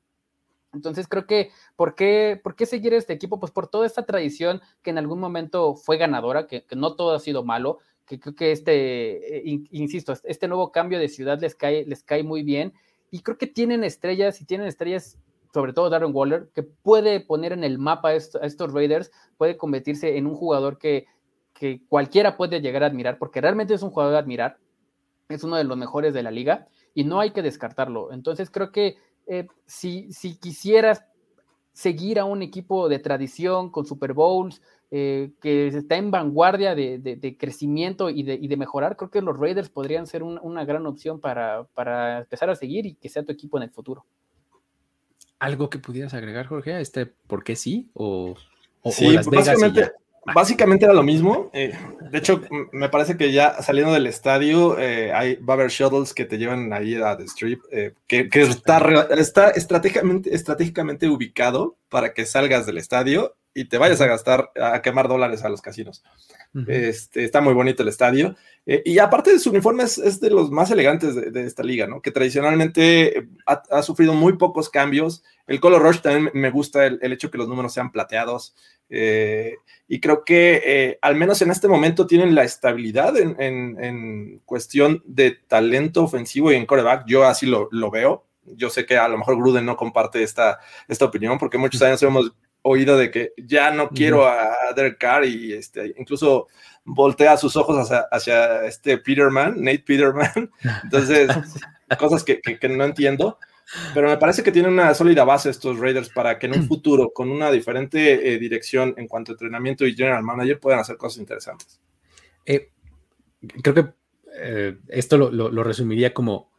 entonces 0.71 1.07
creo 1.07 1.25
que, 1.25 1.49
¿por 1.75 1.95
qué, 1.95 2.39
¿por 2.43 2.55
qué 2.55 2.67
seguir 2.67 2.93
este 2.93 3.13
equipo? 3.13 3.39
Pues 3.39 3.51
por 3.51 3.67
toda 3.67 3.87
esta 3.87 4.05
tradición 4.05 4.61
que 4.83 4.91
en 4.91 4.99
algún 4.99 5.19
momento 5.19 5.73
fue 5.73 5.97
ganadora, 5.97 6.45
que, 6.45 6.63
no 6.75 6.95
todo 6.95 7.15
ha 7.15 7.19
sido 7.19 7.43
malo, 7.43 7.79
que 8.05 8.19
creo 8.19 8.35
que 8.35 8.51
este, 8.51 9.37
eh, 9.37 9.63
insisto, 9.71 10.13
este 10.25 10.47
nuevo 10.47 10.71
cambio 10.71 10.99
de 10.99 11.09
ciudad 11.09 11.41
les 11.41 11.55
cae, 11.55 11.87
les 11.87 12.03
cae 12.03 12.21
muy 12.21 12.43
bien 12.43 12.71
y 13.09 13.21
creo 13.21 13.39
que 13.39 13.47
tienen 13.47 13.83
estrellas 13.83 14.41
y 14.41 14.45
tienen 14.45 14.67
estrellas 14.67 15.17
sobre 15.53 15.73
todo 15.73 15.89
Darren 15.89 16.11
Waller, 16.13 16.49
que 16.53 16.63
puede 16.63 17.19
poner 17.19 17.53
en 17.53 17.63
el 17.63 17.79
mapa 17.79 18.09
a 18.09 18.13
estos 18.15 18.73
Raiders, 18.73 19.11
puede 19.37 19.57
convertirse 19.57 20.17
en 20.17 20.27
un 20.27 20.35
jugador 20.35 20.77
que, 20.77 21.07
que 21.53 21.81
cualquiera 21.87 22.37
puede 22.37 22.61
llegar 22.61 22.83
a 22.83 22.87
admirar, 22.87 23.17
porque 23.17 23.41
realmente 23.41 23.73
es 23.73 23.81
un 23.81 23.89
jugador 23.89 24.13
de 24.13 24.19
admirar, 24.19 24.57
es 25.27 25.43
uno 25.43 25.57
de 25.57 25.63
los 25.63 25.77
mejores 25.77 26.13
de 26.13 26.23
la 26.23 26.31
liga 26.31 26.67
y 26.93 27.03
no 27.03 27.19
hay 27.19 27.31
que 27.31 27.41
descartarlo. 27.41 28.11
Entonces 28.11 28.49
creo 28.49 28.71
que 28.71 28.97
eh, 29.27 29.47
si, 29.65 30.11
si 30.11 30.37
quisieras 30.37 31.05
seguir 31.73 32.19
a 32.19 32.25
un 32.25 32.41
equipo 32.41 32.89
de 32.89 32.99
tradición 32.99 33.69
con 33.69 33.85
Super 33.85 34.13
Bowls, 34.13 34.61
eh, 34.91 35.33
que 35.39 35.67
está 35.67 35.97
en 35.97 36.09
vanguardia 36.09 36.73
de, 36.73 37.37
crecimiento 37.39 38.09
y 38.09 38.23
de, 38.23 38.57
mejorar, 38.57 38.97
creo 38.97 39.11
que 39.11 39.21
los 39.21 39.37
Raiders 39.37 39.69
podrían 39.69 40.07
ser 40.07 40.23
una 40.23 40.65
gran 40.65 40.85
opción 40.87 41.19
para, 41.19 41.65
para 41.75 42.19
empezar 42.19 42.49
a 42.49 42.55
seguir 42.55 42.87
y 42.87 42.95
que 42.95 43.07
sea 43.07 43.23
tu 43.23 43.31
equipo 43.31 43.57
en 43.57 43.63
el 43.63 43.69
futuro. 43.69 44.05
¿Algo 45.39 45.69
que 45.69 45.79
pudieras 45.79 46.13
agregar, 46.13 46.45
Jorge, 46.47 46.73
a 46.73 46.81
este 46.81 47.05
por 47.05 47.43
qué 47.43 47.55
sí? 47.55 47.89
¿O, 47.93 48.35
sí, 48.91 49.09
Las 49.11 49.29
Vegas 49.29 49.47
básicamente, 49.47 49.91
básicamente 50.33 50.85
era 50.85 50.93
lo 50.93 51.03
mismo. 51.03 51.49
Eh, 51.53 51.73
de 52.11 52.17
hecho, 52.17 52.41
me 52.71 52.89
parece 52.89 53.15
que 53.15 53.31
ya 53.31 53.61
saliendo 53.61 53.93
del 53.93 54.07
estadio 54.07 54.77
eh, 54.77 55.13
hay, 55.13 55.35
va 55.37 55.53
a 55.53 55.57
haber 55.57 55.69
shuttles 55.69 56.13
que 56.13 56.25
te 56.25 56.37
llevan 56.37 56.73
ahí 56.73 56.95
a 56.95 57.17
The 57.17 57.23
Strip, 57.23 57.61
eh, 57.71 57.93
que, 58.07 58.29
está, 58.33 58.79
está 59.17 59.49
estratégicamente, 59.51 60.35
estratégicamente 60.35 61.07
ubicado 61.07 61.77
para 61.87 62.13
que 62.13 62.25
salgas 62.25 62.65
del 62.65 62.77
estadio 62.77 63.35
y 63.53 63.65
te 63.65 63.77
vayas 63.77 63.99
a 64.01 64.07
gastar, 64.07 64.51
a 64.61 64.81
quemar 64.81 65.07
dólares 65.07 65.43
a 65.43 65.49
los 65.49 65.61
casinos. 65.61 66.03
este, 66.67 67.23
está 67.23 67.41
muy 67.41 67.53
bonito 67.53 67.83
el 67.83 67.89
estadio. 67.89 68.35
Eh, 68.65 68.83
y 68.85 68.99
aparte 68.99 69.31
de 69.31 69.39
su 69.39 69.49
uniforme, 69.49 69.83
es, 69.83 70.19
de 70.19 70.29
los 70.29 70.51
más 70.51 70.69
elegantes 70.71 71.15
de, 71.15 71.45
esta 71.45 71.63
liga, 71.63 71.87
¿no? 71.87 72.01
Que 72.01 72.11
tradicionalmente 72.11 73.27
ha, 73.45 73.81
sufrido 73.81 74.13
muy 74.13 74.37
pocos 74.37 74.69
cambios. 74.69 75.23
El 75.47 75.59
color 75.59 75.81
rush 75.81 75.99
también 75.99 76.29
me 76.33 76.51
gusta 76.51 76.85
el, 76.85 76.99
hecho 77.11 77.31
que 77.31 77.37
los 77.37 77.47
números 77.47 77.73
sean 77.73 77.91
plateados. 77.91 78.55
Eh, 78.89 79.55
y 79.87 79.99
creo 79.99 80.23
que 80.23 80.61
eh, 80.65 80.99
al 81.01 81.15
menos 81.15 81.41
en 81.41 81.51
este 81.51 81.67
momento 81.67 82.07
tienen 82.07 82.35
la 82.35 82.43
estabilidad 82.43 83.15
en, 83.17 84.41
cuestión 84.45 85.03
de 85.05 85.31
talento 85.31 86.03
ofensivo 86.03 86.51
y 86.51 86.55
en 86.55 86.65
coreback. 86.65 87.05
Yo 87.07 87.25
así 87.25 87.47
lo, 87.47 87.67
lo, 87.71 87.89
veo. 87.89 88.25
Yo 88.45 88.69
sé 88.69 88.85
que 88.85 88.97
a 88.97 89.07
lo 89.07 89.17
mejor 89.17 89.37
Gruden 89.37 89.65
no 89.65 89.75
comparte 89.75 90.21
esta, 90.21 90.59
esta 90.87 91.05
opinión 91.05 91.37
porque 91.37 91.57
muchos 91.57 91.81
años 91.81 92.01
hemos 92.03 92.31
oído 92.71 92.97
de 92.97 93.09
que 93.09 93.33
ya 93.37 93.71
no 93.71 93.89
quiero 93.89 94.27
a 94.27 94.53
Derek 94.75 94.99
Carr 94.99 95.25
y 95.25 95.53
este, 95.53 95.93
incluso 95.97 96.47
voltea 96.85 97.35
sus 97.35 97.55
ojos 97.55 97.77
hacia, 97.77 98.01
hacia 98.11 98.65
este 98.65 98.97
Peterman, 98.99 99.55
Nate 99.57 99.79
Peterman. 99.79 100.51
Entonces, 100.83 101.29
cosas 101.97 102.23
que, 102.23 102.39
que, 102.41 102.69
no 102.69 102.85
entiendo. 102.85 103.39
Pero 103.93 104.07
me 104.07 104.17
parece 104.17 104.43
que 104.43 104.51
tienen 104.51 104.73
una 104.73 104.93
sólida 104.93 105.23
base 105.23 105.49
estos 105.49 105.79
Raiders 105.79 106.09
para 106.09 106.37
que 106.37 106.47
en 106.47 106.59
un 106.59 106.67
futuro, 106.67 107.11
con 107.11 107.31
una 107.31 107.51
diferente 107.51 108.33
eh, 108.33 108.39
dirección 108.39 108.93
en 108.97 109.07
cuanto 109.07 109.31
a 109.31 109.33
entrenamiento 109.33 109.85
y 109.85 109.95
general 109.95 110.23
manager, 110.23 110.59
puedan 110.59 110.79
hacer 110.79 110.97
cosas 110.97 111.19
interesantes. 111.19 111.79
Eh, 112.45 112.71
creo 113.61 113.75
que 113.75 113.93
eh, 114.35 114.77
esto 114.89 115.17
lo, 115.17 115.31
lo, 115.31 115.63
resumiría 115.63 116.13
como, 116.13 116.51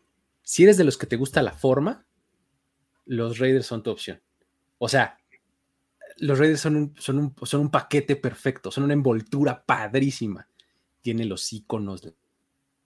si 0.42 0.64
eres 0.64 0.76
de 0.76 0.84
los 0.84 0.98
que 0.98 1.06
te 1.06 1.16
gusta 1.16 1.42
la 1.42 1.52
forma, 1.52 2.06
los 3.06 3.38
Raiders 3.38 3.66
son 3.66 3.82
tu 3.82 3.90
opción. 3.90 4.20
O 4.78 4.88
sea, 4.88 5.19
los 6.20 6.38
Raiders 6.38 6.60
son 6.60 6.76
un, 6.76 6.94
son, 6.98 7.18
un, 7.18 7.34
son 7.42 7.62
un 7.62 7.70
paquete 7.70 8.16
perfecto, 8.16 8.70
son 8.70 8.84
una 8.84 8.92
envoltura 8.92 9.62
padrísima. 9.64 10.46
Tiene 11.00 11.24
los 11.24 11.52
iconos, 11.52 12.04
la 12.04 12.12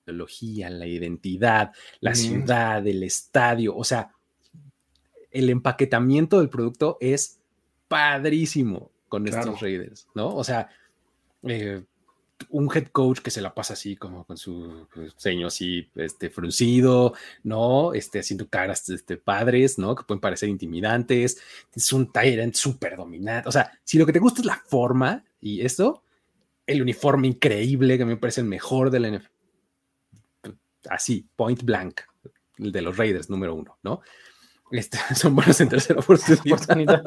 ideología, 0.06 0.70
la 0.70 0.86
identidad, 0.86 1.72
la 2.00 2.14
ciudad, 2.14 2.86
el 2.86 3.02
estadio, 3.02 3.76
o 3.76 3.84
sea, 3.84 4.12
el 5.30 5.50
empaquetamiento 5.50 6.38
del 6.38 6.48
producto 6.48 6.96
es 7.00 7.40
padrísimo 7.88 8.92
con 9.08 9.26
estos 9.26 9.60
Raiders, 9.60 10.06
¿no? 10.14 10.34
O 10.34 10.44
sea, 10.44 10.68
eh, 11.42 11.84
un 12.48 12.70
head 12.74 12.88
coach 12.88 13.20
que 13.20 13.30
se 13.30 13.40
la 13.40 13.54
pasa 13.54 13.74
así 13.74 13.96
como 13.96 14.24
con 14.24 14.36
su 14.36 14.86
ceño 15.16 15.46
así 15.46 15.88
este 15.94 16.30
fruncido, 16.30 17.14
¿no? 17.42 17.94
Este 17.94 18.20
haciendo 18.20 18.48
caras 18.48 18.88
este, 18.88 19.16
padres, 19.16 19.78
¿no? 19.78 19.94
Que 19.94 20.04
pueden 20.04 20.20
parecer 20.20 20.48
intimidantes. 20.48 21.38
Es 21.74 21.92
un 21.92 22.12
Tyrant 22.12 22.54
súper 22.54 22.96
dominante. 22.96 23.48
O 23.48 23.52
sea, 23.52 23.72
si 23.84 23.98
lo 23.98 24.06
que 24.06 24.12
te 24.12 24.18
gusta 24.18 24.40
es 24.40 24.46
la 24.46 24.62
forma 24.66 25.24
y 25.40 25.60
esto, 25.60 26.02
el 26.66 26.82
uniforme 26.82 27.28
increíble 27.28 27.98
que 27.98 28.04
me 28.04 28.16
parece 28.16 28.40
el 28.40 28.46
mejor 28.46 28.90
de 28.90 29.00
la 29.00 29.10
NFL. 29.10 30.50
Así, 30.88 31.26
point 31.36 31.62
blank, 31.62 32.00
el 32.58 32.72
de 32.72 32.82
los 32.82 32.96
Raiders 32.96 33.30
número 33.30 33.54
uno, 33.54 33.78
¿no? 33.82 34.00
Este, 34.70 34.98
son 35.14 35.34
buenos 35.34 35.60
en 35.60 35.68
tercera 35.68 36.00
oportunidad. 36.00 37.02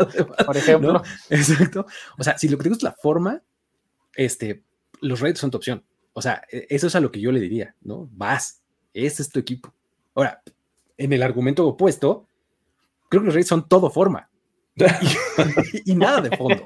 por 0.46 0.58
ejemplo. 0.58 1.02
Exacto. 1.30 1.86
O 2.18 2.24
sea, 2.24 2.38
si 2.38 2.48
lo 2.50 2.58
que 2.58 2.64
te 2.64 2.70
gusta 2.70 2.88
es 2.88 2.92
la 2.92 2.98
forma, 3.00 3.42
este, 4.16 4.64
los 5.02 5.20
Raiders 5.20 5.40
son 5.40 5.52
tu 5.52 5.58
opción. 5.58 5.84
O 6.14 6.22
sea, 6.22 6.44
e, 6.52 6.68
eso 6.70 6.88
es 6.88 6.96
a 6.96 7.00
lo 7.00 7.12
que 7.12 7.22
yo 7.22 7.32
le 7.32 7.40
diría, 7.40 7.76
¿no? 7.82 8.10
Vas, 8.12 8.62
ese 8.94 9.22
es 9.22 9.30
tu 9.30 9.40
equipo. 9.40 9.74
Ahora, 10.16 10.42
en 10.98 11.14
el 11.14 11.24
argumento 11.24 11.68
opuesto, 11.68 12.28
creo 13.10 13.22
que 13.22 13.28
los 13.28 13.36
Raiders 13.36 13.50
son 13.50 13.68
todo 13.68 13.90
forma. 13.90 14.30
y, 15.86 15.96
nada 15.96 16.22
de 16.22 16.36
fondo. 16.36 16.66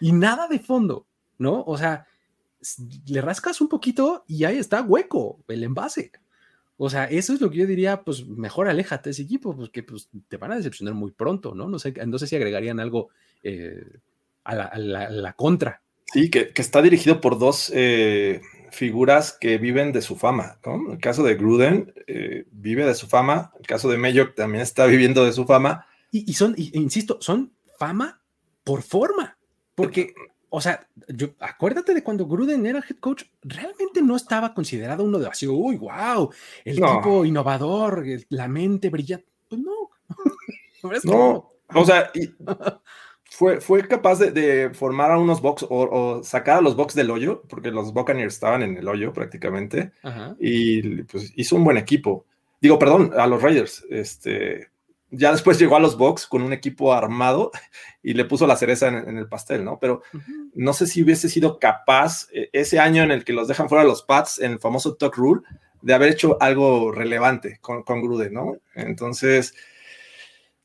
Y 0.00 0.12
nada 0.12 0.48
de 0.48 0.58
fondo, 0.58 1.06
¿no? 1.38 1.62
O 1.64 1.78
sea, 1.78 2.06
le 3.06 3.20
rascas 3.20 3.60
un 3.60 3.68
poquito 3.68 4.24
y 4.26 4.44
ahí 4.44 4.58
está 4.58 4.82
hueco 4.82 5.44
el 5.48 5.64
envase. 5.64 6.12
O 6.76 6.90
sea, 6.90 7.04
eso 7.04 7.32
es 7.32 7.40
lo 7.40 7.50
que 7.50 7.58
yo 7.58 7.66
diría, 7.66 8.02
pues 8.02 8.26
mejor 8.26 8.68
aléjate 8.68 9.04
de 9.04 9.12
ese 9.12 9.22
equipo, 9.22 9.56
porque 9.56 9.82
pues, 9.84 10.08
te 10.28 10.36
van 10.36 10.52
a 10.52 10.56
decepcionar 10.56 10.94
muy 10.94 11.12
pronto, 11.12 11.54
¿no? 11.54 11.68
No 11.68 11.78
sé, 11.78 11.94
no 12.06 12.18
sé 12.18 12.26
si 12.26 12.34
agregarían 12.34 12.80
algo 12.80 13.10
eh, 13.42 14.00
a, 14.42 14.76
la, 14.78 15.32
contra 15.34 15.82
Sí, 16.14 16.30
que, 16.30 16.52
está 16.54 16.80
dirigido 16.80 17.20
por 17.20 17.40
dos 17.40 17.72
eh, 17.74 18.40
figuras 18.70 19.32
que 19.32 19.58
viven 19.58 19.90
de 19.90 20.00
su 20.00 20.14
fama. 20.14 20.60
El 20.64 20.98
caso 20.98 21.24
de 21.24 21.34
Gruden 21.34 21.92
eh, 22.06 22.46
vive 22.52 22.86
de 22.86 22.94
su 22.94 23.08
fama, 23.08 23.52
el 23.58 23.66
caso 23.66 23.88
de 23.88 23.98
Mayock 23.98 24.36
también 24.36 24.62
está 24.62 24.86
viviendo 24.86 25.24
de 25.24 25.32
su 25.32 25.44
fama. 25.44 25.88
Y, 26.12 26.32
son, 26.34 26.54
insisto, 26.56 27.18
son 27.20 27.52
fama 27.80 28.22
por 28.62 28.82
forma, 28.82 29.36
porque, 29.74 30.14
o 30.50 30.60
sea, 30.60 30.86
yo, 31.08 31.30
acuérdate 31.40 31.92
de 31.92 32.04
cuando 32.04 32.26
Gruden 32.26 32.64
era 32.64 32.78
head 32.78 32.98
coach, 33.00 33.24
realmente 33.42 34.00
no 34.00 34.14
estaba 34.14 34.54
considerado 34.54 35.02
uno 35.02 35.18
de 35.18 35.26
así, 35.26 35.48
uy, 35.48 35.76
wow, 35.78 36.30
el 36.64 36.76
tipo 36.76 37.24
innovador, 37.24 38.04
la 38.28 38.46
mente 38.46 38.88
brillante. 38.88 39.26
Pues 39.48 39.60
no. 39.60 39.90
no, 41.04 41.50
o 41.74 41.84
sea, 41.84 42.12
fue, 43.34 43.60
fue 43.60 43.86
capaz 43.88 44.20
de, 44.20 44.70
formar 44.72 45.10
a 45.10 45.18
unos 45.18 45.40
box 45.40 45.66
o, 45.68 46.22
sacar 46.22 46.58
a 46.58 46.60
los 46.60 46.76
box 46.76 46.94
del 46.94 47.10
hoyo, 47.10 47.42
porque 47.48 47.72
los 47.72 47.92
Buccaneers 47.92 48.34
estaban 48.34 48.62
en 48.62 48.76
el 48.76 48.86
hoyo 48.86 49.12
prácticamente, 49.12 49.90
y 50.38 51.02
pues 51.02 51.32
hizo 51.34 51.56
un 51.56 51.64
buen 51.64 51.76
equipo. 51.76 52.26
Digo, 52.60 52.78
perdón, 52.78 53.12
a 53.16 53.26
los 53.26 53.42
Raiders. 53.42 53.84
Este, 53.90 54.68
ya 55.10 55.32
después 55.32 55.58
llegó 55.58 55.74
a 55.74 55.80
los 55.80 55.98
box 55.98 56.28
con 56.28 56.42
un 56.42 56.52
equipo 56.52 56.94
armado 56.94 57.50
y 58.04 58.14
le 58.14 58.24
puso 58.24 58.46
la 58.46 58.56
cereza 58.56 58.86
en, 58.86 59.18
el 59.18 59.28
pastel, 59.28 59.64
¿no? 59.64 59.78
Pero 59.80 60.02
no 60.54 60.72
sé 60.72 60.86
si 60.86 61.02
hubiese 61.02 61.28
sido 61.28 61.58
capaz 61.58 62.28
e, 62.32 62.50
ese 62.52 62.78
año 62.78 63.02
en 63.02 63.10
el 63.10 63.24
que 63.24 63.32
los 63.32 63.48
dejan 63.48 63.68
fuera 63.68 63.82
los 63.82 64.02
Pats, 64.02 64.38
en 64.38 64.52
el 64.52 64.58
famoso 64.60 64.94
Tuck 64.94 65.16
Rule, 65.16 65.42
de 65.82 65.92
haber 65.92 66.10
hecho 66.10 66.36
algo 66.40 66.92
relevante 66.92 67.58
con, 67.60 67.82
con 67.82 68.00
Gruden, 68.00 68.32
¿no? 68.32 68.58
Entonces, 68.76 69.54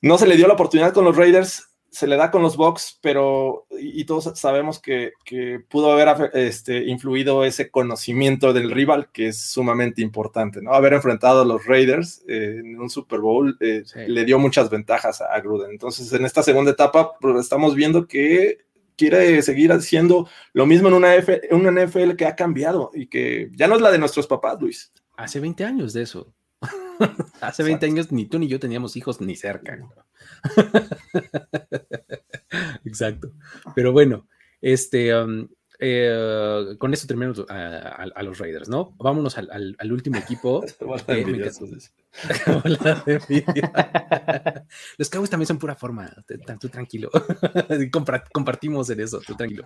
no 0.02 0.20
se 0.20 0.28
le 0.28 0.38
dio 0.38 0.48
la 0.48 0.54
oportunidad 0.54 0.94
con 0.94 1.04
los 1.04 1.18
Raiders 1.18 1.69
se 1.92 2.08
le 2.08 2.16
da 2.16 2.32
con 2.32 2.42
los 2.42 2.58
Bucks, 2.58 3.00
pero 3.02 3.66
y, 3.80 4.04
todos 4.06 4.32
sabemos 4.38 4.80
que, 4.80 5.14
pudo 5.70 5.92
haber 5.92 6.32
este, 6.34 6.86
influido 6.86 7.44
ese 7.44 7.70
conocimiento 7.70 8.54
del 8.54 8.72
rival, 8.72 9.10
que 9.12 9.28
es 9.28 9.42
sumamente 9.42 10.02
importante, 10.02 10.62
¿no? 10.62 10.74
Haber 10.74 10.94
enfrentado 10.94 11.42
a 11.42 11.46
los 11.46 11.66
Raiders 11.66 12.24
eh, 12.28 12.58
en 12.60 12.80
un 12.80 12.90
Super 12.90 13.20
Bowl 13.20 13.58
eh, 13.60 13.84
le 14.08 14.26
dio 14.26 14.40
muchas 14.40 14.70
ventajas 14.70 15.22
a, 15.22 15.40
Gruden. 15.40 15.72
Entonces, 15.72 16.12
en 16.14 16.26
esta 16.26 16.44
segunda 16.44 16.72
etapa, 16.72 17.18
pues, 17.20 17.38
estamos 17.38 17.76
viendo 17.76 18.08
que 18.08 18.60
quiere 18.98 19.42
seguir 19.42 19.72
haciendo 19.72 20.28
lo 20.54 20.66
mismo 20.66 20.90
en 20.90 20.94
una, 20.96 21.16
F, 21.16 21.42
una 21.52 21.72
NFL 21.72 22.16
que 22.16 22.26
ha 22.26 22.36
cambiado 22.36 22.92
y 22.94 23.08
que 23.08 23.50
ya 23.54 23.68
no 23.68 23.76
es 23.76 23.82
la 23.82 23.92
de 23.92 23.98
nuestros 23.98 24.28
papás, 24.28 24.60
Luis. 24.60 24.92
Hace 25.16 25.40
20 25.40 25.64
años 25.64 25.94
de 25.94 26.04
eso. 26.04 26.34
Hace 27.42 27.64
20 27.64 27.86
años 27.86 28.12
ni 28.12 28.26
tú 28.26 28.40
ni 28.40 28.48
yo 28.48 28.60
teníamos 28.60 28.96
hijos 28.96 29.22
ni 29.22 29.36
cerca. 29.36 29.80
Exacto. 32.86 33.32
Pero 33.76 33.92
bueno, 33.92 34.28
este, 34.62 35.16
um, 35.16 35.48
eh, 35.82 36.76
con 36.78 36.94
esto 36.94 37.08
terminamos 37.08 37.46
a, 37.50 38.24
los 38.24 38.38
Raiders, 38.38 38.68
¿no? 38.68 38.94
Vámonos 38.98 39.38
al, 39.38 39.92
último 39.92 40.18
equipo. 40.18 40.62
los 44.98 45.10
Cowboys 45.10 45.30
también 45.30 45.48
son 45.48 45.58
pura 45.58 45.76
forma. 45.76 46.14
Tú 46.60 46.68
tranquilo. 46.68 47.10
compartimos 48.34 48.90
en 48.90 49.00
eso, 49.00 49.22
tú 49.26 49.36
tranquilo. 49.36 49.64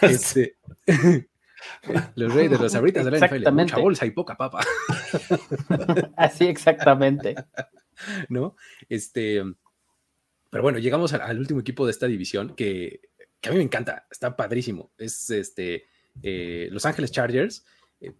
Este, 0.00 0.56
los 2.14 2.34
Raiders, 2.34 2.60
los 2.60 2.74
abritas 2.74 3.04
de 3.04 3.10
la 3.10 3.26
NFL, 3.26 3.50
mucha 3.52 3.78
bolsa 3.78 4.06
y 4.06 4.10
poca 4.10 4.36
papa. 4.36 4.64
Así 6.16 6.46
exactamente. 6.46 7.34
¿No? 8.28 8.56
Este, 8.88 9.42
pero 10.50 10.62
bueno, 10.62 10.78
llegamos 10.78 11.12
al, 11.12 11.38
último 11.38 11.60
equipo 11.60 11.86
de 11.86 11.92
esta 11.92 12.06
división 12.06 12.54
que, 12.54 13.00
a 13.42 13.50
mí 13.50 13.56
me 13.56 13.62
encanta, 13.62 14.06
está 14.10 14.36
padrísimo. 14.36 14.90
Es 14.98 15.30
este 15.30 15.86
eh, 16.22 16.68
Los 16.70 16.86
Ángeles 16.86 17.12
Chargers, 17.12 17.64
eh, 18.00 18.12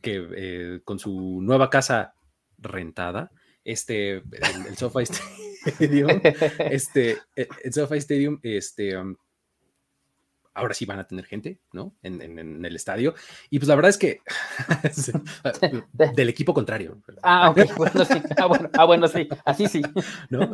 que 0.00 0.28
eh, 0.36 0.80
con 0.84 0.98
su 0.98 1.40
nueva 1.40 1.70
casa 1.70 2.14
rentada, 2.58 3.30
este, 3.64 4.16
el, 4.16 4.76
SoFi 4.76 5.04
Stadium, 5.66 6.20
este, 6.58 7.18
el 7.36 7.72
SoFi 7.72 7.98
Stadium, 7.98 8.40
este, 8.42 8.96
um, 8.96 9.16
ahora 10.54 10.74
sí 10.74 10.84
van 10.84 10.98
a 10.98 11.06
tener 11.06 11.24
gente, 11.24 11.58
¿no? 11.72 11.94
En, 12.02 12.64
el 12.64 12.76
estadio. 12.76 13.14
Y 13.50 13.58
pues 13.58 13.68
la 13.68 13.74
verdad 13.74 13.90
es 13.90 13.98
que 13.98 14.20
del 16.14 16.28
equipo 16.28 16.54
contrario. 16.54 17.00
Ah, 17.22 17.50
ok, 17.50 17.76
bueno, 17.76 18.04
sí. 18.04 18.22
Ah, 18.36 18.46
bueno, 18.46 18.70
ah, 18.74 18.84
bueno, 18.84 19.08
sí, 19.08 19.28
así 19.44 19.66
sí. 19.66 19.82
¿No? 20.30 20.50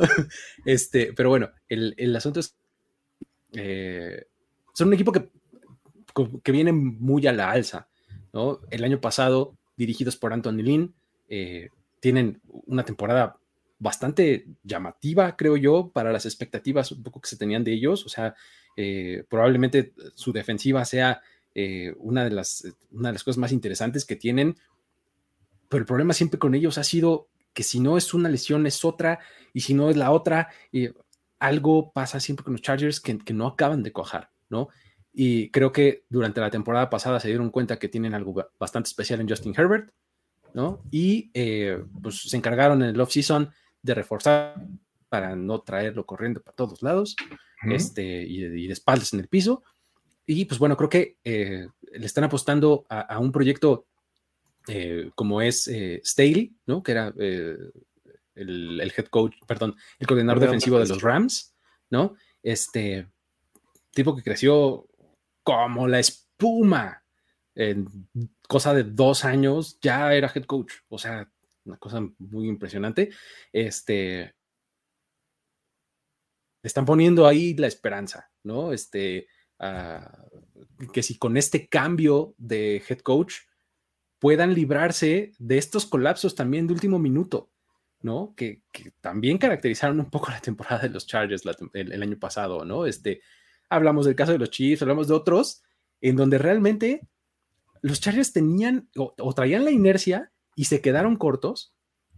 Este, 0.65 1.13
pero 1.13 1.29
bueno, 1.29 1.49
el, 1.67 2.15
asunto 2.15 2.39
es, 2.39 2.55
eh, 3.53 4.25
son 4.73 4.87
un 4.89 4.93
equipo 4.93 5.11
que, 5.11 5.29
que 6.43 6.51
viene 6.51 6.71
muy 6.71 7.27
a 7.27 7.33
la 7.33 7.51
alza, 7.51 7.87
¿no? 8.33 8.61
El 8.69 8.83
año 8.83 9.01
pasado, 9.01 9.57
dirigidos 9.75 10.17
por 10.17 10.33
Anthony 10.33 10.61
Lynn, 10.61 10.93
eh, 11.29 11.69
tienen 11.99 12.41
una 12.65 12.83
temporada 12.83 13.38
bastante 13.79 14.45
llamativa, 14.63 15.35
creo 15.35 15.57
yo, 15.57 15.91
para 15.91 16.11
las 16.11 16.25
expectativas 16.25 16.91
un 16.91 17.01
poco 17.01 17.21
que 17.21 17.29
se 17.29 17.37
tenían 17.37 17.63
de 17.63 17.73
ellos. 17.73 18.05
O 18.05 18.09
sea, 18.09 18.35
eh, 18.75 19.23
probablemente 19.29 19.93
su 20.15 20.31
defensiva 20.31 20.85
sea 20.85 21.21
eh, 21.55 21.93
una, 21.97 22.25
de 22.25 22.31
las, 22.31 22.67
una 22.91 23.09
de 23.09 23.13
las 23.13 23.23
cosas 23.23 23.37
más 23.37 23.51
interesantes 23.51 24.05
que 24.05 24.15
tienen. 24.15 24.57
Pero 25.69 25.81
el 25.81 25.87
problema 25.87 26.13
siempre 26.13 26.39
con 26.39 26.53
ellos 26.55 26.77
ha 26.77 26.83
sido 26.83 27.29
que 27.53 27.63
si 27.63 27.79
no 27.79 27.97
es 27.97 28.13
una 28.13 28.29
lesión 28.29 28.67
es 28.67 28.85
otra 28.85 29.19
y 29.53 29.61
si 29.61 29.73
no 29.73 29.89
es 29.89 29.97
la 29.97 30.11
otra, 30.11 30.49
algo 31.39 31.91
pasa 31.91 32.19
siempre 32.19 32.43
con 32.43 32.53
los 32.53 32.61
Chargers 32.61 32.99
que, 32.99 33.17
que 33.17 33.33
no 33.33 33.47
acaban 33.47 33.81
de 33.81 33.91
cuajar, 33.91 34.29
¿no? 34.49 34.69
Y 35.13 35.49
creo 35.49 35.71
que 35.71 36.05
durante 36.09 36.41
la 36.41 36.51
temporada 36.51 36.89
pasada 36.89 37.19
se 37.19 37.29
dieron 37.29 37.49
cuenta 37.49 37.79
que 37.79 37.89
tienen 37.89 38.13
algo 38.13 38.35
bastante 38.59 38.87
especial 38.87 39.19
en 39.19 39.27
Justin 39.27 39.55
Herbert, 39.57 39.91
¿no? 40.53 40.83
Y 40.91 41.31
eh, 41.33 41.83
pues 42.01 42.21
se 42.21 42.37
encargaron 42.37 42.81
en 42.83 42.89
el 42.89 43.01
off-season 43.01 43.51
de 43.81 43.93
reforzar 43.93 44.55
para 45.09 45.35
no 45.35 45.61
traerlo 45.61 46.05
corriendo 46.05 46.41
para 46.41 46.55
todos 46.55 46.81
lados 46.81 47.15
este, 47.69 48.23
y, 48.23 48.67
de 48.67 48.73
espaldas 48.73 49.13
en 49.13 49.19
el 49.19 49.27
piso. 49.27 49.63
Y 50.25 50.45
pues 50.45 50.59
bueno, 50.59 50.77
creo 50.77 50.89
que 50.89 51.17
eh, 51.23 51.67
le 51.91 52.05
están 52.05 52.23
apostando 52.23 52.85
a, 52.89 53.17
un 53.17 53.31
proyecto 53.31 53.87
eh, 54.67 55.09
como 55.15 55.41
es 55.41 55.69
Staley, 56.03 56.53
¿no? 56.67 56.83
Que 56.83 56.91
era 56.91 57.13
el, 57.17 57.71
el, 58.35 58.93
head 58.95 59.07
coach, 59.07 59.35
perdón, 59.47 59.75
el 59.97 60.07
coordinador 60.07 60.41
defensivo 60.41 60.79
de 60.79 60.87
los 60.87 61.01
Rams, 61.01 61.55
¿no? 61.89 62.15
Este 62.43 63.07
tipo 63.91 64.15
que 64.15 64.23
creció 64.23 64.87
como 65.43 65.87
la 65.87 65.99
espuma 65.99 67.03
en 67.55 68.07
cosa 68.47 68.73
de 68.73 68.83
dos 68.83 69.25
años 69.25 69.79
ya 69.81 70.13
era 70.13 70.31
head 70.33 70.45
coach. 70.45 70.73
O 70.87 70.97
sea, 70.97 71.29
una 71.69 71.77
cosa 71.77 72.01
muy 72.17 72.47
impresionante. 72.47 73.09
Este. 73.53 74.35
Están 76.61 76.85
poniendo 76.85 77.25
ahí 77.25 77.55
la 77.55 77.67
esperanza, 77.67 78.29
¿no? 78.43 78.73
Este. 78.73 79.27
Ah, 79.59 80.25
que 80.93 81.03
si 81.03 81.17
con 81.17 81.37
este 81.37 81.67
cambio 81.67 82.33
de 82.37 82.81
head 82.87 82.99
coach 82.99 83.35
puedan 84.19 84.53
librarse 84.53 85.33
de 85.37 85.57
estos 85.57 85.85
colapsos 85.85 86.35
también 86.35 86.67
de 86.67 86.73
último 86.73 86.99
minuto, 86.99 87.51
¿no? 88.01 88.33
Que, 88.35 88.61
también 89.01 89.37
caracterizaron 89.37 89.99
un 89.99 90.09
poco 90.09 90.29
la 90.31 90.41
temporada 90.41 90.83
de 90.83 90.89
los 90.89 91.07
Chargers 91.07 91.43
el, 91.73 91.91
el, 91.91 92.03
año 92.03 92.17
pasado, 92.17 92.65
¿no? 92.65 92.85
Este, 92.85 93.21
hablamos 93.69 94.05
del 94.05 94.15
caso 94.15 94.31
de 94.31 94.39
los 94.39 94.49
Chiefs, 94.49 94.81
hablamos 94.81 95.07
de 95.07 95.13
otros, 95.13 95.63
en 96.01 96.15
donde 96.15 96.37
realmente 96.37 97.07
los 97.81 98.01
Chargers 98.01 98.33
tenían 98.33 98.89
o, 98.95 99.33
traían 99.33 99.65
la 99.65 99.71
inercia 99.71 100.31
y 100.59 100.65
se 100.65 100.81
quedaron 100.81 101.15
cortos 101.15 101.73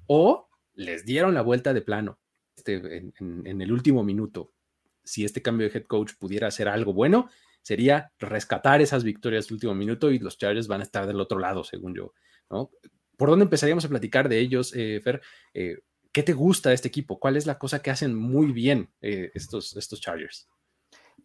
o 0.08 0.50
les 0.74 1.06
dieron 1.06 1.36
la 1.36 1.44
vuelta 1.44 1.76
de 1.76 1.84
plano 1.84 2.20
este, 2.56 2.74
en, 3.20 3.62
el 3.62 3.72
último 3.72 4.04
minuto. 4.04 4.52
Si 5.04 5.24
este 5.24 5.44
cambio 5.44 5.70
de 5.70 5.78
head 5.78 5.86
coach 5.86 6.14
pudiera 6.18 6.48
hacer 6.48 6.68
algo 6.68 6.92
bueno, 6.92 7.30
sería 7.62 8.12
rescatar 8.18 8.82
esas 8.82 9.04
victorias 9.04 9.46
del 9.46 9.54
último 9.54 9.76
minuto 9.76 10.10
y 10.10 10.18
los 10.18 10.40
Chargers 10.40 10.68
van 10.68 10.80
a 10.80 10.86
estar 10.86 11.06
del 11.06 11.20
otro 11.20 11.38
lado, 11.38 11.64
según 11.64 11.94
yo. 11.94 12.14
¿no? 12.50 12.72
¿Por 13.16 13.30
dónde 13.30 13.44
empezaríamos 13.44 13.86
a 13.86 13.90
platicar 13.90 14.28
de 14.28 14.40
ellos, 14.40 14.74
eh, 14.76 15.00
Fer? 15.04 15.22
Eh, 15.54 15.78
¿Qué 16.12 16.24
te 16.24 16.34
gusta 16.34 16.70
de 16.70 16.76
este 16.76 16.88
equipo? 16.88 17.20
¿Cuál 17.20 17.38
es 17.38 17.46
la 17.46 17.60
cosa 17.60 17.84
que 17.84 17.92
hacen 17.92 18.16
muy 18.16 18.52
bien 18.54 18.90
eh, 19.02 19.30
estos, 19.36 19.78
estos 19.78 20.02
Chargers? 20.02 20.50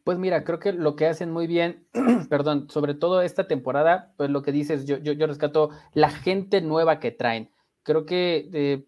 Pues 0.07 0.19
mira, 0.19 0.45
creo 0.45 0.61
que 0.61 0.73
lo 0.73 0.95
que 0.95 1.07
hacen 1.07 1.33
muy 1.33 1.49
bien, 1.49 1.85
perdón, 2.31 2.71
sobre 2.71 2.95
todo 2.95 3.23
esta 3.23 3.49
temporada, 3.49 4.15
pues 4.17 4.31
lo 4.31 4.41
que 4.41 4.53
dices, 4.53 4.85
yo, 4.85 4.99
yo, 4.99 5.27
rescato 5.27 5.71
la 5.95 6.11
gente 6.11 6.61
nueva 6.61 7.01
que 7.01 7.11
traen. 7.11 7.51
Creo 7.83 8.07
que 8.07 8.49
eh, 8.53 8.87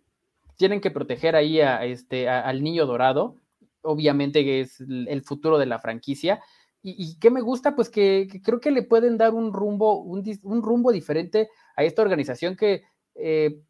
tienen 0.55 0.81
que 0.81 0.93
proteger 0.93 1.35
ahí 1.35 1.61
a, 1.61 1.85
este, 1.85 2.29
al 2.29 2.63
niño 2.63 2.87
dorado, 2.87 3.35
obviamente 3.83 4.45
que 4.45 4.61
es 4.61 4.81
el 4.81 5.23
futuro 5.23 5.59
de 5.59 5.67
la 5.67 5.81
franquicia. 5.81 6.41
Y, 6.83 6.95
y 6.97 7.19
qué 7.19 7.33
me 7.33 7.41
gusta, 7.41 7.75
pues 7.75 7.91
que, 7.91 8.29
creo 8.45 8.61
que 8.61 8.71
le 8.71 8.85
pueden 8.85 9.19
dar 9.19 9.35
un 9.35 9.53
rumbo, 9.53 10.01
un, 10.01 10.23
un 10.45 10.63
rumbo 10.63 10.93
diferente 10.93 11.49
a 11.75 11.83
esta 11.83 12.03
organización 12.03 12.55
que 12.55 12.85
eh, 13.17 13.61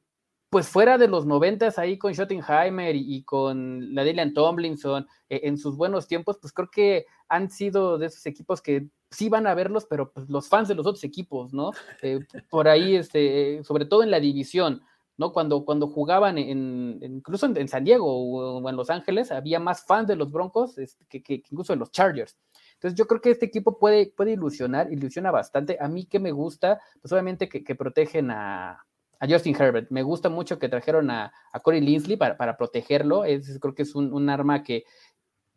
pues 0.51 0.69
fuera 0.69 0.97
de 0.97 1.09
los 1.09 1.27
noventas 1.27 1.79
ahí 1.79 1.99
con 1.99 2.13
Schottenheimer 2.15 2.97
y, 2.97 3.23
con 3.25 3.95
la 3.95 4.05
Delian 4.05 4.33
Tomlinson 4.33 5.07
e, 5.29 5.41
en 5.45 5.59
sus 5.59 5.77
buenos 5.77 6.07
tiempos, 6.07 6.39
pues 6.41 6.53
creo 6.53 6.71
que 6.71 7.07
han 7.29 7.51
sido 7.51 7.99
de 7.99 8.07
esos 8.07 8.25
equipos 8.27 8.63
que 8.63 8.89
sí 9.11 9.29
van 9.29 9.47
a 9.47 9.55
verlos, 9.55 9.87
pero 9.87 10.11
pues 10.13 10.29
los 10.31 10.49
fans 10.49 10.69
de 10.69 10.75
los 10.75 10.87
otros 10.87 11.05
equipos, 11.05 11.53
¿no? 11.53 11.73
Eh, 12.03 12.21
por 12.49 12.69
ahí, 12.69 12.97
este, 12.97 13.63
sobre 13.65 13.85
todo 13.85 14.03
en 14.03 14.11
la 14.11 14.21
división, 14.21 14.83
¿no? 15.19 15.33
Cuando, 15.33 15.65
cuando 15.65 15.89
jugaban 15.89 16.39
en, 16.39 16.99
incluso 17.03 17.47
en, 17.47 17.69
San 17.69 17.85
Diego 17.85 18.07
o, 18.07 18.69
en 18.69 18.77
Los 18.77 18.89
Ángeles, 18.89 19.33
había 19.33 19.61
más 19.61 19.85
fans 19.85 20.09
de 20.09 20.17
los 20.17 20.31
Broncos 20.31 20.79
este, 20.79 21.23
que, 21.23 21.35
incluso 21.51 21.73
de 21.75 21.79
los 21.79 21.91
Chargers. 21.91 22.39
Entonces 22.75 22.97
yo 22.97 23.07
creo 23.07 23.21
que 23.21 23.33
este 23.33 23.47
equipo 23.47 23.79
puede, 23.79 24.13
puede 24.17 24.33
ilusionar, 24.33 24.93
ilusiona 24.93 25.31
bastante. 25.31 25.77
A 25.81 25.89
mí 25.89 26.07
que 26.07 26.21
me 26.21 26.31
gusta, 26.33 26.81
pues 27.03 27.13
obviamente 27.13 27.49
que 27.49 27.75
protegen 27.75 28.31
a, 28.31 28.87
a 29.21 29.27
Justin 29.29 29.57
Herbert. 29.59 29.91
Me 29.91 30.03
gusta 30.03 30.29
mucho 30.29 30.59
que 30.59 30.69
trajeron 30.69 31.11
a, 31.11 31.33
Corey 31.63 31.81
Linsley 31.81 32.17
para, 32.17 32.57
protegerlo. 32.57 33.25
Es, 33.25 33.59
creo 33.61 33.75
que 33.75 33.83
es 33.83 33.95
un, 33.95 34.29
arma 34.29 34.63
que, 34.63 34.85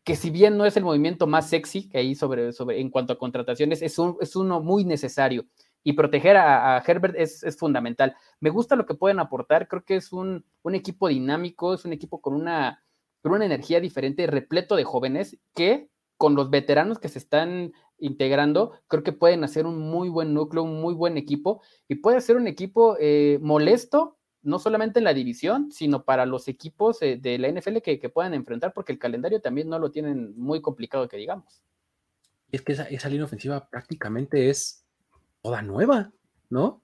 que, 0.04 0.16
si 0.16 0.30
bien 0.30 0.58
no 0.58 0.66
es 0.66 0.78
el 0.78 0.84
movimiento 0.84 1.28
más 1.28 1.50
sexy 1.50 1.90
que 1.90 2.00
hay 2.00 2.16
sobre, 2.16 2.54
sobre, 2.54 2.80
en 2.80 2.90
cuanto 2.90 3.14
a 3.14 3.18
contrataciones, 3.18 3.82
es, 3.82 4.00
un, 4.00 4.18
es 4.20 4.36
uno 4.36 4.62
muy 4.62 4.86
necesario. 4.86 5.46
Y 5.84 5.94
proteger 5.94 6.38
a, 6.38 6.84
Herbert 6.86 7.16
es, 7.18 7.58
fundamental. 7.58 8.16
Me 8.40 8.50
gusta 8.50 8.76
lo 8.76 8.86
que 8.86 8.94
pueden 8.94 9.20
aportar. 9.20 9.68
Creo 9.68 9.84
que 9.84 9.96
es 9.96 10.12
un, 10.14 10.46
equipo 10.74 11.08
dinámico, 11.08 11.74
es 11.74 11.86
un 11.86 11.94
equipo 11.94 12.22
con 12.22 12.34
una, 12.36 12.84
con 13.22 13.32
una 13.32 13.46
energía 13.46 13.80
diferente, 13.80 14.28
repleto 14.28 14.76
de 14.76 14.84
jóvenes 14.84 15.38
que 15.56 15.90
con 16.18 16.36
los 16.36 16.52
veteranos 16.52 17.00
que 17.00 17.10
se 17.10 17.18
están 17.18 17.74
integrando, 18.02 18.74
creo 18.88 19.04
que 19.04 19.14
pueden 19.14 19.44
hacer 19.44 19.66
un 19.66 19.80
muy 19.80 20.10
buen 20.10 20.34
núcleo, 20.34 20.64
un 20.64 20.82
muy 20.82 20.94
buen 20.94 21.18
equipo 21.18 21.62
y 21.88 21.96
puede 21.96 22.20
ser 22.20 22.36
un 22.36 22.48
equipo 22.48 22.98
eh, 23.00 23.40
molesto, 23.42 24.18
no 24.42 24.60
solamente 24.60 25.00
en 25.00 25.06
la 25.06 25.14
división, 25.14 25.72
sino 25.72 26.04
para 26.04 26.26
los 26.26 26.48
equipos 26.48 27.02
eh, 27.02 27.18
de 27.22 27.38
la 27.38 27.48
NFL 27.48 27.78
que, 27.78 28.10
puedan 28.10 28.34
enfrentar, 28.34 28.74
porque 28.74 28.92
el 28.92 29.00
calendario 29.00 29.40
también 29.40 29.70
no 29.70 29.80
lo 29.80 29.92
tienen 29.92 30.38
muy 30.38 30.62
complicado, 30.62 31.08
que 31.08 31.18
digamos. 31.18 31.64
Es 32.52 32.62
que 32.64 32.74
esa, 32.74 32.84
esa 32.86 33.08
línea 33.08 33.26
ofensiva 33.26 33.70
prácticamente 33.70 34.50
es 34.50 34.84
toda 35.42 35.62
nueva, 35.62 36.12
¿no? 36.50 36.82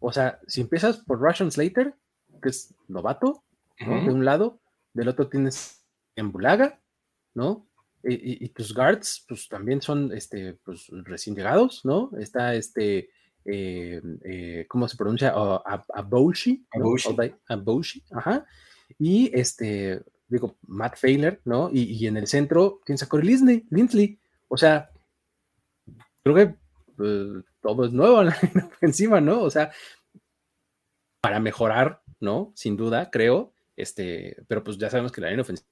O 0.00 0.12
sea, 0.12 0.38
si 0.46 0.60
empiezas 0.60 0.98
por 0.98 1.18
Russian 1.18 1.50
Slater, 1.50 1.94
que 2.42 2.50
es 2.50 2.74
novato, 2.86 3.42
De 3.78 4.12
un 4.12 4.24
lado, 4.24 4.60
del 4.92 5.08
otro 5.08 5.28
tienes 5.28 5.84
Embulaga, 6.16 6.80
¿no? 7.32 7.67
Y, 8.04 8.48
tus 8.50 8.72
guards, 8.72 9.24
pues 9.28 9.48
también 9.48 9.82
son 9.82 10.12
este, 10.12 10.54
pues, 10.64 10.86
recién 10.88 11.34
llegados, 11.34 11.84
¿no? 11.84 12.10
Está 12.18 12.54
este, 12.54 13.10
eh, 13.44 14.00
eh, 14.24 14.66
¿cómo 14.68 14.86
se 14.86 14.96
pronuncia? 14.96 15.32
Oh, 15.36 15.62
Aboshi. 15.94 16.64
Aboshi. 17.48 18.04
ajá. 18.10 18.46
Y 18.98 19.30
este, 19.34 20.02
digo, 20.28 20.56
Matt 20.66 20.96
Failer, 20.96 21.40
¿no? 21.44 21.70
Y, 21.72 22.06
en 22.06 22.16
el 22.16 22.26
centro, 22.26 22.80
¿quién 22.84 22.98
sacó 22.98 23.18
Lindsley? 23.18 23.66
Lindsley. 23.70 24.18
O 24.48 24.56
sea, 24.56 24.90
creo 26.22 26.34
que 26.34 26.54
pues, 26.96 27.44
todo 27.60 27.84
es 27.84 27.92
nuevo 27.92 28.20
en 28.22 28.26
la 28.26 28.66
ofensiva, 28.66 29.20
¿no? 29.20 29.40
O 29.42 29.50
sea, 29.50 29.72
para 31.20 31.40
mejorar, 31.40 32.02
¿no? 32.20 32.52
Sin 32.54 32.76
duda, 32.76 33.10
creo. 33.10 33.52
Este, 33.76 34.36
pero 34.48 34.64
pues 34.64 34.76
ya 34.78 34.90
sabemos 34.90 35.12
que 35.12 35.20
la 35.20 35.28
línea 35.28 35.42
ofensiva 35.42 35.68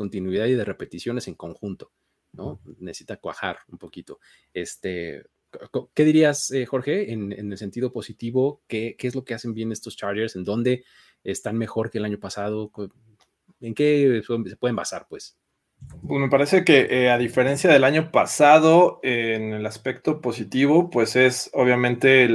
continuidad 0.00 0.46
y 0.46 0.54
de 0.54 0.64
repeticiones 0.64 1.28
en 1.28 1.34
conjunto, 1.34 1.92
¿no? 2.32 2.58
Necesita 2.78 3.18
cuajar 3.18 3.58
un 3.68 3.76
poquito. 3.76 4.18
Este, 4.54 5.26
¿Qué 5.92 6.04
dirías, 6.06 6.50
eh, 6.52 6.64
Jorge, 6.64 7.12
en, 7.12 7.32
el 7.32 7.58
sentido 7.58 7.92
positivo? 7.92 8.62
¿qué, 8.66 8.96
¿Qué 8.98 9.08
es 9.08 9.14
lo 9.14 9.26
que 9.26 9.34
hacen 9.34 9.52
bien 9.52 9.72
estos 9.72 9.98
Chargers? 9.98 10.36
¿En 10.36 10.44
dónde 10.44 10.84
están 11.22 11.58
mejor 11.58 11.90
que 11.90 11.98
el 11.98 12.06
año 12.06 12.18
pasado? 12.18 12.72
¿En 13.60 13.74
qué 13.74 14.22
se 14.26 14.56
pueden 14.56 14.76
basar, 14.76 15.06
pues? 15.06 15.36
Pues 16.06 16.18
me 16.18 16.28
parece 16.28 16.64
que 16.64 16.88
eh, 16.90 17.10
a 17.10 17.18
diferencia 17.18 17.70
del 17.70 17.84
año 17.84 18.10
pasado, 18.10 19.00
en 19.02 19.52
el 19.52 19.66
aspecto 19.66 20.20
positivo, 20.20 20.88
pues 20.88 21.14
es 21.14 21.50
obviamente 21.52 22.26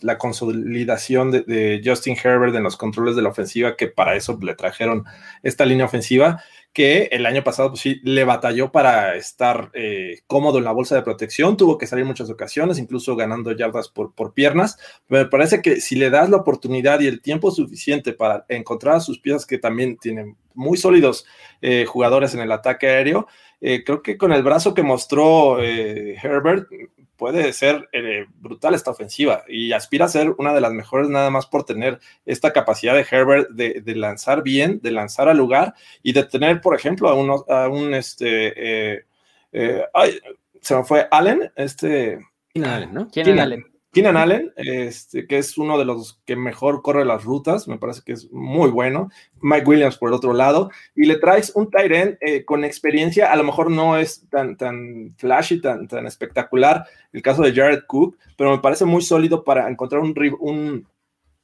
la 0.00 0.16
consolidación 0.16 1.32
de, 1.32 1.82
Justin 1.84 2.16
Herbert 2.22 2.54
en 2.54 2.62
los 2.62 2.76
controles 2.76 3.16
de 3.16 3.22
la 3.22 3.30
ofensiva, 3.30 3.76
que 3.76 3.88
para 3.88 4.14
eso 4.14 4.38
le 4.40 4.54
trajeron 4.54 5.04
esta 5.42 5.66
línea 5.66 5.86
ofensiva 5.86 6.42
que 6.76 7.08
el 7.10 7.24
año 7.24 7.42
pasado 7.42 7.70
pues 7.70 7.80
sí 7.80 8.02
le 8.04 8.24
batalló 8.24 8.70
para 8.70 9.16
estar 9.16 9.70
eh, 9.72 10.18
cómodo 10.26 10.58
en 10.58 10.64
la 10.64 10.72
bolsa 10.72 10.94
de 10.94 11.00
protección, 11.00 11.56
tuvo 11.56 11.78
que 11.78 11.86
salir 11.86 12.04
muchas 12.04 12.28
ocasiones, 12.28 12.78
incluso 12.78 13.16
ganando 13.16 13.50
yardas 13.52 13.88
por, 13.88 14.12
por 14.12 14.34
piernas, 14.34 14.78
me 15.08 15.24
parece 15.24 15.62
que 15.62 15.80
si 15.80 15.96
le 15.96 16.10
das 16.10 16.28
la 16.28 16.36
oportunidad 16.36 17.00
y 17.00 17.06
el 17.06 17.22
tiempo 17.22 17.50
suficiente 17.50 18.12
para 18.12 18.44
encontrar 18.50 18.96
a 18.96 19.00
sus 19.00 19.18
piezas 19.18 19.46
que 19.46 19.56
también 19.56 19.96
tienen 19.96 20.36
muy 20.52 20.76
sólidos 20.76 21.24
eh, 21.62 21.86
jugadores 21.86 22.34
en 22.34 22.40
el 22.40 22.52
ataque 22.52 22.88
aéreo, 22.88 23.26
eh, 23.62 23.82
creo 23.82 24.02
que 24.02 24.18
con 24.18 24.34
el 24.34 24.42
brazo 24.42 24.74
que 24.74 24.82
mostró 24.82 25.58
Herbert 25.58 26.68
puede 27.16 27.52
ser 27.52 27.88
eh, 27.92 28.26
brutal 28.40 28.74
esta 28.74 28.90
ofensiva 28.90 29.44
y 29.48 29.72
aspira 29.72 30.04
a 30.04 30.08
ser 30.08 30.34
una 30.38 30.54
de 30.54 30.60
las 30.60 30.72
mejores 30.72 31.08
nada 31.08 31.30
más 31.30 31.46
por 31.46 31.64
tener 31.64 31.98
esta 32.24 32.52
capacidad 32.52 32.94
de 32.94 33.06
Herbert 33.10 33.50
de, 33.50 33.82
lanzar 33.96 34.42
bien, 34.42 34.80
de 34.82 34.90
lanzar 34.90 35.28
al 35.28 35.38
lugar 35.38 35.74
y 36.02 36.12
de 36.12 36.24
tener, 36.24 36.60
por 36.60 36.74
ejemplo, 36.74 37.08
a, 37.08 37.14
uno, 37.14 37.44
a 37.48 37.68
un, 37.68 37.94
este, 37.94 38.94
eh, 38.94 39.04
eh, 39.52 39.84
se 40.60 40.76
me 40.76 40.84
fue 40.84 41.08
Allen, 41.10 41.50
este... 41.56 42.18
Allen, 42.62 42.94
¿no? 42.94 43.08
¿Quién 43.10 43.38
Allen? 43.38 43.75
Keenan 43.96 44.18
Allen, 44.18 44.52
este, 44.56 45.26
que 45.26 45.38
es 45.38 45.56
uno 45.56 45.78
de 45.78 45.86
los 45.86 46.20
que 46.26 46.36
mejor 46.36 46.82
corre 46.82 47.06
las 47.06 47.24
rutas, 47.24 47.66
me 47.66 47.78
parece 47.78 48.02
que 48.04 48.12
es 48.12 48.30
muy 48.30 48.68
bueno. 48.68 49.08
Mike 49.40 49.64
Williams 49.66 49.96
por 49.96 50.10
el 50.10 50.14
otro 50.14 50.34
lado, 50.34 50.70
y 50.94 51.06
le 51.06 51.16
traes 51.16 51.50
un 51.54 51.70
tight 51.70 52.18
eh, 52.20 52.44
con 52.44 52.62
experiencia, 52.62 53.32
a 53.32 53.36
lo 53.36 53.44
mejor 53.44 53.70
no 53.70 53.96
es 53.96 54.28
tan, 54.28 54.58
tan 54.58 55.14
flashy, 55.16 55.62
tan, 55.62 55.88
tan 55.88 56.06
espectacular 56.06 56.84
el 57.10 57.22
caso 57.22 57.40
de 57.40 57.54
Jared 57.54 57.84
Cook, 57.86 58.18
pero 58.36 58.50
me 58.50 58.58
parece 58.58 58.84
muy 58.84 59.00
sólido 59.00 59.44
para 59.44 59.66
encontrar 59.66 60.02
un, 60.02 60.86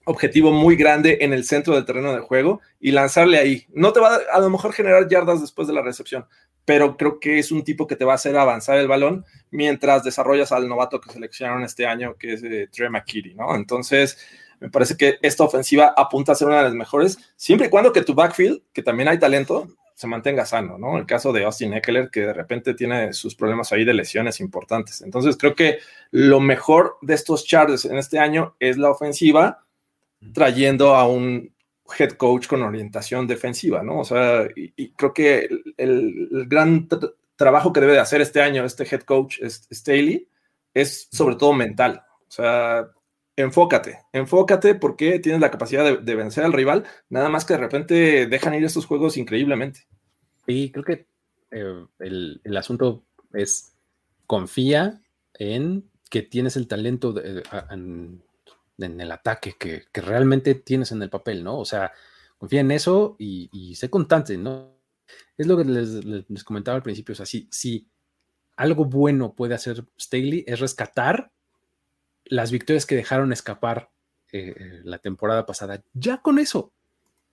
objetivo 0.04 0.52
muy 0.52 0.76
grande 0.76 1.18
en 1.22 1.32
el 1.32 1.44
centro 1.44 1.74
del 1.74 1.86
terreno 1.86 2.12
de 2.12 2.20
juego 2.20 2.60
y 2.78 2.90
lanzarle 2.90 3.38
ahí. 3.38 3.66
No 3.72 3.94
te 3.94 4.00
va 4.00 4.16
a, 4.16 4.20
a 4.36 4.40
lo 4.40 4.50
mejor 4.50 4.74
generar 4.74 5.08
yardas 5.08 5.40
después 5.40 5.68
de 5.68 5.74
la 5.74 5.80
recepción, 5.80 6.26
pero 6.64 6.96
creo 6.96 7.18
que 7.18 7.38
es 7.38 7.50
un 7.52 7.64
tipo 7.64 7.86
que 7.86 7.96
te 7.96 8.04
va 8.04 8.12
a 8.12 8.16
hacer 8.16 8.36
avanzar 8.36 8.78
el 8.78 8.88
balón 8.88 9.24
mientras 9.50 10.04
desarrollas 10.04 10.52
al 10.52 10.68
novato 10.68 11.00
que 11.00 11.12
seleccionaron 11.12 11.64
este 11.64 11.86
año, 11.86 12.14
que 12.16 12.34
es 12.34 12.42
eh, 12.44 12.68
Trey 12.70 12.88
McKitty, 12.88 13.34
¿no? 13.34 13.54
Entonces, 13.54 14.18
me 14.60 14.70
parece 14.70 14.96
que 14.96 15.18
esta 15.22 15.44
ofensiva 15.44 15.92
apunta 15.96 16.32
a 16.32 16.34
ser 16.36 16.48
una 16.48 16.58
de 16.58 16.64
las 16.64 16.74
mejores, 16.74 17.18
siempre 17.36 17.66
y 17.66 17.70
cuando 17.70 17.92
que 17.92 18.02
tu 18.02 18.14
backfield, 18.14 18.62
que 18.72 18.82
también 18.82 19.08
hay 19.08 19.18
talento, 19.18 19.68
se 19.94 20.06
mantenga 20.06 20.46
sano, 20.46 20.78
¿no? 20.78 20.98
El 20.98 21.06
caso 21.06 21.32
de 21.32 21.44
Austin 21.44 21.74
Eckler, 21.74 22.10
que 22.10 22.20
de 22.20 22.32
repente 22.32 22.74
tiene 22.74 23.12
sus 23.12 23.34
problemas 23.34 23.72
ahí 23.72 23.84
de 23.84 23.94
lesiones 23.94 24.40
importantes. 24.40 25.02
Entonces, 25.02 25.36
creo 25.36 25.54
que 25.54 25.78
lo 26.10 26.40
mejor 26.40 26.96
de 27.02 27.14
estos 27.14 27.44
Chargers 27.44 27.84
en 27.84 27.98
este 27.98 28.18
año 28.18 28.54
es 28.58 28.78
la 28.78 28.90
ofensiva, 28.90 29.64
trayendo 30.32 30.94
a 30.94 31.06
un 31.06 31.52
head 31.98 32.12
coach 32.12 32.46
con 32.46 32.62
orientación 32.62 33.26
defensiva, 33.26 33.82
¿no? 33.82 34.00
O 34.00 34.04
sea, 34.04 34.48
y, 34.54 34.90
creo 34.92 35.12
que 35.12 35.48
el, 35.76 36.46
gran 36.46 36.88
trabajo 37.36 37.72
que 37.72 37.80
debe 37.80 37.94
de 37.94 38.00
hacer 38.00 38.20
este 38.20 38.40
año 38.40 38.64
este 38.64 38.84
head 38.84 39.02
coach 39.02 39.40
Staley 39.42 40.28
es 40.74 41.08
sobre 41.10 41.36
todo 41.36 41.52
mental. 41.52 42.02
O 42.28 42.30
sea, 42.30 42.88
enfócate, 43.36 44.00
enfócate 44.12 44.74
porque 44.74 45.18
tienes 45.18 45.40
la 45.40 45.50
capacidad 45.50 45.98
de, 45.98 46.14
vencer 46.14 46.44
al 46.44 46.52
rival, 46.52 46.84
nada 47.08 47.28
más 47.28 47.44
que 47.44 47.54
de 47.54 47.60
repente 47.60 48.26
dejan 48.26 48.54
ir 48.54 48.64
estos 48.64 48.86
juegos 48.86 49.16
increíblemente. 49.16 49.86
Y 50.46 50.70
creo 50.70 50.84
que 50.84 51.06
eh, 51.50 51.86
el, 51.98 52.56
asunto 52.56 53.04
es 53.32 53.74
confía 54.26 55.02
en 55.34 55.90
que 56.10 56.22
tienes 56.22 56.56
el 56.56 56.68
talento 56.68 57.12
de, 57.12 57.42
en 57.70 58.22
el 59.00 59.12
ataque 59.12 59.54
que, 59.58 59.84
realmente 59.92 60.54
tienes 60.54 60.92
en 60.92 61.02
el 61.02 61.10
papel, 61.10 61.44
¿no? 61.44 61.58
O 61.58 61.64
sea, 61.64 61.92
confía 62.38 62.60
en 62.60 62.70
eso 62.70 63.16
y, 63.18 63.74
sé 63.76 63.90
constante, 63.90 64.36
¿no? 64.36 64.76
Es 65.36 65.46
lo 65.46 65.56
que 65.56 65.64
les, 65.64 66.44
comentaba 66.44 66.76
al 66.76 66.82
principio, 66.82 67.12
o 67.12 67.16
sea, 67.16 67.26
si, 67.26 67.88
algo 68.56 68.84
bueno 68.84 69.34
puede 69.34 69.54
hacer 69.54 69.84
Staley 69.98 70.44
es 70.46 70.60
rescatar 70.60 71.32
las 72.26 72.52
victorias 72.52 72.84
que 72.84 72.94
dejaron 72.94 73.32
escapar 73.32 73.90
eh, 74.30 74.54
eh, 74.56 74.80
la 74.84 74.98
temporada 74.98 75.46
pasada. 75.46 75.82
Ya 75.94 76.18
con 76.18 76.38
eso, 76.38 76.72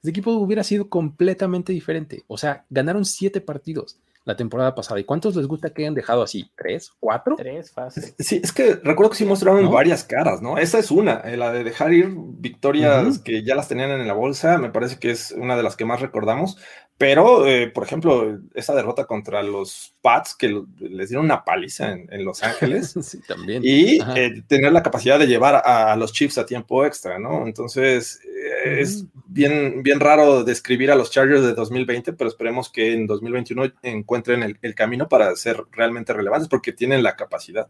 el 0.02 0.12
equipo 0.12 0.32
hubiera 0.32 0.64
sido 0.64 0.90
completamente 0.90 1.74
diferente. 1.74 2.24
O 2.28 2.38
sea, 2.38 2.66
ganaron 2.70 3.06
siete 3.06 3.42
partidos 3.42 4.00
la 4.26 4.36
temporada 4.36 4.76
pasada. 4.76 5.00
¿Y 5.00 5.04
cuántos 5.04 5.36
les 5.36 5.48
gusta 5.48 5.72
que 5.72 5.84
hayan 5.84 5.94
dejado 5.94 6.22
así? 6.22 6.52
¿Tres? 6.56 6.92
¿Cuatro? 7.00 7.36
Tres, 7.38 7.72
fácil. 7.72 8.04
Sí, 8.20 8.40
es 8.44 8.52
que 8.52 8.76
recuerdo 8.76 9.12
que 9.12 9.18
sí 9.18 9.26
mostraron 9.26 9.72
varias 9.72 10.04
caras, 10.04 10.42
¿no? 10.42 10.58
Esa 10.58 10.80
es 10.80 10.92
una, 10.92 11.22
eh, 11.22 11.38
la 11.38 11.52
de 11.52 11.64
dejar 11.64 11.94
ir 11.94 12.10
victorias 12.16 13.20
que 13.20 13.44
ya 13.44 13.56
las 13.56 13.68
tenían 13.68 13.92
en 13.92 14.08
la 14.08 14.14
bolsa, 14.14 14.58
me 14.58 14.70
parece 14.70 15.00
que 15.00 15.12
es 15.12 15.32
una 15.32 15.56
de 15.58 15.64
las 15.64 15.76
que 15.76 15.86
más 15.86 16.02
recordamos. 16.02 16.58
Pero, 17.00 17.48
eh, 17.48 17.70
por 17.70 17.86
ejemplo, 17.86 18.42
esa 18.54 18.76
derrota 18.76 19.06
contra 19.06 19.42
los 19.42 19.96
Pats, 20.02 20.36
que 20.36 20.66
les 20.80 21.08
dieron 21.08 21.24
una 21.24 21.46
paliza 21.46 21.94
en, 21.94 22.26
Los 22.26 22.44
Ángeles. 22.44 22.94
sí, 23.02 23.22
también. 23.26 23.62
Y 23.64 24.02
eh, 24.18 24.44
tener 24.46 24.74
la 24.74 24.84
capacidad 24.84 25.18
de 25.18 25.26
llevar 25.26 25.62
a, 25.64 25.96
los 25.96 26.12
Chiefs 26.12 26.38
a 26.38 26.46
tiempo 26.46 26.86
extra, 26.86 27.18
¿no? 27.18 27.48
Entonces, 27.48 28.20
eh, 28.26 28.82
es 28.82 29.06
bien, 29.28 29.82
bien 29.82 30.02
raro 30.02 30.44
describir 30.44 30.92
a 30.92 30.96
los 30.96 31.10
Chargers 31.10 31.42
de 31.42 31.54
2020, 31.54 32.12
pero 32.12 32.30
esperemos 32.30 32.70
que 32.70 32.92
en 32.92 33.08
2021 33.08 33.72
encuentren 33.82 34.58
el, 34.62 34.76
camino 34.76 35.08
para 35.08 35.34
ser 35.38 35.64
realmente 35.72 36.12
relevantes, 36.12 36.50
porque 36.50 36.74
tienen 36.74 37.02
la 37.02 37.16
capacidad. 37.16 37.70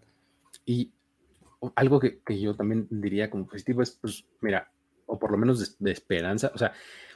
Y 0.65 0.91
algo 1.75 1.99
que, 1.99 2.19
yo 2.29 2.55
también 2.55 2.87
diría 2.89 3.29
como 3.29 3.45
positivo 3.45 3.83
es, 3.83 3.91
pues, 3.91 4.25
mira, 4.41 4.71
o 5.05 5.19
por 5.19 5.29
lo 5.29 5.37
menos 5.37 5.59
de, 5.59 5.85
de 5.85 5.91
esperanza, 5.91 6.51
o 6.55 6.57
sea, 6.57 6.73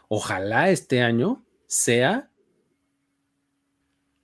ojalá 0.09 0.69
este 0.69 1.01
año 1.01 1.43
sea 1.67 2.29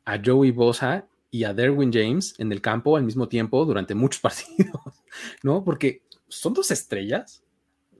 a 0.05 0.21
Joey 0.23 0.51
Bosa 0.51 1.07
y 1.31 1.43
a 1.43 1.53
Derwin 1.53 1.91
James 1.93 2.35
en 2.39 2.51
el 2.51 2.61
campo 2.61 2.97
al 2.97 3.03
mismo 3.03 3.27
tiempo 3.27 3.63
durante 3.65 3.95
muchos 3.95 4.21
partidos, 4.21 5.03
¿no? 5.43 5.63
Porque 5.63 6.03
son 6.27 6.53
dos 6.53 6.71
estrellas, 6.71 7.43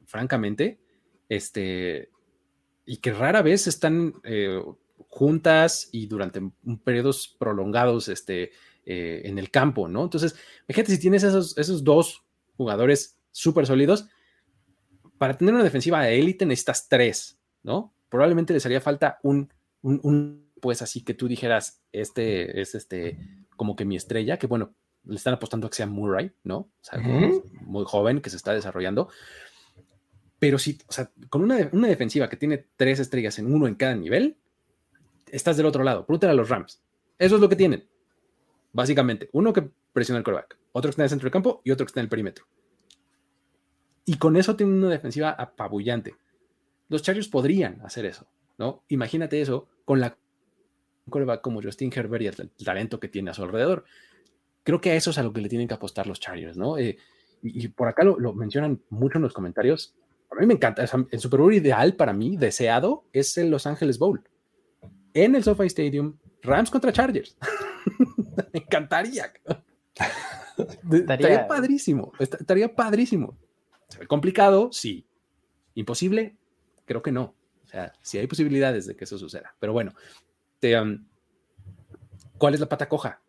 francamente, 0.05 0.79
este, 1.27 2.09
y 2.85 2.97
que 2.97 3.13
rara 3.13 3.41
vez 3.41 3.67
están 3.67 4.13
eh, 4.23 4.61
juntas 5.09 5.89
y 5.91 6.07
durante 6.07 6.41
periodos 6.83 7.35
prolongados 7.39 8.07
este, 8.07 8.51
eh, 8.85 9.21
en 9.25 9.37
el 9.37 9.51
campo, 9.51 9.87
¿no? 9.87 10.03
Entonces, 10.03 10.35
fíjate 10.67 10.91
si 10.91 10.99
tienes 10.99 11.23
esos, 11.23 11.57
esos 11.57 11.83
dos 11.83 12.23
jugadores 12.57 13.19
súper 13.31 13.67
sólidos, 13.67 14.07
para 15.17 15.37
tener 15.37 15.53
una 15.53 15.63
defensiva 15.63 16.01
de 16.01 16.17
élite 16.17 16.45
necesitas 16.45 16.87
tres, 16.87 17.37
¿no? 17.61 17.93
Probablemente 18.09 18.53
les 18.53 18.65
haría 18.65 18.81
falta 18.81 19.19
un, 19.23 19.49
pues 20.61 20.81
así 20.81 21.03
que 21.03 21.13
tú 21.13 21.27
dijeras, 21.27 21.81
este 21.91 22.59
es 22.61 22.75
este, 22.75 23.17
como 23.55 23.75
que 23.75 23.85
mi 23.85 23.95
estrella, 23.95 24.37
que 24.37 24.47
bueno, 24.47 24.73
le 25.05 25.15
están 25.15 25.33
apostando 25.33 25.67
a 25.67 25.69
que 25.69 25.77
sea 25.77 25.87
Murray, 25.87 26.31
¿no? 26.43 26.57
O 26.57 26.71
sea, 26.81 26.99
muy 26.99 27.85
joven, 27.85 28.21
que 28.21 28.29
se 28.29 28.37
está 28.37 28.53
desarrollando. 28.53 29.09
Pero 30.39 30.57
sí, 30.57 30.79
o 30.87 30.91
sea, 30.91 31.11
con 31.29 31.43
una, 31.43 31.57
defensiva 31.57 32.29
que 32.29 32.37
tiene 32.37 32.65
tres 32.75 32.99
estrellas 32.99 33.37
en 33.39 33.53
uno 33.53 33.67
en 33.67 33.75
cada 33.75 33.95
nivel, 33.95 34.37
estás 35.27 35.57
del 35.57 35.65
otro 35.65 35.83
lado. 35.83 36.05
Pregúntale 36.05 36.31
a 36.31 36.35
los 36.35 36.49
Rams. 36.49 36.81
Eso 37.17 37.35
es 37.35 37.41
lo 37.41 37.49
que 37.49 37.57
tienen. 37.57 37.87
Básicamente, 38.71 39.29
uno 39.33 39.51
que 39.51 39.69
presiona 39.91 40.19
el 40.19 40.23
quarterback, 40.23 40.57
otro 40.71 40.89
que 40.89 40.91
está 40.91 41.01
en 41.01 41.05
el 41.05 41.09
centro 41.09 41.25
del 41.25 41.33
campo 41.33 41.61
y 41.65 41.71
otro 41.71 41.85
que 41.85 41.89
está 41.89 41.99
en 41.99 42.05
el 42.05 42.09
perímetro. 42.09 42.45
Y 44.05 44.17
con 44.17 44.37
eso 44.37 44.55
tienen 44.55 44.77
una 44.77 44.89
defensiva 44.89 45.31
apabullante. 45.31 46.15
Los 46.89 47.03
Chargers 47.03 47.27
podrían 47.27 47.81
hacer 47.81 48.05
eso, 48.05 48.27
¿no? 48.57 48.83
Imagínate 48.89 49.39
eso 49.39 49.67
con 49.85 49.99
la 49.99 50.17
coreback 51.09 51.41
como 51.41 51.61
Justin 51.61 51.91
Herbert 51.95 52.23
y 52.23 52.27
el 52.27 52.49
talento 52.51 52.99
que 52.99 53.07
tiene 53.07 53.31
a 53.31 53.33
su 53.33 53.43
alrededor. 53.43 53.85
Creo 54.63 54.81
que 54.81 54.91
a 54.91 54.95
eso 54.95 55.11
es 55.11 55.17
a 55.17 55.23
lo 55.23 55.33
que 55.33 55.41
le 55.41 55.49
tienen 55.49 55.67
que 55.67 55.73
apostar 55.73 56.07
los 56.07 56.19
Chargers, 56.19 56.57
¿no? 56.57 56.77
Eh, 56.77 56.97
y, 57.41 57.69
por 57.69 57.87
acá 57.87 58.03
lo, 58.03 58.33
mencionan 58.33 58.81
mucho 58.89 59.17
en 59.17 59.23
los 59.23 59.33
comentarios. 59.33 59.95
A 60.31 60.35
mí 60.35 60.45
me 60.45 60.53
encanta. 60.53 60.83
el 60.83 61.19
Super 61.19 61.39
Bowl 61.39 61.53
ideal 61.53 61.95
para 61.95 62.13
mí, 62.13 62.37
deseado, 62.37 63.05
es 63.13 63.37
el 63.37 63.49
Los 63.49 63.65
Angeles 63.65 63.97
Bowl. 63.97 64.21
En 65.13 65.35
el 65.35 65.43
SoFi 65.43 65.65
Stadium, 65.67 66.17
Rams 66.41 66.69
contra 66.69 66.91
Chargers. 66.91 67.37
me 68.53 68.59
encantaría. 68.59 69.31
Estaría 70.91 71.47
padrísimo. 71.47 72.11
Estaría 72.19 72.75
padrísimo. 72.75 73.37
Complicado, 74.07 74.69
sí. 74.71 75.05
Imposible, 75.73 76.35
Creo 76.89 77.03
que 77.03 77.11
no. 77.11 77.35
O 77.65 77.67
sea, 77.67 77.93
sí 78.01 78.17
hay 78.17 78.25
posibilidades 78.25 78.87
de 78.87 78.95
que 78.95 79.03
eso 79.03 79.19
suceda. 79.19 79.53
Pero 79.59 79.73
bueno, 79.73 79.93
um, 80.63 81.05
¿cuál 82.39 82.55
es 82.55 82.59
la 82.59 82.67
pata 82.67 82.89
coja? 82.89 83.21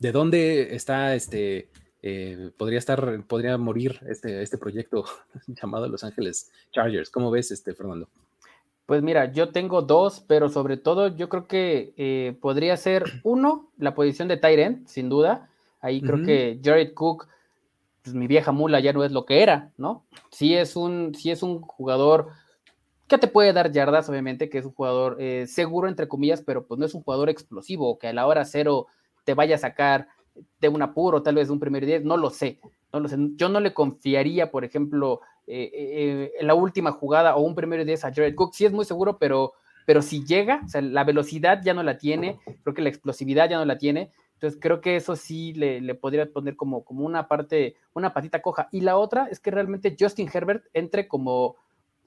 ¿De 0.00 0.10
dónde 0.10 0.74
está 0.74 1.14
este? 1.14 1.68
Eh, 2.02 2.50
podría 2.56 2.80
estar, 2.80 3.22
podría 3.28 3.56
morir 3.56 4.00
este, 4.08 4.42
este 4.42 4.58
proyecto 4.58 5.04
llamado 5.46 5.86
Los 5.86 6.02
Ángeles 6.02 6.50
Chargers. 6.72 7.08
¿Cómo 7.08 7.30
ves, 7.30 7.52
este, 7.52 7.72
Fernando? 7.72 8.08
Pues 8.84 9.00
mira, 9.00 9.30
yo 9.30 9.50
tengo 9.50 9.80
dos, 9.82 10.24
pero 10.26 10.48
sobre 10.48 10.76
todo 10.76 11.14
yo 11.14 11.28
creo 11.28 11.46
que 11.46 11.94
eh, 11.96 12.36
podría 12.40 12.76
ser 12.76 13.04
uno, 13.22 13.70
la 13.78 13.94
posición 13.94 14.26
de 14.26 14.38
Tyrant, 14.38 14.88
sin 14.88 15.08
duda. 15.08 15.50
Ahí 15.80 16.00
creo 16.00 16.26
que 16.26 16.58
Jared 16.64 16.94
Cook, 16.94 17.28
pues 18.02 18.16
mi 18.16 18.26
vieja 18.26 18.50
mula 18.50 18.80
ya 18.80 18.92
no 18.92 19.04
es 19.04 19.12
lo 19.12 19.24
que 19.24 19.44
era, 19.44 19.70
¿no? 19.76 20.04
Sí 20.32 20.56
es 20.56 20.74
un, 20.74 21.14
sí 21.14 21.30
es 21.30 21.44
un 21.44 21.60
jugador 21.60 22.32
que 23.08 23.18
te 23.18 23.26
puede 23.26 23.52
dar 23.52 23.72
yardas, 23.72 24.08
obviamente, 24.08 24.48
que 24.48 24.58
es 24.58 24.66
un 24.66 24.72
jugador 24.72 25.16
eh, 25.18 25.46
seguro, 25.48 25.88
entre 25.88 26.08
comillas, 26.08 26.42
pero 26.42 26.66
pues 26.66 26.78
no 26.78 26.86
es 26.86 26.94
un 26.94 27.02
jugador 27.02 27.30
explosivo, 27.30 27.98
que 27.98 28.08
a 28.08 28.12
la 28.12 28.26
hora 28.26 28.44
cero 28.44 28.86
te 29.24 29.34
vaya 29.34 29.56
a 29.56 29.58
sacar 29.58 30.08
de 30.60 30.68
un 30.68 30.82
apuro, 30.82 31.22
tal 31.22 31.36
vez 31.36 31.48
de 31.48 31.54
un 31.54 31.60
primer 31.60 31.84
10, 31.84 32.04
no 32.04 32.16
lo 32.16 32.30
sé, 32.30 32.60
no 32.92 33.00
lo 33.00 33.08
sé. 33.08 33.16
Yo 33.36 33.48
no 33.48 33.60
le 33.60 33.74
confiaría, 33.74 34.50
por 34.50 34.64
ejemplo, 34.64 35.22
eh, 35.46 35.70
eh, 35.72 36.32
la 36.42 36.54
última 36.54 36.92
jugada 36.92 37.34
o 37.36 37.40
un 37.40 37.54
primer 37.54 37.84
10 37.84 38.04
a 38.04 38.12
Jared 38.12 38.34
Cook, 38.34 38.54
sí 38.54 38.66
es 38.66 38.72
muy 38.72 38.84
seguro, 38.84 39.18
pero, 39.18 39.54
pero 39.86 40.02
si 40.02 40.24
llega, 40.24 40.60
o 40.64 40.68
sea, 40.68 40.82
la 40.82 41.04
velocidad 41.04 41.60
ya 41.64 41.72
no 41.74 41.82
la 41.82 41.96
tiene, 41.96 42.38
creo 42.62 42.74
que 42.74 42.82
la 42.82 42.90
explosividad 42.90 43.48
ya 43.48 43.56
no 43.56 43.64
la 43.64 43.78
tiene, 43.78 44.12
Entonces 44.34 44.60
creo 44.60 44.80
que 44.80 44.96
eso 44.96 45.16
sí 45.16 45.54
le, 45.54 45.80
le, 45.80 45.94
podría 45.94 46.30
poner 46.30 46.56
como, 46.56 46.84
como 46.84 47.04
una 47.04 47.26
parte, 47.26 47.76
una 47.94 48.12
patita 48.12 48.42
coja. 48.42 48.68
Y 48.70 48.82
la 48.82 48.98
otra 48.98 49.28
es 49.30 49.40
que 49.40 49.50
realmente 49.50 49.96
Justin 49.98 50.30
Herbert 50.32 50.64
entre 50.74 51.08
como 51.08 51.56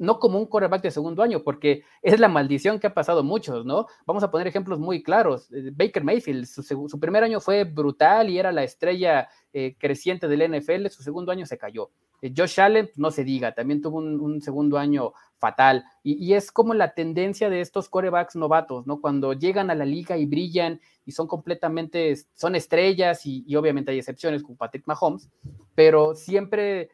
no 0.01 0.17
como 0.17 0.39
un 0.39 0.47
quarterback 0.47 0.81
de 0.81 0.89
segundo 0.89 1.21
año, 1.21 1.43
porque 1.43 1.83
es 2.01 2.19
la 2.19 2.27
maldición 2.27 2.79
que 2.79 2.87
ha 2.87 2.93
pasado 2.93 3.23
muchos, 3.23 3.67
¿no? 3.67 3.85
Vamos 4.07 4.23
a 4.23 4.31
poner 4.31 4.47
ejemplos 4.47 4.79
muy 4.79 5.03
claros. 5.03 5.51
Eh, 5.51 5.69
Baker 5.71 6.03
Mayfield, 6.03 6.47
su, 6.47 6.99
primer 6.99 7.23
año 7.23 7.39
fue 7.39 7.65
brutal 7.65 8.27
y 8.31 8.39
era 8.39 8.51
la 8.51 8.63
estrella 8.63 9.29
eh, 9.53 9.75
creciente 9.77 10.27
del 10.27 10.57
NFL, 10.57 10.87
su 10.87 11.03
segundo 11.03 11.31
año 11.31 11.45
se 11.45 11.59
cayó. 11.59 11.91
Eh, 12.23 12.33
Josh 12.35 12.59
Allen, 12.59 12.89
no 12.95 13.11
se 13.11 13.23
diga, 13.23 13.53
también 13.53 13.79
tuvo 13.79 13.99
un, 13.99 14.41
segundo 14.41 14.79
año 14.79 15.13
fatal. 15.37 15.85
Y, 16.01 16.33
es 16.33 16.51
como 16.51 16.73
la 16.73 16.95
tendencia 16.95 17.51
de 17.51 17.61
estos 17.61 17.87
quarterbacks 17.87 18.35
novatos, 18.35 18.87
¿no? 18.87 19.01
Cuando 19.01 19.33
llegan 19.33 19.69
a 19.69 19.75
la 19.75 19.85
liga 19.85 20.17
y 20.17 20.25
brillan 20.25 20.81
y 21.05 21.11
son 21.11 21.27
completamente, 21.27 22.15
son 22.33 22.55
estrellas 22.55 23.23
y 23.27 23.55
obviamente 23.55 23.91
hay 23.91 23.99
excepciones 23.99 24.41
como 24.41 24.57
Patrick 24.57 24.87
Mahomes, 24.87 25.29
pero 25.75 26.15
siempre 26.15 26.89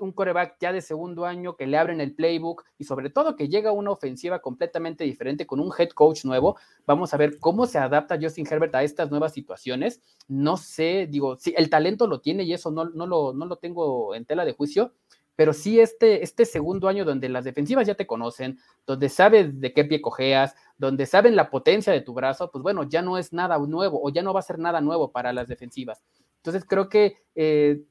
un 0.00 0.12
coreback 0.12 0.56
ya 0.60 0.72
de 0.72 0.80
segundo 0.80 1.24
año 1.24 1.56
que 1.56 1.66
le 1.66 1.78
abren 1.78 2.00
el 2.00 2.14
playbook 2.14 2.64
y 2.78 2.84
sobre 2.84 3.10
todo 3.10 3.36
que 3.36 3.48
llega 3.48 3.72
una 3.72 3.90
ofensiva 3.90 4.40
completamente 4.40 5.04
diferente 5.04 5.46
con 5.46 5.60
un 5.60 5.72
head 5.76 5.90
coach 5.90 6.24
nuevo. 6.24 6.56
Vamos 6.86 7.14
a 7.14 7.16
ver 7.16 7.38
cómo 7.38 7.66
se 7.66 7.78
adapta 7.78 8.18
Justin 8.20 8.46
Herbert 8.50 8.74
a 8.74 8.82
estas 8.82 9.10
nuevas 9.10 9.32
situaciones. 9.32 10.00
No 10.28 10.56
sé, 10.56 11.06
digo, 11.10 11.36
sí, 11.36 11.54
el 11.56 11.70
talento 11.70 12.06
lo 12.06 12.20
tiene 12.20 12.44
y 12.44 12.52
eso 12.52 12.70
no, 12.70 12.84
no, 12.86 13.06
lo, 13.06 13.32
no 13.32 13.46
lo 13.46 13.56
tengo 13.56 14.14
en 14.14 14.24
tela 14.24 14.44
de 14.44 14.52
juicio, 14.52 14.92
pero 15.36 15.52
sí 15.52 15.80
este, 15.80 16.22
este 16.22 16.44
segundo 16.44 16.88
año 16.88 17.04
donde 17.04 17.28
las 17.28 17.44
defensivas 17.44 17.86
ya 17.86 17.94
te 17.94 18.06
conocen, 18.06 18.58
donde 18.86 19.08
sabes 19.08 19.60
de 19.60 19.72
qué 19.72 19.84
pie 19.84 20.00
cojeas, 20.00 20.54
donde 20.78 21.06
saben 21.06 21.36
la 21.36 21.50
potencia 21.50 21.92
de 21.92 22.00
tu 22.00 22.14
brazo, 22.14 22.50
pues 22.50 22.62
bueno, 22.62 22.84
ya 22.84 23.02
no 23.02 23.18
es 23.18 23.32
nada 23.32 23.58
nuevo 23.58 24.00
o 24.02 24.10
ya 24.10 24.22
no 24.22 24.32
va 24.32 24.40
a 24.40 24.42
ser 24.42 24.58
nada 24.58 24.80
nuevo 24.80 25.12
para 25.12 25.32
las 25.32 25.48
defensivas. 25.48 26.02
Entonces 26.38 26.64
creo 26.64 26.88
que... 26.88 27.18
Eh, 27.34 27.82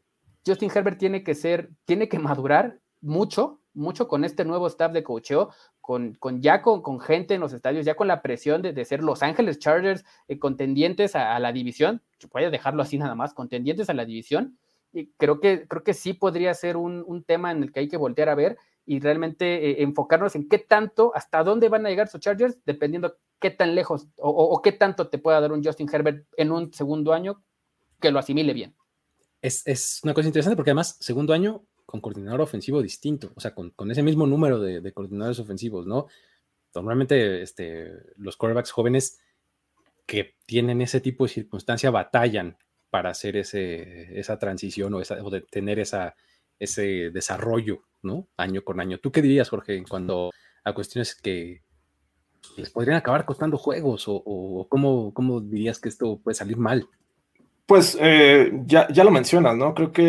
Justin 0.45 0.71
Herbert 0.73 0.99
tiene 0.99 1.23
que 1.23 1.35
ser, 1.35 1.69
tiene 1.85 2.07
que 2.07 2.19
madurar 2.19 2.79
mucho, 3.01 3.61
mucho 3.73 4.07
con 4.07 4.23
este 4.23 4.45
nuevo 4.45 4.67
staff 4.67 4.91
de 4.91 5.03
coacheo, 5.03 5.49
con, 5.81 6.13
con 6.15 6.41
ya 6.41 6.61
con, 6.61 6.99
gente 6.99 7.35
en 7.35 7.41
los 7.41 7.53
estadios, 7.53 7.85
ya 7.85 7.95
con 7.95 8.07
la 8.07 8.21
presión 8.21 8.61
de, 8.61 8.85
ser 8.85 9.03
Los 9.03 9.23
Ángeles 9.23 9.59
Chargers 9.59 10.03
eh, 10.27 10.39
contendientes 10.39 11.15
a, 11.15 11.37
la 11.39 11.51
división, 11.51 12.01
a 12.33 12.39
dejarlo 12.49 12.81
así 12.81 12.97
nada 12.97 13.15
más, 13.15 13.33
contendientes 13.33 13.89
a 13.89 13.93
la 13.93 14.05
división, 14.05 14.57
y 14.93 15.07
creo 15.17 15.39
que, 15.39 15.67
creo 15.67 15.83
que 15.83 15.93
sí 15.93 16.13
podría 16.13 16.53
ser 16.53 16.77
un, 16.77 17.23
tema 17.27 17.51
en 17.51 17.63
el 17.63 17.71
que 17.71 17.81
hay 17.81 17.87
que 17.87 17.97
voltear 17.97 18.29
a 18.29 18.35
ver 18.35 18.57
y 18.85 18.99
realmente 18.99 19.71
eh, 19.71 19.83
enfocarnos 19.83 20.35
en 20.35 20.47
qué 20.47 20.57
tanto, 20.57 21.11
hasta 21.15 21.43
dónde 21.43 21.69
van 21.69 21.85
a 21.85 21.89
llegar 21.89 22.07
sus 22.07 22.21
Chargers, 22.21 22.57
dependiendo 22.65 23.17
qué 23.39 23.51
tan 23.51 23.75
lejos 23.75 24.07
o 24.17 24.61
qué 24.61 24.71
tanto 24.71 25.09
te 25.09 25.17
pueda 25.17 25.41
dar 25.41 25.51
un 25.51 25.63
Justin 25.63 25.89
Herbert 25.91 26.25
en 26.37 26.51
un 26.51 26.71
segundo 26.71 27.13
año 27.13 27.43
que 27.99 28.11
lo 28.11 28.19
asimile 28.19 28.53
bien 28.53 28.73
es, 29.45 29.99
una 30.03 30.13
cosa 30.13 30.27
interesante 30.27 30.55
porque 30.55 30.71
además, 30.71 30.97
segundo 30.99 31.33
año 31.33 31.65
con 31.85 32.01
coordinador 32.01 32.41
ofensivo 32.41 32.81
distinto, 32.81 33.31
o 33.35 33.39
sea, 33.39 33.53
con, 33.53 33.73
ese 33.91 34.03
mismo 34.03 34.25
número 34.25 34.59
de, 34.59 34.91
coordinadores 34.91 35.39
ofensivos, 35.39 35.85
¿no? 35.85 36.07
Normalmente 36.73 37.41
este, 37.41 37.91
los 38.17 38.37
quarterbacks 38.37 38.71
jóvenes 38.71 39.19
que 40.05 40.35
tienen 40.45 40.81
ese 40.81 40.99
tipo 40.99 41.25
de 41.25 41.33
circunstancia 41.33 41.91
batallan 41.91 42.57
para 42.89 43.11
hacer 43.11 43.37
ese, 43.37 44.19
esa 44.19 44.37
transición 44.39 44.93
o, 44.93 44.99
esa, 44.99 45.15
de 45.15 45.41
tener 45.41 45.79
esa, 45.79 46.15
ese 46.59 47.11
desarrollo, 47.11 47.83
¿no? 48.01 48.27
Año 48.37 48.63
con 48.63 48.79
año. 48.79 48.97
¿Tú 48.99 49.11
qué 49.11 49.21
dirías, 49.21 49.49
Jorge, 49.49 49.83
cuando 49.87 50.31
a 50.63 50.73
cuestiones 50.73 51.15
que 51.15 51.61
les 52.57 52.69
podrían 52.71 52.97
acabar 52.97 53.25
costando 53.25 53.57
juegos 53.57 54.07
o, 54.07 54.15
o 54.25 54.67
cómo, 54.67 55.13
cómo 55.13 55.39
dirías 55.39 55.79
que 55.79 55.89
esto 55.89 56.19
puede 56.21 56.35
salir 56.35 56.57
mal? 56.57 56.89
Pues 57.67 57.97
eh, 57.99 58.51
ya, 58.67 58.87
ya, 58.93 59.03
lo 59.03 59.09
mencionas, 59.09 59.57
¿no? 59.57 59.73
Creo 59.73 59.91
que 59.91 60.03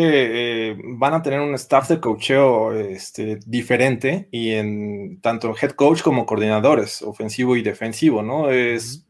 eh, 0.71 0.77
van 0.83 1.15
a 1.15 1.23
tener 1.23 1.39
un 1.39 1.55
staff 1.55 1.89
de 1.89 1.99
coacheo 1.99 2.71
este, 2.73 3.39
diferente 3.47 4.29
y 4.31 4.51
en 4.51 5.19
tanto 5.21 5.55
head 5.59 5.71
coach 5.71 6.03
como 6.03 6.27
coordinadores, 6.27 7.01
ofensivo 7.01 7.55
y 7.55 7.63
defensivo, 7.63 8.21
¿no? 8.21 8.51
Es 8.51 9.06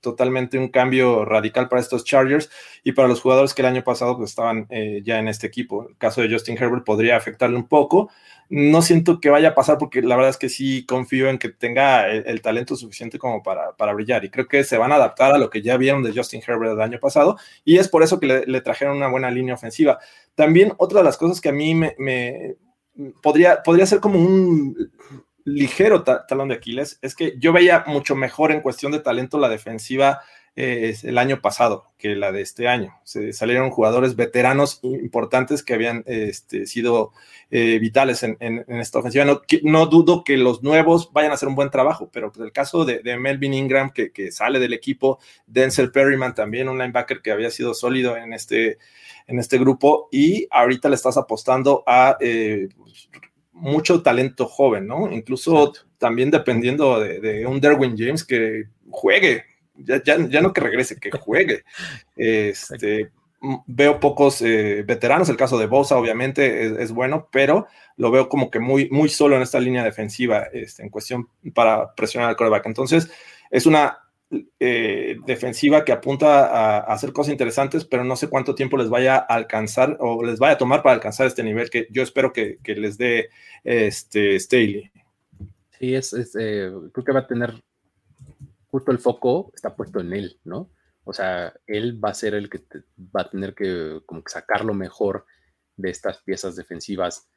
totalmente 0.00 0.58
un 0.58 0.68
cambio 0.68 1.24
radical 1.24 1.68
para 1.68 1.80
estos 1.80 2.04
Chargers 2.04 2.50
y 2.82 2.92
para 2.92 3.08
los 3.08 3.20
jugadores 3.20 3.54
que 3.54 3.62
el 3.62 3.68
año 3.68 3.84
pasado 3.84 4.16
pues, 4.16 4.30
estaban 4.30 4.66
eh, 4.70 5.02
ya 5.04 5.18
en 5.18 5.28
este 5.28 5.46
equipo. 5.46 5.88
El 5.88 5.96
caso 5.96 6.20
de 6.20 6.30
Justin 6.30 6.56
Herbert 6.58 6.84
podría 6.84 7.16
afectarle 7.16 7.56
un 7.56 7.68
poco. 7.68 8.10
No 8.48 8.82
siento 8.82 9.20
que 9.20 9.30
vaya 9.30 9.50
a 9.50 9.54
pasar 9.54 9.78
porque 9.78 10.02
la 10.02 10.16
verdad 10.16 10.30
es 10.30 10.36
que 10.36 10.48
sí 10.48 10.84
confío 10.84 11.28
en 11.28 11.38
que 11.38 11.50
tenga 11.50 12.08
el, 12.08 12.42
talento 12.42 12.74
suficiente 12.74 13.18
como 13.18 13.42
para, 13.42 13.92
brillar 13.92 14.24
y 14.24 14.30
creo 14.30 14.48
que 14.48 14.64
se 14.64 14.76
van 14.76 14.90
a 14.90 14.96
adaptar 14.96 15.32
a 15.32 15.38
lo 15.38 15.50
que 15.50 15.62
ya 15.62 15.76
vieron 15.76 16.02
de 16.02 16.12
Justin 16.12 16.42
Herbert 16.44 16.72
el 16.72 16.80
año 16.80 16.98
pasado 16.98 17.36
y 17.64 17.78
es 17.78 17.88
por 17.88 18.02
eso 18.02 18.18
que 18.18 18.44
le, 18.46 18.60
trajeron 18.60 18.96
una 18.96 19.08
buena 19.08 19.30
línea 19.30 19.54
ofensiva. 19.54 20.00
También 20.34 20.72
otra 20.78 21.00
de 21.00 21.04
las 21.04 21.16
cosas 21.16 21.40
que 21.40 21.50
a 21.50 21.52
mí 21.52 21.74
me, 21.74 22.56
podría, 23.22 23.62
podría 23.62 23.86
ser 23.86 24.00
como 24.00 24.18
un 24.18 24.76
ligero 25.44 26.02
talón 26.02 26.48
de 26.48 26.54
Aquiles 26.54 26.98
es 27.02 27.14
que 27.14 27.34
yo 27.38 27.52
veía 27.52 27.84
mucho 27.86 28.14
mejor 28.14 28.52
en 28.52 28.60
cuestión 28.60 28.92
de 28.92 29.00
talento 29.00 29.38
la 29.38 29.48
defensiva 29.48 30.20
eh, 30.56 30.96
el 31.04 31.16
año 31.16 31.40
pasado 31.40 31.92
que 31.96 32.16
la 32.16 32.32
de 32.32 32.42
este 32.42 32.66
año. 32.66 32.98
Se 33.04 33.32
salieron 33.32 33.70
jugadores 33.70 34.16
veteranos 34.16 34.80
importantes 34.82 35.62
que 35.62 35.74
habían 35.74 36.02
este, 36.06 36.66
sido 36.66 37.12
eh, 37.50 37.78
vitales 37.78 38.24
en, 38.24 38.36
esta 38.68 38.98
ofensiva. 38.98 39.24
No, 39.24 39.86
dudo 39.86 40.24
que 40.24 40.36
los 40.36 40.62
nuevos 40.62 41.12
vayan 41.12 41.30
a 41.30 41.34
hacer 41.34 41.48
un 41.48 41.54
buen 41.54 41.70
trabajo, 41.70 42.10
pero 42.12 42.32
pues 42.32 42.44
el 42.44 42.52
caso 42.52 42.84
de, 42.84 43.00
Melvin 43.16 43.54
Ingram 43.54 43.92
que, 43.92 44.32
sale 44.32 44.58
del 44.58 44.72
equipo, 44.72 45.20
Denzel 45.46 45.92
Perryman 45.92 46.34
también, 46.34 46.68
un 46.68 46.78
linebacker 46.78 47.22
que 47.22 47.30
había 47.30 47.50
sido 47.50 47.72
sólido 47.72 48.16
en 48.16 48.32
este, 48.32 48.78
en 49.28 49.38
este 49.38 49.56
grupo 49.56 50.08
y 50.10 50.48
ahorita 50.50 50.88
le 50.88 50.96
estás 50.96 51.16
apostando 51.16 51.84
a... 51.86 52.16
Eh, 52.20 52.68
mucho 53.60 54.02
talento 54.02 54.46
joven, 54.46 54.86
¿no? 54.86 55.10
Incluso 55.10 55.72
también 55.98 56.30
dependiendo 56.30 56.98
de, 57.00 57.46
un 57.46 57.60
Derwin 57.60 57.96
James 57.96 58.24
que 58.24 58.64
juegue, 58.90 59.44
ya, 59.76 60.02
ya, 60.02 60.40
no 60.40 60.52
que 60.52 60.60
regrese, 60.60 60.98
que 60.98 61.10
juegue. 61.10 61.64
Este, 62.16 63.10
veo 63.66 64.00
pocos 64.00 64.42
eh, 64.42 64.82
veteranos, 64.86 65.28
el 65.28 65.36
caso 65.36 65.58
de 65.58 65.66
Bosa 65.66 65.96
obviamente 65.96 66.82
es, 66.82 66.92
bueno, 66.92 67.28
pero 67.30 67.66
lo 67.96 68.10
veo 68.10 68.28
como 68.28 68.50
que 68.50 68.60
muy, 68.60 68.88
muy 68.90 69.08
solo 69.08 69.36
en 69.36 69.42
esta 69.42 69.60
línea 69.60 69.84
defensiva 69.84 70.48
este, 70.52 70.82
en 70.82 70.90
cuestión 70.90 71.28
para 71.54 71.94
presionar 71.94 72.30
al 72.30 72.36
quarterback. 72.36 72.66
Entonces, 72.66 73.10
es 73.50 73.66
una 73.66 73.98
eh, 74.60 75.16
defensiva 75.26 75.84
que 75.84 75.92
apunta 75.92 76.46
a, 76.46 76.78
hacer 76.92 77.12
cosas 77.12 77.32
interesantes, 77.32 77.84
pero 77.84 78.04
no 78.04 78.14
sé 78.14 78.28
cuánto 78.28 78.54
tiempo 78.54 78.76
les 78.76 78.88
vaya 78.88 79.16
a 79.16 79.34
alcanzar 79.34 79.96
o 80.00 80.22
les 80.24 80.38
vaya 80.38 80.54
a 80.54 80.58
tomar 80.58 80.82
para 80.82 80.94
alcanzar 80.94 81.26
este 81.26 81.42
nivel 81.42 81.68
que 81.68 81.88
yo 81.90 82.02
espero 82.02 82.32
que, 82.32 82.58
les 82.64 82.96
dé 82.96 83.30
este 83.64 84.38
Staley. 84.38 84.90
Sí, 85.78 85.94
es, 85.94 86.12
eh, 86.38 86.70
creo 86.92 87.04
que 87.04 87.12
va 87.12 87.20
a 87.20 87.26
tener 87.26 87.60
justo 88.70 88.92
el 88.92 88.98
foco 88.98 89.50
está 89.54 89.74
puesto 89.74 89.98
en 90.00 90.12
él, 90.12 90.38
¿no? 90.44 90.70
O 91.04 91.12
sea, 91.12 91.52
él 91.66 92.02
va 92.02 92.10
a 92.10 92.14
ser 92.14 92.34
el 92.34 92.48
que 92.48 92.62
va 92.98 93.22
a 93.22 93.30
tener 93.30 93.54
que 93.54 94.00
como 94.06 94.22
que 94.22 94.30
sacar 94.30 94.64
lo 94.64 94.74
mejor 94.74 95.26
de 95.76 95.90
estas 95.90 96.18
piezas 96.18 96.54
defensivas, 96.54 97.28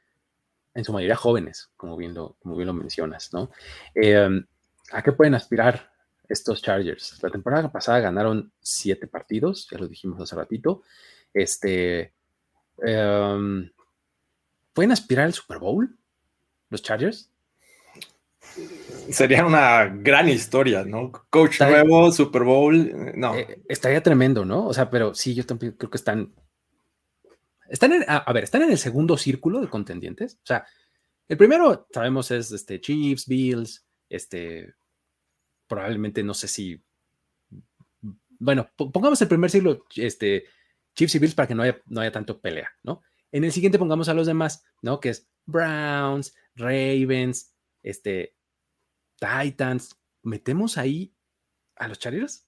en 0.76 0.84
su 0.84 0.94
mayoría 0.94 1.16
jóvenes, 1.16 1.72
como 1.78 1.98
bien 1.98 2.14
lo, 2.14 2.36
como 2.40 2.56
bien 2.56 2.68
lo 2.68 2.74
mencionas, 2.74 3.34
¿no? 3.34 3.50
Eh, 3.96 4.44
¿A 4.92 5.02
qué 5.02 5.12
pueden 5.12 5.34
aspirar 5.36 5.93
estos 6.28 6.62
Chargers. 6.62 7.22
La 7.22 7.30
temporada 7.30 7.72
pasada 7.72 8.00
ganaron 8.00 8.52
siete 8.60 9.08
partidos, 9.08 9.68
ya 9.70 9.78
lo 9.78 9.88
dijimos 9.88 10.20
hace 10.22 10.36
ratito. 10.36 10.82
Este, 11.34 12.14
em, 12.82 13.70
¿Pueden 14.74 14.92
aspirar 14.92 15.26
al 15.26 15.34
Super 15.34 15.60
Bowl 15.60 15.96
los 16.70 16.82
Chargers? 16.82 17.30
Sería 19.10 19.46
una 19.46 19.86
gran 19.86 20.30
historia, 20.30 20.84
¿no? 20.84 21.12
Coach 21.30 21.62
nuevo, 21.62 22.12
Super 22.12 22.44
Bowl, 22.44 23.14
no. 23.16 23.36
Eh, 23.36 23.62
estaría 23.68 24.02
tremendo, 24.02 24.46
¿no? 24.46 24.68
O 24.68 24.74
sea, 24.74 24.90
pero 24.90 25.14
sí, 25.14 25.34
yo 25.34 25.46
también 25.46 25.74
creo 25.74 25.90
que 25.90 25.98
están. 25.98 26.34
Están 27.70 27.94
en, 27.94 28.06
a, 28.08 28.32
ver, 28.32 28.44
están 28.44 28.62
en 28.62 28.72
el 28.72 28.78
segundo 28.78 29.18
círculo 29.18 29.60
de 29.60 29.70
contendientes. 29.70 30.36
O 30.36 30.46
sea, 30.46 30.66
el 31.28 31.38
primero, 31.38 31.88
sabemos, 31.92 32.30
es 32.32 32.52
este, 32.52 32.80
Chiefs, 32.80 33.28
Bills, 33.28 33.86
este, 34.10 34.74
probablemente 35.74 36.24
no 36.24 36.34
sé 36.34 36.48
si. 36.48 36.84
Bueno, 38.40 38.70
pongamos 38.76 39.22
el 39.22 39.28
primer 39.28 39.50
siglo, 39.50 39.86
este, 39.96 40.46
Chiefs 40.96 41.16
y 41.16 41.20
Bills 41.20 41.36
para 41.36 41.48
que 41.48 41.56
no 41.56 41.64
haya, 41.64 41.82
no 41.88 42.02
haya 42.02 42.12
tanto 42.12 42.40
pelea, 42.40 42.70
¿no? 42.84 43.02
En 43.32 43.44
el 43.44 43.52
siguiente 43.52 43.80
pongamos 43.80 44.10
a 44.10 44.14
los 44.14 44.28
demás, 44.28 44.64
¿no? 44.82 45.00
Que 45.00 45.10
es 45.10 45.28
Browns, 45.46 46.36
Ravens, 46.56 47.56
este, 47.82 48.36
Titans. 49.20 50.00
¿Metemos 50.22 50.78
ahí 50.78 51.16
a 51.76 51.88
los 51.88 51.98
Chargers? 52.00 52.48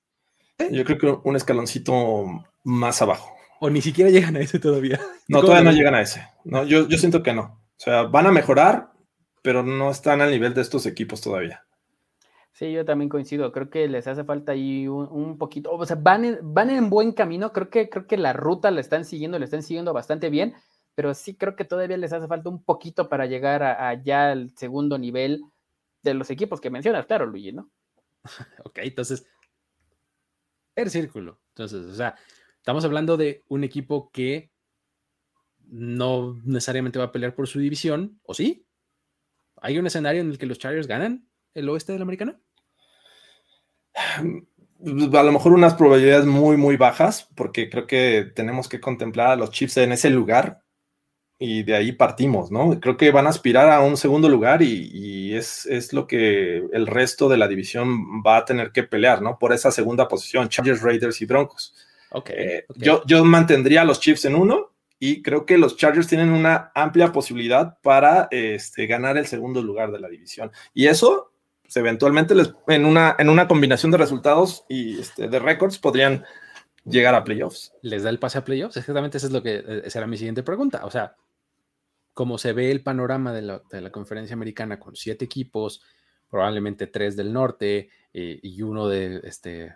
Yo 0.72 0.85
creo 0.85 0.97
que 0.97 1.27
un 1.27 1.35
escaloncito 1.35 2.26
más 2.64 3.02
abajo. 3.02 3.35
O 3.60 3.69
ni 3.69 3.81
siquiera 3.81 4.11
llegan 4.11 4.35
a 4.35 4.39
ese 4.39 4.60
todavía. 4.60 4.99
No, 5.27 5.41
todavía 5.41 5.64
no 5.64 5.76
llegan 5.76 5.95
a 5.95 6.02
ese. 6.02 6.23
No, 6.43 6.65
yo, 6.65 6.88
yo 6.88 6.99
siento 6.99 7.23
que 7.23 7.34
no. 7.34 7.41
O 7.41 7.80
sea, 7.80 8.03
van 8.03 8.27
a 8.27 8.31
mejorar, 8.31 8.91
pero 9.41 9.64
no 9.64 9.89
están 9.89 10.22
al 10.22 10.30
nivel 10.30 10.53
de 10.53 10.61
estos 10.61 10.85
equipos 10.85 11.19
todavía. 11.19 11.65
Sí, 12.56 12.72
yo 12.72 12.86
también 12.86 13.10
coincido. 13.10 13.52
Creo 13.52 13.69
que 13.69 13.86
les 13.90 14.07
hace 14.07 14.23
falta 14.23 14.53
ahí 14.53 14.88
un, 14.88 15.38
poquito. 15.38 15.73
O 15.73 15.86
sea, 15.86 15.98
van 15.99 16.23
en, 16.23 16.40
van 16.41 16.69
en 16.69 16.90
buen 16.90 17.11
camino. 17.11 17.52
Creo 17.52 17.69
que, 17.69 17.90
creo 17.90 18.07
que 18.07 18.15
la 18.15 18.32
ruta 18.32 18.72
la 18.72 18.80
están 18.80 19.03
siguiendo, 19.03 19.38
la 19.38 19.44
están 19.44 19.61
siguiendo 19.61 19.91
bastante 19.91 20.30
bien. 20.30 20.56
Pero 20.95 21.14
sí 21.14 21.36
creo 21.36 21.57
que 21.57 21.65
todavía 21.65 21.98
les 21.98 22.14
hace 22.14 22.27
falta 22.27 22.48
un 22.49 22.64
poquito 22.64 23.10
para 23.10 23.26
llegar 23.26 23.61
allá 23.61 24.32
al 24.32 24.56
segundo 24.56 24.98
nivel 24.98 25.44
de 26.02 26.14
los 26.14 26.30
equipos 26.30 26.61
que 26.61 26.69
mencionas, 26.69 27.06
claro, 27.06 27.26
Luigi, 27.26 27.52
¿no? 27.52 27.69
ok, 28.64 28.80
entonces. 28.84 29.27
El 30.76 30.90
círculo. 30.90 31.41
Entonces, 31.49 31.86
o 31.88 31.95
sea, 31.95 32.15
estamos 32.56 32.86
hablando 32.86 33.18
de 33.18 33.44
un 33.49 33.65
equipo 33.65 34.10
que 34.11 34.49
no 35.60 36.40
necesariamente 36.45 36.99
va 36.99 37.06
a 37.06 37.11
pelear 37.11 37.36
por 37.36 37.49
su 37.49 37.60
división, 37.60 38.18
¿o 38.23 38.34
sí? 38.34 38.65
¿Hay 39.57 39.77
un 39.77 39.88
escenario 39.88 40.22
en 40.22 40.30
el 40.30 40.38
que 40.38 40.45
los 40.45 40.57
Chargers 40.57 40.88
ganan 40.88 41.27
el 41.53 41.68
oeste 41.68 41.91
de 41.91 41.99
la 41.99 42.03
americana? 42.03 42.40
A 43.96 45.24
lo 45.24 45.32
mejor 45.32 45.54
unas 45.54 45.74
probabilidades 45.74 46.26
muy, 46.26 46.58
muy 46.58 46.78
bajas, 46.78 47.30
porque 47.36 47.70
creo 47.70 47.88
que 47.88 48.32
tenemos 48.36 48.70
que 48.70 48.80
contemplar 48.80 49.30
a 49.30 49.36
los 49.36 49.52
Chiefs 49.52 49.78
en 49.78 49.94
ese 49.94 50.10
lugar 50.10 50.62
y 51.38 51.64
de 51.64 51.76
ahí 51.76 51.92
partimos, 51.92 52.50
¿no? 52.52 52.80
Creo 52.80 52.96
que 52.96 53.12
van 53.12 53.28
a 53.28 53.30
aspirar 53.30 53.70
a 53.70 53.82
un 53.82 53.98
segundo 53.98 54.30
lugar 54.30 54.62
y, 54.62 55.34
es, 55.36 55.66
es, 55.66 55.92
lo 55.92 56.08
que 56.08 56.58
el 56.72 56.88
resto 56.88 57.28
de 57.28 57.38
la 57.38 57.48
división 57.48 58.22
va 58.26 58.38
a 58.38 58.46
tener 58.46 58.72
que 58.72 58.84
pelear, 58.84 59.22
¿no? 59.22 59.38
Por 59.38 59.52
esa 59.52 59.72
segunda 59.72 60.08
posición, 60.08 60.48
Chargers, 60.48 60.82
Raiders 60.82 61.22
y 61.22 61.26
Broncos. 61.26 61.74
Eh, 62.14 62.18
okay, 62.18 62.62
Yo, 62.76 63.04
yo 63.06 63.26
mantendría 63.26 63.82
a 63.82 63.86
los 63.86 64.00
Chiefs 64.00 64.26
en 64.26 64.36
uno 64.36 64.72
y 64.98 65.22
creo 65.22 65.46
que 65.46 65.58
los 65.58 65.76
Chargers 65.76 66.08
tienen 66.08 66.30
una 66.30 66.72
amplia 66.74 67.12
posibilidad 67.12 67.78
para 67.82 68.30
este, 68.32 68.88
ganar 68.88 69.18
el 69.18 69.28
segundo 69.28 69.62
lugar 69.62 69.92
de 69.92 70.00
la 70.00 70.08
división. 70.08 70.52
Y 70.74 70.88
eso 70.88 71.34
pues, 71.66 71.78
eventualmente 71.78 72.36
les, 72.36 72.54
en, 72.68 72.86
una, 72.86 73.16
en 73.18 73.30
una 73.30 73.48
combinación 73.48 73.92
de 73.92 73.98
resultados 73.98 74.66
y 74.70 75.00
este, 75.00 75.28
de 75.28 75.40
récords 75.40 75.80
podrían 75.80 76.24
llegar 76.86 77.16
a 77.16 77.24
playoffs. 77.24 77.74
¿Les 77.82 78.04
da 78.04 78.10
el 78.12 78.20
pase 78.20 78.38
a 78.38 78.46
playoffs? 78.46 78.78
Exactamente, 78.78 79.18
esa 79.18 79.28
es 79.28 79.34
lo 79.34 79.42
que 79.42 79.56
eh, 79.56 79.82
esa 79.86 80.00
era 80.00 80.08
mi 80.08 80.18
siguiente 80.18 80.44
pregunta. 80.44 80.86
O 80.86 80.92
sea, 80.92 81.16
como 82.14 82.38
se 82.38 82.54
ve 82.54 82.72
el 82.72 82.84
panorama 82.84 83.34
de 83.34 83.42
la, 83.42 83.92
conferencia 83.92 84.36
americana 84.36 84.80
con 84.80 84.96
siete 84.96 85.26
equipos, 85.26 85.82
probablemente 86.30 86.88
tres 86.88 87.16
del 87.16 87.34
norte 87.34 87.90
eh, 88.14 88.40
y 88.42 88.62
uno 88.62 88.88
de, 88.88 89.22
este, 89.24 89.76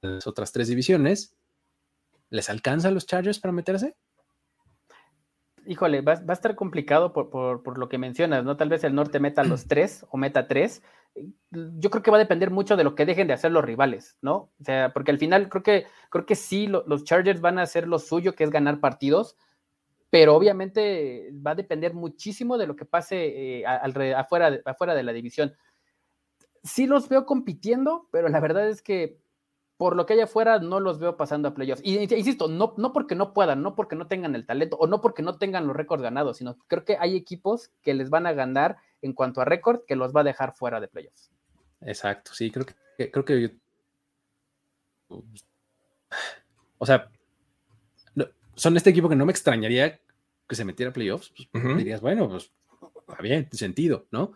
las 0.00 0.26
otras 0.26 0.52
tres 0.52 0.68
divisiones, 0.68 1.36
¿les 2.30 2.50
alcanza 2.50 2.90
los 2.90 3.06
Chargers 3.06 3.38
para 3.38 3.52
meterse? 3.52 3.96
Híjole, 5.66 6.00
va, 6.00 6.12
a 6.26 6.32
estar 6.32 6.54
complicado 6.54 7.12
por, 7.12 7.78
lo 7.78 7.88
que 7.88 7.98
mencionas, 7.98 8.44
¿no? 8.44 8.56
Tal 8.56 8.68
vez 8.68 8.84
el 8.84 8.94
norte 8.94 9.20
meta 9.20 9.44
los 9.44 9.66
tres 9.68 10.06
o 10.10 10.16
meta 10.16 10.48
tres. 10.48 10.82
Yo 11.50 11.90
creo 11.90 12.02
que 12.02 12.10
va 12.10 12.16
a 12.18 12.20
depender 12.20 12.50
mucho 12.50 12.76
de 12.76 12.84
lo 12.84 12.94
que 12.94 13.06
dejen 13.06 13.26
de 13.26 13.34
hacer 13.34 13.50
los 13.50 13.64
rivales, 13.64 14.16
¿no? 14.20 14.50
O 14.60 14.64
sea, 14.64 14.92
porque 14.92 15.10
al 15.10 15.18
final 15.18 15.48
creo 15.48 15.62
que, 15.62 15.86
creo 16.10 16.26
que 16.26 16.34
sí, 16.34 16.66
los 16.66 17.04
Chargers 17.04 17.40
van 17.40 17.58
a 17.58 17.62
hacer 17.62 17.88
lo 17.88 17.98
suyo, 17.98 18.34
que 18.34 18.44
es 18.44 18.50
ganar 18.50 18.80
partidos, 18.80 19.36
pero 20.10 20.34
obviamente 20.34 21.30
va 21.46 21.52
a 21.52 21.56
depender 21.56 21.94
muchísimo 21.94 22.58
de 22.58 22.66
lo 22.66 22.76
que 22.76 22.84
pase 22.84 23.60
eh, 23.60 23.66
afuera 23.66 24.50
de 24.94 25.02
la 25.02 25.12
división. 25.12 25.54
Sí 26.62 26.86
los 26.86 27.08
veo 27.08 27.26
compitiendo, 27.26 28.08
pero 28.10 28.28
la 28.28 28.40
verdad 28.40 28.68
es 28.68 28.82
que 28.82 29.18
por 29.76 29.94
lo 29.94 30.06
que 30.06 30.14
haya 30.14 30.24
afuera, 30.24 30.58
no 30.58 30.80
los 30.80 30.98
veo 30.98 31.16
pasando 31.16 31.48
a 31.48 31.54
playoffs. 31.54 31.82
Y 31.84 31.98
insisto, 31.98 32.48
no, 32.48 32.74
no 32.76 32.92
porque 32.92 33.14
no 33.14 33.34
puedan, 33.34 33.62
no 33.62 33.74
porque 33.74 33.96
no 33.96 34.06
tengan 34.06 34.34
el 34.34 34.46
talento 34.46 34.76
o 34.76 34.86
no 34.86 35.00
porque 35.00 35.22
no 35.22 35.38
tengan 35.38 35.66
los 35.66 35.76
récords 35.76 36.02
ganados, 36.02 36.38
sino 36.38 36.56
creo 36.66 36.84
que 36.84 36.96
hay 36.98 37.16
equipos 37.16 37.70
que 37.82 37.94
les 37.94 38.10
van 38.10 38.26
a 38.26 38.32
ganar 38.32 38.78
en 39.02 39.12
cuanto 39.12 39.40
a 39.40 39.44
récord 39.44 39.80
que 39.86 39.96
los 39.96 40.14
va 40.14 40.22
a 40.22 40.24
dejar 40.24 40.54
fuera 40.54 40.80
de 40.80 40.88
playoffs. 40.88 41.30
Exacto, 41.82 42.32
sí, 42.34 42.50
creo 42.50 42.64
que, 42.64 43.10
creo 43.10 43.24
que 43.24 43.54
o 46.78 46.86
sea, 46.86 47.10
son 48.56 48.76
este 48.76 48.90
equipo 48.90 49.08
que 49.08 49.16
no 49.16 49.26
me 49.26 49.32
extrañaría 49.32 50.00
que 50.48 50.56
se 50.56 50.64
metiera 50.64 50.90
a 50.90 50.92
playoffs. 50.92 51.32
Pues, 51.52 51.76
dirías, 51.76 52.00
bueno, 52.00 52.28
pues 52.28 52.50
va 53.08 53.18
bien, 53.20 53.48
sentido, 53.52 54.06
¿no? 54.10 54.32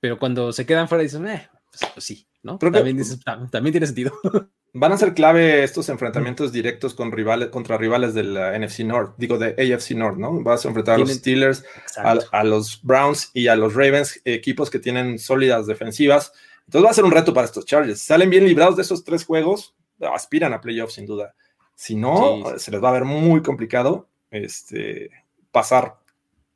Pero 0.00 0.18
cuando 0.18 0.52
se 0.52 0.66
quedan 0.66 0.88
fuera, 0.88 1.02
dicen, 1.02 1.26
eh, 1.26 1.48
pues, 1.70 1.92
pues 1.94 2.04
sí, 2.04 2.27
¿no? 2.42 2.58
también, 2.58 3.02
también 3.50 3.72
tiene 3.72 3.86
sentido. 3.86 4.12
Van 4.74 4.92
a 4.92 4.98
ser 4.98 5.14
clave 5.14 5.64
estos 5.64 5.88
enfrentamientos 5.88 6.52
directos 6.52 6.94
con 6.94 7.10
rivales, 7.10 7.48
contra 7.48 7.78
rivales 7.78 8.12
de 8.12 8.22
la 8.22 8.58
NFC 8.58 8.80
North, 8.80 9.14
digo 9.16 9.38
de 9.38 9.50
AFC 9.52 9.92
North, 9.92 10.18
¿no? 10.18 10.42
Vas 10.42 10.64
a 10.64 10.68
enfrentar 10.68 10.96
a 10.96 10.98
los 10.98 11.10
Steelers, 11.10 11.64
a, 11.96 12.44
los 12.44 12.82
Browns 12.82 13.30
y 13.32 13.48
a 13.48 13.56
los 13.56 13.74
Ravens, 13.74 14.20
equipos 14.24 14.68
que 14.68 14.78
tienen 14.78 15.18
sólidas 15.18 15.66
defensivas. 15.66 16.32
Entonces 16.66 16.86
va 16.86 16.90
a 16.90 16.94
ser 16.94 17.04
un 17.04 17.12
reto 17.12 17.32
para 17.32 17.46
estos 17.46 17.64
Chargers. 17.64 18.00
Salen 18.00 18.28
bien 18.28 18.44
librados 18.44 18.76
de 18.76 18.82
esos 18.82 19.04
tres 19.04 19.24
juegos, 19.24 19.74
aspiran 20.12 20.52
a 20.52 20.60
playoffs 20.60 20.94
sin 20.94 21.06
duda. 21.06 21.34
Si 21.74 21.96
no, 21.96 22.58
se 22.58 22.70
les 22.70 22.82
va 22.82 22.90
a 22.90 22.92
ver 22.92 23.04
muy 23.04 23.40
complicado 23.40 24.08
este, 24.30 25.10
pasar 25.50 25.98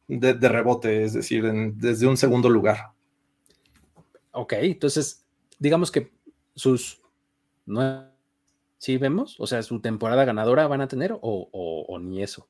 de, 0.08 0.34
rebote, 0.48 1.04
es 1.04 1.14
decir, 1.14 1.50
desde 1.74 2.06
un 2.06 2.16
segundo 2.16 2.50
lugar. 2.50 2.92
Ok, 4.32 4.54
entonces, 4.54 5.21
digamos 5.62 5.92
que 5.92 6.10
sus 6.54 7.00
no, 7.64 8.12
¿Sí 8.82 8.96
vemos? 8.96 9.36
O 9.38 9.46
sea, 9.46 9.62
su 9.62 9.80
temporada 9.80 10.24
ganadora 10.24 10.66
van 10.66 10.80
a 10.80 10.88
tener 10.88 11.16
o, 11.20 11.98
ni 12.02 12.20
eso. 12.20 12.48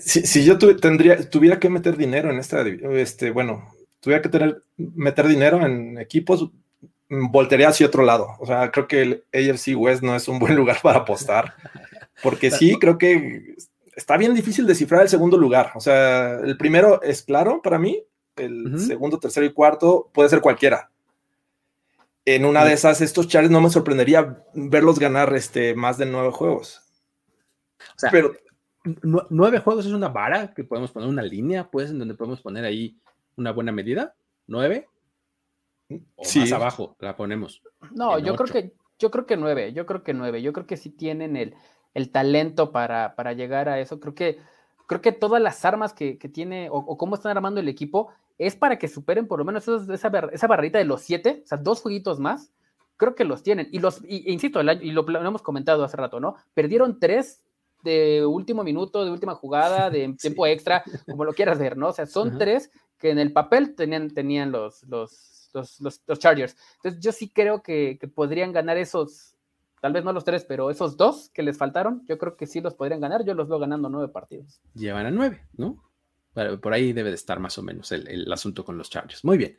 si, 0.00 0.44
yo 0.44 0.58
tendría, 0.58 1.30
tuviera 1.30 1.60
que 1.60 1.70
meter 1.70 1.96
dinero 1.96 2.32
en 2.32 2.40
esta, 2.40 2.66
este, 2.66 3.30
bueno, 3.30 3.72
tuviera 4.00 4.20
que 4.20 4.28
tener, 4.28 4.60
meter 4.76 5.28
dinero 5.28 5.64
en 5.64 5.98
equipos, 5.98 6.50
voltearía 7.08 7.68
hacia 7.68 7.86
otro 7.86 8.02
lado. 8.02 8.30
O 8.40 8.46
sea, 8.46 8.72
creo 8.72 8.88
que 8.88 9.02
el 9.02 9.24
AFC 9.32 9.76
West 9.76 10.02
no 10.02 10.16
es 10.16 10.26
un 10.26 10.40
buen 10.40 10.56
lugar 10.56 10.78
para 10.82 10.98
apostar, 10.98 11.54
porque 12.24 12.50
sí, 12.50 12.76
creo 12.80 12.98
que 12.98 13.54
está 13.94 14.16
bien 14.16 14.34
difícil 14.34 14.66
descifrar 14.66 15.02
el 15.02 15.08
segundo 15.08 15.38
lugar. 15.38 15.70
O 15.76 15.80
sea, 15.80 16.40
el 16.40 16.56
primero 16.56 17.00
es 17.02 17.22
claro 17.22 17.62
para 17.62 17.78
mí, 17.78 18.02
el 18.38 18.78
segundo, 18.78 19.18
tercero 19.18 19.46
y 19.46 19.52
cuarto 19.52 20.10
puede 20.12 20.28
ser 20.28 20.40
cualquiera 20.40 20.90
en 22.34 22.44
una 22.44 22.64
de 22.64 22.74
esas, 22.74 23.00
estos 23.00 23.26
Chargers 23.26 23.50
no 23.50 23.60
me 23.60 23.70
sorprendería 23.70 24.44
verlos 24.52 24.98
ganar 24.98 25.34
este, 25.34 25.74
más 25.74 25.96
de 25.96 26.04
nueve 26.04 26.30
juegos. 26.30 26.82
O 27.78 27.98
sea, 27.98 28.10
pero 28.10 28.32
nueve 29.30 29.60
juegos 29.60 29.86
es 29.86 29.92
una 29.92 30.08
vara 30.08 30.52
que 30.52 30.62
podemos 30.62 30.90
poner 30.90 31.08
una 31.08 31.22
línea, 31.22 31.70
pues, 31.70 31.90
en 31.90 31.98
donde 31.98 32.14
podemos 32.14 32.42
poner 32.42 32.64
ahí 32.64 32.98
una 33.36 33.52
buena 33.52 33.72
medida. 33.72 34.14
¿Nueve? 34.46 34.88
O 36.16 36.24
sí. 36.24 36.40
más 36.40 36.52
abajo 36.52 36.96
la 37.00 37.16
ponemos. 37.16 37.62
No, 37.92 38.18
yo 38.18 38.36
creo 38.36 38.52
que 38.52 38.72
yo 38.98 39.10
creo 39.10 39.26
que 39.26 39.36
nueve, 39.36 39.72
yo 39.72 39.86
creo 39.86 40.02
que 40.02 40.12
nueve, 40.12 40.42
yo 40.42 40.52
creo 40.52 40.66
que 40.66 40.76
sí 40.76 40.90
tienen 40.90 41.36
el, 41.36 41.54
el 41.94 42.10
talento 42.10 42.72
para, 42.72 43.14
para, 43.14 43.32
llegar 43.32 43.68
a 43.68 43.80
eso. 43.80 44.00
Creo 44.00 44.14
que, 44.14 44.38
creo 44.86 45.00
que 45.00 45.12
todas 45.12 45.40
las 45.40 45.64
armas 45.64 45.94
que, 45.94 46.18
que 46.18 46.28
tiene 46.28 46.68
o, 46.68 46.78
o, 46.78 46.98
cómo 46.98 47.14
están 47.14 47.34
armando 47.34 47.60
el 47.60 47.68
equipo 47.68 48.12
es 48.38 48.56
para 48.56 48.78
que 48.78 48.88
superen 48.88 49.26
por 49.26 49.38
lo 49.38 49.44
menos 49.44 49.66
esa, 49.66 50.08
esa 50.32 50.46
barrita 50.46 50.78
de 50.78 50.84
los 50.84 51.02
siete, 51.02 51.42
o 51.44 51.46
sea, 51.46 51.58
dos 51.58 51.82
jueguitos 51.82 52.20
más, 52.20 52.52
creo 52.98 53.14
que 53.14 53.24
los 53.24 53.42
tienen. 53.42 53.68
Y 53.72 53.78
los, 53.78 54.02
e 54.04 54.30
insisto, 54.30 54.60
y 54.60 54.90
lo, 54.92 55.08
hemos 55.08 55.42
comentado 55.42 55.84
hace 55.84 55.96
rato, 55.96 56.20
¿no? 56.20 56.36
Perdieron 56.52 57.00
tres 57.00 57.42
de 57.82 58.26
último 58.26 58.64
minuto, 58.64 59.04
de 59.04 59.10
última 59.10 59.34
jugada, 59.34 59.88
de 59.88 60.14
tiempo 60.20 60.46
extra, 60.46 60.84
como 61.06 61.24
lo 61.24 61.32
quieras 61.32 61.58
ver, 61.58 61.76
¿no? 61.76 61.88
O 61.88 61.92
sea, 61.92 62.06
son 62.06 62.36
tres 62.36 62.70
que 62.98 63.10
en 63.10 63.18
el 63.18 63.32
papel 63.32 63.74
tenían, 63.74 64.10
tenían 64.10 64.50
los, 64.50 64.82
los, 64.84 65.52
los, 65.80 66.18
Chargers. 66.18 66.56
Entonces, 66.76 67.00
yo 67.00 67.12
sí 67.12 67.30
creo 67.30 67.62
que, 67.62 67.96
que, 68.00 68.08
podrían 68.08 68.52
ganar 68.52 68.76
esos, 68.76 69.36
tal 69.80 69.92
vez 69.92 70.04
no 70.04 70.12
los 70.12 70.24
tres, 70.24 70.44
pero 70.44 70.70
esos 70.70 70.96
dos 70.96 71.30
que 71.32 71.44
les 71.44 71.56
faltaron, 71.56 72.04
yo 72.06 72.18
creo 72.18 72.36
que 72.36 72.46
sí 72.46 72.60
los 72.60 72.74
podrían 72.74 73.00
ganar. 73.00 73.24
Yo 73.24 73.34
los 73.34 73.48
veo 73.48 73.60
ganando 73.60 73.88
nueve 73.88 74.12
partidos. 74.12 74.60
Llevan 74.74 75.06
a 75.06 75.10
nueve, 75.12 75.46
¿no? 75.56 75.87
Por 76.60 76.72
ahí 76.72 76.92
debe 76.92 77.10
de 77.10 77.16
estar 77.16 77.40
más 77.40 77.58
o 77.58 77.62
menos 77.62 77.92
el, 77.92 78.30
asunto 78.32 78.64
con 78.64 78.78
los 78.78 78.90
Chargers. 78.90 79.24
Muy 79.24 79.38
bien. 79.38 79.56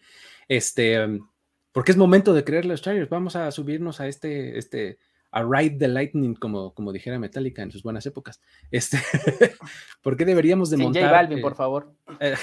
Este, 0.48 1.04
um, 1.04 1.28
porque 1.72 1.92
es 1.92 1.98
momento 1.98 2.34
de 2.34 2.44
creer 2.44 2.66
los 2.66 2.82
Chargers. 2.82 3.10
Vamos 3.10 3.36
a 3.36 3.52
subirnos 3.52 4.00
a 4.00 4.08
este, 4.08 4.58
este, 4.58 5.00
a 5.32 5.44
Ride 5.44 5.78
the 5.78 5.88
Lightning, 5.88 6.36
como, 6.36 6.74
como 6.74 6.92
dijera 6.92 7.20
Metallica 7.20 7.62
en 7.62 7.72
sus 7.72 7.84
buenas 7.84 8.06
épocas. 8.06 8.42
Este, 8.72 8.98
¿Por 10.02 10.18
qué 10.18 10.26
deberíamos 10.26 10.70
de 10.70 10.78
montar? 10.78 11.04
J 11.04 11.12
Balvin, 11.12 11.42
por 11.42 11.56
favor. 11.56 11.94
Eh, 12.20 12.36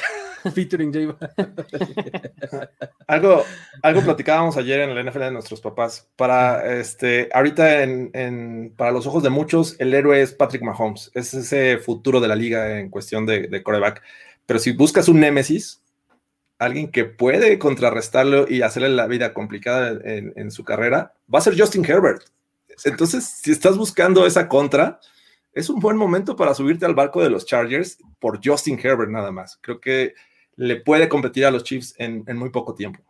featuring 0.55 0.93
J 0.93 1.17
algo, 3.07 3.45
algo 3.83 4.03
platicábamos 4.03 4.57
ayer 4.57 4.81
en 4.81 4.95
la 4.95 5.03
NFL 5.03 5.21
de 5.21 5.31
nuestros 5.33 5.61
papás. 5.61 6.09
Para 6.17 6.79
este, 6.79 7.29
ahorita 7.33 7.83
en, 7.83 8.73
para 8.77 8.93
los 8.93 9.07
ojos 9.07 9.23
de 9.23 9.31
muchos, 9.31 9.77
el 9.79 9.95
héroe 9.95 10.21
es 10.21 10.33
Patrick 10.33 10.63
Mahomes. 10.63 11.11
Es 11.15 11.35
ese 11.35 11.79
futuro 11.79 12.21
de 12.21 12.29
la 12.29 12.37
liga 12.37 12.79
en 12.79 12.91
cuestión 12.91 13.27
de, 13.27 13.49
de 13.49 13.63
coreback. 13.63 14.03
Pero 14.47 14.59
si 14.59 14.73
buscas 14.73 15.09
un 15.09 15.21
némesis, 15.21 15.83
alguien 16.59 16.91
que 16.91 17.05
puede 17.05 17.59
contrarrestarlo 17.59 18.47
y 18.49 18.63
hacerle 18.63 18.91
la 18.91 19.07
vida 19.07 19.35
complicada 19.35 19.99
en, 20.05 20.51
su 20.51 20.65
carrera, 20.65 21.15
va 21.33 21.39
a 21.39 21.43
ser 21.43 21.59
Justin 21.59 21.85
Herbert. 21.85 22.23
Entonces, 22.85 23.25
si 23.25 23.53
estás 23.53 23.77
buscando 23.77 24.27
esa 24.27 24.49
contra, 24.49 25.01
es 25.53 25.69
un 25.69 25.81
buen 25.81 25.97
momento 25.97 26.37
para 26.37 26.55
subirte 26.55 26.87
al 26.87 26.95
barco 26.95 27.23
de 27.23 27.31
los 27.31 27.47
Chargers 27.47 27.99
por 28.19 28.41
Justin 28.45 28.79
Herbert 28.83 29.11
nada 29.11 29.31
más. 29.33 29.59
Creo 29.61 29.81
que 29.81 30.15
le 30.57 30.77
puede 30.77 31.09
competir 31.09 31.47
a 31.47 31.51
los 31.51 31.65
Chiefs 31.65 31.95
en, 31.99 32.25
muy 32.37 32.51
poco 32.51 32.75
tiempo. 32.75 33.01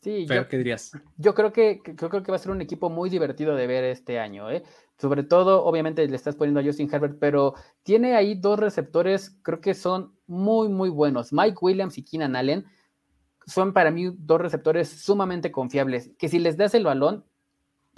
Sí, 0.00 0.26
yo, 0.26 0.48
¿qué 0.48 0.56
dirías? 0.56 0.92
Yo 1.16 1.34
creo 1.34 1.52
que, 1.52 1.80
creo 1.82 2.22
que 2.22 2.30
va 2.30 2.36
a 2.36 2.40
ser 2.40 2.52
un 2.52 2.60
equipo 2.60 2.88
muy 2.88 3.10
divertido 3.10 3.56
de 3.56 3.66
ver 3.66 3.84
este 3.84 4.20
año, 4.20 4.50
¿eh? 4.50 4.62
Sobre 4.96 5.24
todo, 5.24 5.64
obviamente, 5.64 6.06
le 6.06 6.16
estás 6.16 6.36
poniendo 6.36 6.60
a 6.60 6.64
Justin 6.64 6.88
Herbert, 6.92 7.18
pero 7.20 7.54
tiene 7.82 8.14
ahí 8.14 8.34
dos 8.34 8.58
receptores, 8.58 9.36
creo 9.42 9.60
que 9.60 9.74
son 9.74 10.14
muy, 10.26 10.68
muy 10.68 10.88
buenos. 10.88 11.32
Mike 11.32 11.58
Williams 11.60 11.98
y 11.98 12.04
Keenan 12.04 12.36
Allen 12.36 12.64
son 13.46 13.72
para 13.72 13.90
mí 13.90 14.12
dos 14.16 14.40
receptores 14.40 14.88
sumamente 14.88 15.50
confiables, 15.50 16.10
que 16.18 16.28
si 16.28 16.38
les 16.38 16.56
das 16.56 16.74
el 16.74 16.84
balón, 16.84 17.24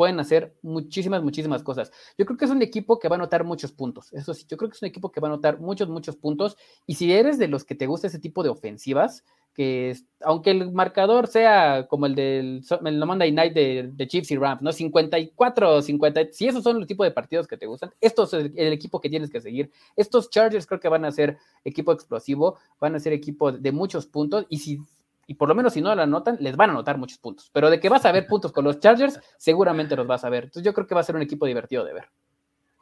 pueden 0.01 0.19
hacer 0.19 0.57
muchísimas, 0.63 1.23
muchísimas 1.23 1.63
cosas. 1.63 1.93
Yo 2.17 2.25
creo 2.25 2.39
que 2.39 2.47
es 2.47 2.51
un 2.51 2.63
equipo 2.63 2.99
que 2.99 3.11
va 3.11 3.17
a 3.17 3.19
anotar 3.19 3.45
muchos 3.45 3.71
puntos. 3.71 4.11
Eso 4.15 4.33
sí, 4.33 4.47
yo 4.49 4.57
creo 4.57 4.71
que 4.71 4.77
es 4.77 4.81
un 4.81 4.89
equipo 4.89 5.13
que 5.13 5.21
va 5.21 5.29
a 5.29 5.33
anotar 5.33 5.61
muchos, 5.61 5.91
muchos 5.91 6.17
puntos. 6.17 6.57
Y 6.87 6.95
si 6.95 7.13
eres 7.13 7.37
de 7.37 7.49
los 7.49 7.65
que 7.65 7.75
te 7.75 7.87
gusta 7.87 8.07
ese 8.07 8.19
tipo 8.19 8.43
de 8.43 8.49
ofensivas, 8.49 9.25
que 9.53 9.95
aunque 10.23 10.53
el 10.53 10.73
marcador 10.73 11.27
sea 11.27 11.87
como 11.87 12.07
el 12.07 12.15
del 12.15 12.63
el 12.83 13.05
Monday 13.05 13.31
Night 13.31 13.53
de, 13.53 14.07
Chiefs 14.09 14.31
y 14.31 14.39
Rams, 14.39 14.63
¿no? 14.63 14.73
54, 14.73 15.83
50, 15.83 16.29
si 16.33 16.49
esos 16.49 16.65
son 16.65 16.79
los 16.79 16.87
tipos 16.87 17.05
de 17.05 17.11
partidos 17.11 17.47
que 17.47 17.59
te 17.59 17.67
gustan, 17.67 17.91
esto 18.01 18.23
es 18.23 18.33
el, 18.33 18.55
el, 18.57 18.73
equipo 18.73 19.03
que 19.03 19.11
tienes 19.11 19.31
que 19.31 19.43
seguir. 19.43 19.71
Estos 19.97 20.31
Chargers 20.31 20.67
creo 20.67 20.81
que 20.81 20.89
van 20.89 21.05
a 21.05 21.13
ser 21.13 21.37
equipo 21.63 21.93
explosivo, 21.93 22.57
van 22.81 22.95
a 22.95 23.01
ser 23.01 23.13
equipo 23.13 23.53
de 23.53 23.71
muchos 23.71 24.07
puntos 24.07 24.47
y 24.49 24.61
si 24.61 24.81
y 25.31 25.35
por 25.35 25.49
lo 25.49 25.55
menos 25.55 25.75
si 25.75 25.81
no 25.81 25.95
la 25.95 26.03
anotan, 26.03 26.39
les 26.41 26.57
van 26.57 26.71
a 26.71 26.73
anotar 26.73 26.99
muchos 26.99 27.19
puntos. 27.19 27.51
Pero 27.53 27.71
de 27.71 27.79
que 27.79 27.89
vas 27.89 28.05
a 28.05 28.11
ver 28.11 28.27
puntos 28.29 28.51
con 28.51 28.65
los 28.65 28.81
Chargers, 28.81 29.21
seguramente 29.39 29.95
los 29.95 30.09
vas 30.09 30.25
a 30.25 30.29
ver. 30.29 30.43
Entonces 30.43 30.65
yo 30.65 30.75
creo 30.75 30.89
que 30.89 30.95
va 30.97 31.03
a 31.03 31.05
ser 31.05 31.15
un 31.15 31.23
equipo 31.23 31.47
divertido 31.47 31.85
de 31.85 31.93
ver. 31.95 32.09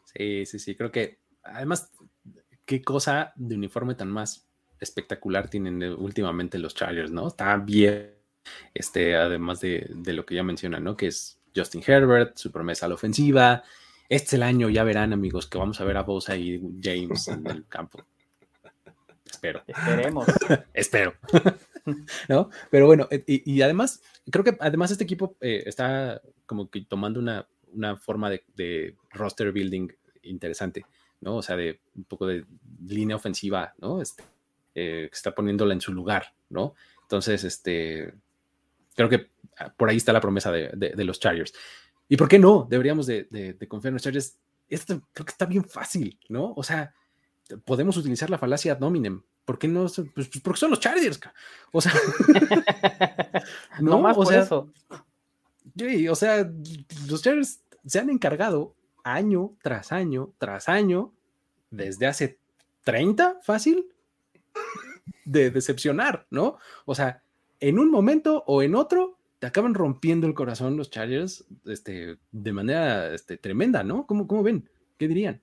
Sí, 0.06 0.46
sí, 0.46 0.58
sí, 0.58 0.74
creo 0.74 0.90
que 0.90 1.18
además, 1.42 1.92
qué 2.64 2.80
cosa 2.80 3.34
de 3.36 3.54
uniforme 3.54 3.96
tan 3.96 4.08
más 4.08 4.48
espectacular 4.80 5.50
tienen 5.50 5.82
últimamente 5.82 6.58
los 6.58 6.74
Chargers, 6.74 7.10
¿no? 7.10 7.28
Está 7.28 7.54
bien, 7.58 8.14
este, 8.72 9.14
además 9.14 9.60
de, 9.60 9.86
de 9.90 10.14
lo 10.14 10.24
que 10.24 10.34
ya 10.34 10.42
mencionan, 10.42 10.84
¿no? 10.84 10.96
Que 10.96 11.08
es 11.08 11.38
Justin 11.54 11.82
Herbert, 11.86 12.38
su 12.38 12.50
promesa 12.50 12.86
a 12.86 12.88
la 12.88 12.94
ofensiva. 12.94 13.62
Este 14.08 14.26
es 14.28 14.32
el 14.32 14.42
año, 14.42 14.70
ya 14.70 14.84
verán, 14.84 15.12
amigos, 15.12 15.48
que 15.48 15.58
vamos 15.58 15.82
a 15.82 15.84
ver 15.84 15.98
a 15.98 16.02
Bosa 16.02 16.34
y 16.34 16.62
James 16.82 17.28
en 17.28 17.46
el 17.46 17.66
campo. 17.66 18.06
Espero. 19.30 19.62
Esperemos. 19.66 20.26
Espero. 20.74 21.14
¿No? 22.28 22.50
Pero 22.70 22.86
bueno, 22.86 23.08
eh, 23.10 23.24
y, 23.26 23.62
además, 23.62 24.02
creo 24.30 24.44
que 24.44 24.56
además 24.60 24.90
este 24.90 25.04
equipo 25.04 25.36
eh, 25.40 25.62
está 25.66 26.20
como 26.46 26.70
que 26.70 26.82
tomando 26.82 27.20
una, 27.20 27.46
una 27.72 27.96
forma 27.96 28.30
de, 28.30 28.96
roster 29.10 29.52
building 29.52 29.88
interesante, 30.22 30.84
¿no? 31.20 31.36
O 31.36 31.42
sea, 31.42 31.56
de 31.56 31.80
un 31.94 32.04
poco 32.04 32.26
de 32.26 32.44
línea 32.86 33.16
ofensiva, 33.16 33.74
¿no? 33.78 34.02
Este, 34.02 34.24
eh, 34.74 35.08
está 35.10 35.34
poniéndola 35.34 35.74
en 35.74 35.80
su 35.80 35.92
lugar, 35.92 36.34
¿no? 36.50 36.74
Entonces, 37.02 37.44
este, 37.44 38.12
creo 38.94 39.08
que 39.08 39.30
ah, 39.58 39.72
por 39.74 39.88
ahí 39.88 39.96
está 39.96 40.12
la 40.12 40.20
promesa 40.20 40.52
de, 40.52 41.04
los 41.04 41.20
Chargers. 41.20 41.52
¿Y 42.08 42.16
por 42.16 42.28
qué 42.28 42.38
no? 42.38 42.66
Deberíamos 42.68 43.06
de, 43.06 43.56
confiar 43.68 43.90
en 43.90 43.94
los 43.94 44.02
Chargers. 44.02 44.38
Esto 44.68 45.00
creo 45.12 45.24
que 45.24 45.32
está 45.32 45.46
bien 45.46 45.64
fácil, 45.64 46.18
¿no? 46.28 46.52
O 46.54 46.62
sea, 46.62 46.94
podemos 47.64 47.96
utilizar 47.96 48.30
la 48.30 48.38
falacia 48.38 48.72
ad 48.72 48.80
nominem. 48.80 49.22
¿Por 49.44 49.58
qué 49.58 49.68
no? 49.68 49.86
Pues, 49.86 50.02
pues, 50.14 50.28
porque 50.42 50.60
son 50.60 50.70
los 50.70 50.80
Chargers. 50.80 51.20
O 51.72 51.80
sea, 51.80 51.92
no, 53.80 54.00
más 54.00 54.16
o 54.16 54.20
por 54.20 54.28
sea, 54.28 54.42
eso. 54.42 54.72
o 56.10 56.14
sea, 56.14 56.50
los 57.06 57.22
Chargers 57.22 57.60
se 57.86 57.98
han 57.98 58.10
encargado 58.10 58.74
año 59.04 59.56
tras 59.62 59.92
año 59.92 60.34
tras 60.38 60.68
año, 60.68 61.14
desde 61.70 62.06
hace 62.06 62.38
30, 62.84 63.38
fácil, 63.42 63.88
de 65.24 65.50
decepcionar, 65.50 66.26
¿no? 66.30 66.58
O 66.84 66.94
sea, 66.94 67.22
en 67.60 67.78
un 67.78 67.90
momento 67.90 68.44
o 68.46 68.62
en 68.62 68.74
otro, 68.74 69.18
te 69.38 69.46
acaban 69.46 69.74
rompiendo 69.74 70.26
el 70.26 70.34
corazón 70.34 70.76
los 70.76 70.90
Chargers 70.90 71.44
este, 71.64 72.18
de 72.32 72.52
manera 72.52 73.14
este, 73.14 73.36
tremenda, 73.36 73.82
¿no? 73.82 74.06
¿Cómo, 74.06 74.26
¿Cómo 74.26 74.42
ven? 74.42 74.68
¿Qué 74.96 75.08
dirían? 75.08 75.40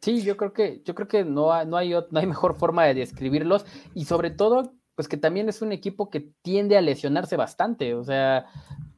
Sí, 0.00 0.22
yo 0.22 0.36
creo 0.36 0.52
que, 0.52 0.82
yo 0.84 0.94
creo 0.94 1.08
que 1.08 1.24
no, 1.24 1.52
hay, 1.52 1.66
no, 1.66 1.76
hay, 1.76 1.90
no 1.90 2.20
hay 2.20 2.26
mejor 2.26 2.56
forma 2.56 2.84
de 2.84 2.94
describirlos 2.94 3.64
y 3.94 4.04
sobre 4.04 4.30
todo, 4.30 4.72
pues 4.94 5.08
que 5.08 5.16
también 5.16 5.48
es 5.48 5.62
un 5.62 5.72
equipo 5.72 6.10
que 6.10 6.28
tiende 6.42 6.76
a 6.76 6.80
lesionarse 6.80 7.36
bastante. 7.36 7.94
O 7.94 8.04
sea, 8.04 8.46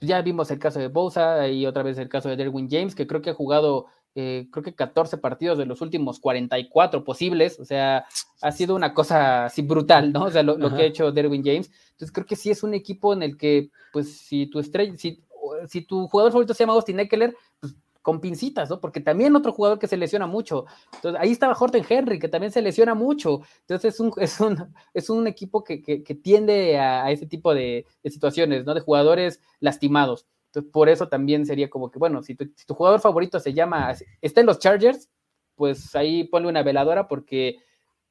ya 0.00 0.22
vimos 0.22 0.50
el 0.50 0.58
caso 0.58 0.78
de 0.78 0.88
Bosa 0.88 1.48
y 1.48 1.66
otra 1.66 1.82
vez 1.82 1.98
el 1.98 2.08
caso 2.08 2.28
de 2.28 2.36
Derwin 2.36 2.68
James, 2.70 2.94
que 2.94 3.06
creo 3.06 3.22
que 3.22 3.30
ha 3.30 3.34
jugado, 3.34 3.86
eh, 4.14 4.48
creo 4.52 4.62
que 4.62 4.74
14 4.74 5.18
partidos 5.18 5.58
de 5.58 5.66
los 5.66 5.80
últimos 5.80 6.20
44 6.20 7.04
posibles. 7.04 7.58
O 7.58 7.64
sea, 7.64 8.04
ha 8.40 8.52
sido 8.52 8.76
una 8.76 8.94
cosa 8.94 9.46
así 9.46 9.62
brutal, 9.62 10.12
¿no? 10.12 10.24
O 10.24 10.30
sea, 10.30 10.42
lo, 10.42 10.56
que 10.74 10.82
ha 10.82 10.86
hecho 10.86 11.10
Derwin 11.10 11.44
James. 11.44 11.70
Entonces 11.92 12.12
creo 12.12 12.26
que 12.26 12.36
sí 12.36 12.50
es 12.50 12.62
un 12.62 12.74
equipo 12.74 13.12
en 13.12 13.22
el 13.22 13.36
que, 13.36 13.70
pues, 13.92 14.18
si 14.18 14.46
tu 14.46 14.60
estrella, 14.60 14.96
si, 14.96 15.24
si 15.66 15.82
tu 15.82 16.06
jugador 16.06 16.32
favorito 16.32 16.54
se 16.54 16.62
llama 16.62 16.74
Austin 16.74 17.00
Eckler, 17.00 17.34
pues 17.60 17.74
con 18.08 18.22
pincitas, 18.22 18.70
¿no? 18.70 18.80
Porque 18.80 19.02
también 19.02 19.36
otro 19.36 19.52
jugador 19.52 19.78
que 19.78 19.86
se 19.86 19.98
lesiona 19.98 20.26
mucho. 20.26 20.64
Entonces, 20.94 21.20
ahí 21.20 21.30
estaba 21.30 21.52
Horton 21.52 21.84
Henry, 21.86 22.18
que 22.18 22.28
también 22.28 22.50
se 22.50 22.62
lesiona 22.62 22.94
mucho. 22.94 23.42
Entonces, 23.60 23.92
es 23.92 24.00
un, 24.00 24.14
es 24.16 24.40
un, 24.40 24.74
es 24.94 25.10
un 25.10 25.26
equipo 25.26 25.62
que, 25.62 25.78
tiende 26.22 26.78
a, 26.78 27.10
ese 27.10 27.26
tipo 27.26 27.52
de, 27.52 27.84
situaciones, 28.02 28.64
¿no? 28.64 28.72
De 28.72 28.80
jugadores 28.80 29.42
lastimados. 29.60 30.26
Entonces, 30.46 30.72
por 30.72 30.88
eso 30.88 31.08
también 31.08 31.44
sería 31.44 31.68
como 31.68 31.90
que, 31.90 31.98
bueno, 31.98 32.22
si 32.22 32.34
tu, 32.34 32.46
jugador 32.74 32.98
favorito 33.00 33.38
se 33.40 33.52
llama, 33.52 33.94
está 34.22 34.40
en 34.40 34.46
los 34.46 34.58
Chargers, 34.58 35.10
pues 35.54 35.94
ahí 35.94 36.24
ponle 36.24 36.48
una 36.48 36.62
veladora 36.62 37.08
porque, 37.08 37.58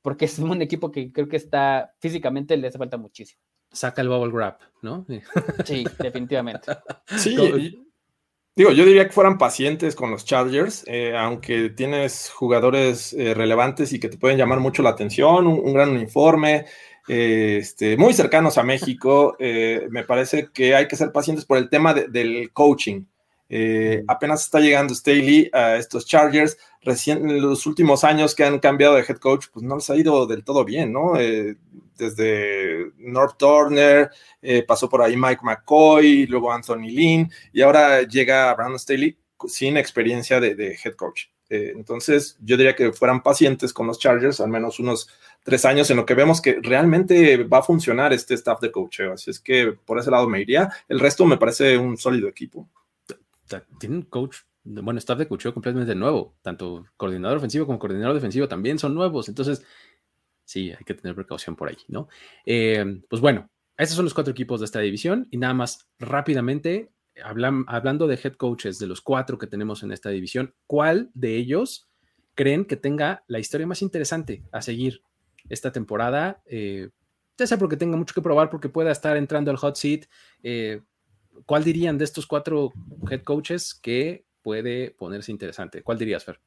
porque 0.04 0.26
es 0.26 0.38
un 0.38 0.62
equipo 0.62 0.92
que 0.92 1.12
creo 1.12 1.28
que 1.28 1.38
está 1.38 1.96
físicamente 1.98 2.56
le 2.56 2.68
hace 2.68 2.78
falta 2.78 2.98
muchísimo. 2.98 3.42
Saca 3.72 4.04
el 4.04 4.10
bubble 4.10 4.32
wrap, 4.32 4.62
¿no? 4.84 5.08
Sí, 5.66 5.86
definitivamente. 5.98 6.72
Sí, 7.18 7.36
Digo, 8.58 8.72
yo 8.72 8.86
diría 8.86 9.06
que 9.06 9.14
fueran 9.14 9.38
pacientes 9.38 9.96
con 9.96 10.10
los 10.10 10.26
Chargers, 10.26 10.84
eh, 10.88 11.16
aunque 11.16 11.70
tienes 11.70 12.32
jugadores 12.32 13.14
eh, 13.14 13.36
relevantes 13.36 13.94
y 13.94 14.00
que 14.00 14.10
te 14.10 14.18
pueden 14.18 14.40
llamar 14.40 14.60
mucho 14.60 14.82
la 14.82 14.90
atención, 14.90 15.46
un, 15.46 15.74
gran 15.74 15.90
uniforme, 15.92 16.66
eh, 17.08 17.60
este, 17.62 17.98
muy 17.98 18.16
cercanos 18.16 18.58
a 18.58 18.64
México. 18.64 19.38
me 19.40 20.04
parece 20.06 20.50
que 20.52 20.74
hay 20.74 20.88
que 20.88 20.96
ser 20.96 21.12
pacientes 21.12 21.46
por 21.46 21.60
el 21.60 21.70
tema 21.70 21.94
del 21.94 22.52
coaching. 22.52 23.04
Apenas 24.08 24.44
está 24.44 24.60
llegando 24.60 24.94
Staley 24.94 25.50
a 25.54 25.78
estos 25.78 26.06
Chargers. 26.06 26.58
Recién 26.82 27.30
en 27.30 27.42
los 27.42 27.66
últimos 27.66 28.04
años 28.04 28.36
que 28.36 28.44
han 28.44 28.60
cambiado 28.60 28.96
de 28.96 29.02
head 29.02 29.18
coach, 29.18 29.48
pues 29.54 29.66
no 29.66 29.76
les 29.76 29.90
ha 29.90 29.96
ido 29.96 30.26
del 30.26 30.44
todo 30.44 30.64
bien, 30.66 30.94
¿no? 30.94 31.14
desde 31.98 32.92
North 32.98 33.38
Turner, 33.38 34.12
eh, 34.42 34.64
pasó 34.64 34.90
por 34.90 35.02
ahí 35.02 35.18
Mike 35.18 35.42
McCoy, 35.44 36.28
luego 36.28 36.52
Anthony 36.52 36.90
Lynn, 36.90 37.32
y 37.52 37.62
ahora 37.62 38.04
llega 38.04 38.54
Brandon 38.54 38.80
Staley 38.80 39.18
sin 39.48 39.78
experiencia 39.78 40.40
de, 40.40 40.78
head 40.84 40.96
coach. 40.96 41.26
Eh, 41.50 41.74
entonces, 41.76 42.38
yo 42.42 42.58
diría 42.58 42.76
que 42.76 42.92
fueran 42.92 43.24
pacientes 43.24 43.74
con 43.74 43.88
los 43.88 44.00
Chargers, 44.00 44.42
al 44.42 44.50
menos 44.50 44.80
unos 44.80 45.10
tres 45.44 45.64
años, 45.66 45.90
en 45.90 45.98
lo 45.98 46.06
que 46.06 46.14
vemos 46.14 46.42
que 46.42 46.60
realmente 46.62 47.44
va 47.44 47.60
a 47.60 47.64
funcionar 47.64 48.12
este 48.14 48.34
staff 48.34 48.60
de 48.60 48.72
coaching. 48.72 49.12
Así 49.14 49.32
es 49.32 49.40
que 49.40 49.74
por 49.86 49.98
ese 49.98 50.12
lado 50.12 50.28
me 50.28 50.42
iría. 50.42 50.70
El 50.90 51.00
resto 51.00 51.26
me 51.26 51.38
parece 51.38 51.78
un 51.78 51.98
sólido 51.98 52.28
equipo. 52.28 52.68
Tienen 53.80 54.04
coach, 54.04 54.38
bueno, 54.64 55.00
staff 55.00 55.18
de 55.18 55.28
coaching 55.28 55.52
completamente 55.52 55.96
nuevo. 55.96 56.36
Tanto 56.42 56.86
coordinador 56.98 57.38
ofensivo 57.38 57.66
como 57.66 57.80
coordinador 57.80 58.16
defensivo 58.16 58.48
también 58.48 58.80
son 58.80 58.94
nuevos. 58.94 59.30
Entonces, 59.30 59.66
sí, 60.44 60.72
hay 60.72 60.84
que 60.84 60.94
tener 60.94 61.16
precaución 61.16 61.56
por 61.56 61.70
ahí, 61.70 61.78
¿no? 61.88 62.08
Eh, 62.46 63.02
pues 63.10 63.22
bueno, 63.22 63.50
estos 63.78 63.96
son 63.96 64.06
los 64.06 64.14
cuatro 64.14 64.32
equipos 64.32 64.60
de 64.60 64.66
esta 64.66 64.80
división 64.80 65.28
y 65.30 65.38
nada 65.38 65.54
más 65.54 65.88
rápidamente, 66.00 66.92
hablando 67.24 68.08
de 68.08 68.20
head 68.22 68.34
coaches 68.34 68.80
de 68.80 68.88
los 68.88 69.02
cuatro 69.02 69.38
que 69.38 69.48
tenemos 69.48 69.84
en 69.84 69.92
esta 69.92 70.10
división, 70.10 70.56
¿cuál 70.66 71.12
de 71.14 71.36
ellos 71.36 71.88
creen 72.34 72.66
que 72.66 72.76
tenga 72.76 73.24
la 73.28 73.40
historia 73.40 73.68
más 73.68 73.82
interesante 73.82 74.44
a 74.52 74.62
seguir 74.62 75.02
esta 75.50 75.72
temporada? 75.72 76.42
Eh, 76.46 76.90
ya 77.38 77.46
sea 77.46 77.58
porque 77.60 77.78
tenga 77.78 77.98
mucho 77.98 78.16
que 78.16 78.22
probar, 78.22 78.50
porque 78.50 78.70
pueda 78.70 78.92
estar 78.92 79.16
entrando 79.16 79.52
al 79.52 79.58
hot 79.58 79.76
seat. 79.76 80.06
Eh, 80.42 80.82
¿Cuál 81.46 81.64
dirían 81.64 81.98
de 81.98 82.06
estos 82.06 82.26
cuatro 82.26 82.74
head 83.10 83.24
coaches 83.24 83.74
que 83.74 84.26
puede 84.42 84.92
ponerse 84.92 85.32
interesante? 85.32 85.84
¿Cuál 85.84 85.98
dirías, 85.98 86.24
Fer? 86.24 86.40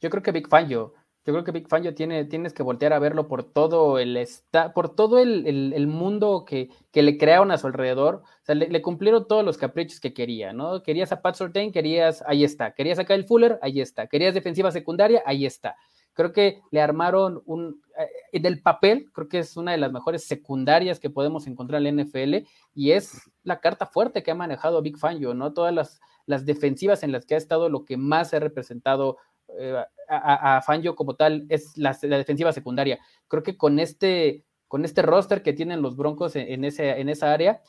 Yo 0.00 0.10
creo 0.10 0.22
que 0.22 0.32
Big 0.32 0.48
Fangio. 0.48 0.94
Yo 1.26 1.32
creo 1.32 1.42
que 1.42 1.50
Big 1.50 1.68
Fangio 1.68 1.92
tiene, 1.92 2.24
tienes 2.24 2.52
que 2.52 2.62
voltear 2.62 2.92
a 2.92 3.00
verlo 3.00 3.26
por 3.26 3.42
todo 3.42 3.98
el 3.98 4.28
por 4.74 4.94
todo 4.94 5.18
el, 5.18 5.86
mundo 5.88 6.44
que, 6.46 6.70
le 6.92 7.18
crearon 7.18 7.50
a 7.50 7.58
su 7.58 7.66
alrededor. 7.66 8.22
O 8.24 8.44
sea, 8.44 8.54
le, 8.54 8.80
cumplieron 8.80 9.26
todos 9.26 9.44
los 9.44 9.58
caprichos 9.58 9.98
que 9.98 10.14
quería, 10.14 10.52
¿no? 10.52 10.84
Querías 10.84 11.10
a 11.10 11.22
Pat 11.22 11.34
Sortain, 11.34 11.72
querías, 11.72 12.22
ahí 12.28 12.44
está. 12.44 12.72
Querías 12.74 13.00
a 13.00 13.04
Kyle 13.04 13.24
Fuller, 13.24 13.58
ahí 13.60 13.80
está. 13.80 14.06
Querías 14.06 14.34
defensiva 14.34 14.70
secundaria, 14.70 15.20
ahí 15.26 15.46
está. 15.46 15.74
Creo 16.16 16.32
que 16.32 16.62
le 16.70 16.80
armaron 16.80 17.42
un. 17.44 17.82
Eh, 17.98 18.08
en 18.32 18.46
el 18.46 18.62
papel, 18.62 19.10
creo 19.12 19.28
que 19.28 19.38
es 19.38 19.56
una 19.58 19.72
de 19.72 19.78
las 19.78 19.92
mejores 19.92 20.24
secundarias 20.24 20.98
que 20.98 21.10
podemos 21.10 21.46
encontrar 21.46 21.84
en 21.84 21.96
la 21.96 22.02
NFL 22.02 22.48
y 22.74 22.92
es 22.92 23.30
la 23.42 23.60
carta 23.60 23.84
fuerte 23.84 24.22
que 24.22 24.30
ha 24.30 24.34
manejado 24.34 24.80
Big 24.80 24.96
Fangio, 24.96 25.34
¿no? 25.34 25.52
Todas 25.52 25.74
las, 25.74 26.00
las 26.24 26.46
defensivas 26.46 27.02
en 27.02 27.12
las 27.12 27.26
que 27.26 27.34
ha 27.34 27.38
estado 27.38 27.68
lo 27.68 27.84
que 27.84 27.98
más 27.98 28.32
ha 28.32 28.40
representado 28.40 29.18
eh, 29.58 29.84
a, 30.08 30.62
Fangio 30.62 30.96
como 30.96 31.16
tal 31.16 31.44
es 31.50 31.76
la, 31.76 31.92
defensiva 31.92 32.50
secundaria. 32.52 32.98
Creo 33.28 33.42
que 33.42 33.58
con 33.58 33.78
este, 33.78 34.42
con 34.68 34.86
este 34.86 35.02
roster 35.02 35.42
que 35.42 35.52
tienen 35.52 35.82
los 35.82 35.96
Broncos 35.96 36.34
en, 36.34 36.64
ese, 36.64 36.98
en 36.98 37.10
esa 37.10 37.30
área, 37.30 37.60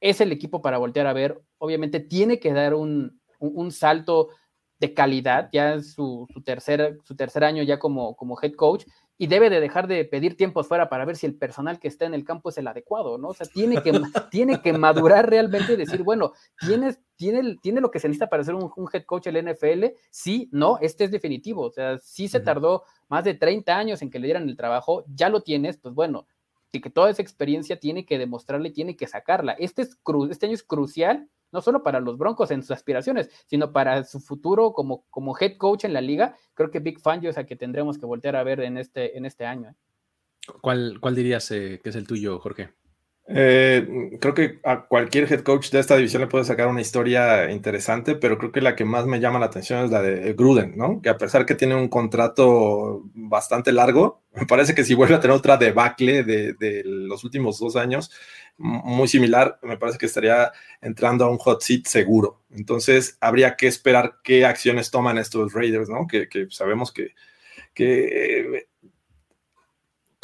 es 0.00 0.20
el 0.20 0.30
equipo 0.30 0.60
para 0.60 0.76
voltear 0.76 1.06
a 1.06 1.14
ver. 1.14 1.40
Obviamente 1.56 2.00
tiene 2.00 2.38
que 2.38 2.52
dar 2.52 2.74
un, 2.74 3.18
un, 3.38 3.72
salto 3.72 4.28
de 4.80 4.94
calidad, 4.94 5.48
ya 5.52 5.80
su, 5.80 6.26
su, 6.32 6.42
tercer, 6.42 6.98
su 7.04 7.14
tercer 7.16 7.44
año 7.44 7.62
ya 7.62 7.78
como, 7.78 8.16
como 8.16 8.36
head 8.40 8.52
coach, 8.54 8.84
y 9.16 9.28
debe 9.28 9.48
de 9.48 9.60
dejar 9.60 9.86
de 9.86 10.04
pedir 10.04 10.36
tiempos 10.36 10.66
fuera 10.66 10.88
para 10.88 11.04
ver 11.04 11.16
si 11.16 11.26
el 11.26 11.36
personal 11.36 11.78
que 11.78 11.86
está 11.86 12.04
en 12.04 12.14
el 12.14 12.24
campo 12.24 12.48
es 12.48 12.58
el 12.58 12.66
adecuado, 12.66 13.16
¿no? 13.16 13.28
O 13.28 13.34
sea, 13.34 13.46
tiene 13.46 13.80
que, 13.80 13.92
tiene 14.30 14.60
que 14.60 14.72
madurar 14.72 15.30
realmente 15.30 15.74
y 15.74 15.76
decir, 15.76 16.02
bueno, 16.02 16.32
¿tienes, 16.58 16.98
tiene, 17.14 17.56
tiene 17.62 17.80
lo 17.80 17.90
que 17.90 18.00
se 18.00 18.08
necesita 18.08 18.28
para 18.28 18.42
ser 18.42 18.54
un, 18.54 18.72
head 18.92 19.04
coach 19.04 19.28
el 19.28 19.52
NFL? 19.52 19.84
Sí, 20.10 20.48
no, 20.50 20.78
este 20.80 21.04
es 21.04 21.12
definitivo. 21.12 21.62
O 21.62 21.70
sea, 21.70 21.98
sí 21.98 22.26
se 22.26 22.40
tardó 22.40 22.82
más 23.08 23.22
de 23.22 23.34
30 23.34 23.76
años 23.76 24.02
en 24.02 24.10
que 24.10 24.18
le 24.18 24.26
dieran 24.26 24.48
el 24.48 24.56
trabajo, 24.56 25.04
ya 25.06 25.28
lo 25.28 25.42
tienes, 25.42 25.76
pues 25.78 25.94
bueno, 25.94 26.26
y 26.72 26.80
que 26.80 26.90
toda 26.90 27.08
esa 27.08 27.22
experiencia 27.22 27.78
tiene 27.78 28.04
que 28.04 28.18
demostrarle, 28.18 28.70
tiene 28.70 28.96
que 28.96 29.06
sacarla. 29.06 29.52
Este, 29.52 29.82
es 29.82 29.96
este 30.30 30.46
año 30.46 30.54
es 30.54 30.64
crucial 30.64 31.28
no 31.54 31.62
solo 31.62 31.84
para 31.84 32.00
los 32.00 32.18
Broncos 32.18 32.50
en 32.50 32.62
sus 32.62 32.72
aspiraciones, 32.72 33.30
sino 33.46 33.72
para 33.72 34.02
su 34.02 34.18
futuro 34.18 34.72
como, 34.72 35.06
como 35.08 35.38
head 35.38 35.56
coach 35.56 35.84
en 35.84 35.92
la 35.92 36.00
liga. 36.00 36.34
Creo 36.52 36.72
que 36.72 36.80
Big 36.80 37.00
Fangio 37.00 37.30
es 37.30 37.38
a 37.38 37.44
que 37.44 37.54
tendremos 37.54 37.96
que 37.96 38.06
voltear 38.06 38.34
a 38.34 38.42
ver 38.42 38.60
en 38.60 38.76
este, 38.76 39.16
en 39.16 39.24
este 39.24 39.46
año. 39.46 39.70
¿eh? 39.70 39.74
¿Cuál, 40.60 40.98
¿Cuál 41.00 41.14
dirías 41.14 41.48
eh, 41.52 41.80
que 41.82 41.90
es 41.90 41.96
el 41.96 42.08
tuyo, 42.08 42.40
Jorge? 42.40 42.70
Eh, 43.26 44.18
creo 44.20 44.34
que 44.34 44.60
a 44.64 44.84
cualquier 44.86 45.32
head 45.32 45.40
coach 45.40 45.70
de 45.70 45.78
esta 45.78 45.96
división 45.96 46.20
le 46.20 46.28
puede 46.28 46.44
sacar 46.44 46.66
una 46.66 46.82
historia 46.82 47.50
interesante, 47.50 48.16
pero 48.16 48.36
creo 48.36 48.52
que 48.52 48.60
la 48.60 48.76
que 48.76 48.84
más 48.84 49.06
me 49.06 49.18
llama 49.18 49.38
la 49.38 49.46
atención 49.46 49.84
es 49.84 49.90
la 49.90 50.02
de 50.02 50.34
Gruden, 50.34 50.76
¿no? 50.76 51.00
Que 51.00 51.08
a 51.08 51.16
pesar 51.16 51.46
que 51.46 51.54
tiene 51.54 51.74
un 51.74 51.88
contrato 51.88 53.04
bastante 53.14 53.72
largo, 53.72 54.24
me 54.34 54.44
parece 54.44 54.74
que 54.74 54.84
si 54.84 54.94
vuelve 54.94 55.14
a 55.14 55.20
tener 55.20 55.36
otra 55.36 55.56
debacle 55.56 56.24
de, 56.24 56.52
de 56.54 56.82
los 56.84 57.22
últimos 57.22 57.58
dos 57.60 57.76
años, 57.76 58.10
muy 58.56 59.08
similar, 59.08 59.58
me 59.62 59.76
parece 59.76 59.98
que 59.98 60.06
estaría 60.06 60.52
entrando 60.80 61.24
a 61.24 61.30
un 61.30 61.38
hot 61.38 61.62
seat 61.62 61.86
seguro. 61.86 62.42
Entonces, 62.50 63.18
habría 63.20 63.56
que 63.56 63.66
esperar 63.66 64.18
qué 64.22 64.44
acciones 64.44 64.90
toman 64.90 65.18
estos 65.18 65.52
Raiders, 65.52 65.88
¿no? 65.88 66.06
Que, 66.06 66.28
que 66.28 66.46
sabemos 66.50 66.92
que, 66.92 67.14
que 67.74 68.68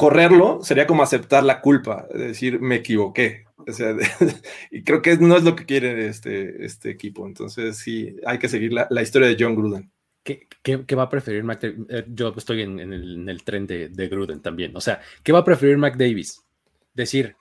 correrlo 0.01 0.63
sería 0.63 0.87
como 0.87 1.03
aceptar 1.03 1.43
la 1.43 1.61
culpa, 1.61 2.07
decir, 2.11 2.59
me 2.59 2.77
equivoqué. 2.77 3.45
y 4.71 4.83
creo 4.83 4.99
que 5.03 5.15
no 5.17 5.37
es 5.37 5.43
lo 5.43 5.55
que 5.55 5.67
quiere 5.67 6.07
este, 6.07 6.65
este 6.65 6.89
equipo. 6.89 7.27
Entonces, 7.27 7.77
sí, 7.77 8.15
hay 8.25 8.39
que 8.39 8.49
seguir 8.49 8.73
la, 8.73 9.01
historia 9.03 9.27
de 9.27 9.37
John 9.39 9.53
Gruden. 9.53 9.91
¿Qué, 10.23 10.47
qué, 10.63 10.95
va 10.95 11.03
a 11.03 11.09
preferir 11.09 11.43
Mac 11.43 11.63
eh, 11.63 12.05
Yo 12.07 12.33
estoy 12.35 12.63
en, 12.63 12.79
el, 12.79 13.43
tren 13.43 13.67
de, 13.67 14.07
Gruden 14.09 14.41
también. 14.41 14.75
O 14.75 14.81
sea, 14.81 15.01
¿qué 15.21 15.31
va 15.31 15.39
a 15.39 15.45
preferir 15.45 15.77
Mac 15.77 15.95
Davis? 15.97 16.43
Decir, 16.95 17.35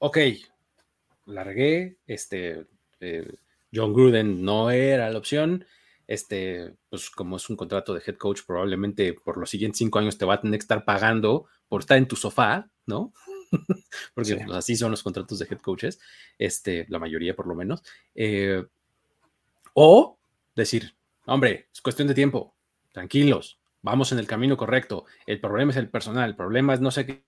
ok, 0.00 0.18
largué, 1.26 1.98
este, 2.06 2.66
eh, 3.00 3.32
John 3.72 3.92
Gruden 3.92 4.42
no 4.42 4.70
era 4.70 5.10
la 5.10 5.18
opción, 5.18 5.64
este, 6.06 6.74
pues 6.88 7.10
como 7.10 7.36
es 7.36 7.48
un 7.48 7.56
contrato 7.56 7.94
de 7.94 8.02
head 8.04 8.16
coach, 8.16 8.40
probablemente 8.46 9.12
por 9.12 9.36
los 9.36 9.50
siguientes 9.50 9.78
cinco 9.78 9.98
años 9.98 10.18
te 10.18 10.24
va 10.24 10.34
a 10.34 10.40
tener 10.40 10.58
que 10.58 10.64
estar 10.64 10.84
pagando 10.84 11.46
por 11.68 11.82
estar 11.82 11.98
en 11.98 12.08
tu 12.08 12.16
sofá, 12.16 12.68
¿no? 12.86 13.12
Porque 14.14 14.36
pues, 14.36 14.50
así 14.56 14.74
son 14.74 14.90
los 14.90 15.02
contratos 15.02 15.38
de 15.38 15.46
head 15.48 15.60
coaches, 15.60 16.00
este, 16.38 16.86
la 16.88 16.98
mayoría 16.98 17.36
por 17.36 17.46
lo 17.46 17.54
menos. 17.54 17.82
Eh, 18.14 18.64
o 19.74 20.18
decir, 20.56 20.96
hombre, 21.26 21.68
es 21.72 21.80
cuestión 21.80 22.08
de 22.08 22.14
tiempo, 22.14 22.56
tranquilos, 22.92 23.60
vamos 23.82 24.12
en 24.12 24.18
el 24.18 24.26
camino 24.26 24.56
correcto. 24.56 25.04
El 25.26 25.40
problema 25.40 25.72
es 25.72 25.76
el 25.76 25.90
personal, 25.90 26.30
el 26.30 26.36
problema 26.36 26.74
es 26.74 26.80
no 26.80 26.90
sé 26.90 27.06
qué. 27.06 27.24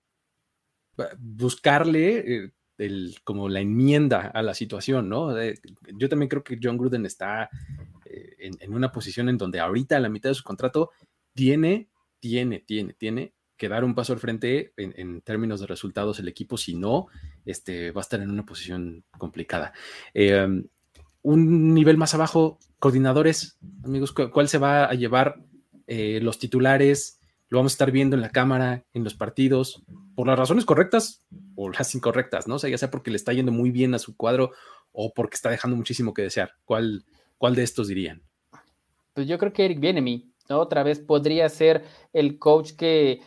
Buscarle 1.17 2.17
eh, 2.17 2.51
el, 2.77 3.15
como 3.23 3.49
la 3.49 3.61
enmienda 3.61 4.31
a 4.33 4.41
la 4.41 4.53
situación, 4.53 5.09
¿no? 5.09 5.35
yo 5.95 6.09
también 6.09 6.29
creo 6.29 6.43
que 6.43 6.59
John 6.61 6.77
Gruden 6.77 7.05
está 7.05 7.49
eh, 8.05 8.35
en, 8.39 8.53
en, 8.59 8.73
una 8.73 8.91
posición 8.91 9.29
en 9.29 9.37
donde 9.37 9.59
ahorita 9.59 9.97
a 9.97 9.99
la 9.99 10.09
mitad 10.09 10.29
de 10.29 10.35
su 10.35 10.43
contrato 10.43 10.91
tiene, 11.33 11.89
tiene, 12.19 12.59
tiene, 12.59 12.93
tiene 12.93 13.33
que 13.57 13.69
dar 13.69 13.83
un 13.83 13.95
paso 13.95 14.13
al 14.13 14.19
frente 14.19 14.73
en, 14.75 15.21
términos 15.21 15.61
de 15.61 15.67
resultados 15.67 16.19
el 16.19 16.27
equipo, 16.27 16.57
si 16.57 16.75
no, 16.75 17.07
este, 17.45 17.91
va 17.91 18.01
a 18.01 18.03
estar 18.03 18.19
en 18.19 18.29
una 18.29 18.45
posición 18.45 19.05
complicada. 19.17 19.71
Em, 20.13 20.67
un 21.21 21.73
nivel 21.73 21.97
más 21.97 22.13
abajo, 22.13 22.59
coordinadores, 22.79 23.57
amigos, 23.85 24.11
¿cuál 24.11 24.49
se 24.49 24.57
va 24.57 24.85
a 24.85 24.93
llevar 24.95 25.41
eh, 25.87 26.19
los 26.21 26.39
titulares? 26.39 27.21
Lo 27.53 27.59
vamos 27.59 27.73
a 27.73 27.75
estar 27.75 27.91
viendo 27.91 28.15
en 28.15 28.23
la 28.23 28.31
cámara, 28.31 28.83
en 28.95 29.03
los 29.03 29.13
partidos, 29.13 29.83
por 30.15 30.25
las 30.25 30.39
razones 30.39 30.65
correctas 30.65 31.23
o 31.55 31.69
las 31.69 31.93
incorrectas, 31.93 32.47
¿no? 32.47 32.55
O 32.55 32.57
sea, 32.57 32.67
ya 32.67 32.79
sea 32.79 32.89
porque 32.89 33.11
le 33.11 33.15
está 33.15 33.31
yendo 33.31 33.51
muy 33.51 33.69
bien 33.69 33.93
a 33.93 33.99
su 33.99 34.17
cuadro 34.17 34.53
o 34.91 35.13
porque 35.13 35.35
está 35.35 35.51
dejando 35.51 35.77
muchísimo 35.77 36.15
que 36.15 36.23
desear. 36.23 36.53
¿Cuál, 36.65 37.05
cuál 37.37 37.53
de 37.53 37.61
estos 37.61 37.89
dirían? 37.89 38.23
Pues 39.13 39.27
yo 39.27 39.37
creo 39.37 39.53
que 39.53 39.65
Eric 39.65 39.79
Bienemi, 39.79 40.33
¿no? 40.49 40.61
Otra 40.61 40.81
vez 40.81 40.99
podría 40.99 41.47
ser 41.47 41.83
el 42.11 42.39
coach 42.39 42.71
que 42.71 43.21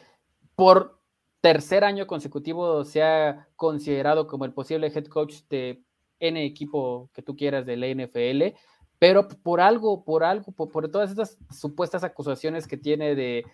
por 0.56 1.00
tercer 1.40 1.84
año 1.84 2.08
consecutivo 2.08 2.84
se 2.84 3.04
ha 3.04 3.46
considerado 3.54 4.26
como 4.26 4.44
el 4.44 4.52
posible 4.52 4.88
head 4.88 5.06
coach 5.06 5.36
de 5.48 5.84
N 6.18 6.44
equipo 6.44 7.10
que 7.14 7.22
tú 7.22 7.36
quieras 7.36 7.64
de 7.64 7.76
la 7.76 7.86
NFL, 7.86 8.58
pero 8.98 9.28
por 9.28 9.60
algo, 9.60 10.04
por 10.04 10.24
algo, 10.24 10.50
por, 10.50 10.90
todas 10.90 11.10
estas 11.10 11.38
supuestas 11.56 12.02
acusaciones 12.02 12.66
que 12.66 12.76
tiene 12.76 13.14
de 13.14 13.44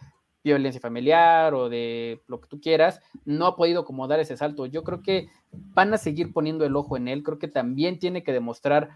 violencia 0.43 0.81
familiar 0.81 1.55
o 1.55 1.69
de 1.69 2.23
lo 2.27 2.41
que 2.41 2.49
tú 2.49 2.61
quieras, 2.61 3.01
no 3.25 3.47
ha 3.47 3.57
podido 3.57 3.85
como 3.85 4.09
dar 4.09 4.21
ese 4.21 4.37
salto. 4.37 4.67
Yo 4.67 4.83
creo 4.83 5.03
que 5.03 5.29
van 5.51 5.95
a 5.95 5.99
seguir 5.99 6.33
poniendo 6.33 6.65
el 6.65 6.77
ojo 6.77 6.97
en 6.97 7.09
él, 7.09 7.23
creo 7.23 7.39
que 7.39 7.49
también 7.49 7.99
tiene 7.99 8.23
que 8.23 8.33
demostrar 8.33 8.91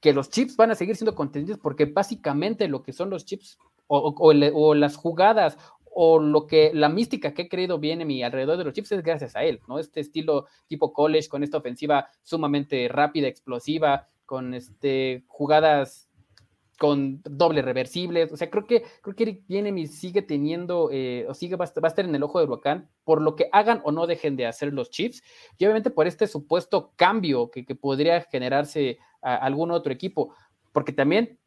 que 0.00 0.12
los 0.12 0.30
chips 0.30 0.56
van 0.56 0.70
a 0.70 0.74
seguir 0.74 0.96
siendo 0.96 1.14
contenidos 1.14 1.58
porque 1.58 1.84
básicamente 1.86 2.68
lo 2.68 2.82
que 2.82 2.92
son 2.92 3.10
los 3.10 3.24
chips 3.24 3.58
o, 3.88 4.14
o, 4.18 4.74
las 4.74 4.96
jugadas 4.96 5.58
o 5.90 6.20
lo 6.20 6.46
que 6.46 6.70
la 6.74 6.88
mística 6.88 7.34
que 7.34 7.42
he 7.42 7.48
creído 7.48 7.78
viene 7.78 8.04
mi 8.04 8.22
alrededor 8.22 8.58
de 8.58 8.64
los 8.64 8.74
chips 8.74 8.92
es 8.92 9.02
gracias 9.02 9.34
a 9.34 9.42
él, 9.42 9.60
¿no? 9.66 9.78
Este 9.78 10.00
estilo 10.00 10.46
tipo 10.66 10.92
college 10.92 11.28
con 11.28 11.42
esta 11.42 11.58
ofensiva 11.58 12.08
sumamente 12.22 12.86
rápida, 12.88 13.26
explosiva, 13.26 14.06
con 14.26 14.54
este 14.54 15.24
jugadas 15.26 16.07
con 16.78 17.20
doble 17.24 17.60
reversibles, 17.60 18.32
o 18.32 18.36
sea, 18.36 18.48
creo 18.48 18.66
que 18.66 18.84
creo 19.02 19.16
que 19.16 19.22
Eric 19.24 19.42
Bienemi 19.48 19.88
sigue 19.88 20.22
teniendo 20.22 20.90
eh, 20.92 21.26
o 21.28 21.34
sigue 21.34 21.56
va 21.56 21.64
a, 21.64 21.86
estar 21.88 22.04
en 22.04 22.14
el 22.14 22.22
ojo 22.22 22.38
del 22.38 22.48
huracán 22.48 22.88
por 23.04 23.20
lo 23.20 23.34
que 23.34 23.48
hagan 23.52 23.80
o 23.84 23.90
no 23.90 24.06
dejen 24.06 24.36
de 24.36 24.46
hacer 24.46 24.72
los 24.72 24.90
chips 24.90 25.22
y 25.58 25.64
obviamente 25.64 25.90
por 25.90 26.06
este 26.06 26.26
supuesto 26.28 26.92
cambio 26.96 27.50
que, 27.50 27.64
podría 27.74 28.22
generarse 28.22 28.98
a 29.20 29.34
algún 29.34 29.72
otro 29.72 29.92
equipo, 29.92 30.32
porque 30.72 30.92
también 30.92 31.38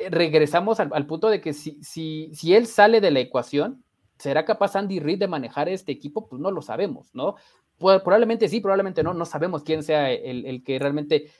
eh, 0.00 0.08
regresamos 0.10 0.80
al, 0.80 1.06
punto 1.06 1.28
de 1.28 1.40
que 1.40 1.52
si, 1.52 1.82
si, 1.82 2.30
si 2.34 2.54
él 2.54 2.66
sale 2.66 3.00
de 3.00 3.10
la 3.10 3.20
ecuación, 3.20 3.84
¿será 4.18 4.44
capaz 4.46 4.74
Andy 4.74 5.00
Reid 5.00 5.18
de 5.18 5.28
manejar 5.28 5.68
este 5.68 5.92
equipo? 5.92 6.26
Pues 6.28 6.40
no 6.40 6.50
lo 6.50 6.62
sabemos, 6.62 7.10
¿no? 7.14 7.36
probablemente 7.82 8.48
sí, 8.48 8.60
probablemente 8.60 9.02
no, 9.02 9.14
no 9.14 9.24
sabemos 9.24 9.62
quién 9.62 9.82
sea 9.82 10.10
el, 10.10 10.62
que 10.64 10.78
realmente 10.78 11.30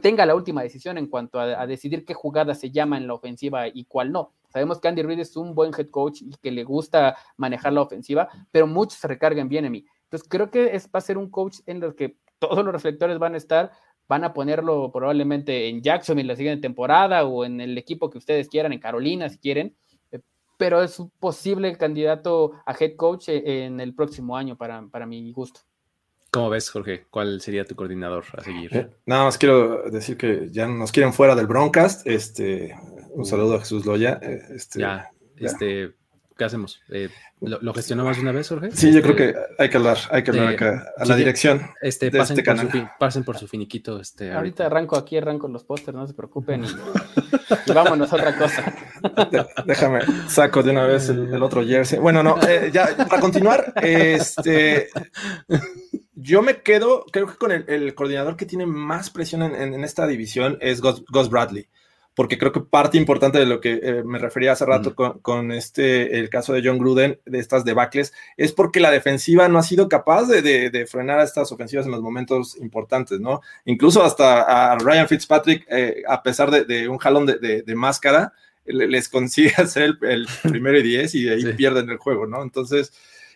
tenga 0.00 0.26
la 0.26 0.34
última 0.34 0.62
decisión 0.62 0.98
en 0.98 1.06
cuanto 1.06 1.40
a, 1.40 1.66
decidir 1.66 2.04
qué 2.04 2.14
jugada 2.14 2.54
se 2.54 2.70
llama 2.70 2.96
en 2.96 3.06
la 3.06 3.14
ofensiva 3.14 3.68
y 3.68 3.84
cuál 3.84 4.12
no. 4.12 4.32
Sabemos 4.48 4.80
que 4.80 4.88
Andy 4.88 5.02
Reid 5.02 5.20
es 5.20 5.36
un 5.36 5.54
buen 5.54 5.72
head 5.76 5.90
coach 5.90 6.22
y 6.22 6.30
que 6.42 6.50
le 6.50 6.64
gusta 6.64 7.16
manejar 7.36 7.72
la 7.72 7.82
ofensiva, 7.82 8.28
pero 8.50 8.66
muchos 8.66 8.98
se 8.98 9.08
recargan 9.08 9.48
bien 9.48 9.64
en 9.64 9.72
mí. 9.72 9.86
Entonces 10.04 10.28
creo 10.28 10.50
que 10.50 10.74
es, 10.74 10.86
va 10.86 10.98
a 10.98 11.02
ser 11.02 11.18
un 11.18 11.30
coach 11.30 11.58
en 11.66 11.82
el 11.82 11.94
que 11.94 12.16
todos 12.38 12.64
los 12.64 12.72
reflectores 12.72 13.18
van 13.18 13.34
a 13.34 13.36
estar 13.36 13.72
van 14.08 14.24
a 14.24 14.32
ponerlo 14.32 14.90
probablemente 14.90 15.68
en 15.68 15.82
Jackson 15.82 16.18
en 16.18 16.26
la 16.26 16.34
siguiente 16.34 16.62
temporada 16.62 17.24
o 17.24 17.44
en 17.44 17.60
el 17.60 17.76
equipo 17.76 18.08
que 18.10 18.18
ustedes 18.18 18.48
quieran, 18.48 18.72
en 18.72 18.80
Carolina 18.80 19.28
si 19.28 19.38
quieren, 19.38 19.76
eh, 20.10 20.20
pero 20.56 20.82
es 20.82 20.98
un 20.98 21.10
posible 21.10 21.76
candidato 21.76 22.52
a 22.64 22.72
head 22.72 22.96
coach 22.96 23.28
eh, 23.28 23.66
en 23.66 23.80
el 23.80 23.94
próximo 23.94 24.36
año 24.36 24.56
para, 24.56 24.86
para 24.88 25.06
mi 25.06 25.30
gusto. 25.32 25.60
¿Cómo 26.30 26.50
ves, 26.50 26.70
Jorge? 26.70 27.06
¿Cuál 27.10 27.40
sería 27.40 27.64
tu 27.64 27.74
coordinador 27.74 28.24
a 28.36 28.42
seguir? 28.42 28.76
Eh, 28.76 28.90
nada 29.06 29.24
más 29.24 29.38
quiero 29.38 29.90
decir 29.90 30.16
que 30.16 30.48
ya 30.50 30.66
nos 30.66 30.92
quieren 30.92 31.12
fuera 31.12 31.34
del 31.34 31.46
Broncast. 31.46 32.06
Este, 32.06 32.74
un 33.10 33.24
saludo 33.24 33.56
a 33.56 33.60
Jesús 33.60 33.86
Loya. 33.86 34.20
Este, 34.22 34.80
ya, 34.80 35.10
este, 35.36 35.94
¿qué 36.38 36.44
hacemos? 36.44 36.80
Eh, 36.88 37.10
¿lo, 37.40 37.74
gestionamos 37.74 38.16
una 38.18 38.30
vez, 38.30 38.48
Jorge? 38.48 38.70
Sí, 38.70 38.92
yo 38.92 39.02
creo 39.02 39.16
que 39.16 39.34
hay 39.58 39.68
que 39.68 39.76
hablar, 39.76 39.98
hay 40.10 40.22
que 40.22 40.30
hablar 40.30 40.48
acá, 40.54 40.92
a 40.96 41.04
la 41.04 41.16
dirección. 41.16 41.62
Este, 41.82 42.10
pasen, 42.12 42.38
este 42.38 42.50
por 42.50 42.70
su, 42.70 42.88
pasen, 42.98 43.24
por 43.24 43.38
su, 43.38 43.48
finiquito. 43.48 44.00
Este, 44.00 44.32
ahorita, 44.32 44.66
arranco 44.66 44.96
aquí, 44.96 45.16
arranco 45.16 45.48
los 45.48 45.64
pósters, 45.64 45.96
no 45.96 46.06
se 46.06 46.14
preocupen. 46.14 46.64
Y, 46.64 47.72
vámonos 47.72 48.12
a 48.12 48.16
otra 48.16 48.38
cosa. 48.38 48.72
Déjame, 49.66 50.00
saco 50.28 50.62
de 50.62 50.70
una 50.70 50.86
vez 50.86 51.08
el, 51.08 51.42
otro 51.42 51.66
jersey. 51.66 51.98
Bueno, 51.98 52.22
no, 52.22 52.40
eh, 52.48 52.70
ya, 52.72 52.96
para 52.96 53.20
continuar, 53.20 53.74
este. 53.82 54.88
Yo 56.14 56.42
me 56.42 56.62
quedo, 56.62 57.04
creo 57.12 57.26
que 57.26 57.36
con 57.36 57.52
el, 57.52 57.94
coordinador 57.94 58.36
que 58.36 58.46
tiene 58.46 58.64
más 58.64 59.10
presión 59.10 59.42
en, 59.42 59.84
esta 59.84 60.06
división 60.06 60.56
es 60.60 60.80
Gus 60.80 61.30
Bradley 61.30 61.68
porque 62.18 62.36
creo 62.36 62.50
que 62.50 62.58
parte 62.58 62.96
importante 62.98 63.38
de 63.38 63.46
lo 63.46 63.60
que 63.60 63.78
eh, 63.80 64.02
me 64.04 64.18
refería 64.18 64.50
hace 64.50 64.66
rato 64.66 64.92
con, 65.22 65.52
este, 65.52 66.18
el 66.18 66.28
caso 66.28 66.52
de 66.52 66.62
John 66.64 66.76
Gruden, 66.76 67.20
de 67.24 67.38
estas 67.38 67.64
debacles, 67.64 68.12
es 68.36 68.50
porque 68.50 68.80
la 68.80 68.90
defensiva 68.90 69.46
no 69.46 69.56
ha 69.56 69.62
sido 69.62 69.88
capaz 69.88 70.24
de, 70.26 70.84
frenar 70.90 71.20
a 71.20 71.22
estas 71.22 71.52
ofensivas 71.52 71.86
en 71.86 71.92
los 71.92 72.02
momentos 72.02 72.56
importantes, 72.56 73.20
¿no? 73.20 73.40
Incluso 73.66 74.02
hasta 74.02 74.72
a 74.72 74.76
Ryan 74.78 75.06
Fitzpatrick, 75.06 75.64
eh, 75.70 76.02
a 76.08 76.20
pesar 76.20 76.50
de, 76.50 76.88
un 76.88 76.98
jalón 76.98 77.24
de, 77.24 77.74
máscara, 77.76 78.32
les 78.64 79.08
consigue 79.08 79.52
hacer 79.56 79.96
el, 80.02 80.26
primero 80.42 80.76
y 80.76 80.82
diez 80.82 81.14
y 81.14 81.22
de 81.22 81.34
ahí 81.36 81.52
pierden 81.52 81.88
el 81.88 81.98
juego, 81.98 82.26
¿no? 82.26 82.42
Entonces, 82.42 82.92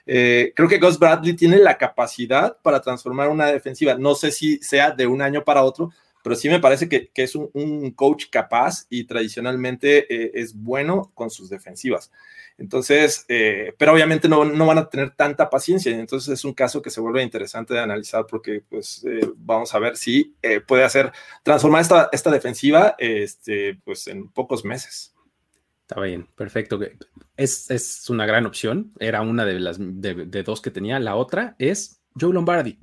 eh, 0.06 0.52
creo 0.56 0.68
que 0.68 0.80
Gus 0.80 0.98
Bradley 0.98 1.34
tiene 1.34 1.58
la 1.58 1.78
capacidad 1.78 2.56
para 2.60 2.80
transformar 2.80 3.28
una 3.28 3.46
defensiva. 3.46 3.94
No 3.94 4.16
sé 4.16 4.32
si 4.32 4.58
sea 4.58 4.90
de 4.90 5.06
un 5.06 5.22
año 5.22 5.44
para 5.44 5.62
otro, 5.62 5.92
pero 6.22 6.36
sí 6.36 6.48
me 6.48 6.60
parece 6.60 6.88
que, 6.88 7.10
es 7.14 7.34
un, 7.34 7.92
coach 7.96 8.26
capaz 8.30 8.86
y 8.88 9.04
tradicionalmente 9.04 10.06
eh, 10.12 10.32
es 10.34 10.54
bueno 10.54 11.10
con 11.14 11.30
sus 11.30 11.48
defensivas. 11.48 12.10
Entonces, 12.58 13.24
eh, 13.28 13.74
pero 13.78 13.92
obviamente 13.92 14.28
no, 14.28 14.66
van 14.66 14.78
a 14.78 14.88
tener 14.88 15.10
tanta 15.10 15.50
paciencia. 15.50 15.90
Entonces 15.98 16.34
es 16.34 16.44
un 16.44 16.54
caso 16.54 16.82
que 16.82 16.90
se 16.90 17.00
vuelve 17.00 17.22
interesante 17.22 17.74
de 17.74 17.80
analizar 17.80 18.26
porque 18.26 18.62
pues 18.68 19.04
vamos 19.36 19.74
a 19.74 19.78
ver 19.78 19.96
si 19.96 20.34
puede 20.66 20.84
hacer, 20.84 21.12
transformar 21.42 21.82
esta, 21.82 22.08
esta 22.12 22.30
defensiva 22.30 22.94
este, 22.98 23.78
pues 23.84 24.06
en 24.06 24.28
pocos 24.28 24.64
meses. 24.64 25.12
Está 25.92 26.00
bien, 26.00 26.26
perfecto. 26.36 26.80
Es, 27.36 28.08
una 28.08 28.24
gran 28.24 28.46
opción. 28.46 28.92
Era 28.98 29.20
una 29.20 29.44
de 29.44 29.60
las 29.60 29.76
de, 29.78 30.42
dos 30.42 30.62
que 30.62 30.70
tenía. 30.70 30.98
La 30.98 31.16
otra 31.16 31.54
es 31.58 32.00
Joe 32.18 32.32
Lombardi, 32.32 32.78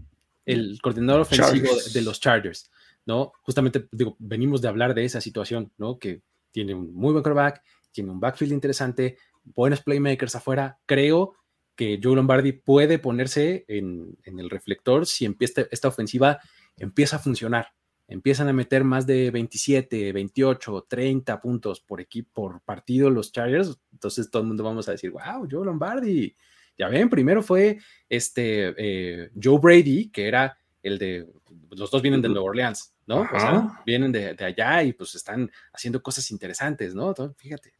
el 0.46 0.80
coordinador 0.80 1.22
ofensivo 1.22 1.70
de, 1.92 2.02
los 2.04 2.20
Chargers. 2.20 2.70
¿No? 3.06 3.32
Justamente, 3.42 3.88
digo, 3.92 4.16
venimos 4.20 4.62
de 4.62 4.68
hablar 4.68 4.94
de 4.94 5.06
esa 5.06 5.22
situación, 5.22 5.72
¿no? 5.78 6.00
Que 6.00 6.22
tiene 6.52 6.74
un 6.74 6.94
muy 6.94 7.12
buen 7.12 7.24
quarterback, 7.24 7.64
tiene 7.92 8.12
un 8.12 8.20
backfield 8.20 8.54
interesante, 8.54 9.18
buenos 9.44 9.82
playmakers 9.82 10.36
afuera. 10.36 10.80
Creo 10.86 11.36
que 11.76 12.00
Joe 12.02 12.16
Lombardi 12.16 12.52
puede 12.52 13.00
ponerse 13.00 13.66
en, 13.68 14.18
en 14.24 14.40
el 14.40 14.50
reflector 14.50 15.06
si 15.06 15.26
empieza 15.26 15.66
esta 15.72 15.88
ofensiva 15.88 16.40
empieza 16.78 17.16
a 17.16 17.20
funcionar 17.20 17.74
empiezan 18.10 18.48
a 18.48 18.54
meter 18.54 18.84
más 18.84 19.06
de 19.06 19.30
27, 19.32 20.12
28, 20.12 20.88
30 20.90 21.40
puntos 21.40 21.80
por 21.80 22.02
equipo, 22.02 22.30
por 22.34 22.62
partido 22.62 23.10
los 23.10 23.32
Chargers, 23.32 23.80
entonces 23.94 24.30
todo 24.30 24.42
el 24.42 24.48
mundo 24.48 24.64
vamos 24.64 24.90
a 24.90 24.94
decir, 24.94 25.12
wow, 25.12 25.48
Joe 25.50 25.66
Lombardi. 25.66 26.36
Ya 26.78 26.88
ven, 26.88 27.10
primero 27.10 27.44
fue 27.44 27.78
este 28.08 28.74
eh, 28.78 29.30
Joe 29.42 29.60
Brady, 29.60 30.10
que 30.10 30.28
era 30.28 30.58
el 30.82 30.98
de, 30.98 31.28
los 31.72 31.92
dos 31.92 32.02
vienen 32.02 32.22
de 32.22 32.30
Nueva 32.30 32.46
Orleans, 32.46 32.94
¿no? 33.06 33.22
O 33.22 33.40
sea, 33.40 33.82
vienen 33.86 34.12
de, 34.12 34.36
allá 34.40 34.84
y 34.84 34.94
pues 34.94 35.16
están 35.16 35.52
haciendo 35.74 36.02
cosas 36.02 36.30
interesantes, 36.32 36.96
¿no? 36.96 37.14
fíjate, 37.38 37.74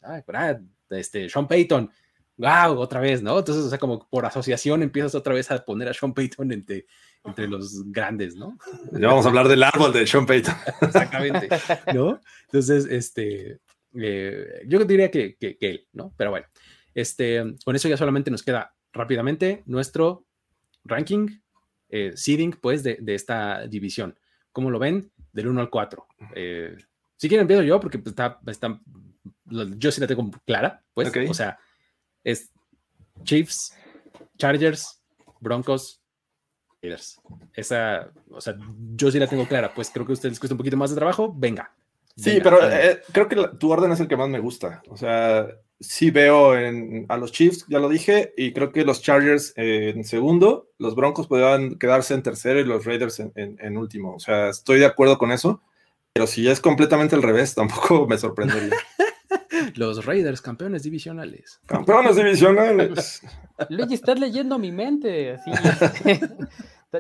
este, 0.90 1.30
Sean 1.30 1.48
Payton, 1.48 1.90
wow, 2.38 2.80
otra 2.80 3.00
vez, 3.00 3.22
¿no? 3.22 3.38
Entonces, 3.38 3.66
o 3.66 3.70
sea, 3.70 3.78
como 3.78 4.08
por 4.08 4.26
asociación 4.26 4.82
empiezas 4.82 5.14
otra 5.14 5.34
vez 5.34 5.52
a 5.52 5.64
poner 5.64 5.90
a 5.90 5.94
Sean 5.94 6.14
Payton 6.14 6.52
entre, 6.52 6.86
entre 7.24 7.48
los 7.48 7.84
grandes, 7.92 8.36
¿no? 8.36 8.58
Ya 8.94 9.08
vamos 9.08 9.26
a 9.26 9.30
hablar 9.30 9.48
del 9.48 9.64
árbol 9.64 9.92
de 9.92 10.08
Sean 10.08 10.26
Payton. 10.26 10.56
Exactamente, 10.82 11.50
¿no? 11.94 12.22
Entonces, 12.46 12.88
este, 12.90 13.60
eh, 13.96 14.62
yo 14.68 14.84
diría 14.86 15.12
que, 15.12 15.36
que, 15.36 15.58
él, 15.60 15.88
¿no? 15.94 16.14
Pero 16.16 16.32
bueno, 16.32 16.48
este, 16.94 17.44
con 17.66 17.76
eso 17.76 17.88
ya 17.90 17.98
solamente 17.98 18.32
nos 18.32 18.44
queda 18.44 18.74
rápidamente 18.94 19.64
nuestro 19.66 20.26
ranking, 20.86 21.28
eh, 21.90 22.12
seeding, 22.16 22.52
pues, 22.52 22.84
de, 22.84 22.98
de, 23.00 23.16
esta 23.16 23.68
división. 23.68 24.18
¿Cómo 24.52 24.70
lo 24.70 24.80
ven? 24.80 25.12
Del 25.32 25.48
1 25.48 25.62
al 25.62 25.70
4. 25.70 26.08
Eh, 26.36 26.78
si 27.18 27.28
quieren 27.28 27.44
empiezo 27.44 27.64
yo, 27.64 27.80
porque 27.80 28.00
pues, 28.00 28.12
está, 28.14 28.40
está, 28.48 28.80
yo 29.46 29.92
sí 29.92 30.00
la 30.00 30.08
tengo 30.08 30.30
clara, 30.46 30.84
pues, 30.94 31.12
o 31.30 31.34
sea, 31.34 31.60
es 32.24 32.52
Chiefs, 33.24 33.74
Chargers, 34.38 35.02
Broncos, 35.40 36.02
Raiders. 36.82 37.20
Esa, 37.54 38.12
o 38.30 38.40
sea, 38.40 38.56
yo 38.96 39.12
sí 39.12 39.20
la 39.20 39.28
tengo 39.28 39.48
clara, 39.48 39.74
pues 39.74 39.90
creo 39.90 40.06
que 40.06 40.14
a 40.14 40.14
ustedes 40.14 40.34
les 40.34 40.40
cuesta 40.40 40.54
un 40.54 40.60
poquito 40.60 40.78
más 40.78 40.92
de 40.92 40.96
trabajo, 40.96 41.34
venga. 41.36 41.74
Sí, 42.16 42.40
pero 42.44 42.60
eh, 42.70 43.02
creo 43.12 43.28
que 43.28 43.36
tu 43.58 43.72
orden 43.72 43.92
es 43.92 44.00
el 44.00 44.08
que 44.08 44.18
más 44.18 44.30
me 44.30 44.40
gusta. 44.40 44.82
O 44.90 44.98
sea, 44.98 45.48
sí 45.80 46.12
veo 46.12 46.52
a 47.08 47.18
los 47.18 47.32
Chiefs, 47.32 47.66
ya 47.68 47.80
lo 47.80 47.90
dije, 47.90 48.34
y 48.38 48.54
creo 48.54 48.72
que 48.72 48.84
los 48.84 49.02
Chargers 49.02 49.54
en 49.56 50.04
segundo, 50.04 50.70
los 50.78 50.96
Broncos 50.96 51.28
podrían 51.28 51.76
quedarse 51.76 52.14
en 52.14 52.24
tercero 52.24 52.60
y 52.60 52.66
los 52.66 52.86
Raiders 52.86 53.20
en, 53.20 53.32
en, 53.36 53.78
último. 53.78 54.16
O 54.16 54.20
sea, 54.20 54.50
estoy 54.50 54.80
de 54.80 54.86
acuerdo 54.86 55.18
con 55.18 55.32
eso, 55.32 55.62
pero 56.14 56.28
si 56.28 56.44
ya 56.44 56.52
es 56.52 56.60
completamente 56.60 57.16
al 57.16 57.24
revés, 57.24 57.56
tampoco 57.56 58.08
me 58.08 58.18
sorprendería. 58.18 58.76
Los 59.76 60.06
Raiders, 60.06 60.42
campeones 60.42 60.84
divisionales. 60.84 61.60
Campeones 61.66 62.16
divisionales. 62.16 63.22
Luigi, 63.70 63.96
estás 63.96 64.20
leyendo 64.20 64.58
mi 64.58 64.72
mente. 64.72 65.38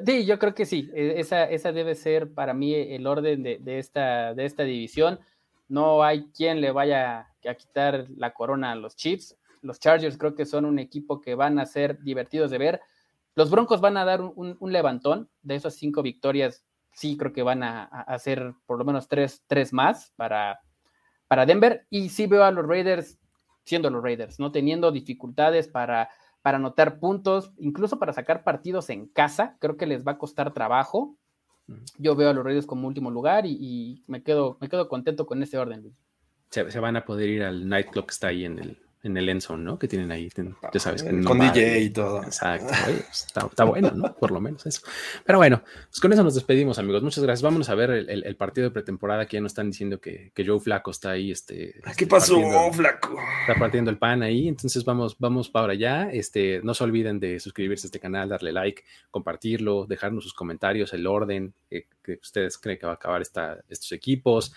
sí, 0.06 0.26
yo 0.26 0.39
creo 0.39 0.53
que 0.53 0.65
sí. 0.65 0.89
E, 0.93 1.19
esa, 1.19 1.45
esa 1.45 1.72
debe 1.72 1.95
ser 1.95 2.31
para 2.31 2.53
mí 2.53 2.73
el 2.73 3.07
orden 3.07 3.43
de, 3.43 3.80
esta, 3.80 4.34
de 4.34 4.45
esta 4.45 4.64
división. 4.64 5.19
No 5.70 6.04
hay 6.04 6.30
quien 6.32 6.60
le 6.60 6.72
vaya 6.72 7.30
a 7.48 7.56
quitar 7.56 8.08
la 8.18 8.34
corona 8.34 8.72
a 8.72 8.76
los 8.76 8.96
Chiefs. 8.96 9.38
Los 9.62 9.80
Chargers 9.80 10.18
creo 10.18 10.36
que 10.36 10.46
son 10.46 10.66
un 10.66 10.80
equipo 10.80 11.22
que 11.22 11.36
van 11.36 11.60
a 11.60 11.66
ser 11.66 12.00
divertidos 12.02 12.52
de 12.52 12.58
ver. 12.58 12.82
Los 13.36 13.50
Broncos 13.50 13.80
van 13.80 13.96
a 13.96 14.04
dar 14.04 14.22
un, 14.22 14.58
levantón 14.62 15.30
de 15.41 15.56
esas 15.56 15.76
cinco 15.76 16.02
victorias. 16.02 16.66
Sí, 16.91 17.16
creo 17.16 17.32
que 17.32 17.44
van 17.44 17.64
a, 17.64 17.84
hacer 17.84 18.54
por 18.66 18.78
lo 18.78 18.84
menos 18.84 19.08
tres, 19.08 19.41
más 19.72 20.12
para, 20.16 20.60
para 21.28 21.46
Denver 21.46 21.86
y 21.90 22.10
sí 22.10 22.26
veo 22.26 22.44
a 22.44 22.52
los 22.52 22.68
Raiders 22.68 23.20
siendo 23.64 23.91
los 23.91 24.04
Raiders, 24.04 24.40
¿no? 24.40 24.52
Teniendo 24.52 24.91
dificultades 24.91 25.68
para, 25.68 26.10
para 26.41 26.58
anotar 26.58 27.00
puntos, 27.00 27.54
incluso 27.58 28.00
para 28.00 28.14
sacar 28.14 28.44
partidos 28.44 28.90
en 28.90 29.08
casa, 29.08 29.56
creo 29.60 29.78
que 29.78 29.86
les 29.86 30.06
va 30.06 30.14
a 30.14 30.18
costar 30.18 30.54
trabajo. 30.54 31.16
Yo 31.98 32.16
veo 32.16 32.30
a 32.30 32.34
los 32.34 32.44
Raiders 32.44 32.66
como 32.66 32.88
último 32.88 33.12
lugar 33.12 33.46
y, 33.46 34.04
me, 34.08 34.24
quedo, 34.24 34.58
me 34.62 34.70
quedo 34.70 34.88
contento 34.88 35.26
con 35.26 35.41
ese 35.44 35.58
orden. 35.58 35.94
Se, 36.50 36.70
se, 36.72 36.80
van 36.80 36.96
a 36.96 37.06
poder 37.06 37.30
ir 37.30 37.44
al 37.44 37.68
nightclub 37.68 38.08
que 38.08 38.12
está 38.12 38.28
ahí 38.28 38.46
en 38.46 38.60
el, 38.60 38.78
en 39.01 39.15
el 39.15 39.30
Enson, 39.30 39.63
¿no? 39.63 39.80
Que 39.80 39.88
tienen 39.88 40.11
ahí, 40.11 40.30
ya 40.73 40.80
sabes. 40.80 41.03
Que 41.03 41.23
con 41.23 41.39
DJ 41.39 41.80
y 41.80 41.89
todo. 41.89 42.23
Exacto. 42.23 42.73
Pues, 42.89 43.26
está, 43.26 43.63
bueno, 43.63 43.91
¿no? 43.91 44.13
Por 44.15 44.31
lo 44.31 44.41
menos 44.41 44.65
eso. 44.65 44.81
Pero 45.26 45.38
bueno, 45.38 45.61
pues 45.63 45.99
con 46.01 46.11
eso 46.11 46.23
nos 46.23 46.35
despedimos, 46.35 46.80
amigos. 46.80 47.01
Muchas 47.03 47.23
gracias. 47.23 47.43
Vámonos 47.43 47.69
a 47.69 47.76
ver 47.76 47.91
el, 47.91 48.35
partido 48.35 48.65
de 48.65 48.71
pretemporada 48.71 49.26
que 49.26 49.38
ya 49.38 49.41
nos 49.41 49.51
están 49.51 49.69
diciendo 49.69 49.99
que, 49.99 50.31
que 50.34 50.45
Joe 50.45 50.59
Flaco 50.59 50.91
está 50.91 51.11
ahí. 51.11 51.31
Este, 51.31 51.80
¿Qué 51.84 51.91
este, 51.91 52.07
pasó, 52.07 52.39
Flaco? 52.73 53.17
Está 53.41 53.59
partiendo 53.59 53.91
el 53.91 53.97
pan 53.97 54.23
ahí. 54.23 54.47
Entonces 54.47 54.84
vamos, 54.84 55.17
vamos 55.19 55.49
para 55.49 55.73
allá. 55.73 56.09
Este, 56.11 56.61
no 56.63 56.73
se 56.73 56.84
olviden 56.84 57.19
de 57.19 57.39
suscribirse 57.39 57.88
a 57.88 57.89
este 57.89 57.99
canal, 57.99 58.30
darle 58.30 58.51
like, 58.51 58.84
compartirlo, 59.11 59.85
dejarnos 59.85 60.23
sus 60.23 60.34
comentarios, 60.34 60.93
el 60.93 61.07
orden 61.07 61.53
que, 61.69 61.88
ustedes 62.21 62.57
creen 62.57 62.80
que 62.80 62.85
va 62.85 62.93
a 62.93 62.95
acabar 62.95 63.21
esta, 63.21 63.59
estos 63.69 63.91
equipos 63.91 64.53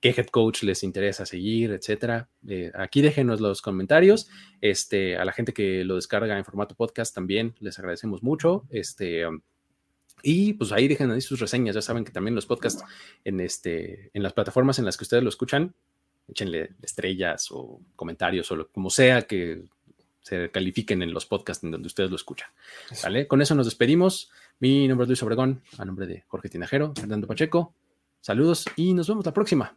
qué 0.00 0.10
head 0.10 0.26
coach 0.26 0.62
les 0.62 0.82
interesa 0.82 1.26
seguir, 1.26 1.72
etcétera. 1.72 2.28
Eh, 2.46 2.70
aquí 2.74 3.02
déjenos 3.02 3.40
los 3.40 3.62
comentarios. 3.62 4.28
Este, 4.60 5.16
a 5.16 5.24
la 5.24 5.32
gente 5.32 5.52
que 5.52 5.84
lo 5.84 5.96
descarga 5.96 6.36
en 6.36 6.44
formato 6.44 6.74
podcast 6.74 7.14
también 7.14 7.54
les 7.60 7.78
agradecemos 7.78 8.22
mucho. 8.22 8.64
Este, 8.70 9.26
um, 9.26 9.40
y 10.22 10.54
pues 10.54 10.72
ahí 10.72 10.88
dejen 10.88 11.10
ahí 11.10 11.20
sus 11.20 11.40
reseñas. 11.40 11.74
Ya 11.74 11.82
saben 11.82 12.04
que 12.04 12.12
también 12.12 12.34
los 12.34 12.46
podcasts 12.46 12.84
en, 13.24 13.40
este, 13.40 14.10
en 14.12 14.22
las 14.22 14.32
plataformas 14.32 14.78
en 14.78 14.84
las 14.84 14.96
que 14.96 15.04
ustedes 15.04 15.22
lo 15.22 15.28
escuchan, 15.28 15.74
échenle 16.28 16.70
estrellas 16.82 17.48
o 17.50 17.80
comentarios 17.94 18.50
o 18.50 18.56
lo, 18.56 18.68
como 18.68 18.90
sea 18.90 19.22
que 19.22 19.64
se 20.20 20.50
califiquen 20.50 21.02
en 21.02 21.14
los 21.14 21.24
podcasts 21.24 21.62
en 21.62 21.70
donde 21.70 21.86
ustedes 21.86 22.10
lo 22.10 22.16
escuchan. 22.16 22.48
¿Vale? 23.02 23.28
Con 23.28 23.40
eso 23.40 23.54
nos 23.54 23.66
despedimos. 23.66 24.30
Mi 24.58 24.88
nombre 24.88 25.04
es 25.04 25.08
Luis 25.08 25.22
Obregón, 25.22 25.62
a 25.78 25.84
nombre 25.84 26.06
de 26.06 26.24
Jorge 26.26 26.48
Tinajero, 26.48 26.92
Fernando 26.98 27.26
Pacheco. 27.28 27.74
Saludos 28.20 28.64
y 28.74 28.92
nos 28.92 29.06
vemos 29.06 29.24
la 29.24 29.32
próxima. 29.32 29.76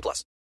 18 0.00 0.02
plus. 0.02 0.30